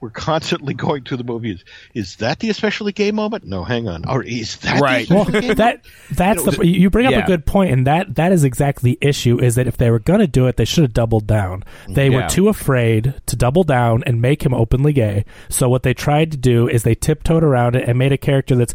we're 0.00 0.10
constantly 0.10 0.74
going 0.74 1.04
through 1.04 1.16
the 1.18 1.24
movies. 1.24 1.64
Is, 1.94 2.08
is 2.08 2.16
that 2.16 2.40
the 2.40 2.50
especially 2.50 2.92
gay 2.92 3.10
moment? 3.10 3.44
No, 3.44 3.64
hang 3.64 3.88
on. 3.88 4.08
Or 4.08 4.22
is 4.22 4.56
that 4.58 4.80
Right. 4.80 5.08
The 5.08 5.14
Well, 5.14 5.24
gay 5.26 5.54
that 5.54 5.84
that's 6.12 6.40
You 6.40 6.46
know, 6.46 6.52
the 6.58 6.66
you 6.66 6.90
bring 6.90 7.06
up 7.06 7.12
Yeah. 7.12 7.24
a 7.24 7.26
good 7.26 7.44
point, 7.46 7.70
and 7.72 7.86
that 7.86 8.14
that 8.16 8.32
is 8.32 8.44
exactly 8.44 8.92
the 9.00 9.08
issue. 9.08 9.40
Is 9.42 9.54
that 9.56 9.66
if 9.66 9.76
they 9.76 9.90
were 9.90 9.98
going 9.98 10.20
to 10.20 10.26
do 10.26 10.46
it, 10.46 10.56
they 10.56 10.64
should 10.64 10.82
have 10.84 10.92
doubled 10.94 11.26
down. 11.26 11.64
They 11.88 12.08
Yeah. 12.08 12.16
were 12.22 12.28
too 12.28 12.48
afraid 12.48 13.14
to 13.26 13.36
double 13.36 13.64
down 13.64 14.02
and 14.06 14.20
make 14.20 14.44
him 14.44 14.54
openly 14.54 14.92
gay. 14.92 15.24
So 15.48 15.68
what 15.68 15.82
they 15.82 15.94
tried 15.94 16.30
to 16.32 16.36
do 16.36 16.68
is 16.68 16.82
they 16.82 16.94
tiptoed 16.94 17.42
around 17.44 17.76
it 17.76 17.88
and 17.88 17.98
made 17.98 18.12
a 18.12 18.18
character 18.18 18.54
that's 18.56 18.74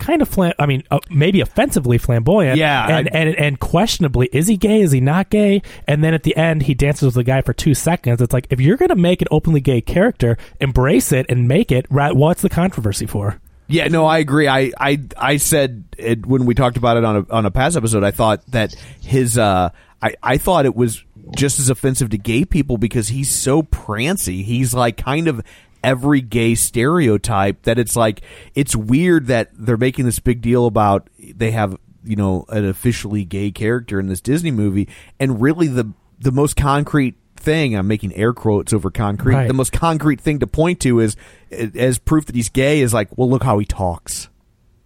kind 0.00 0.20
of 0.22 0.28
flam- 0.28 0.54
I 0.58 0.66
mean, 0.66 0.82
uh, 0.90 0.98
maybe 1.10 1.40
offensively 1.40 1.98
flamboyant. 1.98 2.56
Yeah, 2.58 2.88
and, 2.88 3.08
I- 3.08 3.10
and 3.18 3.34
and 3.36 3.60
questionably, 3.60 4.28
is 4.32 4.48
he 4.48 4.56
gay? 4.56 4.80
Is 4.80 4.90
he 4.90 5.00
not 5.00 5.30
gay? 5.30 5.62
And 5.86 6.02
then 6.02 6.14
at 6.14 6.24
the 6.24 6.34
end, 6.36 6.62
he 6.62 6.74
dances 6.74 7.04
with 7.04 7.14
the 7.14 7.24
guy 7.24 7.42
for 7.42 7.52
two 7.52 7.74
seconds. 7.74 8.20
It's 8.20 8.32
like 8.32 8.46
if 8.50 8.60
you're 8.60 8.76
going 8.76 8.88
to 8.88 8.96
make 8.96 9.22
an 9.22 9.28
openly 9.30 9.60
gay 9.60 9.80
character, 9.80 10.36
embrace 10.60 11.12
it 11.12 11.26
and 11.28 11.46
make 11.46 11.70
it. 11.70 11.86
Right? 11.90 12.14
What's 12.16 12.42
the 12.42 12.48
controversy 12.48 13.06
for? 13.06 13.40
Yeah, 13.68 13.86
no, 13.86 14.04
I 14.04 14.18
agree. 14.18 14.48
I 14.48 14.72
I 14.78 15.00
I 15.16 15.36
said 15.36 15.84
it 15.96 16.26
when 16.26 16.44
we 16.44 16.54
talked 16.54 16.76
about 16.76 16.96
it 16.96 17.04
on 17.04 17.16
a 17.18 17.26
on 17.32 17.46
a 17.46 17.50
past 17.52 17.76
episode. 17.76 18.02
I 18.02 18.10
thought 18.10 18.44
that 18.48 18.74
his 19.00 19.38
uh, 19.38 19.70
I 20.02 20.14
I 20.22 20.38
thought 20.38 20.64
it 20.64 20.74
was 20.74 21.04
just 21.36 21.60
as 21.60 21.70
offensive 21.70 22.10
to 22.10 22.18
gay 22.18 22.44
people 22.44 22.78
because 22.78 23.06
he's 23.08 23.30
so 23.32 23.62
prancy. 23.62 24.42
He's 24.42 24.74
like 24.74 24.96
kind 24.96 25.28
of 25.28 25.42
every 25.82 26.20
gay 26.20 26.54
stereotype 26.54 27.62
that 27.62 27.78
it's 27.78 27.96
like 27.96 28.22
it's 28.54 28.76
weird 28.76 29.26
that 29.26 29.50
they're 29.54 29.76
making 29.76 30.04
this 30.04 30.18
big 30.18 30.40
deal 30.40 30.66
about 30.66 31.08
they 31.18 31.50
have 31.50 31.76
you 32.04 32.16
know 32.16 32.44
an 32.48 32.64
officially 32.64 33.24
gay 33.24 33.50
character 33.50 34.00
in 34.00 34.06
this 34.06 34.20
Disney 34.20 34.50
movie, 34.50 34.88
and 35.18 35.40
really 35.40 35.66
the 35.66 35.92
the 36.18 36.32
most 36.32 36.56
concrete 36.56 37.16
thing 37.36 37.74
I'm 37.74 37.88
making 37.88 38.14
air 38.14 38.32
quotes 38.32 38.72
over 38.72 38.90
concrete. 38.90 39.34
Right. 39.34 39.48
The 39.48 39.54
most 39.54 39.72
concrete 39.72 40.20
thing 40.20 40.38
to 40.40 40.46
point 40.46 40.80
to 40.80 41.00
is 41.00 41.16
as 41.50 41.98
proof 41.98 42.26
that 42.26 42.34
he's 42.34 42.50
gay 42.50 42.80
is 42.80 42.92
like, 42.94 43.16
well, 43.16 43.28
look 43.28 43.42
how 43.42 43.58
he 43.58 43.64
talks. 43.64 44.28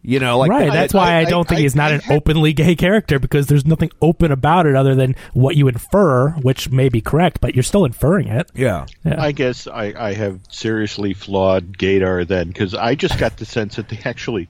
You 0.06 0.20
know, 0.20 0.36
like 0.38 0.50
right. 0.50 0.70
That's 0.70 0.92
why 0.92 1.14
I, 1.14 1.20
I- 1.20 1.24
don't 1.24 1.48
think 1.48 1.60
I- 1.60 1.62
he's 1.62 1.74
not 1.74 1.90
I 1.90 1.94
an 1.94 2.00
had- 2.02 2.16
openly 2.16 2.52
gay 2.52 2.76
character 2.76 3.18
because 3.18 3.46
there's 3.46 3.64
nothing 3.64 3.90
open 4.02 4.30
about 4.30 4.66
it 4.66 4.76
other 4.76 4.94
than 4.94 5.16
what 5.32 5.56
you 5.56 5.66
infer, 5.66 6.28
which 6.42 6.70
may 6.70 6.90
be 6.90 7.00
correct, 7.00 7.40
but 7.40 7.54
you're 7.54 7.62
still 7.62 7.86
inferring 7.86 8.28
it. 8.28 8.50
Yeah. 8.54 8.84
Yeah. 9.02 9.20
I 9.20 9.32
guess 9.32 9.66
I, 9.66 9.94
I 9.96 10.12
have 10.12 10.40
seriously 10.50 11.14
flawed 11.14 11.78
gaydar 11.78 12.26
then 12.28 12.48
because 12.48 12.74
I 12.74 12.94
just 12.96 13.18
got 13.18 13.38
the 13.38 13.46
sense 13.46 13.76
that 13.76 13.88
they 13.88 13.98
actually 14.04 14.48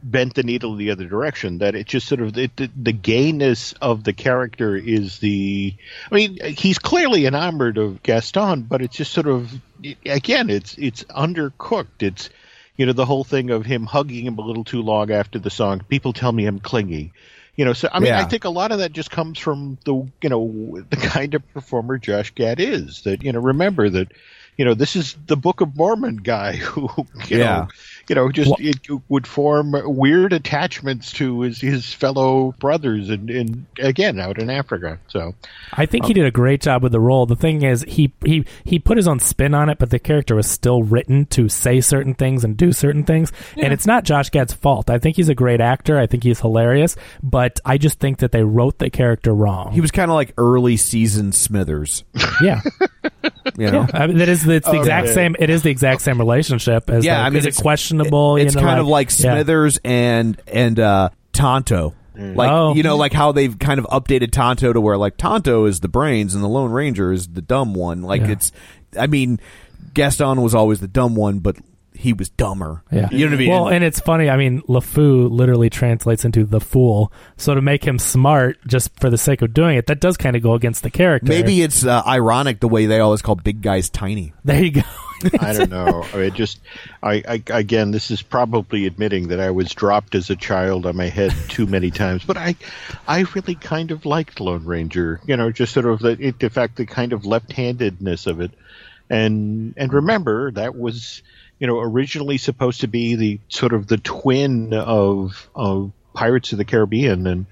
bent 0.00 0.34
the 0.34 0.42
needle 0.44 0.76
the 0.76 0.90
other 0.92 1.06
direction. 1.06 1.58
That 1.58 1.74
it 1.74 1.86
just 1.88 2.06
sort 2.06 2.20
of 2.20 2.38
it, 2.38 2.54
the, 2.56 2.70
the 2.80 2.92
gayness 2.92 3.72
of 3.82 4.04
the 4.04 4.12
character 4.12 4.76
is 4.76 5.18
the. 5.18 5.74
I 6.12 6.14
mean, 6.14 6.38
he's 6.56 6.78
clearly 6.78 7.26
enamored 7.26 7.78
of 7.78 8.00
Gaston, 8.04 8.62
but 8.62 8.80
it's 8.80 8.94
just 8.96 9.12
sort 9.12 9.26
of 9.26 9.52
again, 10.06 10.50
it's 10.50 10.76
it's 10.78 11.02
undercooked. 11.04 12.00
It's 12.02 12.30
you 12.76 12.86
know 12.86 12.92
the 12.92 13.06
whole 13.06 13.24
thing 13.24 13.50
of 13.50 13.64
him 13.66 13.84
hugging 13.86 14.26
him 14.26 14.38
a 14.38 14.42
little 14.42 14.64
too 14.64 14.82
long 14.82 15.10
after 15.10 15.38
the 15.38 15.50
song. 15.50 15.80
People 15.88 16.12
tell 16.12 16.32
me 16.32 16.46
I'm 16.46 16.58
clingy. 16.60 17.12
You 17.56 17.64
know, 17.64 17.72
so 17.72 17.88
I 17.92 18.00
mean, 18.00 18.08
Yeah. 18.08 18.18
I 18.20 18.24
think 18.24 18.44
a 18.44 18.50
lot 18.50 18.72
of 18.72 18.78
that 18.78 18.92
just 18.92 19.10
comes 19.12 19.38
from 19.38 19.78
the 19.84 19.94
you 20.22 20.28
know 20.28 20.82
the 20.90 20.96
kind 20.96 21.34
of 21.34 21.48
performer 21.52 21.98
Josh 21.98 22.32
Gad 22.34 22.58
is. 22.60 23.02
That 23.02 23.22
you 23.22 23.32
know, 23.32 23.40
remember 23.40 23.88
that 23.90 24.10
you 24.56 24.64
know 24.64 24.74
this 24.74 24.96
is 24.96 25.16
the 25.26 25.36
Book 25.36 25.60
of 25.60 25.76
Mormon 25.76 26.16
guy 26.16 26.56
who 26.56 26.88
you 27.28 27.38
Yeah. 27.38 27.44
know 27.44 27.68
you 28.08 28.14
know, 28.14 28.30
just 28.30 28.52
it 28.58 28.78
would 29.08 29.26
form 29.26 29.74
weird 29.84 30.32
attachments 30.32 31.12
to 31.12 31.40
his, 31.42 31.60
his 31.60 31.92
fellow 31.92 32.52
brothers, 32.58 33.10
and, 33.10 33.30
and 33.30 33.66
again 33.78 34.18
out 34.18 34.38
in 34.38 34.50
Africa. 34.50 34.98
So 35.08 35.34
I 35.72 35.86
think 35.86 36.06
he 36.06 36.12
um, 36.12 36.14
did 36.14 36.26
a 36.26 36.30
great 36.30 36.60
job 36.62 36.82
with 36.82 36.92
the 36.92 37.00
role. 37.00 37.26
The 37.26 37.36
thing 37.36 37.62
is, 37.62 37.84
he 37.88 38.12
he 38.24 38.44
he 38.64 38.78
put 38.78 38.96
his 38.96 39.08
own 39.08 39.20
spin 39.20 39.54
on 39.54 39.68
it, 39.68 39.78
but 39.78 39.90
the 39.90 39.98
character 39.98 40.34
was 40.34 40.48
still 40.50 40.82
written 40.82 41.26
to 41.26 41.48
say 41.48 41.80
certain 41.80 42.14
things 42.14 42.44
and 42.44 42.56
do 42.56 42.72
certain 42.72 43.04
things. 43.04 43.32
And 43.56 43.72
it's 43.72 43.86
not 43.86 44.04
Josh 44.04 44.30
Gad's 44.30 44.52
fault. 44.52 44.90
I 44.90 44.98
think 44.98 45.16
he's 45.16 45.28
a 45.28 45.34
great 45.34 45.60
actor. 45.60 45.98
I 45.98 46.06
think 46.06 46.22
he's 46.22 46.40
hilarious, 46.40 46.96
but 47.22 47.60
I 47.64 47.78
just 47.78 47.98
think 47.98 48.18
that 48.18 48.32
they 48.32 48.42
wrote 48.42 48.78
the 48.78 48.90
character 48.90 49.34
wrong. 49.34 49.72
He 49.72 49.80
was 49.80 49.90
kind 49.90 50.10
of 50.10 50.14
like 50.14 50.32
early 50.38 50.76
season 50.76 51.32
Smithers. 51.32 52.04
yeah, 52.42 52.60
You 53.56 53.70
know? 53.70 53.86
I 53.92 54.06
mean, 54.06 54.18
that 54.18 54.28
is 54.28 54.46
it's 54.46 54.66
the 54.66 54.76
oh, 54.76 54.80
exact 54.80 55.06
Okay. 55.06 55.14
same. 55.14 55.36
It 55.38 55.50
is 55.50 55.62
the 55.62 55.70
exact 55.70 56.00
same 56.00 56.18
relationship 56.18 56.88
as. 56.90 57.04
Yeah, 57.04 57.18
like, 57.18 57.26
I 57.26 57.30
mean, 57.30 57.38
is 57.38 57.44
it 57.44 57.48
it's- 57.48 57.62
questionable? 57.98 58.36
It's 58.36 58.54
you 58.54 58.60
know, 58.60 58.66
kind 58.66 58.80
of 58.80 58.86
like 58.86 59.10
yeah. 59.10 59.16
Smithers 59.34 59.78
and 59.84 60.40
and 60.46 60.78
uh, 60.80 61.10
Tonto. 61.32 61.94
Like 62.16 62.48
Oh. 62.50 62.74
you 62.74 62.84
know, 62.84 62.96
like 62.96 63.12
how 63.12 63.32
they've 63.32 63.58
kind 63.58 63.80
of 63.80 63.86
updated 63.86 64.30
Tonto 64.30 64.72
to 64.72 64.80
where 64.80 64.96
like 64.96 65.16
Tonto 65.16 65.64
is 65.64 65.80
the 65.80 65.88
brains 65.88 66.34
and 66.36 66.44
the 66.44 66.48
Lone 66.48 66.70
Ranger 66.70 67.10
is 67.12 67.26
the 67.26 67.42
dumb 67.42 67.74
one. 67.74 68.02
Like 68.02 68.20
Yeah. 68.22 68.30
it's, 68.32 68.52
I 68.96 69.08
mean, 69.08 69.40
Gaston 69.94 70.40
was 70.40 70.54
always 70.54 70.78
the 70.78 70.86
dumb 70.86 71.16
one, 71.16 71.40
but 71.40 71.56
he 72.04 72.12
was 72.12 72.28
dumber. 72.28 72.82
Yeah. 72.92 73.08
you 73.10 73.24
know 73.24 73.30
what 73.30 73.34
I 73.34 73.38
mean. 73.38 73.50
Well, 73.50 73.68
and 73.68 73.82
it's 73.82 73.98
funny. 73.98 74.28
I 74.28 74.36
mean, 74.36 74.60
LeFou 74.68 75.30
literally 75.30 75.70
translates 75.70 76.22
into 76.26 76.44
the 76.44 76.60
fool. 76.60 77.10
So 77.38 77.54
to 77.54 77.62
make 77.62 77.82
him 77.82 77.98
smart 77.98 78.58
just 78.66 79.00
for 79.00 79.08
the 79.08 79.16
sake 79.16 79.40
of 79.40 79.54
doing 79.54 79.78
it, 79.78 79.86
that 79.86 80.00
does 80.00 80.18
kind 80.18 80.36
of 80.36 80.42
go 80.42 80.52
against 80.52 80.82
the 80.82 80.90
character. 80.90 81.30
Maybe 81.30 81.62
it's 81.62 81.82
uh, 81.82 82.02
ironic 82.06 82.60
the 82.60 82.68
way 82.68 82.84
they 82.84 83.00
always 83.00 83.22
call 83.22 83.36
big 83.36 83.62
guys 83.62 83.88
tiny. 83.88 84.34
There 84.44 84.62
you 84.62 84.70
go. 84.72 84.82
I 85.40 85.54
don't 85.54 85.70
know. 85.70 86.04
I 86.12 86.16
mean, 86.18 86.34
just 86.34 86.60
I, 87.02 87.22
I 87.26 87.42
again, 87.48 87.90
this 87.90 88.10
is 88.10 88.20
probably 88.20 88.84
admitting 88.84 89.28
that 89.28 89.40
I 89.40 89.50
was 89.50 89.72
dropped 89.72 90.14
as 90.14 90.28
a 90.28 90.36
child 90.36 90.84
on 90.84 90.96
my 90.96 91.08
head 91.08 91.32
too 91.48 91.66
many 91.66 91.90
times. 91.90 92.22
But 92.22 92.36
I, 92.36 92.54
I 93.08 93.24
really 93.34 93.54
kind 93.54 93.92
of 93.92 94.04
liked 94.04 94.40
Lone 94.40 94.66
Ranger. 94.66 95.22
You 95.24 95.38
know, 95.38 95.50
just 95.50 95.72
sort 95.72 95.86
of 95.86 96.00
the 96.00 96.18
it, 96.20 96.38
the 96.38 96.50
fact 96.50 96.76
the 96.76 96.84
kind 96.84 97.14
of 97.14 97.24
left-handedness 97.24 98.26
of 98.26 98.42
it, 98.42 98.50
and 99.08 99.72
and 99.78 99.90
remember 99.90 100.50
that 100.50 100.76
was 100.76 101.22
you 101.58 101.66
know 101.66 101.80
originally 101.80 102.38
supposed 102.38 102.82
to 102.82 102.88
be 102.88 103.14
the 103.14 103.40
sort 103.48 103.72
of 103.72 103.86
the 103.86 103.98
twin 103.98 104.72
of 104.72 105.48
of 105.54 105.92
Pirates 106.12 106.52
of 106.52 106.58
the 106.58 106.64
Caribbean 106.64 107.26
and. 107.26 107.46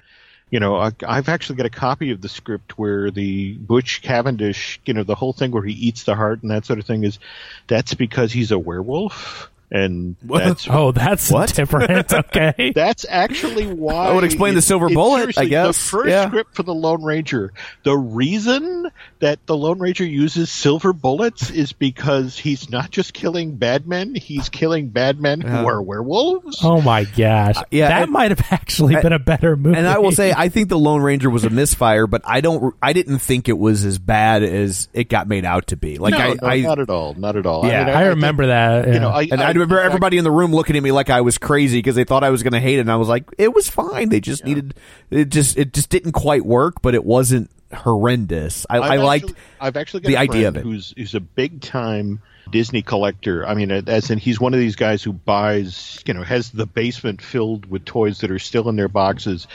You 0.49 0.59
know, 0.59 0.75
I, 0.75 0.91
I've 1.07 1.29
actually 1.29 1.55
got 1.55 1.65
a 1.65 1.71
copy 1.71 2.11
of 2.11 2.21
the 2.21 2.29
script 2.29 2.77
where 2.77 3.09
the 3.09 3.53
Butch 3.53 4.03
Cavendish, 4.03 4.79
you 4.85 4.93
know, 4.93 5.01
the 5.01 5.15
whole 5.15 5.33
thing 5.33 5.49
where 5.49 5.63
he 5.63 5.73
eats 5.73 6.03
the 6.03 6.13
heart 6.13 6.43
and 6.43 6.51
that 6.51 6.63
sort 6.63 6.77
of 6.77 6.85
thing 6.85 7.03
is 7.03 7.17
that's 7.65 7.95
because 7.95 8.31
he's 8.31 8.51
a 8.51 8.59
werewolf, 8.59 9.49
and 9.73 10.15
that's 10.21 10.67
oh, 10.69 10.91
that's 10.91 11.29
different. 11.53 12.13
Okay. 12.13 12.71
that's 12.75 13.05
actually 13.09 13.65
why 13.65 14.07
I 14.09 14.13
would 14.13 14.23
explain 14.23 14.53
the 14.53 14.61
silver 14.61 14.87
bullet, 14.89 15.35
I 15.37 15.45
guess. 15.45 15.77
The 15.77 15.83
first 15.89 16.09
Yeah. 16.09 16.27
script 16.27 16.55
for 16.55 16.61
the 16.63 16.73
Lone 16.73 17.03
Ranger, 17.03 17.51
the 17.83 17.97
reason 17.97 18.89
that 19.19 19.45
the 19.47 19.57
Lone 19.57 19.79
Ranger 19.79 20.05
uses 20.05 20.51
silver 20.51 20.93
bullets 20.93 21.49
is 21.49 21.73
because 21.73 22.37
he's 22.37 22.69
not 22.69 22.91
just 22.91 23.13
killing 23.13 23.55
bad 23.55 23.87
men; 23.87 24.13
he's 24.13 24.47
killing 24.49 24.89
bad 24.89 25.19
men 25.19 25.41
who 25.41 25.67
are 25.67 25.81
werewolves. 25.81 26.59
Oh 26.63 26.79
my 26.81 27.05
gosh. 27.05 27.57
Uh, 27.57 27.63
yeah, 27.71 27.87
that 27.89 28.09
might 28.09 28.29
have 28.29 28.45
actually 28.51 28.95
been 28.95 29.13
a 29.13 29.19
better 29.19 29.55
movie. 29.55 29.77
And 29.77 29.87
I 29.87 29.97
will 29.97 30.11
say, 30.11 30.31
I 30.37 30.49
think 30.49 30.69
the 30.69 30.77
Lone 30.77 31.01
Ranger 31.01 31.29
was 31.31 31.45
a 31.45 31.49
misfire, 31.49 32.05
but 32.05 32.21
I 32.25 32.41
don't, 32.41 32.75
I 32.81 32.93
didn't 32.93 33.19
think 33.19 33.49
it 33.49 33.57
was 33.57 33.85
as 33.85 33.97
bad 33.97 34.43
as 34.43 34.87
it 34.93 35.09
got 35.09 35.27
made 35.27 35.45
out 35.45 35.67
to 35.67 35.77
be. 35.77 35.97
Like 35.97 36.11
no, 36.11 36.19
I, 36.19 36.33
no, 36.33 36.47
I 36.47 36.59
not 36.61 36.79
at 36.79 36.89
all, 36.91 37.15
not 37.15 37.35
at 37.37 37.45
all. 37.47 37.65
Yeah, 37.65 37.85
mean, 37.85 37.95
I 37.95 37.99
think- 38.03 38.15
remember 38.15 38.47
that. 38.47 38.87
You 38.87 38.99
know, 38.99 39.09
I, 39.09 39.23
And 39.23 39.41
I, 39.41 39.49
remember 39.63 39.77
fact- 39.77 39.85
everybody 39.85 40.17
in 40.17 40.23
the 40.23 40.31
room 40.31 40.53
looking 40.53 40.75
at 40.75 40.83
me 40.83 40.91
like 40.91 41.09
I 41.09 41.21
was 41.21 41.37
crazy 41.37 41.79
because 41.79 41.95
they 41.95 42.03
thought 42.03 42.23
I 42.23 42.29
was 42.29 42.43
going 42.43 42.53
to 42.53 42.59
hate 42.59 42.77
it, 42.77 42.81
and 42.81 42.91
I 42.91 42.97
was 42.97 43.07
like, 43.07 43.25
"It 43.37 43.53
was 43.53 43.69
fine. 43.69 44.09
They 44.09 44.19
just 44.19 44.45
needed 44.45 44.73
it. 45.09 45.29
Just 45.29 45.57
it 45.57 45.73
just 45.73 45.89
didn't 45.89 46.13
quite 46.13 46.45
work, 46.45 46.81
but 46.81 46.95
it 46.95 47.03
wasn't 47.03 47.49
horrendous. 47.73 48.65
I, 48.69 48.77
I 48.77 48.95
liked 48.97 49.25
actually- 49.25 49.39
I've 49.59 49.77
actually 49.77 50.01
got 50.01 50.09
the 50.09 50.15
a 50.15 50.19
idea 50.19 50.47
of 50.47 50.57
it. 50.57 50.63
Who's 50.63 50.93
who's 50.95 51.15
a 51.15 51.19
big 51.19 51.61
time 51.61 52.21
Disney 52.51 52.81
collector. 52.81 53.45
I 53.47 53.53
mean, 53.53 53.71
as 53.71 54.09
in 54.09 54.17
he's 54.17 54.39
one 54.39 54.53
of 54.53 54.59
these 54.59 54.75
guys 54.75 55.03
who 55.03 55.13
buys, 55.13 56.01
you 56.05 56.13
know, 56.13 56.23
has 56.23 56.51
the 56.51 56.65
basement 56.65 57.21
filled 57.21 57.65
with 57.65 57.85
toys 57.85 58.19
that 58.19 58.31
are 58.31 58.39
still 58.39 58.69
in 58.69 58.75
their 58.75 58.87
boxes. 58.89 59.47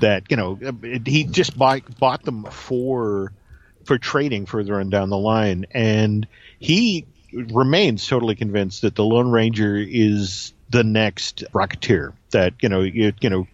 That 0.00 0.24
you 0.30 0.36
know, 0.36 0.58
he 1.04 1.24
just 1.24 1.56
buy, 1.56 1.82
bought 1.98 2.24
them 2.24 2.44
for 2.44 3.32
for 3.84 3.98
trading 3.98 4.46
further 4.46 4.78
on 4.80 4.90
down 4.90 5.10
the 5.10 5.18
line, 5.18 5.66
and 5.72 6.26
he 6.58 7.04
remains 7.32 8.06
totally 8.06 8.34
convinced 8.34 8.82
that 8.82 8.94
the 8.94 9.04
Lone 9.04 9.30
Ranger 9.30 9.76
is 9.76 10.52
the 10.70 10.84
next 10.84 11.44
Rocketeer. 11.52 12.12
That 12.30 12.54
you 12.60 12.68
know, 12.68 12.80
you, 12.80 13.12
you 13.20 13.30
know, 13.30 13.46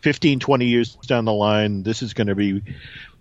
15, 0.00 0.40
20 0.40 0.66
years 0.66 0.94
down 1.06 1.24
the 1.24 1.32
line, 1.32 1.82
this 1.82 2.02
is 2.02 2.14
going 2.14 2.26
to 2.26 2.34
be 2.34 2.62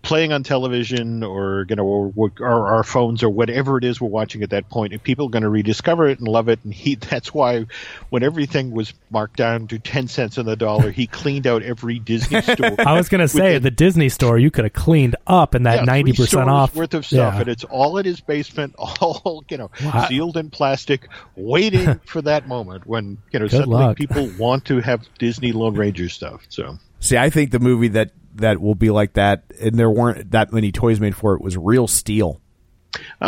playing 0.06 0.32
on 0.32 0.44
television 0.44 1.24
or 1.24 1.66
you 1.68 1.76
know 1.76 1.84
or, 1.84 2.14
or 2.40 2.68
our 2.68 2.84
phones 2.84 3.24
or 3.24 3.30
whatever 3.30 3.78
it 3.78 3.84
is 3.84 4.00
we're 4.00 4.08
watching 4.08 4.44
at 4.44 4.52
that 4.52 4.70
point 4.70 4.94
and 4.94 5.02
people 5.02 5.26
are 5.26 5.30
going 5.30 5.42
to 5.44 5.50
rediscover 5.50 6.08
it 6.08 6.20
and 6.20 6.28
love 6.28 6.48
it 6.48 6.60
and 6.64 6.74
he 6.74 6.94
that's 7.10 7.34
why 7.34 7.66
when 8.12 8.22
everything 8.22 8.70
was 8.72 8.94
marked 9.10 9.36
down 9.36 9.68
to 9.68 9.80
10 9.80 10.08
cents 10.08 10.38
on 10.38 10.46
the 10.46 10.56
dollar 10.56 10.92
he 10.92 11.08
cleaned 11.08 11.48
out 11.48 11.64
every 11.64 11.98
disney 11.98 12.40
store 12.54 12.76
I 12.80 12.94
was 12.94 13.10
going 13.10 13.22
to 13.22 13.28
say, 13.28 13.54
the- 13.56 13.62
the 13.66 13.72
Disney 13.72 14.10
store, 14.10 14.38
you 14.38 14.52
could 14.52 14.64
have 14.66 14.74
cleaned 14.74 15.16
up 15.26 15.56
in 15.56 15.64
that 15.64 15.80
yeah, 15.80 15.84
ninety 15.86 16.12
three 16.12 16.26
percent 16.26 16.44
stores 16.44 16.48
off 16.50 16.76
worth 16.76 16.94
of 16.94 17.06
stuff, 17.06 17.34
Yeah. 17.34 17.40
and 17.42 17.50
it's 17.50 17.64
all 17.64 17.98
in 17.98 18.06
his 18.06 18.22
basement, 18.22 18.76
all 18.78 19.44
you 19.50 19.58
know, 19.58 19.72
Wow. 19.84 20.06
sealed 20.08 20.38
in 20.38 20.50
plastic, 20.52 21.08
waiting 21.36 22.00
for 22.06 22.22
that 22.22 22.48
moment 22.48 22.86
when 22.86 23.18
you 23.32 23.40
know 23.40 23.46
Good 23.46 23.52
suddenly 23.58 23.76
luck. 23.84 23.98
people 23.98 24.30
want 24.38 24.66
to 24.66 24.82
have 24.82 25.08
Disney 25.18 25.52
Lone 25.52 25.74
Ranger 25.74 26.10
stuff. 26.10 26.44
So 26.50 26.78
See, 27.00 27.18
I 27.18 27.30
think 27.32 27.50
the 27.52 27.60
movie 27.60 27.88
that 27.90 28.12
that 28.36 28.62
will 28.62 28.76
be 28.76 28.90
like 28.90 29.14
that, 29.14 29.44
and 29.62 29.76
there 29.76 29.90
weren't 29.90 30.32
that 30.32 30.52
many 30.54 30.72
toys 30.72 31.00
made 31.00 31.16
for 31.16 31.34
it, 31.36 31.42
was 31.42 31.58
Real 31.58 31.88
Steel. 31.88 32.42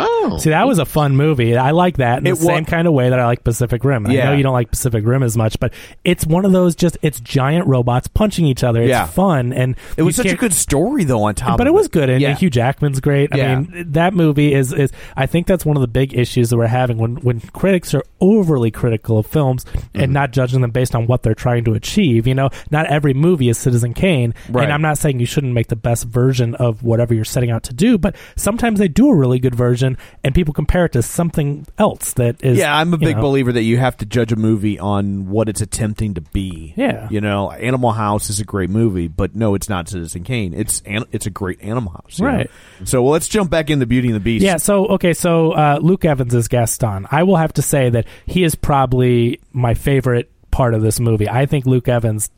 Oh, 0.00 0.38
See, 0.38 0.50
that 0.50 0.66
was 0.66 0.78
a 0.78 0.84
fun 0.84 1.16
movie. 1.16 1.56
I 1.56 1.70
like 1.72 1.96
that 1.98 2.18
in 2.18 2.26
It 2.26 2.30
the 2.30 2.36
same 2.36 2.64
kind 2.64 2.86
of 2.86 2.94
way 2.94 3.08
that 3.10 3.18
I 3.18 3.26
like 3.26 3.44
Pacific 3.44 3.84
Rim. 3.84 4.04
And 4.04 4.12
I 4.12 4.16
Yeah. 4.16 4.24
know 4.30 4.32
you 4.36 4.42
don't 4.42 4.52
like 4.52 4.70
Pacific 4.70 5.04
Rim 5.06 5.22
as 5.22 5.36
much, 5.36 5.58
but 5.58 5.72
it's 6.04 6.26
one 6.26 6.44
of 6.44 6.52
those 6.52 6.74
just 6.74 6.96
it's 7.02 7.20
giant 7.20 7.66
robots 7.66 8.08
punching 8.08 8.46
each 8.46 8.62
other. 8.64 8.82
It's 8.82 8.90
Yeah. 8.90 9.06
fun 9.06 9.52
and 9.52 9.76
It 9.96 10.02
was 10.02 10.16
you 10.16 10.22
such 10.22 10.26
a 10.26 10.28
can't- 10.30 10.40
good 10.40 10.52
story, 10.52 11.04
though. 11.04 11.22
On 11.24 11.34
top, 11.34 11.58
but 11.58 11.66
of 11.66 11.72
it 11.72 11.74
was 11.74 11.88
good, 11.88 12.08
and 12.10 12.20
yeah. 12.20 12.34
Hugh 12.34 12.50
Jackman's 12.50 13.00
great. 13.00 13.30
I 13.32 13.36
Yeah. 13.38 13.54
mean, 13.60 13.86
that 13.92 14.14
movie 14.14 14.54
is 14.54 14.72
is. 14.72 14.92
I 15.16 15.26
think 15.26 15.46
that's 15.46 15.66
one 15.66 15.76
of 15.76 15.80
the 15.80 15.88
big 15.88 16.14
issues 16.16 16.50
that 16.50 16.56
we're 16.56 16.66
having 16.66 16.98
when 16.98 17.16
when 17.16 17.40
critics 17.52 17.92
are 17.94 18.02
overly 18.20 18.70
critical 18.70 19.18
of 19.18 19.26
films 19.26 19.64
Mm-hmm. 19.64 20.00
and 20.02 20.12
not 20.12 20.32
judging 20.32 20.60
them 20.60 20.70
based 20.70 20.94
on 20.94 21.06
what 21.06 21.22
they're 21.22 21.34
trying 21.34 21.64
to 21.64 21.74
achieve. 21.74 22.26
You 22.26 22.34
know, 22.34 22.50
not 22.70 22.86
every 22.86 23.14
movie 23.14 23.48
is 23.48 23.58
Citizen 23.58 23.94
Kane, 23.94 24.34
Right. 24.50 24.64
and 24.64 24.72
I'm 24.72 24.82
not 24.82 24.98
saying 24.98 25.18
you 25.20 25.26
shouldn't 25.26 25.52
make 25.54 25.68
the 25.68 25.76
best 25.76 26.04
version 26.04 26.54
of 26.56 26.82
whatever 26.82 27.14
you're 27.14 27.24
setting 27.24 27.50
out 27.50 27.62
to 27.64 27.74
do, 27.74 27.98
but 27.98 28.14
sometimes 28.36 28.78
they 28.78 28.88
do 28.88 29.08
a 29.10 29.14
really 29.14 29.38
good 29.38 29.54
version, 29.54 29.87
and 30.24 30.34
people 30.34 30.52
compare 30.52 30.84
it 30.84 30.92
to 30.92 31.02
something 31.02 31.66
else 31.78 32.12
that 32.14 32.42
is. 32.44 32.58
Yeah, 32.58 32.76
I'm 32.76 32.92
a 32.92 32.98
big 32.98 33.16
know, 33.16 33.22
believer 33.22 33.52
that 33.52 33.62
you 33.62 33.78
have 33.78 33.96
to 33.98 34.06
judge 34.06 34.32
a 34.32 34.36
movie 34.36 34.78
on 34.78 35.28
what 35.28 35.48
it's 35.48 35.60
attempting 35.60 36.14
to 36.14 36.20
be. 36.20 36.74
Yeah. 36.76 37.08
you 37.10 37.20
know, 37.20 37.50
Animal 37.50 37.92
House 37.92 38.30
is 38.30 38.40
a 38.40 38.44
great 38.44 38.70
movie, 38.70 39.08
but 39.08 39.34
no, 39.34 39.54
it's 39.54 39.68
not 39.68 39.88
Citizen 39.88 40.24
Kane. 40.24 40.52
It's 40.54 40.82
an, 40.84 41.04
it's 41.12 41.26
a 41.26 41.30
great 41.30 41.62
Animal 41.62 41.92
House, 41.92 42.18
you 42.18 42.26
know? 42.26 42.32
Right. 42.32 42.50
So 42.84 43.02
well, 43.02 43.12
let's 43.12 43.28
jump 43.28 43.50
back 43.50 43.70
into 43.70 43.86
Beauty 43.86 44.08
and 44.08 44.16
the 44.16 44.20
Beast. 44.20 44.44
Yeah, 44.44 44.56
so 44.56 44.86
okay, 44.88 45.14
so 45.14 45.52
uh, 45.52 45.78
Luke 45.80 46.04
Evans 46.04 46.34
is 46.34 46.48
Gaston. 46.48 47.06
I 47.10 47.22
will 47.22 47.36
have 47.36 47.52
to 47.54 47.62
say 47.62 47.90
that 47.90 48.06
he 48.26 48.44
is 48.44 48.54
probably 48.54 49.40
my 49.52 49.74
favorite 49.74 50.30
part 50.50 50.74
of 50.74 50.82
this 50.82 50.98
movie. 50.98 51.28
I 51.28 51.46
think 51.46 51.66
Luke 51.66 51.88
Evans 51.88 52.30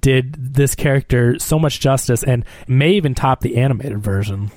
did 0.00 0.34
this 0.34 0.74
character 0.74 1.38
so 1.38 1.58
much 1.58 1.80
justice 1.80 2.22
and 2.22 2.44
may 2.68 2.92
even 2.92 3.14
top 3.14 3.40
the 3.40 3.56
animated 3.56 3.98
version. 3.98 4.50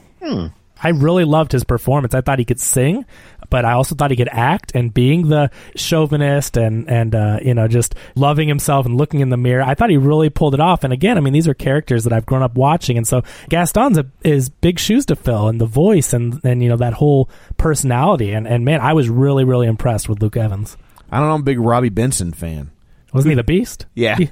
I 0.84 0.89
really 0.89 1.23
loved 1.25 1.51
his 1.51 1.63
performance. 1.63 2.13
I 2.13 2.21
thought 2.21 2.39
he 2.39 2.45
could 2.45 2.59
sing, 2.59 3.05
but 3.49 3.65
I 3.65 3.73
also 3.73 3.95
thought 3.95 4.11
he 4.11 4.17
could 4.17 4.30
act. 4.32 4.71
And 4.75 4.93
being 4.93 5.30
the 5.30 5.49
chauvinist 5.75 6.57
and 6.57 6.89
and 6.89 7.15
uh, 7.15 7.39
you 7.41 7.53
know 7.53 7.67
just 7.67 7.95
loving 8.15 8.47
himself 8.47 8.86
and 8.86 8.95
looking 8.97 9.19
in 9.21 9.30
the 9.30 9.38
mirror, 9.38 9.63
I 9.63 9.75
thought 9.75 9.89
he 9.89 9.97
really 9.97 10.30
pulled 10.30 10.53
it 10.53 10.59
off. 10.59 10.84
And 10.84 10.93
again, 10.93 11.17
I 11.17 11.21
mean, 11.21 11.34
these 11.34 11.47
are 11.47 11.53
characters 11.53 12.03
that 12.03 12.13
I've 12.13 12.25
grown 12.25 12.43
up 12.43 12.55
watching, 12.55 12.97
and 12.97 13.07
so 13.07 13.23
Gaston's 13.49 13.97
a, 13.97 14.05
is 14.23 14.49
big 14.49 14.80
shoes 14.80 15.05
to 15.07 15.15
fill, 15.15 15.47
and 15.47 15.59
the 15.59 15.65
voice 15.65 16.13
and 16.13 16.39
and 16.43 16.61
you 16.61 16.69
know 16.69 16.78
that 16.78 16.93
whole 16.93 17.30
personality. 17.57 18.32
And 18.34 18.47
and 18.47 18.63
man, 18.65 18.82
I 18.82 18.93
was 18.93 19.09
really 19.09 19.43
really 19.43 19.67
impressed 19.67 20.07
with 20.09 20.21
Luke 20.21 20.38
Evans. 20.38 20.78
I 21.11 21.19
don't 21.19 21.28
know. 21.28 21.34
I'm 21.36 21.41
a 21.41 21.43
big 21.43 21.59
Robby 21.59 21.89
Benson 21.89 22.34
fan. 22.34 22.71
Wasn't 23.13 23.32
he 23.32 23.36
the 23.36 23.43
Beast? 23.43 23.86
Yeah, 23.95 24.17
He- 24.17 24.30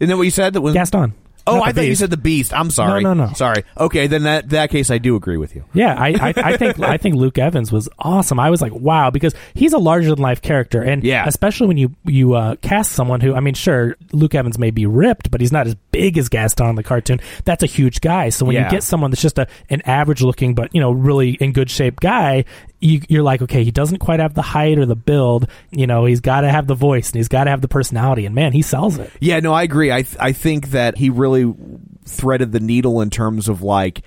isn't 0.00 0.08
that 0.10 0.16
what 0.16 0.24
you 0.24 0.30
said? 0.30 0.52
That 0.54 0.60
was 0.60 0.74
Gaston. 0.74 1.14
Oh, 1.46 1.62
I 1.62 1.72
thought 1.72 1.84
you 1.86 1.94
said 1.94 2.10
the 2.10 2.16
Beast. 2.16 2.52
I'm 2.52 2.70
sorry. 2.70 3.02
No, 3.02 3.14
no, 3.14 3.26
no. 3.26 3.32
Sorry. 3.34 3.64
Okay, 3.78 4.06
then 4.06 4.24
that 4.24 4.50
that 4.50 4.70
case, 4.70 4.90
I 4.90 4.98
do 4.98 5.14
agree 5.16 5.36
with 5.36 5.54
you. 5.54 5.64
Yeah, 5.74 5.94
I, 5.96 6.08
I, 6.08 6.34
I 6.36 6.56
think 6.56 6.80
I 6.80 6.96
think 6.96 7.14
Luke 7.16 7.38
Evans 7.38 7.70
was 7.70 7.88
awesome. 7.98 8.40
I 8.40 8.50
was 8.50 8.60
like, 8.60 8.72
wow, 8.72 9.10
because 9.10 9.34
he's 9.54 9.72
a 9.72 9.78
larger 9.78 10.10
than 10.10 10.18
life 10.18 10.42
character, 10.42 10.82
and 10.82 11.04
Yeah. 11.04 11.24
especially 11.26 11.68
when 11.68 11.76
you 11.76 11.94
you 12.04 12.34
uh, 12.34 12.56
cast 12.56 12.92
someone 12.92 13.20
who, 13.20 13.34
I 13.34 13.40
mean, 13.40 13.54
sure, 13.54 13.96
Luke 14.12 14.34
Evans 14.34 14.58
may 14.58 14.70
be 14.70 14.86
ripped, 14.86 15.30
but 15.30 15.40
he's 15.40 15.52
not 15.52 15.66
as 15.66 15.74
big 15.92 16.18
as 16.18 16.28
Gaston 16.28 16.66
in 16.68 16.74
the 16.74 16.82
cartoon. 16.82 17.20
That's 17.44 17.62
a 17.62 17.66
huge 17.66 18.00
guy. 18.00 18.30
So 18.30 18.44
when 18.44 18.54
Yeah. 18.56 18.64
you 18.64 18.70
get 18.70 18.82
someone 18.82 19.10
that's 19.10 19.22
just 19.22 19.38
a 19.38 19.46
an 19.70 19.82
average 19.84 20.22
looking 20.22 20.54
but 20.54 20.74
you 20.74 20.80
know 20.80 20.90
really 20.90 21.30
in 21.30 21.52
good 21.52 21.70
shape 21.70 22.00
guy, 22.00 22.44
you, 22.80 23.00
you're 23.08 23.22
like, 23.22 23.42
okay, 23.42 23.64
he 23.64 23.70
doesn't 23.70 23.98
quite 23.98 24.20
have 24.20 24.34
the 24.34 24.42
height 24.42 24.78
or 24.78 24.86
the 24.86 24.96
build. 24.96 25.48
You 25.70 25.86
know, 25.86 26.04
he's 26.04 26.20
got 26.20 26.42
to 26.42 26.50
have 26.50 26.66
the 26.66 26.74
voice 26.74 27.08
and 27.08 27.16
he's 27.16 27.28
got 27.28 27.44
to 27.44 27.50
have 27.50 27.60
the 27.60 27.68
personality. 27.68 28.26
And 28.26 28.34
man, 28.34 28.52
he 28.52 28.62
sells 28.62 28.98
it. 28.98 29.10
Yeah, 29.20 29.40
no, 29.40 29.52
I 29.52 29.62
agree. 29.62 29.90
I 29.90 30.02
th- 30.02 30.16
I 30.20 30.32
think 30.32 30.70
that 30.70 30.96
he 30.96 31.10
really 31.10 31.54
threaded 32.04 32.52
the 32.52 32.60
needle 32.60 33.00
in 33.00 33.10
terms 33.10 33.48
of 33.48 33.62
like 33.62 34.02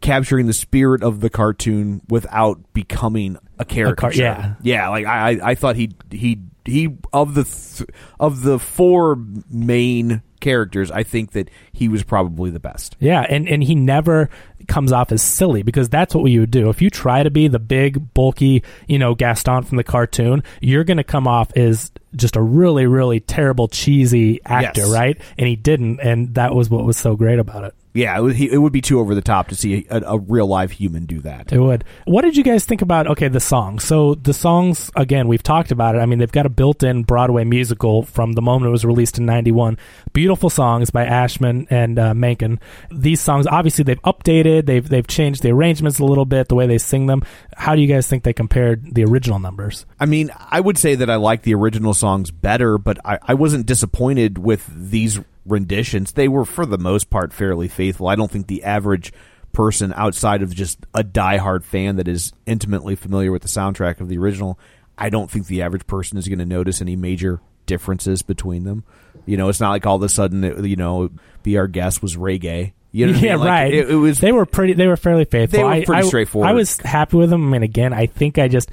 capturing 0.00 0.46
the 0.46 0.52
spirit 0.52 1.02
of 1.02 1.20
the 1.20 1.30
cartoon 1.30 2.00
without 2.08 2.72
becoming 2.72 3.36
a 3.58 3.64
caricature. 3.64 4.22
yeah. 4.22 4.54
yeah. 4.62 4.88
Like 4.88 5.06
I, 5.06 5.30
I, 5.30 5.50
I 5.50 5.54
thought 5.54 5.76
he 5.76 5.92
he 6.10 6.40
he 6.66 6.96
of 7.12 7.34
the 7.34 7.44
th- 7.44 7.88
of 8.20 8.42
the 8.42 8.58
four 8.58 9.16
main 9.50 10.22
characters, 10.40 10.90
I 10.90 11.02
think 11.04 11.32
that 11.32 11.48
he 11.72 11.88
was 11.88 12.02
probably 12.02 12.50
the 12.50 12.60
best. 12.60 12.96
Yeah, 13.00 13.20
and, 13.22 13.48
and 13.48 13.62
he 13.64 13.74
never 13.74 14.28
comes 14.68 14.92
off 14.92 15.10
as 15.10 15.22
silly 15.22 15.62
because 15.62 15.88
that's 15.88 16.14
what 16.14 16.24
you 16.30 16.40
would 16.40 16.50
do. 16.50 16.68
If 16.68 16.82
you 16.82 16.90
try 16.90 17.22
to 17.22 17.30
be 17.30 17.48
the 17.48 17.58
big, 17.58 18.12
bulky, 18.14 18.62
you 18.86 18.98
know, 18.98 19.14
Gaston 19.14 19.62
from 19.62 19.76
the 19.78 19.84
cartoon, 19.84 20.42
you're 20.60 20.84
going 20.84 20.98
to 20.98 21.04
come 21.04 21.26
off 21.26 21.50
as 21.56 21.90
just 22.14 22.36
a 22.36 22.42
really, 22.42 22.86
really 22.86 23.20
terrible, 23.20 23.68
cheesy 23.68 24.40
actor, 24.44 24.82
Yes. 24.82 24.90
right? 24.92 25.18
And 25.38 25.48
he 25.48 25.56
didn't, 25.56 26.00
and 26.00 26.34
that 26.34 26.54
was 26.54 26.68
what 26.68 26.84
was 26.84 26.96
so 26.98 27.16
great 27.16 27.38
about 27.38 27.64
it. 27.64 27.74
Yeah, 27.94 28.18
it 28.18 28.22
would, 28.22 28.40
it 28.40 28.58
would 28.58 28.72
be 28.72 28.80
too 28.80 28.98
over 28.98 29.14
the 29.14 29.22
top 29.22 29.48
to 29.48 29.54
see 29.54 29.86
a, 29.88 30.00
a 30.00 30.18
real 30.18 30.48
live 30.48 30.72
human 30.72 31.06
do 31.06 31.20
that. 31.20 31.52
It 31.52 31.60
would. 31.60 31.84
What 32.06 32.22
did 32.22 32.36
you 32.36 32.42
guys 32.42 32.64
think 32.64 32.82
about? 32.82 33.06
Okay, 33.06 33.28
the 33.28 33.38
songs. 33.38 33.84
So 33.84 34.16
the 34.16 34.34
songs, 34.34 34.90
again, 34.96 35.28
we've 35.28 35.44
talked 35.44 35.70
about 35.70 35.94
it. 35.94 35.98
I 35.98 36.06
mean, 36.06 36.18
they've 36.18 36.30
got 36.30 36.44
a 36.44 36.48
built-in 36.48 37.04
Broadway 37.04 37.44
musical 37.44 38.02
from 38.02 38.32
the 38.32 38.42
moment 38.42 38.68
it 38.68 38.72
was 38.72 38.84
released 38.84 39.18
in 39.18 39.26
'91. 39.26 39.78
Beautiful 40.12 40.50
songs 40.50 40.90
by 40.90 41.04
Ashman 41.04 41.68
and 41.70 41.96
uh, 41.96 42.14
Menken. 42.14 42.58
These 42.90 43.20
songs, 43.20 43.46
obviously, 43.46 43.84
they've 43.84 44.02
updated. 44.02 44.66
They've 44.66 44.88
they've 44.88 45.06
changed 45.06 45.44
the 45.44 45.52
arrangements 45.52 46.00
a 46.00 46.04
little 46.04 46.24
bit, 46.24 46.48
the 46.48 46.56
way 46.56 46.66
they 46.66 46.78
sing 46.78 47.06
them. 47.06 47.22
How 47.56 47.76
do 47.76 47.80
you 47.80 47.86
guys 47.86 48.08
think 48.08 48.24
they 48.24 48.32
compared 48.32 48.92
the 48.92 49.04
original 49.04 49.38
numbers? 49.38 49.86
I 50.00 50.06
mean, 50.06 50.32
I 50.50 50.58
would 50.58 50.78
say 50.78 50.96
that 50.96 51.08
I 51.08 51.14
like 51.14 51.42
the 51.42 51.54
original 51.54 51.94
songs 51.94 52.32
better, 52.32 52.76
but 52.76 52.98
I, 53.04 53.20
I 53.22 53.34
wasn't 53.34 53.66
disappointed 53.66 54.38
with 54.38 54.68
these 54.74 55.20
renditions. 55.46 56.12
They 56.12 56.28
were, 56.28 56.44
for 56.44 56.66
the 56.66 56.78
most 56.78 57.10
part, 57.10 57.32
fairly 57.32 57.68
faithful. 57.68 58.08
I 58.08 58.16
don't 58.16 58.30
think 58.30 58.46
the 58.46 58.64
average 58.64 59.12
person 59.52 59.92
outside 59.96 60.42
of 60.42 60.54
just 60.54 60.78
a 60.94 61.02
diehard 61.04 61.64
fan 61.64 61.96
that 61.96 62.08
is 62.08 62.32
intimately 62.44 62.96
familiar 62.96 63.32
with 63.32 63.42
the 63.42 63.48
soundtrack 63.48 64.00
of 64.00 64.08
the 64.08 64.18
original, 64.18 64.58
I 64.98 65.10
don't 65.10 65.30
think 65.30 65.46
the 65.46 65.62
average 65.62 65.86
person 65.86 66.18
is 66.18 66.28
going 66.28 66.40
to 66.40 66.46
notice 66.46 66.80
any 66.80 66.96
major 66.96 67.40
differences 67.66 68.22
between 68.22 68.64
them. 68.64 68.84
You 69.26 69.36
know, 69.36 69.48
it's 69.48 69.60
not 69.60 69.70
like 69.70 69.86
all 69.86 69.96
of 69.96 70.02
a 70.02 70.08
sudden, 70.08 70.44
it, 70.44 70.64
you 70.66 70.76
know, 70.76 71.10
"Be 71.42 71.56
Our 71.56 71.68
Guest" 71.68 72.02
was 72.02 72.16
reggae. 72.16 72.72
You 72.92 73.06
know 73.06 73.12
what 73.12 73.22
I 73.22 73.26
yeah, 73.26 73.32
mean? 73.32 73.40
Like, 73.40 73.48
right. 73.48 73.74
It, 73.74 73.90
it 73.90 73.94
was 73.94 74.20
They 74.20 74.32
were 74.32 74.46
pretty. 74.46 74.74
They 74.74 74.86
were 74.86 74.96
fairly 74.96 75.24
faithful. 75.24 75.58
They 75.58 75.64
were 75.64 75.70
I- 75.70 75.84
pretty 75.84 76.02
I, 76.02 76.08
straightforward. 76.08 76.48
I 76.48 76.52
was 76.52 76.76
happy 76.78 77.16
with 77.16 77.30
them. 77.30 77.48
I 77.48 77.50
mean, 77.50 77.62
again, 77.62 77.92
I 77.92 78.06
think 78.06 78.38
I 78.38 78.48
just. 78.48 78.70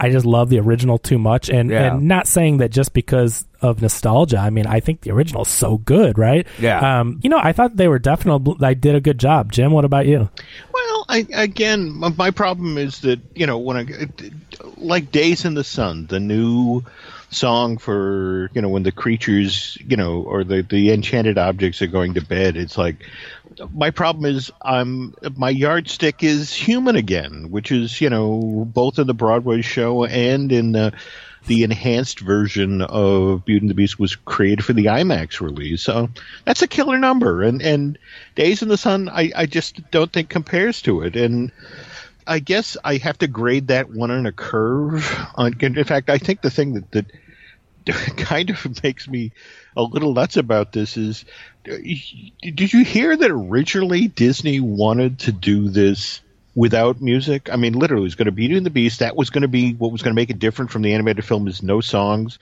I 0.00 0.10
just 0.10 0.26
love 0.26 0.48
the 0.48 0.58
original 0.58 0.98
too 0.98 1.18
much, 1.18 1.48
and, 1.48 1.70
Yeah. 1.70 1.94
and 1.94 2.08
not 2.08 2.26
saying 2.26 2.56
that 2.58 2.70
just 2.72 2.92
because 2.92 3.44
of 3.60 3.80
nostalgia. 3.80 4.38
I 4.38 4.50
mean, 4.50 4.66
I 4.66 4.80
think 4.80 5.02
the 5.02 5.12
original 5.12 5.42
is 5.42 5.48
so 5.48 5.78
good, 5.78 6.18
right? 6.18 6.46
Yeah. 6.58 7.00
Um, 7.00 7.20
you 7.22 7.30
know, 7.30 7.38
I 7.40 7.52
thought 7.52 7.76
they 7.76 7.86
were 7.86 8.00
definitely. 8.00 8.56
They 8.58 8.74
did 8.74 8.96
a 8.96 9.00
good 9.00 9.18
job. 9.18 9.52
Jim, 9.52 9.70
what 9.70 9.84
about 9.84 10.06
you? 10.06 10.28
Well, 10.74 11.04
I, 11.08 11.26
again, 11.34 11.90
my- 11.90 12.08
my 12.18 12.30
problem 12.32 12.78
is 12.78 13.00
that 13.00 13.20
you 13.34 13.46
know 13.46 13.58
when 13.58 13.76
I 13.76 13.86
like 14.76 15.12
Days 15.12 15.44
in 15.44 15.54
the 15.54 15.64
Sun, 15.64 16.06
the 16.06 16.18
new 16.20 16.82
song 17.30 17.78
for 17.78 18.50
you 18.54 18.60
know 18.60 18.68
when 18.68 18.82
the 18.82 18.92
creatures 18.92 19.78
you 19.86 19.96
know 19.96 20.20
or 20.22 20.44
the 20.44 20.62
the 20.62 20.92
enchanted 20.92 21.38
objects 21.38 21.80
are 21.80 21.86
going 21.86 22.14
to 22.14 22.20
bed. 22.24 22.56
It's 22.56 22.76
like 22.76 22.96
my 23.74 23.90
problem 23.90 24.24
is 24.24 24.50
I'm 24.62 25.14
my 25.36 25.50
yardstick 25.50 26.22
is 26.22 26.52
human 26.52 26.96
again, 26.96 27.50
which 27.50 27.72
is 27.72 28.00
you 28.00 28.10
know 28.10 28.66
both 28.66 28.98
in 28.98 29.06
the 29.06 29.14
Broadway 29.14 29.62
show 29.62 30.04
and 30.04 30.50
in 30.52 30.72
the 30.72 30.92
the 31.46 31.64
enhanced 31.64 32.20
version 32.20 32.82
of 32.82 33.44
Beauty 33.44 33.62
and 33.62 33.70
the 33.70 33.74
Beast 33.74 33.98
was 33.98 34.14
created 34.14 34.64
for 34.64 34.72
the 34.72 34.86
IMAX 34.86 35.40
release. 35.40 35.82
So 35.82 36.08
that's 36.44 36.62
a 36.62 36.68
killer 36.68 36.98
number, 36.98 37.42
and 37.42 37.62
and 37.62 37.98
Days 38.34 38.62
in 38.62 38.68
the 38.68 38.76
Sun 38.76 39.08
I 39.08 39.32
I 39.34 39.46
just 39.46 39.90
don't 39.90 40.12
think 40.12 40.28
compares 40.28 40.82
to 40.82 41.02
it, 41.02 41.16
and. 41.16 41.52
I 42.24 42.38
guess 42.38 42.76
I 42.84 42.98
have 42.98 43.18
to 43.18 43.26
grade 43.26 43.66
that 43.66 43.90
one 43.90 44.12
on 44.12 44.26
a 44.26 44.32
curve. 44.32 45.26
In 45.36 45.82
fact, 45.82 46.08
I 46.08 46.18
think 46.18 46.40
the 46.40 46.52
thing 46.52 46.74
that, 46.74 46.92
that 46.92 47.06
kind 48.16 48.50
of 48.50 48.82
makes 48.84 49.08
me 49.08 49.32
a 49.76 49.82
little 49.82 50.12
nuts 50.12 50.36
about 50.36 50.72
this 50.72 50.96
is 50.96 51.24
did 51.64 52.72
you 52.72 52.84
hear 52.84 53.16
that 53.16 53.30
originally 53.30 54.08
Disney 54.08 54.60
wanted 54.60 55.20
to 55.20 55.32
do 55.32 55.68
this 55.68 56.20
without 56.54 57.00
music? 57.00 57.48
I 57.50 57.56
mean, 57.56 57.74
literally, 57.74 58.02
it 58.02 58.04
was 58.04 58.14
going 58.14 58.26
to 58.26 58.32
be 58.32 58.42
Beauty 58.42 58.56
and 58.56 58.66
the 58.66 58.70
Beast. 58.70 58.98
That 58.98 59.16
was 59.16 59.30
going 59.30 59.42
to 59.42 59.48
be 59.48 59.72
what 59.74 59.92
was 59.92 60.02
going 60.02 60.12
to 60.12 60.20
make 60.20 60.30
it 60.30 60.38
different 60.38 60.70
from 60.70 60.82
the 60.82 60.92
animated 60.92 61.24
film 61.24 61.46
is 61.48 61.62
no 61.62 61.80
songs. 61.80 62.38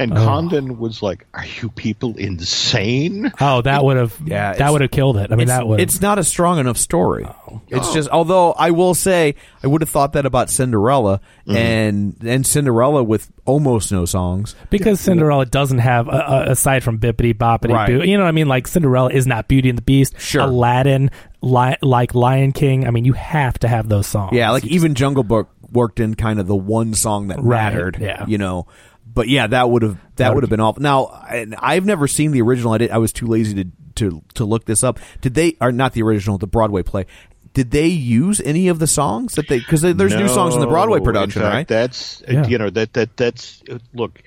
And 0.00 0.12
Condon 0.12 0.78
was 0.78 1.02
like, 1.02 1.26
"Are 1.34 1.44
you 1.60 1.68
people 1.68 2.16
insane?" 2.16 3.32
Oh, 3.40 3.62
that 3.62 3.84
would 3.84 3.96
have. 3.96 4.16
Yeah, 4.24 4.54
that 4.54 4.72
would 4.72 4.80
have 4.80 4.90
killed 4.90 5.16
it. 5.16 5.30
I 5.30 5.34
mean, 5.36 5.42
it's, 5.42 5.50
that 5.50 5.66
would. 5.66 5.80
it's 5.80 6.00
not 6.00 6.18
a 6.18 6.24
strong 6.24 6.58
enough 6.58 6.76
story. 6.78 7.24
Oh. 7.26 7.60
It's 7.68 7.92
just 7.92 8.08
although 8.10 8.52
I 8.52 8.70
will 8.70 8.94
say 8.94 9.34
I 9.62 9.66
would 9.66 9.80
have 9.82 9.90
thought 9.90 10.12
that 10.14 10.26
about 10.26 10.50
Cinderella 10.50 11.20
Mm-hmm. 11.46 11.56
and 11.56 12.16
and 12.24 12.46
Cinderella 12.46 13.02
with 13.02 13.30
almost 13.44 13.90
no 13.90 14.04
songs. 14.04 14.54
because 14.70 15.00
Cinderella 15.00 15.44
doesn't 15.46 15.78
have 15.78 16.06
a, 16.06 16.10
a, 16.10 16.50
aside 16.52 16.84
from 16.84 16.98
Bibbidi 16.98 17.34
Bobbidi 17.34 17.72
Right. 17.72 17.86
Boo. 17.88 18.02
You 18.04 18.16
know 18.16 18.22
what 18.24 18.28
I 18.28 18.32
mean? 18.32 18.46
Like 18.48 18.66
Cinderella 18.68 19.10
is 19.10 19.26
not 19.26 19.48
Beauty 19.48 19.68
and 19.68 19.76
the 19.78 19.82
Beast. 19.82 20.14
Sure. 20.20 20.42
Aladdin, 20.42 21.10
li- 21.42 21.76
like 21.82 22.14
Lion 22.14 22.52
King. 22.52 22.86
I 22.86 22.90
mean, 22.90 23.04
you 23.04 23.14
have 23.14 23.58
to 23.60 23.68
have 23.68 23.88
those 23.88 24.06
songs. 24.06 24.32
Yeah, 24.36 24.50
like 24.50 24.64
even 24.66 24.94
Jungle 24.94 25.24
Book 25.24 25.48
worked 25.72 25.98
in 26.00 26.14
kind 26.14 26.38
of 26.40 26.46
the 26.46 26.54
one 26.56 26.94
song 26.94 27.28
that 27.28 27.38
Right, 27.40 27.72
mattered. 27.72 27.98
yeah. 28.00 28.24
you 28.26 28.38
know. 28.38 28.66
But 29.12 29.28
yeah, 29.28 29.46
that 29.48 29.68
would 29.68 29.82
have 29.82 29.98
that 30.16 30.34
would 30.34 30.44
have 30.44 30.50
been 30.50 30.60
awful. 30.60 30.82
Now, 30.82 31.24
and 31.28 31.54
I've 31.58 31.84
never 31.84 32.06
seen 32.06 32.30
the 32.32 32.42
original. 32.42 32.72
I 32.72 32.78
did. 32.78 32.90
I 32.90 32.98
was 32.98 33.12
too 33.12 33.26
lazy 33.26 33.64
to 33.64 33.70
to 33.96 34.22
to 34.34 34.44
look 34.44 34.64
this 34.66 34.84
up. 34.84 35.00
Did 35.20 35.34
they 35.34 35.56
are 35.60 35.72
not 35.72 35.92
the 35.94 36.02
original, 36.02 36.38
the 36.38 36.46
Broadway 36.46 36.82
play? 36.82 37.06
Did 37.52 37.72
they 37.72 37.88
use 37.88 38.40
any 38.40 38.68
of 38.68 38.78
the 38.78 38.86
songs 38.86 39.34
that 39.34 39.48
they? 39.48 39.58
Because 39.58 39.82
there's 39.82 40.14
new 40.14 40.28
songs 40.28 40.54
in 40.54 40.60
the 40.60 40.68
Broadway 40.68 41.00
production, 41.00 41.42
in 41.42 41.48
fact, 41.48 41.54
right? 41.54 41.68
That's 41.68 42.22
uh, 42.22 42.26
Yeah. 42.32 42.46
you 42.46 42.58
know 42.58 42.70
that 42.70 42.92
that 42.92 43.16
that's 43.16 43.62
uh, 43.68 43.78
look. 43.92 44.22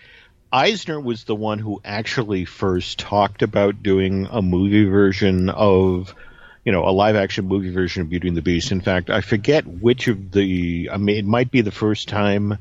Eisner 0.52 1.00
was 1.00 1.24
the 1.24 1.34
one 1.34 1.58
who 1.58 1.82
actually 1.84 2.46
first 2.46 3.00
talked 3.00 3.42
about 3.42 3.82
doing 3.82 4.28
a 4.30 4.40
movie 4.44 4.84
version 4.86 5.50
of, 5.50 6.14
you 6.64 6.72
know, 6.72 6.88
a 6.88 6.92
live 6.92 7.16
action 7.16 7.48
movie 7.48 7.72
version 7.72 8.04
of 8.04 8.10
Beauty 8.10 8.28
and 8.28 8.38
the 8.38 8.42
Beast. 8.44 8.72
In 8.72 8.80
fact, 8.82 9.10
I 9.10 9.22
forget 9.22 9.66
which 9.66 10.08
of 10.10 10.32
the. 10.32 10.90
I 10.92 10.98
mean, 10.98 11.18
it 11.18 11.26
might 11.26 11.50
be 11.50 11.62
the 11.62 11.72
first 11.72 12.08
time 12.10 12.60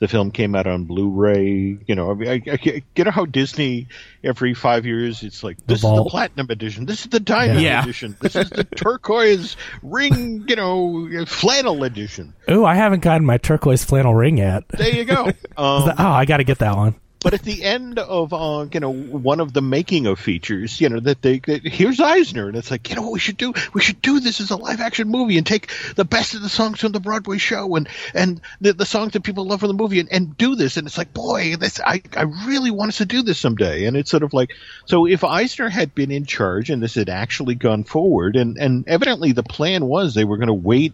the 0.00 0.08
film 0.08 0.30
came 0.30 0.54
out 0.54 0.66
on 0.66 0.84
Blu-ray. 0.84 1.78
You 1.86 1.94
know, 1.94 2.10
I 2.10 2.14
mean, 2.14 2.28
I, 2.28 2.42
I, 2.50 2.82
you 2.96 3.04
know 3.04 3.10
how 3.10 3.24
Disney 3.26 3.88
every 4.22 4.54
five 4.54 4.84
years 4.86 5.22
it's 5.22 5.42
like 5.42 5.56
this 5.66 5.78
is 5.78 5.82
the 5.82 6.04
platinum 6.08 6.46
edition, 6.50 6.86
this 6.86 7.00
is 7.02 7.06
the 7.10 7.20
diamond 7.20 7.60
Yeah. 7.60 7.82
edition, 7.82 8.16
this 8.20 8.36
is 8.36 8.50
the 8.50 8.64
turquoise 8.76 9.56
ring, 9.82 10.44
you 10.48 10.56
know, 10.56 11.24
flannel 11.26 11.84
edition. 11.84 12.34
Ooh, 12.50 12.64
I 12.64 12.74
haven't 12.74 13.00
gotten 13.00 13.26
my 13.26 13.38
turquoise 13.38 13.84
flannel 13.84 14.14
ring 14.14 14.38
yet. 14.38 14.64
There 14.68 14.88
you 14.88 15.04
go. 15.04 15.30
Um, 15.56 15.92
oh, 15.96 16.08
I 16.10 16.24
got 16.24 16.38
to 16.38 16.44
get 16.44 16.58
that 16.58 16.76
one. 16.76 16.96
But 17.24 17.32
at 17.32 17.42
the 17.42 17.64
end 17.64 17.98
of 17.98 18.34
uh, 18.34 18.66
you 18.70 18.80
know 18.80 18.92
one 18.92 19.40
of 19.40 19.54
the 19.54 19.62
making 19.62 20.06
of 20.06 20.20
features, 20.20 20.78
you 20.78 20.90
know 20.90 21.00
that 21.00 21.22
they 21.22 21.38
that, 21.38 21.66
here's 21.66 21.98
Eisner, 21.98 22.48
and 22.48 22.56
it's 22.56 22.70
like 22.70 22.90
you 22.90 22.96
know 22.96 23.02
what 23.02 23.12
we 23.12 23.18
should 23.18 23.38
do? 23.38 23.54
We 23.72 23.80
should 23.80 24.02
do 24.02 24.20
this 24.20 24.42
as 24.42 24.50
a 24.50 24.56
live 24.56 24.80
action 24.80 25.08
movie 25.08 25.38
and 25.38 25.46
take 25.46 25.72
the 25.96 26.04
best 26.04 26.34
of 26.34 26.42
the 26.42 26.50
songs 26.50 26.80
from 26.80 26.92
the 26.92 27.00
Broadway 27.00 27.38
show 27.38 27.76
and 27.76 27.88
and 28.12 28.42
the, 28.60 28.74
the 28.74 28.84
songs 28.84 29.14
that 29.14 29.24
people 29.24 29.46
love 29.46 29.60
from 29.60 29.68
the 29.68 29.82
movie 29.82 30.00
and, 30.00 30.12
and 30.12 30.36
do 30.36 30.54
this. 30.54 30.76
And 30.76 30.86
it's 30.86 30.98
like, 30.98 31.14
boy, 31.14 31.56
this 31.56 31.80
I 31.80 32.02
I 32.14 32.24
really 32.46 32.70
want 32.70 32.90
us 32.90 32.98
to 32.98 33.06
do 33.06 33.22
this 33.22 33.38
someday. 33.38 33.86
And 33.86 33.96
it's 33.96 34.10
sort 34.10 34.22
of 34.22 34.34
like 34.34 34.52
so 34.84 35.06
if 35.06 35.24
Eisner 35.24 35.70
had 35.70 35.94
been 35.94 36.10
in 36.10 36.26
charge 36.26 36.68
and 36.68 36.82
this 36.82 36.94
had 36.94 37.08
actually 37.08 37.54
gone 37.54 37.84
forward, 37.84 38.36
and 38.36 38.58
and 38.58 38.86
evidently 38.86 39.32
the 39.32 39.42
plan 39.42 39.86
was 39.86 40.12
they 40.12 40.26
were 40.26 40.36
going 40.36 40.48
to 40.48 40.52
wait 40.52 40.92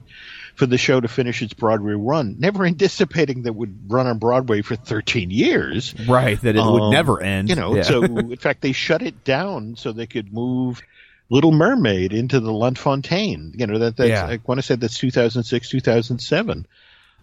for 0.61 0.67
the 0.67 0.79
show 0.79 1.01
to 1.01 1.09
finish 1.09 1.41
its 1.43 1.55
Broadway 1.55 1.95
run, 1.95 2.37
never 2.39 2.65
anticipating 2.67 3.43
that 3.43 3.49
it 3.49 3.55
would 3.57 3.91
run 3.91 4.07
on 4.07 4.19
Broadway 4.19 4.61
for 4.61 4.77
13 4.77 5.31
years. 5.31 5.95
right, 6.07 6.39
that 6.43 6.55
it 6.55 6.63
would 6.63 6.83
Um, 6.83 6.93
never 6.93 7.21
end. 7.23 7.49
You 7.49 7.57
know, 7.57 7.75
Yeah. 7.75 7.83
so 7.83 8.03
in 8.05 8.37
fact, 8.37 8.61
they 8.61 8.73
shut 8.73 9.01
it 9.01 9.25
down 9.25 9.75
so 9.77 9.91
they 9.93 10.07
could 10.07 10.33
move 10.33 10.83
Little 11.31 11.51
Mermaid 11.53 12.13
into 12.13 12.41
the 12.41 12.53
Lunt-Fontanne. 12.53 13.55
You 13.59 13.67
know, 13.69 13.79
that 13.79 13.97
that's, 13.97 14.11
Yeah. 14.11 14.27
I 14.27 14.39
want 14.45 14.59
to 14.59 14.63
say 14.63 14.75
that's 14.77 14.99
2006, 14.99 15.69
2007. 15.71 16.67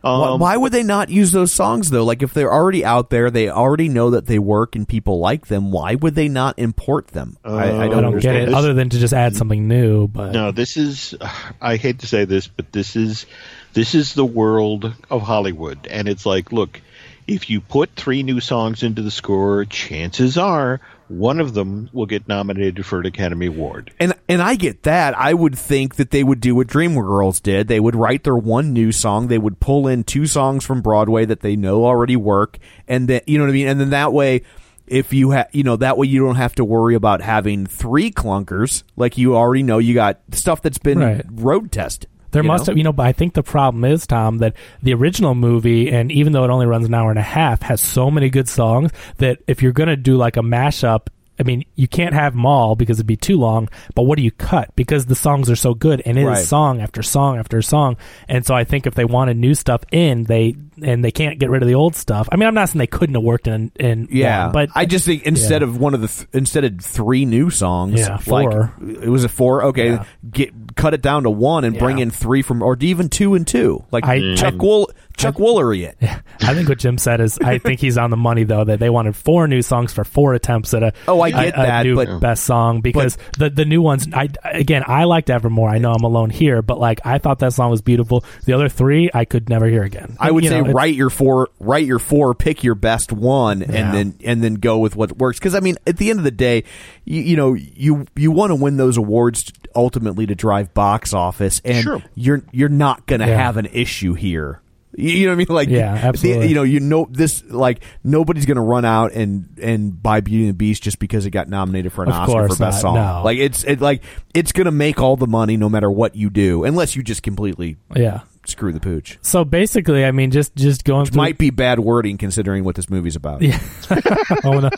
Why- 0.02 0.30
Um, 0.30 0.40
why 0.40 0.56
would 0.56 0.72
they 0.72 0.84
not 0.84 1.10
use 1.10 1.32
those 1.32 1.52
songs 1.52 1.90
though? 1.90 2.06
Like 2.06 2.22
if 2.24 2.34
they're 2.34 2.54
already 2.54 2.86
out 2.86 3.10
there, 3.10 3.30
they 3.32 3.50
already 3.50 3.90
know 3.90 4.12
that 4.12 4.26
they 4.28 4.40
work 4.40 4.76
and 4.76 4.88
people 4.88 5.20
like 5.20 5.48
them. 5.48 5.72
Why 5.72 5.96
would 5.96 6.16
they 6.16 6.30
not 6.30 6.60
import 6.60 7.08
them? 7.10 7.38
I, 7.44 7.50
I 7.50 7.56
Uh, 7.56 7.70
don't, 7.70 7.82
I 7.98 8.02
don't 8.02 8.20
get 8.20 8.36
it, 8.36 8.46
This- 8.48 8.56
other 8.56 8.74
than 8.74 8.90
to 8.90 9.00
just 9.00 9.14
add 9.14 9.36
something 9.36 9.68
new. 9.68 10.08
But 10.08 10.32
No, 10.34 10.52
this 10.52 10.78
is. 10.78 11.16
I 11.62 11.76
hate 11.78 12.00
to 12.00 12.08
say 12.08 12.26
this, 12.26 12.48
but 12.48 12.72
this 12.72 12.96
is 12.96 13.26
this 13.74 13.96
is 13.96 14.14
the 14.14 14.26
world 14.26 14.94
of 15.10 15.22
Hollywood, 15.24 15.88
and 15.90 16.08
it's 16.08 16.26
like, 16.26 16.52
look, 16.52 16.82
if 17.28 17.50
you 17.50 17.60
put 17.60 17.90
three 17.96 18.24
new 18.24 18.40
songs 18.40 18.84
into 18.84 19.02
the 19.02 19.12
score, 19.12 19.66
chances 19.66 20.38
are 20.38 20.80
one 21.10 21.40
of 21.40 21.54
them 21.54 21.90
will 21.94 22.06
get 22.06 22.28
nominated 22.28 22.86
for 22.86 23.00
an 23.00 23.06
Academy 23.06 23.48
Award. 23.48 23.92
And 24.00 24.14
and 24.28 24.42
I 24.42 24.56
get 24.56 24.84
that. 24.84 25.18
I 25.18 25.34
would 25.34 25.58
think 25.58 25.96
that 25.96 26.12
they 26.12 26.24
would 26.24 26.40
do 26.40 26.56
what 26.56 26.68
Dreamgirls 26.68 27.42
did. 27.42 27.68
They 27.68 27.80
would 27.80 27.96
write 27.96 28.24
their 28.24 28.36
one 28.36 28.74
new 28.74 28.92
song. 28.92 29.28
They 29.28 29.38
would 29.38 29.60
pull 29.60 29.88
in 29.88 30.04
two 30.04 30.26
songs 30.26 30.66
from 30.66 30.82
Broadway 30.82 31.26
that 31.26 31.42
they 31.42 31.56
know 31.56 31.86
already 31.86 32.16
work, 32.16 32.58
and 32.88 33.08
then 33.08 33.22
you 33.26 33.38
know 33.38 33.46
what 33.46 33.52
I 33.52 33.54
mean. 33.54 33.68
And 33.68 33.80
then 33.80 33.90
that 33.92 34.12
way, 34.14 34.44
if 34.86 35.14
you 35.14 35.32
have, 35.32 35.48
you 35.52 35.64
know, 35.64 35.76
that 35.78 35.98
way 35.98 36.08
you 36.08 36.20
don't 36.24 36.36
have 36.36 36.56
to 36.56 36.66
worry 36.66 36.96
about 36.96 37.22
having 37.22 37.66
three 37.66 38.12
clunkers. 38.12 38.84
Like 38.96 39.18
you 39.18 39.36
already 39.36 39.64
know, 39.64 39.78
you 39.78 39.94
got 39.94 40.20
stuff 40.32 40.62
that's 40.62 40.78
been 40.78 41.00
Right. 41.00 41.26
road 41.32 41.72
tested. 41.72 42.10
There 42.32 42.44
you 42.44 42.48
must 42.48 42.68
know? 42.68 42.72
have, 42.72 42.78
you 42.78 42.84
know, 42.84 42.94
but 42.94 43.06
I 43.06 43.12
think 43.14 43.34
the 43.34 43.44
problem 43.44 43.86
is, 43.86 44.06
Tom, 44.06 44.40
that 44.40 44.54
the 44.84 44.94
original 44.94 45.34
movie, 45.36 45.90
and 45.90 46.12
even 46.12 46.34
though 46.34 46.44
it 46.44 46.50
only 46.50 46.66
runs 46.66 46.86
an 46.86 46.94
hour 46.94 47.10
and 47.10 47.20
a 47.20 47.24
half, 47.24 47.62
has 47.64 47.82
so 47.82 48.12
many 48.12 48.30
good 48.30 48.50
songs 48.50 48.92
that 49.18 49.40
if 49.48 49.62
you're 49.62 49.72
going 49.72 49.90
to 49.90 49.96
do 49.96 50.18
like 50.18 50.38
a 50.38 50.42
mashup, 50.42 51.08
I 51.40 51.44
mean, 51.44 51.64
you 51.76 51.88
can't 51.88 52.14
have 52.16 52.34
them 52.34 52.46
all 52.46 52.76
because 52.76 52.98
it'd 52.98 53.06
be 53.08 53.16
too 53.16 53.38
long. 53.38 53.70
But 53.96 54.04
what 54.04 54.18
do 54.18 54.24
you 54.24 54.32
cut? 54.32 54.76
Because 54.76 55.06
the 55.06 55.16
songs 55.16 55.50
are 55.50 55.56
so 55.56 55.74
good, 55.74 56.02
and 56.06 56.18
it 56.18 56.22
is 56.22 56.28
Right. 56.28 56.46
song 56.46 56.82
after 56.82 57.04
song 57.04 57.38
after 57.38 57.62
song. 57.62 57.96
And 58.28 58.46
so 58.46 58.56
I 58.56 58.64
think 58.64 58.88
if 58.88 58.96
they 58.96 59.06
wanted 59.06 59.38
new 59.38 59.54
stuff 59.54 59.84
in, 59.92 60.24
they 60.24 60.56
and 60.82 61.04
they 61.04 61.12
can't 61.12 61.40
get 61.40 61.50
rid 61.50 61.62
of 61.62 61.68
the 61.68 61.76
old 61.76 61.96
stuff. 61.96 62.28
I 62.32 62.36
mean, 62.36 62.48
I'm 62.48 62.54
not 62.54 62.70
saying 62.70 62.80
they 62.80 62.88
couldn't 62.88 63.16
have 63.16 63.24
worked 63.24 63.48
in 63.48 63.72
in 63.80 64.08
Yeah, 64.12 64.46
one, 64.46 64.54
but 64.54 64.70
I 64.76 64.86
just 64.86 65.06
think 65.06 65.24
instead 65.24 65.62
Yeah. 65.62 65.68
of 65.68 65.78
one 65.78 65.94
of 65.94 66.02
the 66.02 66.08
th- 66.08 66.28
instead 66.34 66.64
of 66.64 66.80
three 66.82 67.26
new 67.26 67.50
songs, 67.50 68.00
Yeah, 68.00 68.18
like, 68.28 68.52
four. 68.52 68.74
it 69.02 69.10
was 69.10 69.24
a 69.24 69.30
four. 69.30 69.64
Okay, 69.66 69.92
Yeah. 69.92 70.04
get 70.30 70.76
cut 70.76 70.94
it 70.94 71.02
down 71.02 71.24
to 71.24 71.30
one 71.30 71.64
and 71.64 71.78
bring 71.78 72.00
in 72.00 72.12
three 72.12 72.42
from, 72.42 72.62
or 72.62 72.78
even 72.82 73.10
two 73.10 73.34
and 73.36 73.48
two, 73.48 73.84
like 73.92 74.06
I- 74.06 74.36
Chuck 74.36 74.54
I- 74.54 74.58
Wool, 74.64 74.90
Chuck 75.18 75.36
Woolery 75.38 75.88
it. 75.88 75.98
I 76.42 76.54
think 76.54 76.70
what 76.70 76.78
Jim 76.78 77.00
said 77.00 77.20
is, 77.22 77.40
I 77.40 77.58
think 77.58 77.80
he's 77.80 77.98
on 77.98 78.12
the 78.12 78.18
money 78.18 78.44
though 78.44 78.64
that 78.64 78.80
they 78.80 78.90
wanted 78.92 79.16
four 79.16 79.48
new 79.48 79.64
songs 79.64 79.92
for 79.92 80.04
four 80.04 80.36
attempts 80.36 80.74
at 80.76 80.84
a 80.84 80.94
Oh, 81.08 81.22
I 81.22 81.32
get 81.32 81.48
a 81.56 81.58
that, 81.58 81.86
new 81.86 81.96
but- 81.96 82.20
best 82.20 82.44
song 82.44 82.82
because 82.82 83.18
the 83.40 83.50
the 83.50 83.66
new 83.66 83.82
ones. 83.82 84.08
I 84.14 84.30
again, 84.44 84.84
I 84.86 85.06
liked 85.06 85.30
Evermore. 85.32 85.70
I 85.70 85.80
know 85.80 85.92
I'm 85.92 86.04
alone 86.04 86.30
here, 86.30 86.62
but 86.62 86.80
like 86.80 87.00
I 87.04 87.18
thought 87.18 87.40
that 87.40 87.54
song 87.54 87.72
was 87.72 87.82
beautiful. 87.82 88.24
The 88.46 88.54
other 88.54 88.70
three, 88.70 89.10
I 89.14 89.26
could 89.26 89.50
never 89.50 89.66
hear 89.68 89.82
again. 89.84 90.16
I 90.20 90.30
would 90.30 90.44
You 90.44 90.50
say 90.52 90.62
know, 90.62 90.67
write 90.74 90.96
your 90.96 91.10
four, 91.10 91.50
write 91.60 91.86
your 91.86 92.00
four, 92.00 92.34
pick 92.36 92.64
your 92.64 92.76
best 92.76 93.12
one, 93.12 93.62
Yeah. 93.62 93.66
and 93.72 93.94
then 93.94 94.16
and 94.24 94.44
then 94.44 94.56
go 94.56 94.78
with 94.80 94.96
what 94.96 95.18
works. 95.18 95.40
Because 95.40 95.56
I 95.56 95.60
mean, 95.60 95.78
at 95.86 95.98
the 95.98 96.10
end 96.10 96.20
of 96.20 96.24
the 96.26 96.32
day, 96.32 96.64
you, 97.06 97.22
you 97.22 97.36
know, 97.36 97.54
you 97.54 98.06
you 98.16 98.32
want 98.32 98.52
to 98.52 98.56
win 98.56 98.78
those 98.78 98.98
awards 98.98 99.52
ultimately 99.76 100.26
to 100.26 100.36
drive 100.36 100.74
box 100.74 101.14
office, 101.14 101.62
and 101.66 101.84
Sure. 101.84 102.04
you're 102.16 102.42
you're 102.52 102.70
not 102.70 103.06
going 103.06 103.22
to 103.22 103.28
Yeah. 103.28 103.38
have 103.44 103.58
an 103.58 103.68
issue 103.72 104.14
here. 104.14 104.62
You 105.00 105.26
know 105.26 105.32
what 105.32 105.34
I 105.34 105.38
mean? 105.38 105.48
Like, 105.50 105.70
Yeah, 105.70 105.94
the- 105.94 106.08
absolutely. 106.08 106.48
you 106.48 106.56
know, 106.56 106.64
you 106.64 106.80
know 106.80 107.08
this. 107.12 107.44
Like, 107.52 107.82
nobody's 108.04 108.48
going 108.48 108.56
to 108.56 108.62
run 108.64 108.84
out 108.84 109.12
and 109.14 109.46
and 109.62 110.02
buy 110.02 110.22
Beauty 110.22 110.46
and 110.46 110.54
the 110.54 110.58
Beast 110.58 110.82
just 110.82 110.98
because 110.98 111.28
it 111.28 111.30
got 111.30 111.48
nominated 111.50 111.94
for 111.94 112.02
an 112.04 112.10
Of 112.10 112.16
Oscar 112.16 112.44
for 112.48 112.56
best 112.56 112.60
not, 112.60 112.74
song. 112.74 112.96
no. 112.96 113.22
Like, 113.24 113.38
it's 113.38 113.64
it 113.66 113.80
like 113.80 114.02
it's 114.34 114.52
going 114.52 114.66
to 114.66 114.72
make 114.72 115.00
all 115.00 115.16
the 115.16 115.28
money 115.28 115.56
no 115.56 115.70
matter 115.70 115.92
what 115.92 116.16
you 116.16 116.32
do, 116.32 116.64
unless 116.64 116.96
you 116.96 117.04
just 117.04 117.22
completely 117.22 117.78
yeah. 117.96 118.22
Screw 118.50 118.72
the 118.72 118.80
pooch. 118.80 119.18
So 119.22 119.46
basically, 119.46 120.06
I 120.06 120.12
mean, 120.12 120.32
just 120.32 120.56
just 120.56 120.84
going 120.84 121.02
Which 121.02 121.12
through. 121.12 121.22
might 121.22 121.38
be 121.38 121.50
bad 121.50 121.80
wording 121.80 122.18
considering 122.18 122.64
what 122.64 122.76
this 122.76 122.90
movie's 122.90 123.16
about. 123.16 123.42
Yeah. 123.42 123.60
oh 124.44 124.60
no. 124.60 124.70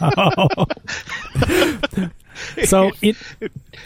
so 2.65 2.91
it 3.01 3.15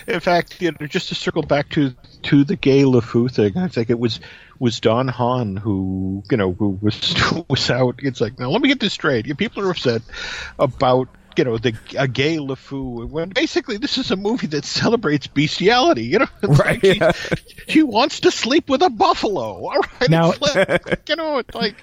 In 0.07 0.19
fact, 0.19 0.61
you 0.61 0.71
know, 0.71 0.87
just 0.87 1.09
to 1.09 1.15
circle 1.15 1.43
back 1.43 1.69
to 1.69 1.93
to 2.23 2.43
the 2.43 2.55
gay 2.55 2.83
LeFou 2.83 3.31
thing, 3.31 3.57
I 3.57 3.67
think 3.67 3.89
it 3.89 3.99
was 3.99 4.19
was 4.59 4.79
Don 4.79 5.07
Hahn 5.07 5.57
who 5.57 6.23
you 6.31 6.37
know 6.37 6.53
who 6.53 6.77
was 6.81 7.13
who 7.17 7.45
was 7.49 7.69
out. 7.69 7.95
It's 7.99 8.21
like 8.21 8.39
now 8.39 8.49
let 8.49 8.61
me 8.61 8.69
get 8.69 8.79
this 8.79 8.93
straight. 8.93 9.27
You 9.27 9.35
people 9.35 9.63
are 9.63 9.71
upset 9.71 10.01
about 10.59 11.09
you 11.37 11.43
know 11.45 11.57
the 11.57 11.73
a 11.97 12.07
gay 12.07 12.37
LeFou 12.37 13.07
when 13.09 13.29
basically 13.29 13.77
this 13.77 13.97
is 13.97 14.11
a 14.11 14.15
movie 14.15 14.47
that 14.47 14.65
celebrates 14.65 15.27
bestiality. 15.27 16.03
You 16.05 16.19
know, 16.19 16.27
It's 16.43 16.59
Right, 16.59 16.83
like 16.83 17.15
she, 17.15 17.35
she 17.67 17.83
wants 17.83 18.19
to 18.21 18.31
sleep 18.31 18.69
with 18.69 18.81
a 18.81 18.89
buffalo. 18.89 19.41
All 19.67 19.79
right, 19.99 20.09
Now- 20.09 20.33
like, 20.41 21.09
you 21.09 21.15
know, 21.15 21.37
it's 21.39 21.55
like 21.55 21.75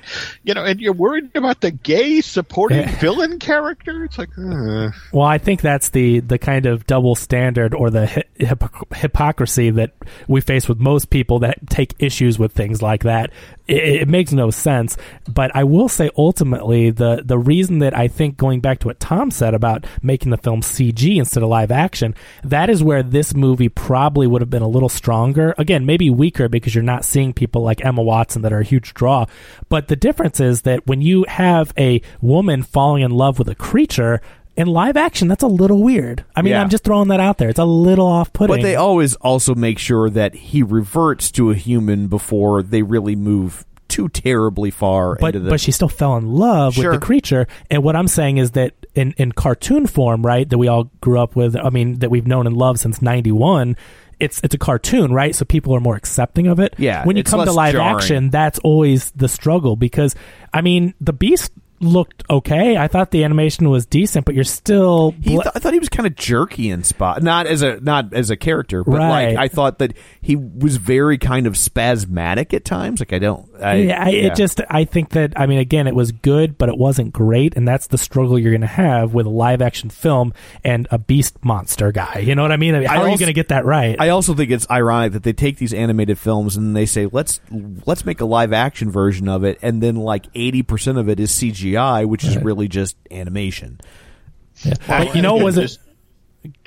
you 0.44 0.55
know, 0.55 0.64
and 0.64 0.81
you're 0.81 0.93
worried 0.93 1.31
about 1.35 1.60
the 1.60 1.70
gay 1.70 2.20
supporting 2.20 2.78
Yeah. 2.81 2.97
villain 3.01 3.39
character. 3.39 4.05
It's 4.05 4.18
like. 4.18 4.31
Uh. 4.39 4.90
Well, 5.12 5.27
I 5.27 5.39
think 5.39 5.60
that's 5.60 5.90
the 5.90 6.20
the 6.20 6.39
kind 6.39 6.66
of 6.66 6.86
double 6.86 7.14
standard 7.14 7.74
or 7.74 7.90
the 7.90 8.06
hi- 8.06 8.24
hypoc- 8.39 8.94
hypocrisy 8.97 9.70
that 9.70 9.93
we 10.28 10.40
face 10.40 10.68
with 10.68 10.78
most 10.78 11.10
people 11.10 11.40
that 11.40 11.68
take 11.68 11.94
issues 11.98 12.39
with 12.39 12.52
things 12.52 12.82
like 12.82 13.02
that. 13.05 13.31
It, 13.70 14.02
it 14.02 14.09
makes 14.09 14.32
no 14.32 14.51
sense. 14.51 14.97
But 15.28 15.55
I 15.55 15.64
will 15.64 15.88
say, 15.88 16.10
ultimately, 16.16 16.90
the 16.90 17.22
the 17.24 17.38
reason 17.38 17.78
that 17.78 17.97
I 17.97 18.09
think 18.09 18.36
going 18.36 18.60
back 18.60 18.80
to 18.80 18.88
what 18.88 19.01
Tom 19.01 19.30
said 19.30 19.55
about 19.55 19.86
making 20.02 20.30
the 20.30 20.36
film 20.36 20.60
CG 20.60 21.16
instead 21.16 21.42
of 21.42 21.48
live 21.48 21.70
action, 21.70 22.14
that 22.42 22.68
is 22.68 22.82
where 22.82 23.02
this 23.02 23.34
movie 23.34 23.68
probably 23.68 24.26
would 24.26 24.42
have 24.42 24.51
been 24.51 24.62
a 24.62 24.68
little 24.68 24.88
stronger. 24.88 25.55
Again, 25.56 25.86
maybe 25.86 26.10
weaker 26.10 26.48
because 26.48 26.74
you're 26.74 26.82
not 26.82 27.05
seeing 27.05 27.32
people 27.32 27.62
like 27.62 27.84
Emma 27.84 28.02
Watson 28.02 28.42
that 28.42 28.52
are 28.52 28.60
a 28.60 28.64
huge 28.64 28.92
draw. 28.94 29.26
But 29.68 29.88
the 29.88 29.97
difference 29.97 30.40
is 30.40 30.62
that 30.62 30.86
when 30.86 31.01
you 31.01 31.24
have 31.28 31.72
a 31.78 32.02
woman 32.20 32.62
falling 32.62 33.02
in 33.02 33.10
love 33.10 33.38
with 33.38 33.48
a 33.48 33.55
creature 33.55 34.20
in 34.61 34.69
live 34.69 34.97
action, 34.97 35.27
that's 35.28 35.43
a 35.43 35.49
little 35.49 35.82
weird. 35.82 36.24
I 36.37 36.43
mean, 36.43 36.53
Yeah. 36.53 36.62
I'm 36.62 36.69
just 36.69 36.85
throwing 36.85 37.09
that 37.09 37.20
out 37.20 37.39
there. 37.39 37.49
It's 37.49 37.59
a 37.59 37.65
little 37.65 38.07
off 38.07 38.32
putting. 38.32 38.57
But 38.57 38.62
they 38.62 38.77
always 38.77 39.15
also 39.16 39.55
make 39.55 39.78
sure 39.78 40.09
that 40.11 40.35
he 40.35 40.62
reverts 40.62 41.31
to 41.32 41.51
a 41.51 41.55
human 41.55 42.07
before 42.09 42.62
they 42.62 42.82
really 42.82 43.16
move 43.16 43.65
too 43.89 44.09
terribly 44.09 44.70
far 44.70 45.16
but 45.16 45.28
into 45.35 45.41
the. 45.41 45.51
but 45.51 45.61
she 45.61 45.73
still 45.73 45.89
fell 45.89 46.16
in 46.16 46.27
love 46.32 46.74
Sure. 46.74 46.93
with 46.93 47.01
the 47.01 47.05
creature. 47.05 47.49
And 47.70 47.82
what 47.82 47.97
I'm 47.97 48.07
saying 48.07 48.37
is 48.39 48.53
that 48.53 48.74
in 48.95 49.15
in 49.16 49.32
cartoon 49.32 49.87
form, 49.89 50.24
right, 50.24 50.49
that 50.49 50.59
we 50.59 50.69
all 50.69 50.91
grew 51.01 51.19
up 51.19 51.35
with. 51.35 51.57
I 51.57 51.70
mean, 51.70 51.99
that 51.99 52.09
we've 52.11 52.27
known 52.27 52.47
and 52.47 52.57
loved 52.57 52.78
since 52.78 53.03
'91. 53.03 53.77
It's 54.20 54.41
it's 54.45 54.55
a 54.55 54.59
cartoon, 54.59 55.12
right? 55.12 55.35
So 55.35 55.45
people 55.45 55.74
are 55.74 55.81
more 55.81 55.97
accepting 55.97 56.47
of 56.47 56.61
it. 56.61 56.74
Yeah, 56.78 57.05
When 57.05 57.16
you 57.16 57.20
it's 57.23 57.31
come 57.31 57.41
to 57.41 57.47
less 57.47 57.57
live 57.57 57.73
jarring. 57.73 57.97
action, 57.97 58.31
that's 58.31 58.59
always 58.61 59.11
the 59.12 59.28
struggle 59.28 59.74
because 59.77 60.15
I 60.53 60.61
mean, 60.61 60.95
the 61.01 61.12
Beast 61.12 61.51
looked 61.81 62.23
okay. 62.28 62.77
I 62.77 62.89
thought 62.89 63.11
the 63.11 63.24
animation 63.24 63.69
was 63.70 63.86
decent, 63.86 64.27
but 64.27 64.35
you're 64.35 64.44
still 64.44 65.12
th- 65.24 65.40
I 65.55 65.59
thought 65.59 65.73
he 65.73 65.78
was 65.78 65.89
kind 65.89 66.07
of 66.07 66.15
jerky 66.15 66.70
in 66.70 66.85
spot, 66.85 67.23
not 67.23 67.47
as 67.47 67.62
a 67.62 67.81
not 67.81 68.12
as 68.12 68.31
a 68.31 68.36
character, 68.36 68.85
but 68.85 68.93
Right. 68.98 69.35
like 69.35 69.39
I 69.39 69.48
thought 69.48 69.78
that 69.78 69.94
he 70.20 70.36
was 70.36 70.77
very 70.77 71.16
kind 71.19 71.47
of 71.47 71.57
spasmodic 71.57 72.52
at 72.52 72.65
times. 72.65 73.01
Like 73.01 73.12
I 73.12 73.19
don't, 73.19 73.48
I, 73.62 73.74
yeah, 73.77 74.05
I, 74.05 74.11
it 74.11 74.35
just 74.36 74.61
I 74.69 74.85
think 74.85 75.11
that 75.11 75.32
I 75.36 75.47
mean 75.47 75.59
again 75.59 75.86
it 75.86 75.94
was 75.94 76.12
good, 76.12 76.59
but 76.59 76.69
it 76.69 76.77
wasn't 76.77 77.12
great, 77.12 77.57
and 77.57 77.66
that's 77.66 77.86
the 77.86 77.98
struggle 77.98 78.39
you're 78.39 78.52
going 78.52 78.61
to 78.61 78.66
have 78.66 79.15
with 79.15 79.27
a 79.27 79.31
live 79.31 79.62
action 79.62 79.89
film 79.90 80.35
and 80.62 80.86
a 80.90 80.98
beast 80.98 81.43
monster 81.44 81.93
guy. 81.93 82.19
You 82.19 82.35
know 82.35 82.43
what 82.43 82.52
I 82.52 82.57
mean? 82.59 82.74
I 82.74 82.81
mean, 82.81 82.89
how 82.89 83.02
are 83.02 83.09
you 83.09 83.16
going 83.19 83.28
to 83.28 83.32
get 83.32 83.48
that 83.48 83.65
right? 83.65 83.97
I 83.98 84.11
also 84.11 84.35
think 84.35 84.51
it's 84.51 84.69
ironic 84.70 85.12
that 85.12 85.23
they 85.23 85.32
take 85.32 85.57
these 85.57 85.73
animated 85.73 86.19
films 86.19 86.57
and 86.57 86.77
they 86.77 86.86
say 86.86 87.07
let's 87.11 87.40
let's 87.86 88.05
make 88.05 88.20
a 88.20 88.27
live 88.27 88.52
action 88.52 88.90
version 88.90 89.28
of 89.28 89.44
it, 89.44 89.59
and 89.62 89.82
then 89.82 89.97
like 89.97 90.27
eighty 90.35 90.62
percent 90.62 90.98
of 90.98 91.09
it 91.09 91.19
is 91.19 91.31
CGI, 91.31 91.69
which 92.05 92.24
is 92.24 92.36
really 92.36 92.68
just 92.68 92.97
animation. 93.10 93.80
Yeah. 94.62 94.74
But 94.86 95.14
you 95.14 95.22
know, 95.22 95.36
Again, 95.36 95.44
was 95.44 95.59
it? 95.59 95.78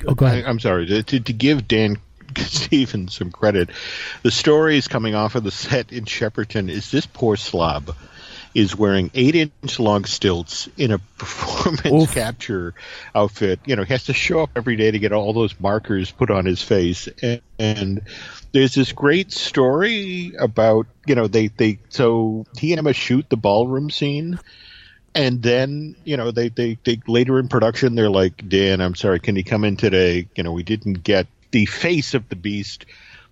Oh, 0.07 0.15
go 0.15 0.25
ahead. 0.25 0.45
I, 0.45 0.49
am 0.49 0.59
sorry 0.59 0.85
to, 0.87 1.03
to, 1.03 1.19
to 1.19 1.33
give 1.33 1.67
Dan 1.67 1.97
Stevens 2.37 3.15
some 3.15 3.31
credit. 3.31 3.69
The 4.21 4.31
story 4.31 4.77
is 4.77 4.87
coming 4.87 5.15
off 5.15 5.35
of 5.35 5.43
the 5.43 5.51
set 5.51 5.91
in 5.91 6.05
Shepperton. 6.05 6.69
Is 6.69 6.91
this 6.91 7.05
poor 7.05 7.35
slob 7.35 7.95
is 8.53 8.75
wearing 8.75 9.09
eight 9.15 9.35
inch 9.35 9.79
long 9.79 10.05
stilts 10.05 10.69
in 10.77 10.91
a 10.91 10.99
performance 11.17 12.03
Oof. 12.03 12.13
capture 12.13 12.73
outfit? 13.15 13.59
You 13.65 13.75
know, 13.75 13.83
he 13.83 13.93
has 13.93 14.05
to 14.05 14.13
show 14.13 14.41
up 14.41 14.51
every 14.55 14.75
day 14.75 14.91
to 14.91 14.99
get 14.99 15.11
all 15.11 15.33
those 15.33 15.59
markers 15.59 16.11
put 16.11 16.29
on 16.29 16.45
his 16.45 16.61
face. 16.61 17.07
And, 17.21 17.41
and 17.57 18.01
there's 18.53 18.75
this 18.75 18.91
great 18.91 19.31
story 19.31 20.33
about 20.39 20.87
you 21.05 21.15
know 21.15 21.27
they 21.27 21.47
they 21.47 21.79
so 21.89 22.45
he 22.57 22.71
and 22.71 22.79
Emma 22.79 22.93
shoot 22.93 23.29
the 23.29 23.37
ballroom 23.37 23.89
scene 23.89 24.39
and 25.15 25.41
then 25.41 25.95
you 26.03 26.17
know 26.17 26.31
they, 26.31 26.49
they 26.49 26.77
they 26.83 26.99
later 27.07 27.39
in 27.39 27.47
production 27.47 27.95
they're 27.95 28.09
like 28.09 28.47
dan 28.49 28.81
i'm 28.81 28.95
sorry 28.95 29.19
can 29.19 29.35
you 29.35 29.43
come 29.43 29.63
in 29.63 29.77
today? 29.77 30.27
You 30.35 30.43
know 30.43 30.51
we 30.51 30.63
didn't 30.63 31.03
get 31.03 31.27
the 31.51 31.65
face 31.65 32.13
of 32.13 32.27
the 32.29 32.35
beast 32.35 32.85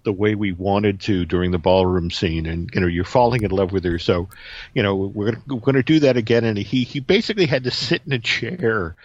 the 0.04 0.12
way 0.12 0.36
we 0.36 0.52
wanted 0.52 1.02
to 1.02 1.26
during 1.26 1.52
the 1.52 1.60
ballroom 1.60 2.10
scene. 2.12 2.46
And 2.46 2.70
you 2.74 2.82
know 2.82 2.88
you're 2.88 3.04
falling 3.04 3.44
in 3.44 3.52
love 3.52 3.72
with 3.72 3.84
her. 3.84 4.00
So 4.00 4.30
you 4.74 4.84
know 4.84 4.96
we're 4.96 5.38
we're 5.48 5.60
going 5.60 5.76
to 5.76 5.84
do 5.84 6.00
that 6.02 6.18
again. 6.18 6.46
And 6.46 6.58
he 6.58 6.84
he 6.84 7.00
basically 7.00 7.46
had 7.46 7.66
to 7.66 7.72
sit 7.72 8.02
in 8.06 8.14
a 8.14 8.20
chair 8.20 8.96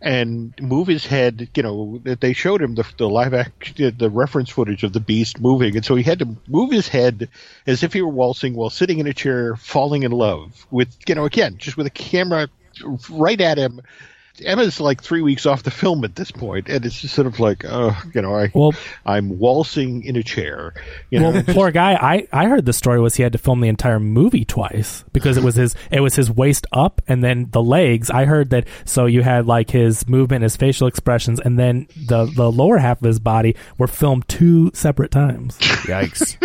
and 0.00 0.52
move 0.60 0.86
his 0.86 1.06
head 1.06 1.48
you 1.54 1.62
know 1.62 2.00
they 2.04 2.34
showed 2.34 2.60
him 2.60 2.74
the, 2.74 2.84
the 2.98 3.08
live 3.08 3.32
action 3.32 3.96
the 3.96 4.10
reference 4.10 4.50
footage 4.50 4.82
of 4.82 4.92
the 4.92 5.00
beast 5.00 5.40
moving. 5.40 5.74
And 5.74 5.84
so 5.84 5.94
he 5.94 6.02
had 6.02 6.18
to 6.18 6.36
move 6.48 6.70
his 6.70 6.88
head 6.88 7.28
as 7.66 7.82
if 7.82 7.92
he 7.92 8.02
were 8.02 8.08
waltzing 8.08 8.54
while 8.54 8.70
sitting 8.70 8.98
in 8.98 9.06
a 9.06 9.14
chair 9.14 9.56
falling 9.56 10.02
in 10.02 10.12
love 10.12 10.66
with 10.70 10.94
you 11.08 11.14
know 11.14 11.24
again 11.24 11.56
just 11.58 11.76
with 11.76 11.86
a 11.86 11.90
camera 11.90 12.48
right 13.08 13.40
at 13.40 13.58
him 13.58 13.80
Emma's 14.44 14.80
like 14.80 15.02
three 15.02 15.22
weeks 15.22 15.46
off 15.46 15.62
the 15.62 15.70
film 15.70 16.04
at 16.04 16.14
this 16.16 16.30
point, 16.30 16.68
and 16.68 16.84
it's 16.84 17.00
just 17.00 17.14
sort 17.14 17.26
of 17.26 17.40
like, 17.40 17.64
oh, 17.64 17.96
you 18.14 18.22
know, 18.22 18.34
I, 18.34 18.50
Well- 18.54 18.74
I'm 19.04 19.38
waltzing 19.38 20.04
in 20.04 20.16
a 20.16 20.22
chair. 20.22 20.74
You 21.10 21.20
know, 21.20 21.30
well, 21.30 21.42
poor 21.46 21.70
guy. 21.70 21.94
I, 21.94 22.28
I 22.32 22.48
heard 22.48 22.66
the 22.66 22.72
story 22.72 23.00
was 23.00 23.16
he 23.16 23.22
had 23.22 23.32
to 23.32 23.38
film 23.38 23.60
the 23.60 23.68
entire 23.68 24.00
movie 24.00 24.44
twice 24.44 25.04
because 25.12 25.36
it 25.36 25.44
was 25.44 25.54
his 25.54 25.74
it 25.90 26.00
was 26.00 26.16
his 26.16 26.30
waist 26.30 26.66
up 26.72 27.02
and 27.08 27.22
then 27.22 27.48
the 27.50 27.62
legs. 27.62 28.10
I 28.10 28.24
heard 28.24 28.50
that 28.50 28.66
so 28.84 29.06
you 29.06 29.22
had 29.22 29.46
like 29.46 29.70
his 29.70 30.06
movement, 30.08 30.42
his 30.42 30.56
facial 30.56 30.86
expressions, 30.86 31.40
and 31.40 31.58
then 31.58 31.88
the 32.06 32.26
the 32.26 32.50
lower 32.50 32.78
half 32.78 33.00
of 33.00 33.06
his 33.06 33.18
body 33.18 33.56
were 33.78 33.86
filmed 33.86 34.28
two 34.28 34.70
separate 34.74 35.10
times. 35.10 35.58
Yikes. 35.58 36.36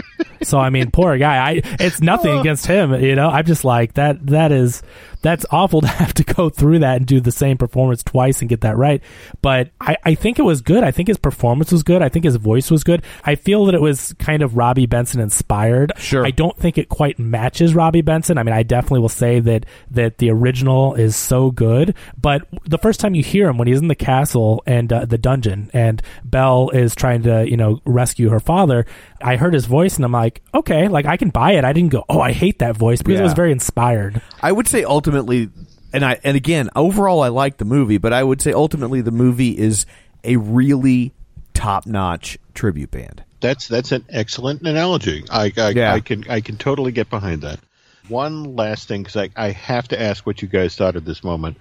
So 0.43 0.59
I 0.59 0.69
mean, 0.69 0.91
poor 0.91 1.17
guy. 1.17 1.37
I 1.37 1.61
it's 1.79 2.01
nothing 2.01 2.31
oh. 2.37 2.39
against 2.39 2.65
him, 2.65 2.93
you 2.95 3.15
know. 3.15 3.29
I'm 3.29 3.45
just 3.45 3.63
like 3.63 3.93
that. 3.93 4.25
That 4.27 4.51
is 4.51 4.81
that's 5.21 5.45
awful 5.51 5.81
to 5.81 5.87
have 6.01 6.13
to 6.15 6.23
go 6.23 6.49
through 6.49 6.79
that 6.79 6.97
and 6.97 7.05
do 7.05 7.19
the 7.19 7.31
same 7.31 7.57
performance 7.57 8.03
twice 8.03 8.41
and 8.41 8.49
get 8.49 8.61
that 8.61 8.77
right. 8.77 9.01
But 9.41 9.71
I, 9.79 9.97
I 10.03 10.15
think 10.15 10.39
it 10.39 10.43
was 10.43 10.61
good. 10.61 10.83
I 10.83 10.91
think 10.91 11.07
his 11.07 11.17
performance 11.17 11.71
was 11.71 11.83
good. 11.83 12.01
I 12.01 12.09
think 12.09 12.25
his 12.25 12.35
voice 12.35 12.71
was 12.71 12.83
good. 12.83 13.03
I 13.23 13.35
feel 13.35 13.65
that 13.65 13.75
it 13.75 13.81
was 13.81 14.13
kind 14.19 14.41
of 14.41 14.57
Robby 14.57 14.85
Benson 14.85 15.19
inspired. 15.19 15.93
Sure. 15.97 16.25
I 16.25 16.31
don't 16.31 16.57
think 16.57 16.77
it 16.77 16.89
quite 16.89 17.19
matches 17.19 17.73
Robby 17.75 18.01
Benson. 18.01 18.37
I 18.37 18.43
mean, 18.43 18.53
I 18.53 18.63
definitely 18.63 18.99
will 18.99 19.09
say 19.09 19.39
that 19.39 19.65
that 19.91 20.17
the 20.17 20.29
original 20.29 20.95
is 20.95 21.15
so 21.15 21.51
good. 21.51 21.95
But 22.19 22.47
the 22.65 22.77
first 22.77 22.99
time 22.99 23.15
you 23.15 23.23
hear 23.23 23.49
him 23.49 23.57
when 23.57 23.67
he's 23.67 23.79
in 23.79 23.87
the 23.87 23.95
castle 23.95 24.63
and 24.65 24.91
uh, 24.91 25.05
the 25.05 25.17
dungeon, 25.17 25.69
and 25.73 26.01
Belle 26.23 26.69
is 26.69 26.95
trying 26.95 27.23
to 27.23 27.49
you 27.49 27.57
know 27.57 27.81
rescue 27.85 28.29
her 28.29 28.39
father, 28.39 28.85
I 29.23 29.37
heard 29.37 29.53
his 29.53 29.65
voice 29.65 29.95
and 29.95 30.05
I'm 30.05 30.11
like, 30.11 30.41
okay, 30.53 30.87
like 30.87 31.05
I 31.05 31.17
can 31.17 31.29
buy 31.29 31.53
it. 31.53 31.65
I 31.65 31.73
didn't 31.73 31.91
go, 31.91 32.03
oh, 32.09 32.19
I 32.19 32.31
hate 32.31 32.59
that 32.59 32.75
voice 32.75 33.01
because 33.01 33.19
it 33.19 33.23
was 33.23 33.33
very 33.33 33.51
inspired. 33.51 34.21
I 34.41 34.51
would 34.51 34.67
say 34.67 34.83
ultimately, 34.83 35.49
and 35.93 36.05
I 36.05 36.19
and 36.23 36.35
again, 36.37 36.69
overall, 36.75 37.21
I 37.21 37.29
like 37.29 37.57
the 37.57 37.65
movie, 37.65 37.97
but 37.97 38.13
I 38.13 38.23
would 38.23 38.41
say 38.41 38.53
ultimately 38.53 39.01
the 39.01 39.11
movie 39.11 39.57
is 39.57 39.85
a 40.23 40.37
really 40.37 41.13
top 41.53 41.85
notch 41.85 42.37
tribute 42.53 42.91
band. 42.91 43.23
That's 43.39 43.67
that's 43.67 43.91
an 43.91 44.05
excellent 44.09 44.61
analogy. 44.61 45.25
I 45.29 45.51
I, 45.57 45.69
Yeah. 45.69 45.93
I 45.93 45.99
can 45.99 46.29
I 46.29 46.41
can 46.41 46.57
totally 46.57 46.91
get 46.91 47.09
behind 47.09 47.41
that. 47.41 47.59
One 48.07 48.55
last 48.55 48.87
thing, 48.87 49.03
because 49.03 49.15
I, 49.15 49.29
I 49.35 49.51
have 49.51 49.87
to 49.89 50.01
ask 50.01 50.25
what 50.25 50.41
you 50.41 50.47
guys 50.47 50.75
thought 50.75 50.95
at 50.95 51.05
this 51.05 51.23
moment. 51.23 51.57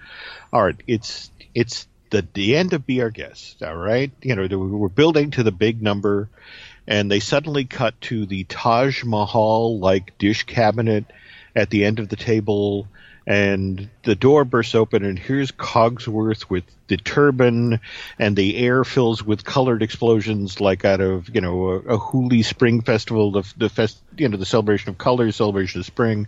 All 0.51 0.63
right, 0.63 0.75
it's 0.87 1.31
it's 1.55 1.87
the 2.09 2.25
the 2.33 2.55
end 2.55 2.73
of 2.73 2.85
Be 2.85 3.01
Our 3.01 3.09
Guest. 3.09 3.63
All 3.63 3.75
right, 3.75 4.11
you 4.21 4.35
know 4.35 4.47
we're 4.57 4.89
building 4.89 5.31
to 5.31 5.43
the 5.43 5.51
big 5.51 5.81
number, 5.81 6.29
and 6.87 7.09
they 7.09 7.19
suddenly 7.19 7.65
cut 7.65 7.99
to 8.01 8.25
the 8.25 8.43
Taj 8.45 9.03
Mahal 9.03 9.79
like 9.79 10.17
dish 10.17 10.43
cabinet 10.43 11.05
at 11.55 11.69
the 11.69 11.85
end 11.85 11.99
of 11.99 12.09
the 12.09 12.15
table, 12.15 12.87
and 13.27 13.89
the 14.03 14.15
door 14.15 14.45
bursts 14.45 14.75
open, 14.75 15.05
and 15.05 15.19
here's 15.19 15.51
Cogsworth 15.51 16.49
with 16.49 16.63
the 16.87 16.97
turban, 16.97 17.79
and 18.17 18.35
the 18.35 18.57
air 18.57 18.83
fills 18.83 19.23
with 19.23 19.45
colored 19.45 19.83
explosions, 19.83 20.59
like 20.59 20.83
out 20.85 21.01
of 21.01 21.33
you 21.33 21.41
know 21.41 21.69
a, 21.69 21.79
a 21.79 21.97
Holi 21.97 22.41
Spring 22.41 22.81
Festival, 22.81 23.31
the 23.31 23.53
the 23.57 23.69
fest, 23.69 24.01
you 24.17 24.27
know 24.27 24.37
the 24.37 24.45
celebration 24.45 24.89
of 24.89 24.97
colors, 24.97 25.35
celebration 25.35 25.81
of 25.81 25.85
spring. 25.85 26.27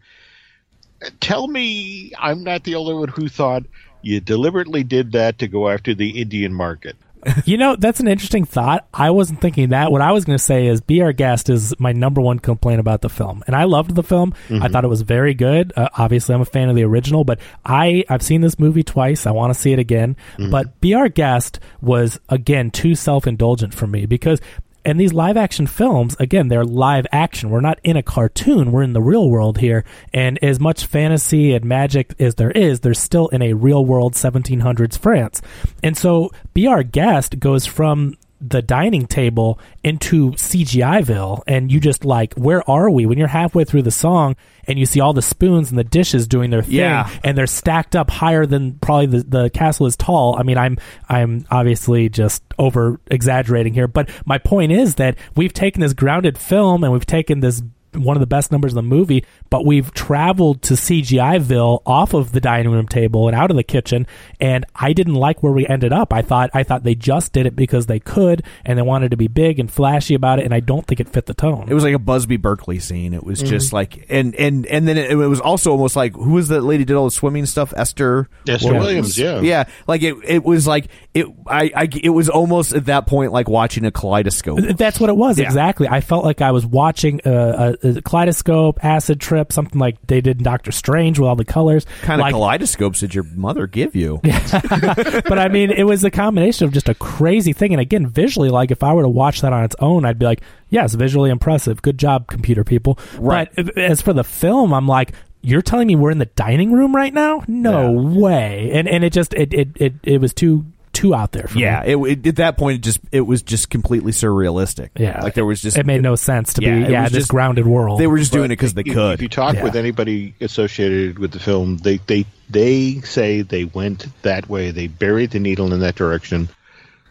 Tell 1.20 1.48
me, 1.48 2.14
I'm 2.18 2.44
not 2.44 2.64
the 2.64 2.76
only 2.76 2.94
one 2.94 3.10
who 3.10 3.28
thought 3.28 3.64
you 4.02 4.20
deliberately 4.20 4.84
did 4.84 5.14
that 5.14 5.40
to 5.40 5.48
go 5.48 5.70
after 5.70 5.94
the 5.94 6.22
Indian 6.22 6.54
market. 6.54 6.96
You 7.46 7.58
know, 7.58 7.76
that's 7.76 8.00
an 8.00 8.08
interesting 8.08 8.46
thought. 8.46 8.88
I 8.94 9.12
wasn't 9.12 9.42
thinking 9.42 9.70
that. 9.70 9.92
What 9.92 10.02
I 10.02 10.12
was 10.12 10.26
going 10.26 10.38
to 10.38 10.44
say 10.44 10.68
is 10.68 10.82
Be 10.82 11.02
Our 11.02 11.14
Guest 11.14 11.50
is 11.50 11.74
my 11.80 11.92
number 11.92 12.22
one 12.22 12.40
complaint 12.40 12.80
about 12.80 13.02
the 13.02 13.10
film. 13.10 13.44
And 13.48 13.56
I 13.56 13.64
loved 13.66 13.96
the 13.96 14.04
film. 14.04 14.34
I 14.50 14.68
thought 14.68 14.84
it 14.84 14.90
was 14.90 15.02
very 15.02 15.34
good. 15.34 15.74
Uh, 15.76 15.90
obviously, 15.98 16.36
I'm 16.36 16.42
a 16.42 16.46
fan 16.46 16.70
of 16.70 16.76
the 16.76 16.84
original, 16.84 17.24
but 17.24 17.40
I, 17.66 18.04
I've 18.10 18.22
seen 18.24 18.42
this 18.42 18.60
movie 18.60 18.84
twice. 18.84 19.26
I 19.26 19.32
want 19.32 19.54
to 19.54 19.60
see 19.60 19.74
it 19.74 19.80
again. 19.80 20.16
But 20.52 20.80
Be 20.82 20.94
Our 20.94 21.10
Guest 21.10 21.60
was, 21.82 22.20
again, 22.30 22.72
too 22.72 22.96
self 22.96 23.28
indulgent 23.28 23.74
for 23.74 23.88
me 23.88 24.06
because. 24.06 24.40
And 24.86 25.00
these 25.00 25.14
live 25.14 25.38
action 25.38 25.68
films, 25.68 26.16
again, 26.20 26.48
they're 26.50 26.66
live 26.66 27.08
action. 27.12 27.50
We're 27.50 27.62
not 27.62 27.80
in 27.84 27.98
a 27.98 28.04
cartoon. 28.04 28.72
We're 28.72 28.84
in 28.84 28.94
the 28.94 29.02
real 29.02 29.30
world 29.30 29.60
here. 29.60 29.86
And 30.14 30.38
as 30.44 30.60
much 30.60 30.86
fantasy 30.86 31.54
and 31.54 31.66
magic 31.66 32.14
as 32.20 32.36
there 32.36 32.52
is, 32.52 32.82
there's 32.82 33.00
still 33.00 33.28
in 33.30 33.42
a 33.42 33.54
real 33.54 33.86
world 33.86 34.14
1700s 34.14 34.98
France. 34.98 35.42
And 35.82 35.98
so 35.98 36.32
Be 36.54 36.68
Our 36.68 36.84
Guest 36.84 37.40
goes 37.40 37.66
from 37.66 38.18
the 38.46 38.62
dining 38.62 39.08
table 39.08 39.58
into 39.84 40.32
CGIville 40.32 41.42
and 41.48 41.72
you 41.72 41.80
just 41.80 42.04
like 42.06 42.34
where 42.34 42.68
are 42.70 42.90
we 42.90 43.06
when 43.06 43.18
you're 43.18 43.28
halfway 43.28 43.64
through 43.64 43.82
the 43.84 43.92
song 43.92 44.36
and 44.66 44.78
you 44.78 44.86
see 44.86 45.00
all 45.00 45.14
the 45.14 45.22
spoons 45.22 45.70
and 45.70 45.78
the 45.78 45.84
dishes 45.84 46.28
doing 46.28 46.50
their 46.50 46.62
thing 46.62 46.76
Yeah. 46.76 47.10
and 47.24 47.38
they're 47.38 47.48
stacked 47.48 47.96
up 47.96 48.10
higher 48.10 48.46
than 48.46 48.74
probably 48.80 49.06
the, 49.06 49.24
the 49.24 49.50
castle 49.50 49.86
is 49.86 49.96
tall. 49.96 50.36
I 50.38 50.44
mean, 50.44 50.58
I'm 50.58 50.78
I'm 51.10 51.46
obviously 51.52 52.10
just 52.10 52.44
over 52.60 53.00
exaggerating 53.08 53.74
here, 53.74 53.88
but 53.88 54.10
my 54.26 54.38
point 54.38 54.72
is 54.72 54.96
that 54.96 55.18
we've 55.36 55.54
taken 55.54 55.82
this 55.82 55.94
grounded 55.94 56.38
film 56.38 56.84
and 56.84 56.92
we've 56.94 57.06
taken 57.06 57.40
this 57.40 57.62
one 57.96 58.16
of 58.18 58.22
the 58.22 58.28
best 58.28 58.52
numbers 58.52 58.72
in 58.74 58.76
the 58.76 58.82
movie, 58.82 59.26
but 59.50 59.66
we've 59.66 59.94
traveled 59.94 60.62
to 60.64 60.76
CGIville 60.76 61.82
off 61.86 62.14
of 62.14 62.32
the 62.32 62.40
dining 62.42 62.72
room 62.72 62.88
table 62.88 63.28
and 63.28 63.36
out 63.36 63.52
of 63.52 63.58
the 63.58 63.64
kitchen, 63.64 64.08
and 64.40 64.66
I 64.76 64.94
didn't 64.94 65.16
like 65.16 65.44
where 65.44 65.52
we 65.52 65.68
ended 65.68 65.94
up. 65.94 66.14
I 66.14 66.22
thought 66.22 66.50
I 66.54 66.64
thought 66.64 66.84
they 66.84 66.96
just 66.96 67.34
did 67.34 67.46
it 67.46 67.56
because 67.56 67.86
they 67.86 68.00
could 68.00 68.44
and 68.66 68.78
they 68.78 68.84
wanted 68.84 69.12
to 69.12 69.18
be 69.18 69.28
big 69.28 69.60
and 69.60 69.72
flashy 69.72 70.14
about 70.16 70.40
it, 70.40 70.46
and 70.46 70.54
I 70.54 70.60
don't 70.60 70.86
think 70.86 71.00
it 71.00 71.10
fit 71.10 71.26
the 71.26 71.34
tone. 71.34 71.68
It 71.70 71.74
was 71.74 71.84
like 71.84 71.94
a 71.96 72.00
Busby 72.00 72.38
Berkeley 72.38 72.80
scene. 72.80 73.14
It 73.14 73.24
was 73.24 73.34
Mm-hmm. 73.34 73.50
just 73.50 73.74
like, 73.74 74.06
and 74.10 74.36
and 74.36 74.66
and 74.68 74.88
then 74.88 74.98
it, 74.98 75.10
it 75.12 75.16
was 75.16 75.40
also 75.40 75.72
almost 75.72 75.96
like 75.96 76.14
who 76.14 76.32
was 76.34 76.48
that 76.50 76.62
lady 76.62 76.82
who 76.82 76.86
did 76.86 76.96
all 76.96 77.06
the 77.06 77.12
swimming 77.12 77.46
stuff? 77.46 77.74
Esther. 77.76 78.30
Esther 78.48 78.74
Williams, 78.74 79.18
yeah. 79.18 79.42
yeah. 79.42 79.64
Like 79.88 80.04
it, 80.04 80.16
it 80.24 80.44
was 80.44 80.68
like 80.68 80.88
it. 81.14 81.26
I, 81.48 81.72
I, 81.76 81.90
it 82.04 82.10
was 82.10 82.30
almost 82.30 82.74
at 82.74 82.86
that 82.86 83.08
point 83.08 83.32
like 83.32 83.48
watching 83.50 83.86
a 83.86 83.92
kaleidoscope. 83.92 84.60
That's 84.78 85.00
what 85.00 85.10
it 85.10 85.18
was 85.18 85.40
Yeah. 85.40 85.46
exactly. 85.46 85.88
I 85.88 86.02
felt 86.02 86.24
like 86.26 86.42
I 86.42 86.52
was 86.52 86.66
watching 86.66 87.22
a, 87.26 87.76
a, 87.83 87.83
a 87.84 88.02
kaleidoscope, 88.02 88.84
acid 88.84 89.20
trip, 89.20 89.52
something 89.52 89.80
like 89.80 89.98
they 90.08 90.22
did 90.22 90.38
in 90.38 90.44
Doctor 90.44 90.72
Strange 90.72 91.20
with 91.20 91.28
all 91.28 91.36
the 91.36 91.46
colors. 91.46 91.86
kind 92.02 92.20
of 92.22 92.26
like, 92.26 92.34
kaleidoscopes 92.34 93.00
did 93.00 93.14
your 93.14 93.24
mother 93.24 93.68
give 93.68 93.96
you? 93.96 94.20
but 94.24 95.40
I 95.40 95.48
mean, 95.50 95.72
it 95.72 95.84
was 95.84 96.04
a 96.04 96.12
combination 96.12 96.66
of 96.66 96.74
just 96.74 96.90
a 96.90 96.96
crazy 96.96 97.54
thing. 97.54 97.74
And 97.74 97.82
again, 97.82 98.08
visually, 98.08 98.50
like 98.50 98.72
if 98.72 98.84
I 98.84 98.94
were 98.94 99.04
to 99.04 99.10
watch 99.10 99.42
that 99.42 99.54
on 99.54 99.64
its 99.64 99.76
own, 99.80 100.06
I'd 100.06 100.20
be 100.20 100.26
like, 100.26 100.42
yes, 100.70 100.94
visually 100.94 101.30
impressive. 101.30 101.82
Good 101.82 101.98
job, 101.98 102.28
computer 102.28 102.64
people. 102.64 102.98
Right. 103.18 103.50
But 103.56 103.78
uh, 103.78 103.82
as 103.82 104.02
for 104.02 104.14
the 104.14 104.24
film, 104.24 104.74
I'm 104.74 104.88
like, 104.88 105.14
you're 105.42 105.62
telling 105.62 105.88
me 105.88 105.96
we're 105.96 106.12
in 106.12 106.20
the 106.20 106.26
dining 106.26 106.72
room 106.72 106.96
right 106.96 107.14
now? 107.14 107.44
No 107.48 107.92
way. 107.92 108.72
And 108.74 108.88
and 108.88 109.04
it 109.04 109.12
just 109.12 109.34
it 109.34 109.54
it 109.54 109.70
it, 109.76 109.94
it 110.04 110.22
was 110.22 110.34
too 110.34 110.66
too 110.94 111.14
out 111.16 111.32
there 111.34 111.48
for 111.48 111.58
Yeah, 111.58 111.82
me. 111.86 112.12
it, 112.12 112.20
it 112.20 112.28
at 112.28 112.36
that 112.38 112.58
point 112.58 112.78
it 112.78 112.82
just 112.82 113.00
it 113.12 113.22
was 113.22 113.42
just 113.42 113.70
completely 113.70 114.12
surrealistic. 114.12 114.90
Yeah. 114.96 115.22
like 115.22 115.34
there 115.34 115.46
was 115.46 115.62
just 115.62 115.78
it 115.78 115.86
made 115.86 116.02
no 116.02 116.16
sense 116.16 116.54
to 116.54 116.62
Yeah, 116.62 116.76
be 116.78 116.84
it 116.86 116.90
yeah 116.92 117.04
was 117.04 117.12
this 117.12 117.20
just- 117.24 117.32
grounded 117.32 117.66
world. 117.68 118.00
They 118.00 118.08
were 118.08 118.18
just 118.20 118.32
doing 118.32 118.46
it 118.46 118.50
because 118.58 118.74
they 118.76 118.84
could. 118.84 119.16
If 119.16 119.22
you 119.22 119.28
talk 119.30 119.56
Yeah. 119.56 119.64
with 119.64 119.76
anybody 119.76 120.36
associated 120.40 121.20
with 121.20 121.32
the 121.32 121.40
film, 121.40 121.78
they 121.78 121.98
they 121.98 122.26
they 122.50 123.02
say 123.02 123.42
they 123.42 123.66
went 123.66 124.06
that 124.22 124.48
way. 124.48 124.72
They 124.72 124.88
buried 124.88 125.32
the 125.32 125.40
needle 125.40 125.74
in 125.74 125.80
that 125.82 125.96
direction 125.96 126.48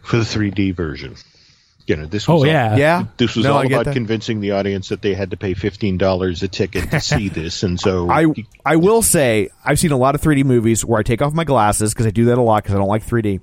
for 0.02 0.16
the 0.18 0.24
3D 0.24 0.74
version. 0.74 1.14
You 1.88 1.96
know, 1.96 2.06
this 2.06 2.28
oh, 2.28 2.34
was 2.34 2.42
Oh, 2.44 2.46
all- 2.46 2.52
yeah. 2.52 2.76
yeah, 2.76 3.04
This 3.16 3.34
was 3.34 3.44
No, 3.44 3.54
all 3.54 3.66
about 3.66 3.86
that. 3.86 3.94
convincing 3.94 4.40
the 4.40 4.52
audience 4.52 4.90
that 4.90 5.02
they 5.02 5.14
had 5.14 5.32
to 5.32 5.36
pay 5.36 5.52
fifteen 5.54 5.98
dollars 5.98 6.40
a 6.44 6.48
ticket 6.48 6.88
to 6.92 7.00
see 7.00 7.28
this, 7.40 7.64
and 7.64 7.78
so 7.80 8.08
I 8.08 8.26
I 8.64 8.76
will 8.76 9.02
say 9.02 9.48
I've 9.64 9.80
seen 9.80 9.90
a 9.90 9.96
lot 9.96 10.14
of 10.14 10.20
3D 10.22 10.44
movies 10.44 10.84
where 10.84 11.00
I 11.00 11.02
take 11.02 11.20
off 11.22 11.32
my 11.34 11.42
glasses 11.42 11.92
because 11.92 12.06
I 12.06 12.10
do 12.10 12.26
that 12.26 12.38
a 12.38 12.40
lot 12.42 12.62
because 12.62 12.76
I 12.76 12.78
don't 12.78 12.86
like 12.88 13.04
3D, 13.04 13.40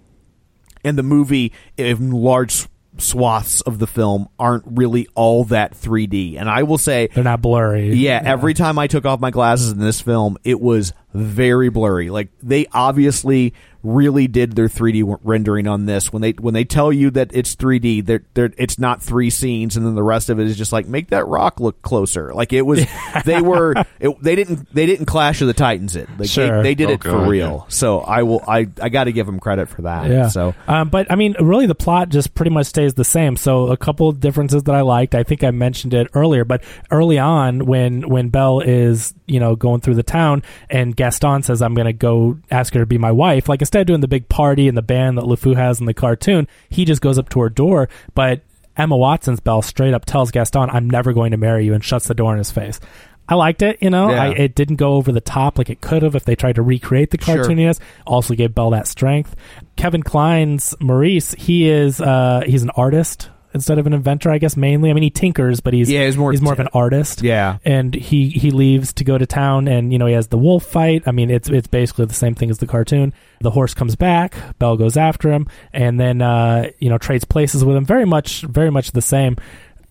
and 0.84 0.98
the 0.98 1.04
movie 1.04 1.52
in 1.78 2.12
large 2.12 2.68
swaths 2.98 3.62
of 3.62 3.80
the 3.80 3.88
film 3.88 4.28
aren't 4.38 4.64
really 4.68 5.08
all 5.16 5.46
that 5.46 5.74
3D. 5.74 6.38
And 6.38 6.50
I 6.50 6.64
will 6.64 6.78
say, 6.78 7.08
They're 7.14 7.24
not 7.24 7.42
blurry. 7.42 7.94
yeah, 7.94 8.22
every 8.24 8.54
time 8.54 8.78
I 8.78 8.88
took 8.88 9.06
off 9.06 9.20
my 9.20 9.32
glasses 9.32 9.72
in 9.72 9.80
this 9.80 10.02
film, 10.02 10.38
it 10.44 10.60
was 10.60 10.92
very 11.14 11.70
blurry. 11.70 12.10
Like 12.10 12.30
they 12.42 12.66
obviously 12.74 13.54
really 13.84 14.28
did 14.28 14.56
their 14.56 14.68
3D 14.68 15.20
rendering 15.24 15.68
on 15.68 15.86
this. 15.86 16.12
When 16.12 16.22
they 16.22 16.32
when 16.32 16.54
they 16.54 16.66
tell 16.66 16.92
you 16.92 17.10
that 17.12 17.32
it's 17.34 17.56
3D, 17.56 18.06
they're, 18.06 18.24
they're, 18.34 18.52
it's 18.58 18.78
not 18.80 19.02
three 19.02 19.30
scenes, 19.30 19.78
and 19.78 19.86
then 19.86 19.96
the 19.96 20.04
rest 20.04 20.30
of 20.30 20.40
it 20.40 20.48
is 20.48 20.58
just 20.58 20.72
like 20.72 20.88
make 20.88 21.10
that 21.10 21.26
rock 21.28 21.60
look 21.60 21.82
closer. 21.82 22.34
Like 22.34 22.52
it 22.54 22.64
was, 22.64 22.86
they 23.26 23.42
were, 23.42 23.74
it, 24.00 24.22
they 24.22 24.36
didn't 24.36 24.74
they 24.74 24.86
didn't 24.86 25.06
Clash 25.06 25.42
of 25.42 25.48
the 25.48 25.54
Titans 25.54 25.96
it. 25.96 26.10
Like 26.18 26.30
Sure. 26.30 26.58
they, 26.58 26.70
they 26.70 26.76
did 26.76 26.90
Oh, 26.90 26.94
it 26.94 27.04
for 27.04 27.10
God, 27.12 27.30
real. 27.30 27.66
So 27.70 28.00
I 28.00 28.24
will 28.24 28.44
I 28.48 28.68
I 28.82 28.90
got 28.90 29.06
to 29.06 29.12
give 29.12 29.26
them 29.26 29.40
credit 29.40 29.70
for 29.70 29.84
that. 29.84 30.10
Yeah. 30.10 30.28
So 30.28 30.54
um, 30.68 30.90
but 30.90 31.12
I 31.12 31.16
mean, 31.16 31.36
really, 31.40 31.66
the 31.66 31.76
plot 31.76 32.10
just 32.10 32.34
pretty 32.36 32.52
much 32.52 32.68
stays 32.68 32.94
the 32.96 33.04
same. 33.06 33.36
So 33.38 33.68
a 33.68 33.78
couple 33.78 34.10
of 34.10 34.20
differences 34.20 34.64
that 34.64 34.76
I 34.76 34.82
liked. 34.82 35.16
I 35.16 35.24
think 35.24 35.44
I 35.44 35.52
mentioned 35.52 35.94
it 35.94 36.08
earlier, 36.14 36.44
but 36.46 36.64
early 36.92 37.18
on, 37.20 37.66
when 37.66 38.08
when 38.10 38.30
Belle 38.30 38.60
is 38.62 39.14
you 39.26 39.40
know 39.40 39.56
going 39.56 39.82
through 39.82 39.96
the 39.96 40.04
town 40.04 40.44
and 40.70 40.96
Gaston 40.96 41.44
says, 41.44 41.62
"I'm 41.62 41.74
going 41.76 41.86
to 41.88 41.94
go 41.94 42.38
ask 42.52 42.74
her 42.74 42.80
to 42.82 42.86
be 42.86 42.98
my 42.98 43.12
wife," 43.12 43.48
like 43.48 43.62
instead 43.70 43.82
of 43.82 43.88
doing 43.88 44.00
the 44.02 44.08
big 44.08 44.28
party 44.30 44.68
and 44.68 44.76
the 44.76 44.82
band 44.82 45.16
that 45.18 45.26
LeFou 45.26 45.56
has 45.56 45.80
in 45.80 45.86
the 45.86 45.94
cartoon, 45.94 46.48
he 46.70 46.86
just 46.86 47.02
goes 47.04 47.20
up 47.20 47.30
to 47.30 47.40
her 47.42 47.50
door, 47.50 47.88
but. 48.16 48.42
Emma 48.78 48.96
Watson's 48.96 49.42
Belle 49.42 49.62
straight 49.62 49.94
up 49.94 50.06
tells 50.06 50.32
Gaston, 50.32 50.70
"I'm 50.70 50.90
never 50.90 51.12
going 51.12 51.32
to 51.32 51.38
marry 51.38 51.66
you," 51.66 51.74
and 51.74 51.84
shuts 51.84 52.08
the 52.08 52.14
door 52.14 52.32
in 52.32 52.38
his 52.38 52.50
face. 52.50 52.80
I 53.28 53.36
liked 53.36 53.62
it. 53.62 53.78
You 53.82 53.90
know, 53.90 54.10
Yeah. 54.10 54.24
I, 54.24 54.28
it 54.30 54.56
didn't 54.56 54.78
go 54.78 54.94
over 54.94 55.12
the 55.12 55.20
top 55.20 55.58
like 55.58 55.70
it 55.70 55.82
could 55.82 56.02
have 56.02 56.16
if 56.16 56.24
they 56.24 56.34
tried 56.34 56.56
to 56.56 56.62
recreate 56.62 57.12
the 57.12 57.20
Sure. 57.22 57.44
cartooniness. 57.44 57.80
Also 58.08 58.36
gave 58.36 58.56
Belle 58.56 58.70
that 58.70 58.88
strength. 58.88 59.36
Kevin 59.76 60.02
Kline's 60.02 60.76
Maurice, 60.80 61.34
he 61.34 61.68
is 61.68 62.00
uh, 62.00 62.44
he's 62.46 62.64
an 62.64 62.70
artist 62.78 63.30
instead 63.54 63.80
of 63.80 63.88
an 63.88 63.94
inventor, 63.94 64.30
I 64.30 64.38
guess 64.38 64.56
mainly. 64.56 64.90
I 64.90 64.94
mean, 64.94 65.04
he 65.04 65.10
tinkers, 65.10 65.60
but 65.60 65.74
he's 65.74 65.90
Yeah, 65.90 66.06
he's 66.06 66.18
more 66.18 66.32
he's 66.32 66.42
more 66.42 66.54
of 66.54 66.60
an 66.60 66.70
artist. 66.74 67.22
Yeah. 67.22 67.58
and 67.66 67.94
he 67.94 68.30
he 68.30 68.52
leaves 68.52 68.94
to 68.94 69.04
go 69.04 69.18
to 69.18 69.26
town, 69.26 69.68
and 69.68 69.92
you 69.92 70.00
know 70.00 70.06
he 70.06 70.14
has 70.14 70.28
the 70.28 70.38
wolf 70.38 70.66
fight. 70.66 71.04
I 71.06 71.12
mean, 71.12 71.30
it's 71.30 71.50
it's 71.50 71.68
basically 71.68 72.06
the 72.06 72.14
same 72.14 72.36
thing 72.36 72.50
as 72.50 72.60
the 72.60 72.68
cartoon. 72.68 73.14
The 73.42 73.52
horse 73.52 73.74
comes 73.74 73.96
back, 73.96 74.36
Belle 74.60 74.78
goes 74.78 74.98
after 74.98 75.32
him, 75.32 75.48
and 75.74 76.00
then 76.00 76.22
uh, 76.22 76.70
you 76.80 76.90
know 76.90 76.98
trades 76.98 77.26
places 77.26 77.64
with 77.64 77.76
him. 77.76 77.86
Very 77.86 78.06
much, 78.06 78.42
very 78.42 78.70
much 78.70 78.92
the 78.92 79.02
same. 79.02 79.38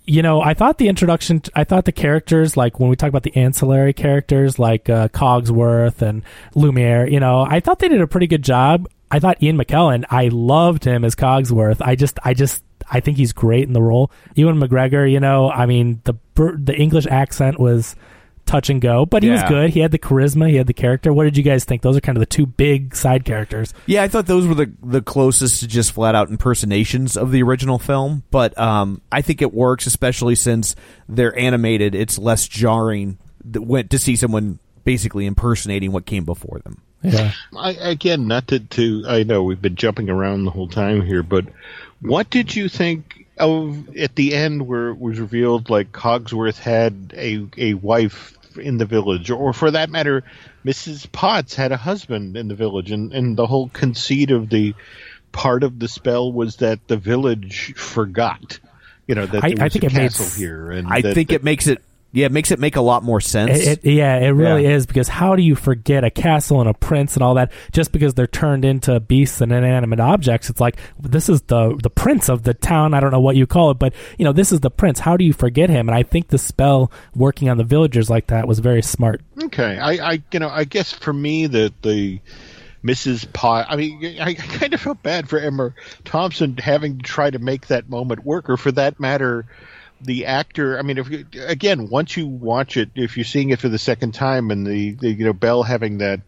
You 0.05 0.23
know, 0.23 0.41
I 0.41 0.55
thought 0.55 0.79
the 0.79 0.89
introduction, 0.89 1.43
I 1.55 1.65
thought 1.65 1.85
the 1.85 1.93
characters, 1.93 2.57
like 2.57 2.81
when 2.81 2.89
we 2.89 2.97
talk 2.97 3.11
about 3.11 3.25
the 3.25 3.37
ancillary 3.37 3.93
characters, 3.93 4.59
like 4.59 4.89
uh, 4.89 5.09
Cogsworth 5.09 6.01
and 6.01 6.23
Lumiere, 6.55 7.07
you 7.07 7.21
know, 7.21 7.43
I 7.43 7.61
thought 7.61 7.79
they 7.79 7.89
did 7.89 8.01
a 8.01 8.07
pretty 8.07 8.27
good 8.27 8.43
job. 8.43 8.89
I 9.11 9.19
thought 9.19 9.43
Ian 9.43 9.59
McKellen, 9.59 10.07
I 10.09 10.29
loved 10.29 10.85
him 10.85 11.05
as 11.05 11.15
Cogsworth. 11.15 11.83
I 11.83 11.95
just, 11.95 12.19
I 12.25 12.33
just, 12.33 12.65
I 12.91 13.01
think 13.01 13.17
he's 13.17 13.33
great 13.33 13.65
in 13.65 13.73
the 13.73 13.83
role. 13.83 14.11
Ewan 14.35 14.59
McGregor, 14.59 15.11
you 15.11 15.21
know, 15.21 15.51
I 15.51 15.67
mean, 15.67 16.01
the 16.05 16.15
the 16.35 16.75
English 16.77 17.07
accent 17.07 17.59
was 17.59 17.97
touch 18.47 18.71
and 18.71 18.81
go, 18.81 19.05
but 19.05 19.23
he 19.23 19.29
was 19.29 19.43
good. 19.49 19.69
He 19.71 19.81
had 19.81 19.91
the 19.91 19.99
charisma, 19.99 20.49
he 20.49 20.57
had 20.57 20.67
the 20.67 20.73
character. 20.73 21.13
What 21.13 21.25
did 21.25 21.37
you 21.37 21.43
guys 21.43 21.65
think? 21.65 21.83
Those 21.83 21.99
are 21.99 22.01
kind 22.01 22.17
of 22.17 22.21
the 22.21 22.27
two 22.27 22.47
big 22.47 22.97
side 22.97 23.27
characters. 23.27 23.75
Yeah, 23.85 24.03
I 24.03 24.09
thought 24.09 24.25
those 24.27 24.47
were 24.47 24.55
the 24.55 24.73
the 24.83 25.03
closest 25.03 25.61
to 25.61 25.67
just 25.69 25.93
flat 25.93 26.15
out 26.15 26.31
impersonations 26.31 27.17
of 27.17 27.31
the 27.31 27.43
original 27.43 27.79
film, 27.79 28.23
but 28.31 28.57
um, 28.59 29.03
I 29.13 29.21
think 29.21 29.43
it 29.43 29.53
works, 29.53 29.85
especially 29.87 30.35
since 30.35 30.75
they're 31.09 31.39
animated. 31.39 31.95
It's 31.95 32.19
less 32.19 32.49
jarring 32.49 33.19
th- 33.45 33.65
when- 33.65 33.89
to 33.89 33.99
see 33.99 34.17
someone 34.17 34.59
basically 34.85 35.27
impersonating 35.27 35.93
what 35.93 36.07
came 36.07 36.25
before 36.25 36.61
them. 36.65 36.81
Yeah. 37.03 37.33
I, 37.57 37.71
again, 37.73 38.27
not 38.27 38.49
to, 38.49 38.59
to, 38.61 39.05
I 39.07 39.23
know 39.23 39.43
we've 39.45 39.63
been 39.63 39.77
jumping 39.77 40.11
around 40.11 40.45
the 40.45 40.51
whole 40.51 40.69
time 40.69 41.03
here, 41.03 41.23
but 41.23 41.47
what 42.01 42.29
did 42.31 42.55
you 42.57 42.69
think 42.69 43.27
of 43.39 43.97
at 43.97 44.17
the 44.17 44.35
end 44.35 44.67
where 44.67 44.89
it 44.89 44.99
was 44.99 45.21
revealed 45.21 45.71
like 45.71 45.93
Cogsworth 45.93 46.59
had 46.59 47.13
a, 47.17 47.47
a 47.57 47.75
wife 47.75 48.37
in 48.59 48.79
the 48.79 48.85
village, 48.87 49.31
or 49.31 49.53
for 49.53 49.71
that 49.71 49.91
matter, 49.91 50.25
Mrs. 50.65 51.11
Potts 51.13 51.55
had 51.55 51.71
a 51.71 51.77
husband 51.77 52.37
in 52.37 52.49
the 52.49 52.57
village, 52.57 52.91
and, 52.91 53.13
and 53.13 53.37
the 53.37 53.47
whole 53.47 53.69
conceit 53.69 54.33
of 54.33 54.49
the 54.51 54.75
part 55.31 55.63
of 55.63 55.79
the 55.79 55.87
spell 55.87 56.33
was 56.33 56.57
that 56.57 56.81
the 56.89 56.97
village 56.97 57.75
forgot, 57.77 58.59
you 59.07 59.15
know, 59.15 59.27
that 59.27 59.45
I- 59.45 59.55
I 59.61 59.69
think 59.69 59.85
a 59.85 59.87
it 59.87 59.93
made 59.95 60.01
castle 60.11 60.27
s- 60.27 60.37
here. 60.37 60.73
And 60.73 60.89
I 60.89 61.03
that- 61.03 61.15
think 61.15 61.29
that- 61.29 61.37
it 61.37 61.45
makes 61.45 61.69
it 61.69 61.81
yeah, 62.13 62.27
it 62.27 62.33
makes 62.33 62.51
it 62.51 62.59
make 62.59 62.77
a 62.77 62.81
lot 62.81 63.03
more 63.03 63.21
sense. 63.21 63.59
It, 63.61 63.85
it- 63.85 63.93
yeah, 63.93 64.17
it 64.17 64.29
really 64.31 64.65
Yeah. 64.65 64.71
is 64.77 64.87
because 64.87 65.09
how 65.09 65.37
do 65.37 65.43
you 65.43 65.55
forget 65.55 66.05
a 66.05 66.11
castle 66.11 66.61
and 66.61 66.69
a 66.69 66.75
prince 66.75 67.15
and 67.15 67.23
all 67.23 67.35
that 67.35 67.53
just 67.73 67.93
because 67.93 68.15
they're 68.15 68.27
turned 68.27 68.65
into 68.65 68.99
beasts 69.01 69.41
and 69.41 69.53
inanimate 69.53 70.01
objects? 70.01 70.49
It's 70.49 70.61
like 70.61 70.77
this 70.99 71.29
is 71.29 71.43
the 71.43 71.79
the 71.83 71.91
prince 71.91 72.29
of 72.29 72.45
the 72.45 72.55
town. 72.55 72.95
I 72.95 73.01
don't 73.01 73.11
know 73.13 73.21
what 73.21 73.37
you 73.37 73.47
call 73.47 73.71
it, 73.71 73.79
but 73.79 73.93
you 74.19 74.25
know 74.25 74.33
this 74.33 74.53
is 74.53 74.61
the 74.61 74.71
prince. 74.71 75.01
How 75.01 75.17
do 75.17 75.25
you 75.25 75.33
forget 75.33 75.69
him? 75.71 75.89
And 75.89 75.95
I 75.97 76.03
think 76.03 76.29
the 76.29 76.39
spell 76.39 76.91
working 77.15 77.49
on 77.49 77.59
the 77.59 77.65
villagers 77.65 78.09
like 78.09 78.29
that 78.29 78.49
was 78.49 78.59
very 78.61 78.83
smart. 78.83 79.21
Okay, 79.45 79.79
I, 79.79 80.13
I, 80.13 80.23
you 80.33 80.39
know, 80.41 80.49
I 80.49 80.65
guess 80.65 80.93
for 80.93 81.13
me 81.13 81.47
that 81.47 81.83
the 81.83 82.21
Mrs. 82.85 83.31
Pot, 83.33 83.67
I 83.69 83.77
mean, 83.77 84.19
I 84.21 84.35
kind 84.35 84.73
of 84.73 84.81
felt 84.81 85.03
bad 85.03 85.29
for 85.29 85.39
Emma 85.39 85.75
Thompson 86.05 86.57
having 86.57 86.99
to 86.99 87.03
try 87.03 87.29
to 87.29 87.39
make 87.39 87.67
that 87.67 87.91
moment 87.91 88.25
work, 88.25 88.49
or 88.49 88.57
for 88.57 88.71
that 88.73 88.99
matter, 89.01 89.47
the 90.01 90.27
actor. 90.27 90.79
I 90.79 90.83
mean, 90.83 90.99
if 90.99 91.11
you, 91.11 91.27
again, 91.47 91.89
once 91.89 92.17
you 92.17 92.27
watch 92.27 92.77
it, 92.77 92.91
if 92.95 93.17
you're 93.17 93.25
seeing 93.25 93.51
it 93.51 93.59
for 93.59 93.69
the 93.69 93.79
second 93.79 94.13
time, 94.13 94.51
and 94.51 94.67
the, 94.67 94.93
the 94.93 95.11
you 95.11 95.25
know 95.25 95.33
Belle 95.33 95.63
having 95.63 95.99
that 95.99 96.21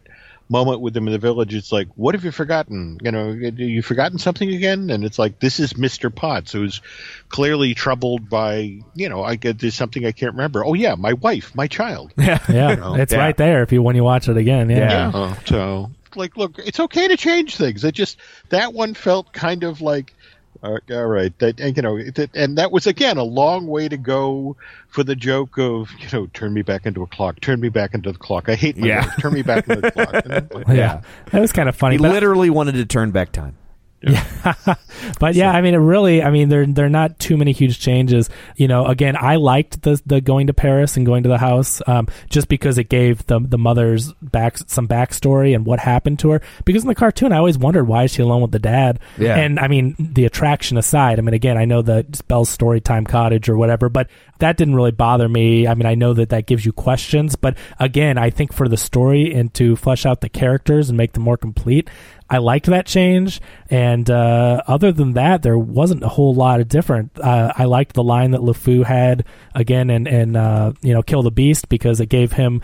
moment 0.49 0.81
with 0.81 0.93
them 0.93 1.07
in 1.07 1.13
the 1.13 1.19
village, 1.19 1.55
it's 1.55 1.71
like, 1.71 1.89
what 1.95 2.15
have 2.15 2.25
you 2.25 2.33
forgotten? 2.33 2.99
You 3.03 3.13
know, 3.13 3.31
you've 3.31 3.87
forgotten 3.87 4.19
something 4.19 4.53
again? 4.53 4.91
And 4.91 5.05
it's 5.05 5.19
like, 5.19 5.39
this 5.39 5.61
is 5.61 5.77
Mister 5.77 6.11
Potts, 6.11 6.53
who's 6.53 6.83
clearly 7.29 7.73
troubled 7.75 8.29
by, 8.29 8.81
you 8.95 9.09
know, 9.09 9.23
I 9.23 9.37
get 9.37 9.59
there's 9.61 9.77
something 9.77 10.05
I 10.05 10.13
can't 10.13 10.33
remember. 10.33 10.65
Oh 10.65 10.75
yeah, 10.75 10.97
my 10.97 11.13
wife, 11.15 11.55
my 11.55 11.69
child. 11.69 12.13
Yeah, 12.51 12.75
know, 12.75 12.95
it's 12.99 13.13
yeah. 13.13 13.19
right 13.19 13.37
there 13.37 13.63
if 13.63 13.73
you 13.73 13.83
when 13.83 13.97
you 13.97 14.05
watch 14.05 14.29
it 14.29 14.37
again. 14.37 14.71
Yeah, 14.71 15.11
Uh, 15.15 15.35
so, 15.47 15.91
like, 16.17 16.37
look, 16.37 16.59
it's 16.59 16.81
okay 16.81 17.09
to 17.09 17.17
change 17.17 17.57
things. 17.57 17.85
It 17.85 17.95
just 17.95 18.19
that 18.49 18.75
one 18.75 18.95
felt 18.95 19.33
kind 19.33 19.63
of 19.63 19.81
like, 19.81 20.15
uh, 20.63 20.79
all 20.91 21.07
right, 21.07 21.37
that 21.39 21.59
and, 21.61 21.77
you 21.77 21.83
know, 21.83 21.97
it, 21.97 22.19
and 22.35 22.59
that 22.59 22.71
was 22.73 22.87
again 22.87 23.17
a 23.17 23.23
long 23.23 23.67
way 23.67 23.89
to 23.89 23.97
go 23.97 24.57
for 24.89 25.03
the 25.05 25.17
joke 25.17 25.59
of 25.59 25.91
you 25.99 26.09
know, 26.13 26.27
turn 26.35 26.53
me 26.53 26.63
back 26.63 26.85
into 26.87 27.03
a 27.03 27.07
clock, 27.07 27.41
turn 27.41 27.61
me 27.61 27.69
back 27.69 27.95
into 27.95 28.13
the 28.13 28.19
clock. 28.19 28.49
I 28.49 28.55
hate 28.55 28.77
my 28.77 28.87
Yeah. 28.89 29.01
life, 29.07 29.17
turn 29.21 29.33
me 29.35 29.43
back 29.43 29.69
into 29.69 29.81
the 29.83 29.91
clock. 29.91 30.15
And 30.25 30.33
I'm 30.35 30.49
like, 30.53 30.69
yeah, 30.69 31.03
that 31.33 31.41
was 31.41 31.53
kind 31.53 31.69
of 31.69 31.77
funny. 31.77 31.97
he 31.97 32.03
but- 32.03 32.13
literally 32.13 32.51
wanted 32.51 32.73
to 32.73 32.85
turn 32.87 33.11
back 33.11 33.33
time. 33.33 33.57
but 35.21 35.35
yeah, 35.35 35.51
I 35.51 35.61
mean, 35.61 35.75
it 35.75 35.79
really, 35.79 36.23
I 36.23 36.31
mean, 36.31 36.49
there 36.49 36.65
there 36.65 36.87
are 36.87 36.91
not 36.91 37.19
too 37.19 37.37
many 37.37 37.53
huge 37.53 37.79
changes. 37.79 38.31
You 38.57 38.67
know, 38.67 38.87
again, 38.87 39.15
I 39.19 39.37
liked 39.37 39.83
the 39.83 40.01
the 40.07 40.21
going 40.23 40.47
to 40.47 40.55
Paris 40.55 40.97
and 40.97 41.05
going 41.05 41.23
to 41.25 41.29
the 41.29 41.39
house, 41.39 41.83
um, 41.87 42.09
just 42.31 42.49
because 42.49 42.79
it 42.79 42.89
gave 42.89 43.27
the 43.27 43.41
the 43.41 43.59
mother's 43.59 44.13
back 44.23 44.57
some 44.57 44.89
backstory 44.89 45.55
and 45.55 45.67
what 45.67 45.81
happened 45.81 46.19
to 46.21 46.31
her. 46.31 46.43
Because 46.65 46.83
in 46.83 46.89
the 46.89 46.95
cartoon, 46.95 47.33
I 47.33 47.39
always 47.39 47.59
wondered 47.59 47.85
why 47.85 48.05
is 48.05 48.13
she 48.13 48.23
alone 48.23 48.41
with 48.41 48.53
the 48.53 48.59
dad. 48.59 49.01
Yeah. 49.19 49.37
And 49.37 49.61
I 49.61 49.69
mean, 49.69 49.95
the 49.99 50.25
attraction 50.25 50.79
aside, 50.79 51.19
I 51.19 51.23
mean, 51.23 51.35
again, 51.35 51.59
I 51.59 51.67
know 51.67 51.83
the 51.83 52.07
Belle's 52.27 52.57
Storytime 52.57 53.07
Cottage 53.07 53.51
or 53.51 53.59
whatever, 53.59 53.91
but 53.91 54.09
that 54.39 54.57
didn't 54.57 54.77
really 54.77 54.93
bother 54.93 55.29
me. 55.29 55.67
I 55.67 55.75
mean, 55.75 55.87
I 55.87 55.95
know 55.95 56.15
that 56.15 56.31
that 56.31 56.47
gives 56.47 56.65
you 56.65 56.73
questions, 56.73 57.37
but 57.37 57.57
again, 57.79 58.17
I 58.17 58.31
think 58.31 58.55
for 58.55 58.67
the 58.67 58.79
story 58.79 59.35
and 59.35 59.53
to 59.55 59.77
flesh 59.77 60.07
out 60.07 60.23
the 60.23 60.31
characters 60.31 60.89
and 60.89 60.97
make 60.97 61.13
them 61.13 61.23
more 61.23 61.37
complete, 61.37 61.91
I 62.31 62.39
liked 62.39 62.67
that 62.67 62.87
change. 62.87 63.41
And 63.69 64.09
uh, 64.09 64.63
other 64.67 64.93
than 64.93 65.15
that, 65.15 65.43
there 65.43 65.59
wasn't 65.59 66.05
a 66.05 66.09
whole 66.09 66.33
lot 66.33 66.61
of 66.61 66.69
different. 66.69 67.19
Uh, 67.19 67.53
I 67.57 67.65
liked 67.65 67.95
the 67.95 68.05
line 68.05 68.31
that 68.31 68.41
LeFou 68.41 68.85
had 68.85 69.25
again 69.55 69.91
and 69.91 70.07
and 70.07 70.37
uh, 70.37 70.73
you 70.81 70.95
know 70.95 71.03
kill 71.03 71.23
the 71.23 71.33
beast 71.33 71.69
because 71.69 72.01
it 72.01 72.07
gave 72.07 72.33
him. 72.33 72.63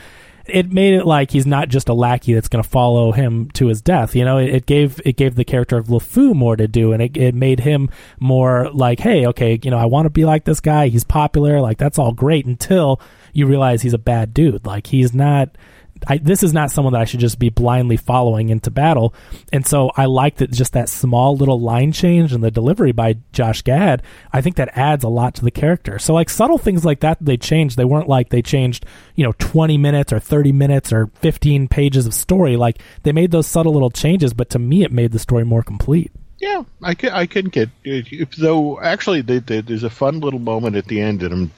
It 0.49 0.71
made 0.71 0.95
it 0.95 1.05
like 1.05 1.33
he's 1.33 1.47
not 1.47 1.69
just 1.69 1.89
a 1.89 1.93
lackey 1.93 2.33
that's 2.33 2.47
going 2.47 2.63
to 2.63 2.69
follow 2.69 3.11
him 3.11 3.51
to 3.55 3.67
his 3.67 3.83
death. 3.83 4.15
You 4.15 4.25
know, 4.25 4.39
it, 4.39 4.55
it 4.55 4.67
gave 4.67 5.01
it 5.05 5.17
gave 5.17 5.35
the 5.35 5.45
character 5.45 5.77
of 5.77 5.89
LeFou 5.89 6.37
more 6.37 6.55
to 6.55 6.69
do, 6.69 6.93
and 6.93 7.03
it, 7.03 7.17
it 7.17 7.35
made 7.35 7.59
him 7.59 7.91
more 8.21 8.71
like, 8.71 9.01
hey, 9.01 9.27
okay, 9.27 9.59
you 9.65 9.73
know, 9.73 9.79
I 9.79 9.87
want 9.87 10.07
to 10.07 10.11
be 10.11 10.25
like 10.25 10.45
this 10.45 10.61
guy. 10.61 10.87
He's 10.87 11.03
popular, 11.03 11.61
like 11.61 11.79
that's 11.79 11.99
all 11.99 12.13
great 12.13 12.47
until 12.47 13.01
you 13.33 13.47
realize 13.47 13.83
he's 13.83 13.93
a 13.93 13.99
bad 13.99 14.33
dude. 14.33 14.65
Like 14.65 14.87
he's 14.87 15.13
not. 15.13 15.57
I, 16.07 16.19
this 16.19 16.43
is 16.43 16.53
not 16.53 16.71
someone 16.71 16.93
that 16.93 17.03
I 17.03 17.05
should 17.05 17.21
just 17.21 17.39
be 17.39 17.51
blindly 17.51 17.97
following 17.97 18.49
into 18.49 18.71
battle. 18.71 19.15
And 19.53 19.67
so 19.67 19.91
I 19.97 20.07
like 20.07 20.37
that 20.37 20.51
just 20.51 20.73
that 20.75 20.89
small 20.89 21.37
little 21.37 21.61
line 21.61 21.93
change 21.93 22.33
and 22.33 22.43
the 22.43 22.51
delivery 22.51 22.93
by 22.93 23.17
Josh 23.33 23.63
Gad. 23.63 24.03
I 24.33 24.41
think 24.41 24.57
that 24.57 24.77
adds 24.77 25.05
a 25.05 25.09
lot 25.09 25.35
to 25.37 25.45
the 25.45 25.51
character. 25.51 25.99
So 25.99 26.15
like 26.15 26.31
subtle 26.31 26.59
things 26.59 26.85
like 26.85 27.01
that, 27.01 27.19
they 27.21 27.37
changed. 27.37 27.77
They 27.77 27.85
weren't 27.85 28.09
like 28.09 28.29
they 28.29 28.43
changed, 28.43 28.87
you 29.15 29.25
know, 29.25 29.33
20 29.39 29.79
minutes 29.79 30.13
or 30.13 30.21
30 30.21 30.53
minutes 30.53 30.93
or 30.93 31.09
15 31.21 31.69
pages 31.69 32.07
of 32.07 32.15
story. 32.15 32.57
Like 32.57 32.81
they 33.03 33.13
made 33.13 33.31
those 33.31 33.47
subtle 33.47 33.73
little 33.73 33.91
changes, 33.91 34.33
but 34.35 34.51
to 34.51 34.59
me, 34.59 34.85
it 34.85 34.93
made 34.93 35.13
the 35.13 35.19
story 35.19 35.45
more 35.45 35.63
complete. 35.63 36.13
Yeah, 36.39 36.65
I 36.83 36.95
can, 36.95 37.11
I 37.11 37.27
can 37.27 37.47
get 37.47 37.71
though. 38.39 38.79
Actually, 38.79 39.23
they, 39.23 39.39
they, 39.39 39.63
there's 39.63 39.85
a 39.85 39.91
fun 39.91 40.21
little 40.21 40.39
moment 40.39 40.77
at 40.77 40.87
the 40.87 41.01
end, 41.01 41.23
and 41.23 41.33
I'm 41.33 41.51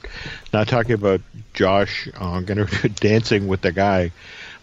not 0.53 0.69
talking 0.69 0.93
about 0.93 1.21
Josh 1.53 2.09
uh, 2.15 2.41
going 2.41 2.67
dancing 2.95 3.49
with 3.49 3.61
the 3.61 3.73
guy, 3.73 4.13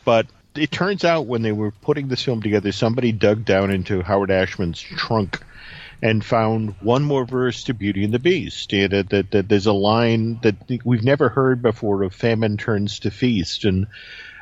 but 0.06 0.28
it 0.56 0.72
turns 0.72 1.04
out 1.04 1.26
when 1.26 1.42
they 1.42 1.52
were 1.52 1.72
putting 1.72 2.08
this 2.08 2.24
film 2.24 2.42
together, 2.42 2.72
somebody 2.72 3.12
dug 3.12 3.44
down 3.44 3.72
into 3.72 4.02
Howard 4.02 4.32
Ashman's 4.32 4.80
trunk 4.80 5.42
and 6.02 6.24
found 6.24 6.76
one 6.82 7.04
more 7.04 7.26
verse 7.26 7.66
to 7.66 7.74
Beauty 7.74 8.04
and 8.04 8.14
the 8.14 8.20
Beast. 8.20 8.70
That, 8.72 9.28
that 9.32 9.50
there's 9.50 9.66
a 9.66 9.74
line 9.74 10.40
that 10.44 10.56
we've 10.86 11.04
never 11.04 11.30
heard 11.30 11.62
before 11.62 12.04
of 12.04 12.14
famine 12.14 12.58
turns 12.58 13.00
to 13.00 13.12
feast, 13.12 13.66
and 13.66 13.88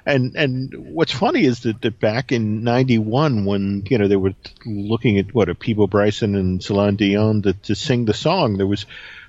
and 0.05 0.35
and 0.35 0.73
what's 0.93 1.11
funny 1.11 1.45
is 1.45 1.61
that, 1.61 1.81
that 1.81 1.99
back 1.99 2.31
in 2.31 2.63
'91, 2.63 3.45
when 3.45 3.85
you 3.89 3.97
know 3.97 4.07
they 4.07 4.15
were 4.15 4.33
looking 4.65 5.17
at 5.17 5.33
what 5.33 5.49
a 5.49 5.55
Peabo 5.55 5.87
Bryson 5.87 6.35
and 6.35 6.63
Celine 6.63 6.95
Dion 6.95 7.41
to, 7.43 7.53
to 7.53 7.75
sing 7.75 8.05
the 8.05 8.13
song, 8.13 8.57
there 8.57 8.67
was 8.67 8.85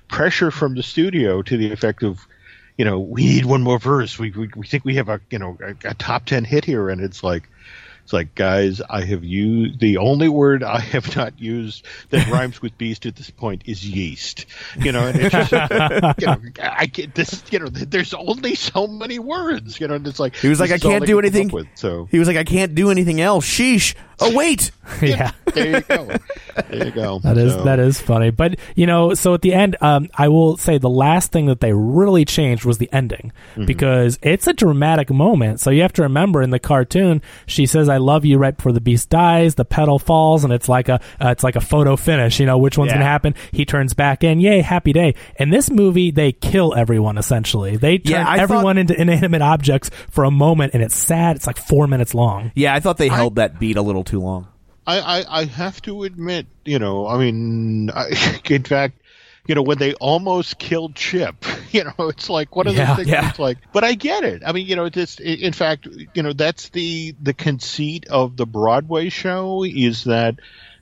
pressure 0.07 0.51
from 0.51 0.75
the 0.75 0.83
studio 0.83 1.41
to 1.41 1.57
the 1.57 1.71
effect 1.71 2.03
of, 2.03 2.25
you 2.77 2.85
know, 2.85 2.99
we 2.99 3.25
need 3.25 3.45
one 3.45 3.61
more 3.61 3.79
verse. 3.79 4.19
We 4.19 4.31
we, 4.31 4.49
we 4.55 4.67
think 4.67 4.85
we 4.85 4.95
have 4.95 5.09
a 5.09 5.21
you 5.29 5.39
know 5.39 5.57
a, 5.61 5.89
a 5.89 5.93
top 5.93 6.25
ten 6.25 6.43
hit 6.43 6.65
here, 6.65 6.89
and 6.89 7.01
it's 7.01 7.23
like. 7.23 7.49
It's 8.05 8.13
like, 8.13 8.35
guys, 8.35 8.81
I 8.87 9.03
have 9.03 9.23
used 9.23 9.79
the 9.79 9.97
only 9.97 10.29
word 10.29 10.63
I 10.63 10.79
have 10.79 11.15
not 11.17 11.39
used 11.41 11.83
that 12.11 12.27
rhymes 12.31 12.61
with 12.61 12.77
beast 12.77 13.05
at 13.07 13.15
this 13.15 13.29
point 13.31 13.63
is 13.65 13.83
yeast. 13.83 14.45
You 14.79 14.91
know, 14.91 15.07
and 15.07 15.19
it's 15.19 15.33
just, 15.33 15.51
you 16.21 16.27
know, 16.27 16.37
I 16.61 16.85
get 16.85 17.15
this. 17.15 17.43
You 17.51 17.59
know, 17.59 17.65
there's 17.67 18.13
only 18.13 18.53
so 18.53 18.85
many 18.85 19.17
words. 19.17 19.79
You 19.79 19.87
know, 19.87 19.95
and 19.95 20.07
it's 20.07 20.19
like 20.19 20.35
He 20.35 20.47
was 20.49 20.59
like, 20.59 20.69
I 20.71 20.77
can't 20.77 21.03
do 21.05 21.15
could 21.15 21.25
anything. 21.25 21.47
With, 21.49 21.65
so 21.73 22.07
He 22.11 22.19
was 22.19 22.27
like, 22.27 22.37
I 22.37 22.43
can't 22.43 22.75
do 22.75 22.91
anything 22.91 23.21
else. 23.21 23.43
Sheesh. 23.45 23.95
oh 24.21 24.33
wait, 24.33 24.71
yeah. 25.01 25.31
there 25.53 25.71
you 25.71 25.81
go. 25.81 26.07
There 26.69 26.85
you 26.85 26.91
go. 26.91 27.19
That 27.19 27.37
is 27.37 27.51
So- 27.53 27.63
that 27.65 27.79
is 27.79 27.99
funny, 27.99 28.29
but 28.29 28.57
you 28.75 28.85
know, 28.85 29.13
so 29.13 29.33
at 29.33 29.41
the 29.41 29.53
end, 29.53 29.75
um, 29.81 30.07
I 30.15 30.29
will 30.29 30.55
say 30.57 30.77
the 30.77 30.89
last 30.89 31.31
thing 31.33 31.47
that 31.47 31.59
they 31.59 31.73
really 31.73 32.23
changed 32.23 32.63
was 32.65 32.77
the 32.77 32.87
ending 32.93 33.31
Mm-hmm. 33.55 33.65
because 33.65 34.19
it's 34.21 34.47
a 34.47 34.53
dramatic 34.53 35.09
moment. 35.09 35.59
So 35.59 35.69
you 35.71 35.81
have 35.81 35.93
to 35.93 36.03
remember 36.03 36.41
in 36.41 36.49
the 36.51 36.59
cartoon, 36.59 37.21
she 37.47 37.65
says, 37.65 37.89
"I 37.89 37.94
love 37.97 38.25
you" 38.25 38.37
right 38.37 38.55
before 38.55 38.71
the 38.71 38.81
beast 38.81 39.09
dies. 39.09 39.55
The 39.55 39.65
petal 39.65 39.99
falls, 39.99 40.43
and 40.43 40.51
it's 40.53 40.67
like 40.69 40.89
a 40.89 40.95
uh, 41.19 41.29
it's 41.29 41.43
like 41.43 41.55
a 41.55 41.61
photo 41.61 41.95
finish. 41.95 42.39
You 42.39 42.45
know 42.45 42.57
which 42.57 42.77
one's 42.77 42.89
Yeah. 42.89 42.95
going 42.95 43.05
to 43.05 43.09
happen. 43.09 43.35
He 43.51 43.65
turns 43.65 43.93
back 43.93 44.23
in, 44.23 44.39
yay, 44.39 44.61
happy 44.61 44.93
day. 44.93 45.15
In 45.39 45.49
this 45.49 45.69
movie, 45.69 46.11
they 46.11 46.31
kill 46.31 46.73
everyone 46.75 47.17
essentially. 47.17 47.77
They 47.77 47.97
turn 47.97 48.11
Yeah, 48.11 48.27
I 48.27 48.39
everyone 48.39 48.77
into 48.77 48.99
inanimate 48.99 49.41
objects 49.41 49.89
for 50.09 50.23
a 50.23 50.31
moment, 50.31 50.73
and 50.73 50.83
it's 50.83 50.95
sad. 50.95 51.35
It's 51.35 51.47
like 51.47 51.57
four 51.57 51.87
minutes 51.87 52.13
long. 52.13 52.51
yeah, 52.55 52.73
I 52.73 52.79
thought 52.79 52.97
they 52.97 53.09
held 53.09 53.35
that 53.35 53.59
beat 53.59 53.77
a 53.77 53.81
little 53.81 54.03
too 54.03 54.19
long. 54.19 54.47
I, 54.87 54.99
I, 54.99 55.39
I 55.41 55.45
have 55.45 55.81
to 55.83 56.03
admit, 56.03 56.45
you 56.63 56.77
know, 56.77 57.07
I 57.07 57.17
mean, 57.17 57.89
I, 57.89 58.39
in 58.49 58.63
fact, 58.63 58.99
you 59.47 59.55
know, 59.55 59.61
when 59.61 59.77
they 59.77 59.93
almost 59.95 60.57
killed 60.57 60.95
Chip, 60.95 61.45
you 61.71 61.83
know, 61.83 61.93
it's 62.09 62.29
like 62.29 62.55
one 62.55 62.67
of 62.67 62.75
Yeah, 62.75 62.87
those 62.87 62.95
things. 62.97 63.09
yeah. 63.09 63.29
It's 63.29 63.39
like, 63.39 63.57
but 63.71 63.83
I 63.83 63.93
get 63.93 64.23
it. 64.23 64.43
I 64.45 64.51
mean, 64.51 64.67
you 64.67 64.75
know, 64.75 64.89
this. 64.89 65.19
In 65.19 65.53
fact, 65.53 65.87
you 66.13 66.23
know, 66.23 66.33
that's 66.33 66.69
the 66.69 67.15
the 67.21 67.33
conceit 67.33 68.07
of 68.09 68.37
the 68.37 68.45
Broadway 68.45 69.09
show 69.09 69.63
is 69.63 70.05
that 70.05 70.35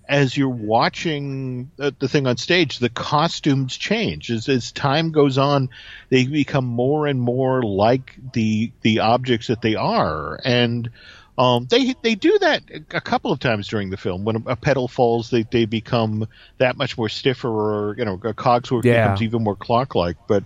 as 0.08 0.36
you're 0.36 0.50
watching 0.50 1.72
the, 1.78 1.96
the 1.98 2.10
thing 2.10 2.28
on 2.28 2.36
stage, 2.38 2.80
the 2.80 2.90
costumes 2.90 3.76
change 3.78 4.30
as 4.32 4.50
as 4.50 4.72
time 4.72 5.12
goes 5.12 5.38
on. 5.38 5.70
They 6.10 6.26
become 6.26 6.66
more 6.66 7.08
and 7.08 7.20
more 7.22 7.62
like 7.64 8.16
the 8.34 8.72
the 8.82 9.00
objects 9.00 9.48
that 9.48 9.62
they 9.62 9.76
are, 9.76 10.40
and 10.44 10.90
um, 11.38 11.66
they 11.70 11.96
they 12.02 12.16
do 12.16 12.38
that 12.40 12.62
a 12.92 13.02
couple 13.02 13.32
of 13.32 13.40
times 13.40 13.68
during 13.68 13.90
the 13.90 13.98
film. 13.98 14.24
When 14.24 14.44
a, 14.48 14.56
petal 14.56 14.88
falls, 14.88 15.30
they, 15.30 15.44
they 15.44 15.66
become 15.66 16.28
that 16.60 16.78
much 16.78 16.98
more 16.98 17.10
stiffer, 17.10 17.50
or 17.50 17.96
you 17.98 18.06
know, 18.06 18.14
a 18.14 18.34
cogsworth 18.34 18.86
Yeah. 18.86 19.04
becomes 19.04 19.22
even 19.24 19.44
more 19.44 19.56
clock 19.56 19.96
like. 19.96 20.18
But 20.28 20.46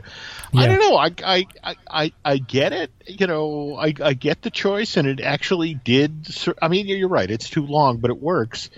I 0.55 0.65
don't 0.68 0.80
know. 0.80 0.95
I, 0.95 1.11
I 1.26 1.76
I 1.89 2.11
I 2.23 2.38
get 2.38 2.72
it. 2.73 2.91
You 3.05 3.27
know, 3.27 3.76
I 3.76 3.93
I 4.01 4.14
get 4.14 4.41
the 4.41 4.51
choice, 4.51 4.95
and 4.97 5.07
it 5.07 5.19
actually 5.19 5.73
did. 5.73 6.27
I 6.61 6.68
mean, 6.69 6.88
you're 6.88 7.09
right. 7.09 7.30
It's 7.30 7.49
too 7.49 7.65
long, 7.65 7.97
but 7.97 8.09
it 8.09 8.22
works. 8.22 8.69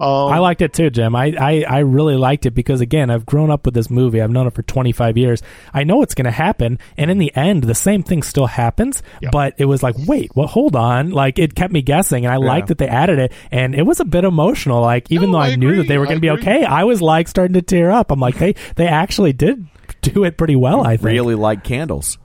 Um, 0.00 0.32
I 0.32 0.38
liked 0.38 0.62
it 0.62 0.72
too, 0.72 0.90
Jim. 0.90 1.16
I, 1.16 1.34
I, 1.38 1.64
I 1.68 1.78
really 1.80 2.16
liked 2.16 2.46
it 2.46 2.52
because 2.52 2.80
again, 2.80 3.10
I've 3.10 3.26
grown 3.26 3.50
up 3.50 3.64
with 3.64 3.74
this 3.74 3.90
movie. 3.90 4.20
I've 4.22 4.30
known 4.30 4.46
it 4.46 4.54
for 4.54 4.62
25 4.62 5.16
years. 5.18 5.42
I 5.74 5.82
know 5.84 6.02
it's 6.02 6.14
going 6.14 6.26
to 6.26 6.30
happen, 6.30 6.78
and 6.96 7.10
in 7.10 7.18
the 7.18 7.34
end, 7.34 7.64
the 7.64 7.74
same 7.74 8.02
thing 8.02 8.22
still 8.22 8.46
happens. 8.46 9.02
But 9.32 9.54
it 9.58 9.64
was 9.64 9.82
like, 9.82 9.96
wait, 10.06 10.30
well, 10.36 10.46
hold 10.46 10.76
on. 10.76 11.10
Like 11.10 11.38
it 11.38 11.54
kept 11.54 11.72
me 11.72 11.82
guessing, 11.82 12.24
and 12.24 12.32
I 12.32 12.36
liked 12.36 12.68
that 12.68 12.78
they 12.78 12.88
added 12.88 13.18
it, 13.18 13.32
and 13.50 13.74
it 13.74 13.82
was 13.82 13.98
a 14.00 14.04
bit 14.04 14.24
emotional. 14.24 14.80
Like 14.80 15.10
even 15.10 15.30
No, 15.30 15.38
though 15.38 15.42
I, 15.42 15.48
I 15.48 15.56
knew 15.56 15.68
agree. 15.68 15.78
that 15.78 15.88
they 15.88 15.98
were 15.98 16.04
going 16.06 16.18
to 16.18 16.20
be 16.20 16.30
okay, 16.30 16.64
I 16.64 16.84
was 16.84 17.02
like 17.02 17.26
starting 17.26 17.54
to 17.54 17.62
tear 17.62 17.90
up. 17.90 18.10
I'm 18.12 18.20
like, 18.20 18.36
they 18.38 18.54
they 18.76 18.86
actually 18.86 19.32
did 19.32 19.66
do 20.02 20.22
it 20.24 20.36
pretty 20.36 20.54
well. 20.56 20.86
I 20.86 20.96
think. 20.96 21.06
Really 21.06 21.34
like 21.34 21.64
candles. 21.64 22.18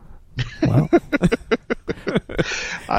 Well, 0.61 0.89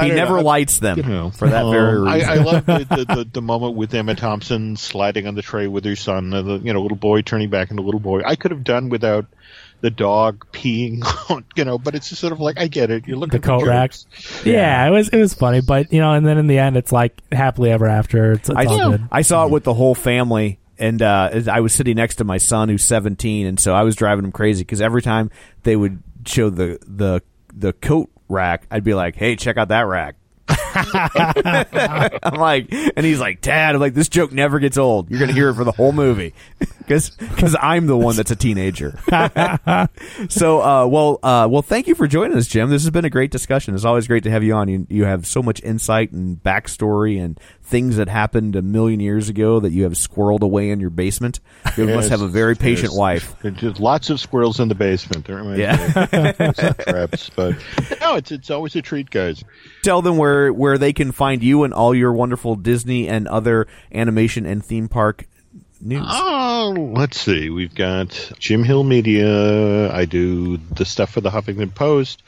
he 0.01 0.07
don't 0.07 0.15
never 0.15 0.37
know. 0.37 0.43
lights 0.43 0.79
them 0.79 0.97
you 0.97 1.03
know, 1.03 1.31
for 1.31 1.49
that 1.49 1.63
um, 1.63 1.71
very 1.71 1.99
reason. 1.99 2.29
I 2.29 2.35
love 2.35 2.65
the, 2.65 2.77
the, 2.89 3.15
the, 3.15 3.29
the 3.33 3.41
moment 3.41 3.75
with 3.75 3.93
Emma 3.93 4.15
Thompson 4.15 4.75
sliding 4.75 5.27
on 5.27 5.35
the 5.35 5.41
tray 5.41 5.67
with 5.67 5.85
her 5.85 5.95
son, 5.95 6.29
the 6.29 6.59
you 6.63 6.73
know 6.73 6.81
little 6.81 6.97
boy 6.97 7.21
turning 7.21 7.49
back 7.49 7.71
into 7.71 7.83
little 7.83 7.99
boy. 7.99 8.21
I 8.25 8.35
could 8.35 8.51
have 8.51 8.63
done 8.63 8.89
without 8.89 9.25
the 9.81 9.91
dog 9.91 10.47
peeing, 10.51 11.03
on, 11.29 11.45
you 11.55 11.65
know, 11.65 11.77
but 11.77 11.95
it's 11.95 12.09
just 12.09 12.21
sort 12.21 12.33
of 12.33 12.39
like 12.39 12.57
I 12.57 12.67
get 12.67 12.89
it. 12.89 13.07
You 13.07 13.15
look 13.15 13.33
looking 13.33 13.41
the 13.41 13.47
for 13.47 13.59
coat 13.59 13.67
rack. 13.67 13.91
jokes. 13.91 14.45
Yeah, 14.45 14.87
it 14.87 14.91
was 14.91 15.09
it 15.09 15.17
was 15.17 15.33
funny, 15.33 15.61
but 15.61 15.91
you 15.93 15.99
know, 15.99 16.13
and 16.13 16.25
then 16.25 16.37
in 16.37 16.47
the 16.47 16.57
end, 16.57 16.77
it's 16.77 16.91
like 16.91 17.21
happily 17.31 17.71
ever 17.71 17.87
after. 17.87 18.33
It's, 18.33 18.49
it's 18.49 18.57
I, 18.57 18.65
all 18.65 18.91
good. 18.91 19.07
I 19.11 19.21
saw 19.21 19.45
it 19.45 19.51
with 19.51 19.63
the 19.63 19.73
whole 19.73 19.95
family, 19.95 20.59
and 20.77 21.01
uh, 21.01 21.41
I 21.51 21.59
was 21.61 21.73
sitting 21.73 21.95
next 21.95 22.15
to 22.15 22.23
my 22.23 22.37
son 22.37 22.69
who's 22.69 22.83
17, 22.83 23.45
and 23.45 23.59
so 23.59 23.73
I 23.73 23.83
was 23.83 23.95
driving 23.95 24.25
him 24.25 24.31
crazy 24.31 24.63
because 24.63 24.81
every 24.81 25.01
time 25.01 25.29
they 25.63 25.75
would 25.75 26.01
show 26.25 26.49
the 26.49 26.79
the 26.85 27.21
the 27.53 27.73
coat 27.73 28.09
rack, 28.29 28.67
I'd 28.71 28.83
be 28.83 28.93
like, 28.93 29.15
"Hey, 29.15 29.35
check 29.35 29.57
out 29.57 29.69
that 29.69 29.81
rack." 29.81 30.15
I'm 32.23 32.39
like, 32.39 32.67
and 32.71 33.05
he's 33.05 33.19
like, 33.19 33.41
"Dad," 33.41 33.75
I'm 33.75 33.81
like, 33.81 33.93
"This 33.93 34.09
joke 34.09 34.31
never 34.31 34.59
gets 34.59 34.77
old. 34.77 35.09
You're 35.09 35.19
gonna 35.19 35.33
hear 35.33 35.49
it 35.49 35.55
for 35.55 35.63
the 35.63 35.71
whole 35.71 35.91
movie." 35.91 36.33
Because 36.87 37.55
I'm 37.59 37.87
the 37.87 37.97
one 37.97 38.15
that's 38.15 38.31
a 38.31 38.35
teenager. 38.35 38.97
so, 40.29 40.61
uh, 40.61 40.87
well, 40.87 41.19
uh, 41.23 41.47
well, 41.49 41.61
thank 41.61 41.87
you 41.87 41.95
for 41.95 42.07
joining 42.07 42.37
us, 42.37 42.47
Jim. 42.47 42.69
This 42.69 42.83
has 42.83 42.91
been 42.91 43.05
a 43.05 43.09
great 43.09 43.31
discussion. 43.31 43.75
It's 43.75 43.85
always 43.85 44.07
great 44.07 44.23
to 44.23 44.31
have 44.31 44.43
you 44.43 44.53
on. 44.53 44.67
You, 44.67 44.87
you 44.89 45.05
have 45.05 45.25
so 45.25 45.41
much 45.41 45.61
insight 45.63 46.11
and 46.11 46.41
backstory 46.41 47.23
and 47.23 47.39
things 47.63 47.97
that 47.97 48.07
happened 48.07 48.55
a 48.55 48.61
million 48.61 48.99
years 48.99 49.27
ago 49.27 49.59
that 49.59 49.71
you 49.71 49.83
have 49.83 49.93
squirreled 49.93 50.41
away 50.41 50.69
in 50.69 50.79
your 50.79 50.91
basement. 50.91 51.39
You 51.75 51.87
must 51.87 52.09
have 52.09 52.21
a 52.21 52.27
very 52.27 52.55
patient 52.55 52.91
yes. 52.91 52.97
wife. 52.97 53.35
There's 53.41 53.55
just 53.55 53.79
lots 53.79 54.09
of 54.09 54.19
squirrels 54.19 54.59
in 54.59 54.67
the 54.67 54.75
basement. 54.75 55.27
Yeah. 55.27 56.71
traps, 56.73 57.31
but 57.35 57.55
no, 57.99 58.15
it's 58.15 58.31
it's 58.31 58.51
always 58.51 58.75
a 58.75 58.81
treat, 58.81 59.09
guys. 59.09 59.43
Tell 59.81 60.01
them 60.01 60.17
where 60.17 60.53
where 60.53 60.77
they 60.77 60.93
can 60.93 61.11
find 61.11 61.43
you 61.43 61.63
and 61.63 61.73
all 61.73 61.95
your 61.95 62.13
wonderful 62.13 62.55
Disney 62.55 63.07
and 63.07 63.27
other 63.27 63.67
animation 63.91 64.45
and 64.45 64.63
theme 64.63 64.87
park 64.87 65.27
news. 65.81 66.05
Oh, 66.07 66.91
let's 66.95 67.19
see. 67.19 67.49
We've 67.49 67.73
got 67.73 68.31
Jim 68.39 68.63
Hill 68.63 68.83
Media. 68.83 69.91
I 69.91 70.05
do 70.05 70.57
the 70.57 70.85
stuff 70.85 71.11
for 71.11 71.21
the 71.21 71.29
Huffington 71.29 71.73
Post. 71.73 72.23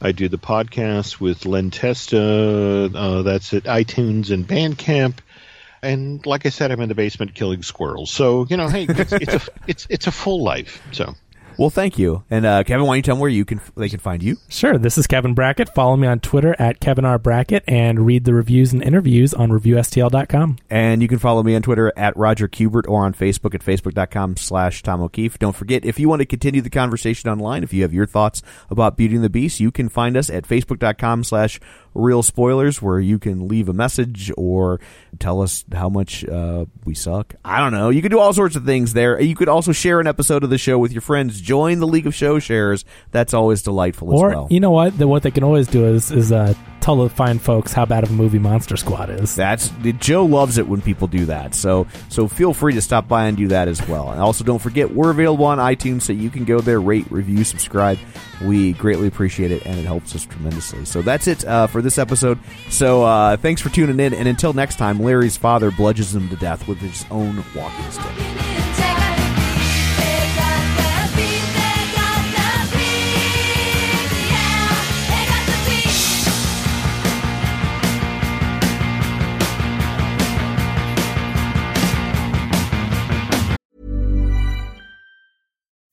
I 0.00 0.12
do 0.12 0.28
the 0.28 0.38
podcast 0.38 1.20
with 1.20 1.44
Len 1.44 1.70
Testa. 1.70 2.90
Uh, 2.94 3.22
that's 3.22 3.52
at 3.52 3.64
iTunes 3.64 4.30
and 4.30 4.46
Bandcamp. 4.46 5.18
And 5.82 6.24
like 6.26 6.46
I 6.46 6.50
said, 6.50 6.70
I'm 6.70 6.80
in 6.80 6.88
the 6.88 6.94
basement 6.94 7.34
killing 7.34 7.62
squirrels. 7.62 8.10
So 8.10 8.46
you 8.48 8.56
know, 8.56 8.68
hey, 8.68 8.86
it's, 8.88 9.12
it's 9.12 9.34
a 9.34 9.40
it's 9.66 9.86
it's 9.90 10.06
a 10.06 10.12
full 10.12 10.42
life. 10.42 10.82
So 10.92 11.14
Well, 11.60 11.68
thank 11.68 11.98
you. 11.98 12.24
And 12.30 12.46
uh, 12.46 12.64
Kevin, 12.64 12.86
why 12.86 12.92
don't 12.92 12.96
you 12.96 13.02
tell 13.02 13.16
them 13.16 13.20
where 13.20 13.28
you 13.28 13.44
can 13.44 13.60
they 13.76 13.90
can 13.90 13.98
find 13.98 14.22
you? 14.22 14.38
Sure. 14.48 14.78
This 14.78 14.96
is 14.96 15.06
Kevin 15.06 15.34
Brackett. 15.34 15.68
Follow 15.74 15.94
me 15.94 16.06
on 16.06 16.18
Twitter 16.18 16.56
at 16.58 16.80
Kevin 16.80 17.04
R. 17.04 17.18
Brackett 17.18 17.64
and 17.68 18.06
read 18.06 18.24
the 18.24 18.32
reviews 18.32 18.72
and 18.72 18.82
interviews 18.82 19.34
on 19.34 19.50
ReviewSTL.com. 19.50 20.56
And 20.70 21.02
you 21.02 21.08
can 21.08 21.18
follow 21.18 21.42
me 21.42 21.54
on 21.54 21.60
Twitter 21.60 21.92
at 21.98 22.16
Roger 22.16 22.48
Kubert 22.48 22.88
or 22.88 23.04
on 23.04 23.12
Facebook 23.12 23.54
at 23.54 23.60
Facebook.com 23.60 24.38
slash 24.38 24.82
Tom 24.82 25.02
O'Keefe. 25.02 25.38
Don't 25.38 25.54
forget, 25.54 25.84
if 25.84 26.00
you 26.00 26.08
want 26.08 26.20
to 26.20 26.26
continue 26.26 26.62
the 26.62 26.70
conversation 26.70 27.28
online, 27.28 27.62
if 27.62 27.74
you 27.74 27.82
have 27.82 27.92
your 27.92 28.06
thoughts 28.06 28.40
about 28.70 28.96
Beauty 28.96 29.16
and 29.16 29.24
the 29.24 29.28
Beast, 29.28 29.60
you 29.60 29.70
can 29.70 29.90
find 29.90 30.16
us 30.16 30.30
at 30.30 30.48
Facebook.com 30.48 31.24
slash 31.24 31.60
Real 31.94 32.22
Spoilers, 32.22 32.80
where 32.80 33.00
you 33.00 33.18
can 33.18 33.48
leave 33.48 33.68
a 33.68 33.72
message 33.72 34.30
or 34.36 34.80
tell 35.18 35.42
us 35.42 35.64
how 35.72 35.88
much 35.88 36.24
uh, 36.24 36.66
we 36.84 36.94
suck. 36.94 37.34
I 37.44 37.58
don't 37.58 37.72
know. 37.72 37.90
You 37.90 38.00
can 38.02 38.10
do 38.10 38.18
all 38.20 38.32
sorts 38.32 38.54
of 38.56 38.64
things 38.64 38.92
there. 38.92 39.20
You 39.20 39.34
could 39.34 39.48
also 39.48 39.72
share 39.72 40.00
an 40.00 40.06
episode 40.06 40.44
of 40.44 40.50
the 40.50 40.58
show 40.58 40.78
with 40.78 40.92
your 40.92 41.00
friends. 41.02 41.40
Join 41.40 41.80
the 41.80 41.86
League 41.86 42.06
of 42.06 42.14
Show 42.14 42.38
Sharers. 42.38 42.84
That's 43.10 43.34
always 43.34 43.62
delightful 43.62 44.14
Or, 44.14 44.30
as 44.30 44.34
well. 44.36 44.48
you 44.50 44.60
know 44.60 44.70
what? 44.70 44.96
The, 44.96 45.08
what 45.08 45.22
they 45.22 45.30
can 45.30 45.42
always 45.44 45.66
do 45.66 45.86
is, 45.86 46.10
is 46.12 46.30
uh, 46.32 46.54
tell 46.80 46.96
the 46.96 47.08
fine 47.08 47.38
folks 47.38 47.72
how 47.72 47.84
bad 47.84 48.04
of 48.04 48.10
a 48.10 48.12
movie 48.12 48.38
Monster 48.38 48.76
Squad 48.76 49.10
is. 49.10 49.34
That's 49.34 49.70
Joe 49.98 50.24
loves 50.24 50.58
it 50.58 50.66
when 50.66 50.80
people 50.80 51.06
do 51.06 51.26
that. 51.26 51.54
So 51.54 51.86
so 52.08 52.28
feel 52.28 52.54
free 52.54 52.74
to 52.74 52.80
stop 52.80 53.08
by 53.08 53.26
and 53.26 53.36
do 53.36 53.48
that 53.48 53.68
as 53.68 53.86
well. 53.86 54.10
And 54.10 54.20
also 54.20 54.44
don't 54.44 54.58
forget 54.58 54.92
we're 54.92 55.10
available 55.10 55.44
on 55.44 55.58
iTunes, 55.58 56.02
so 56.02 56.12
you 56.12 56.30
can 56.30 56.44
go 56.44 56.60
there, 56.60 56.80
rate, 56.80 57.10
review, 57.10 57.44
subscribe. 57.44 57.98
We 58.42 58.72
greatly 58.72 59.06
appreciate 59.06 59.50
it, 59.50 59.66
and 59.66 59.78
it 59.78 59.84
helps 59.84 60.14
us 60.14 60.24
tremendously. 60.24 60.84
So 60.86 61.02
that's 61.02 61.26
it 61.26 61.44
uh, 61.44 61.66
for 61.66 61.82
this 61.82 61.98
episode. 61.98 62.38
So 62.70 63.04
uh, 63.04 63.36
thanks 63.36 63.60
for 63.60 63.68
tuning 63.68 64.00
in, 64.00 64.14
and 64.14 64.26
until 64.26 64.52
next 64.52 64.76
time, 64.76 65.00
Larry's 65.00 65.36
father 65.36 65.70
bludgeons 65.70 66.14
him 66.14 66.28
to 66.30 66.36
death 66.36 66.66
with 66.66 66.78
his 66.78 67.04
own 67.10 67.44
walking 67.54 67.90
stick. 67.90 68.99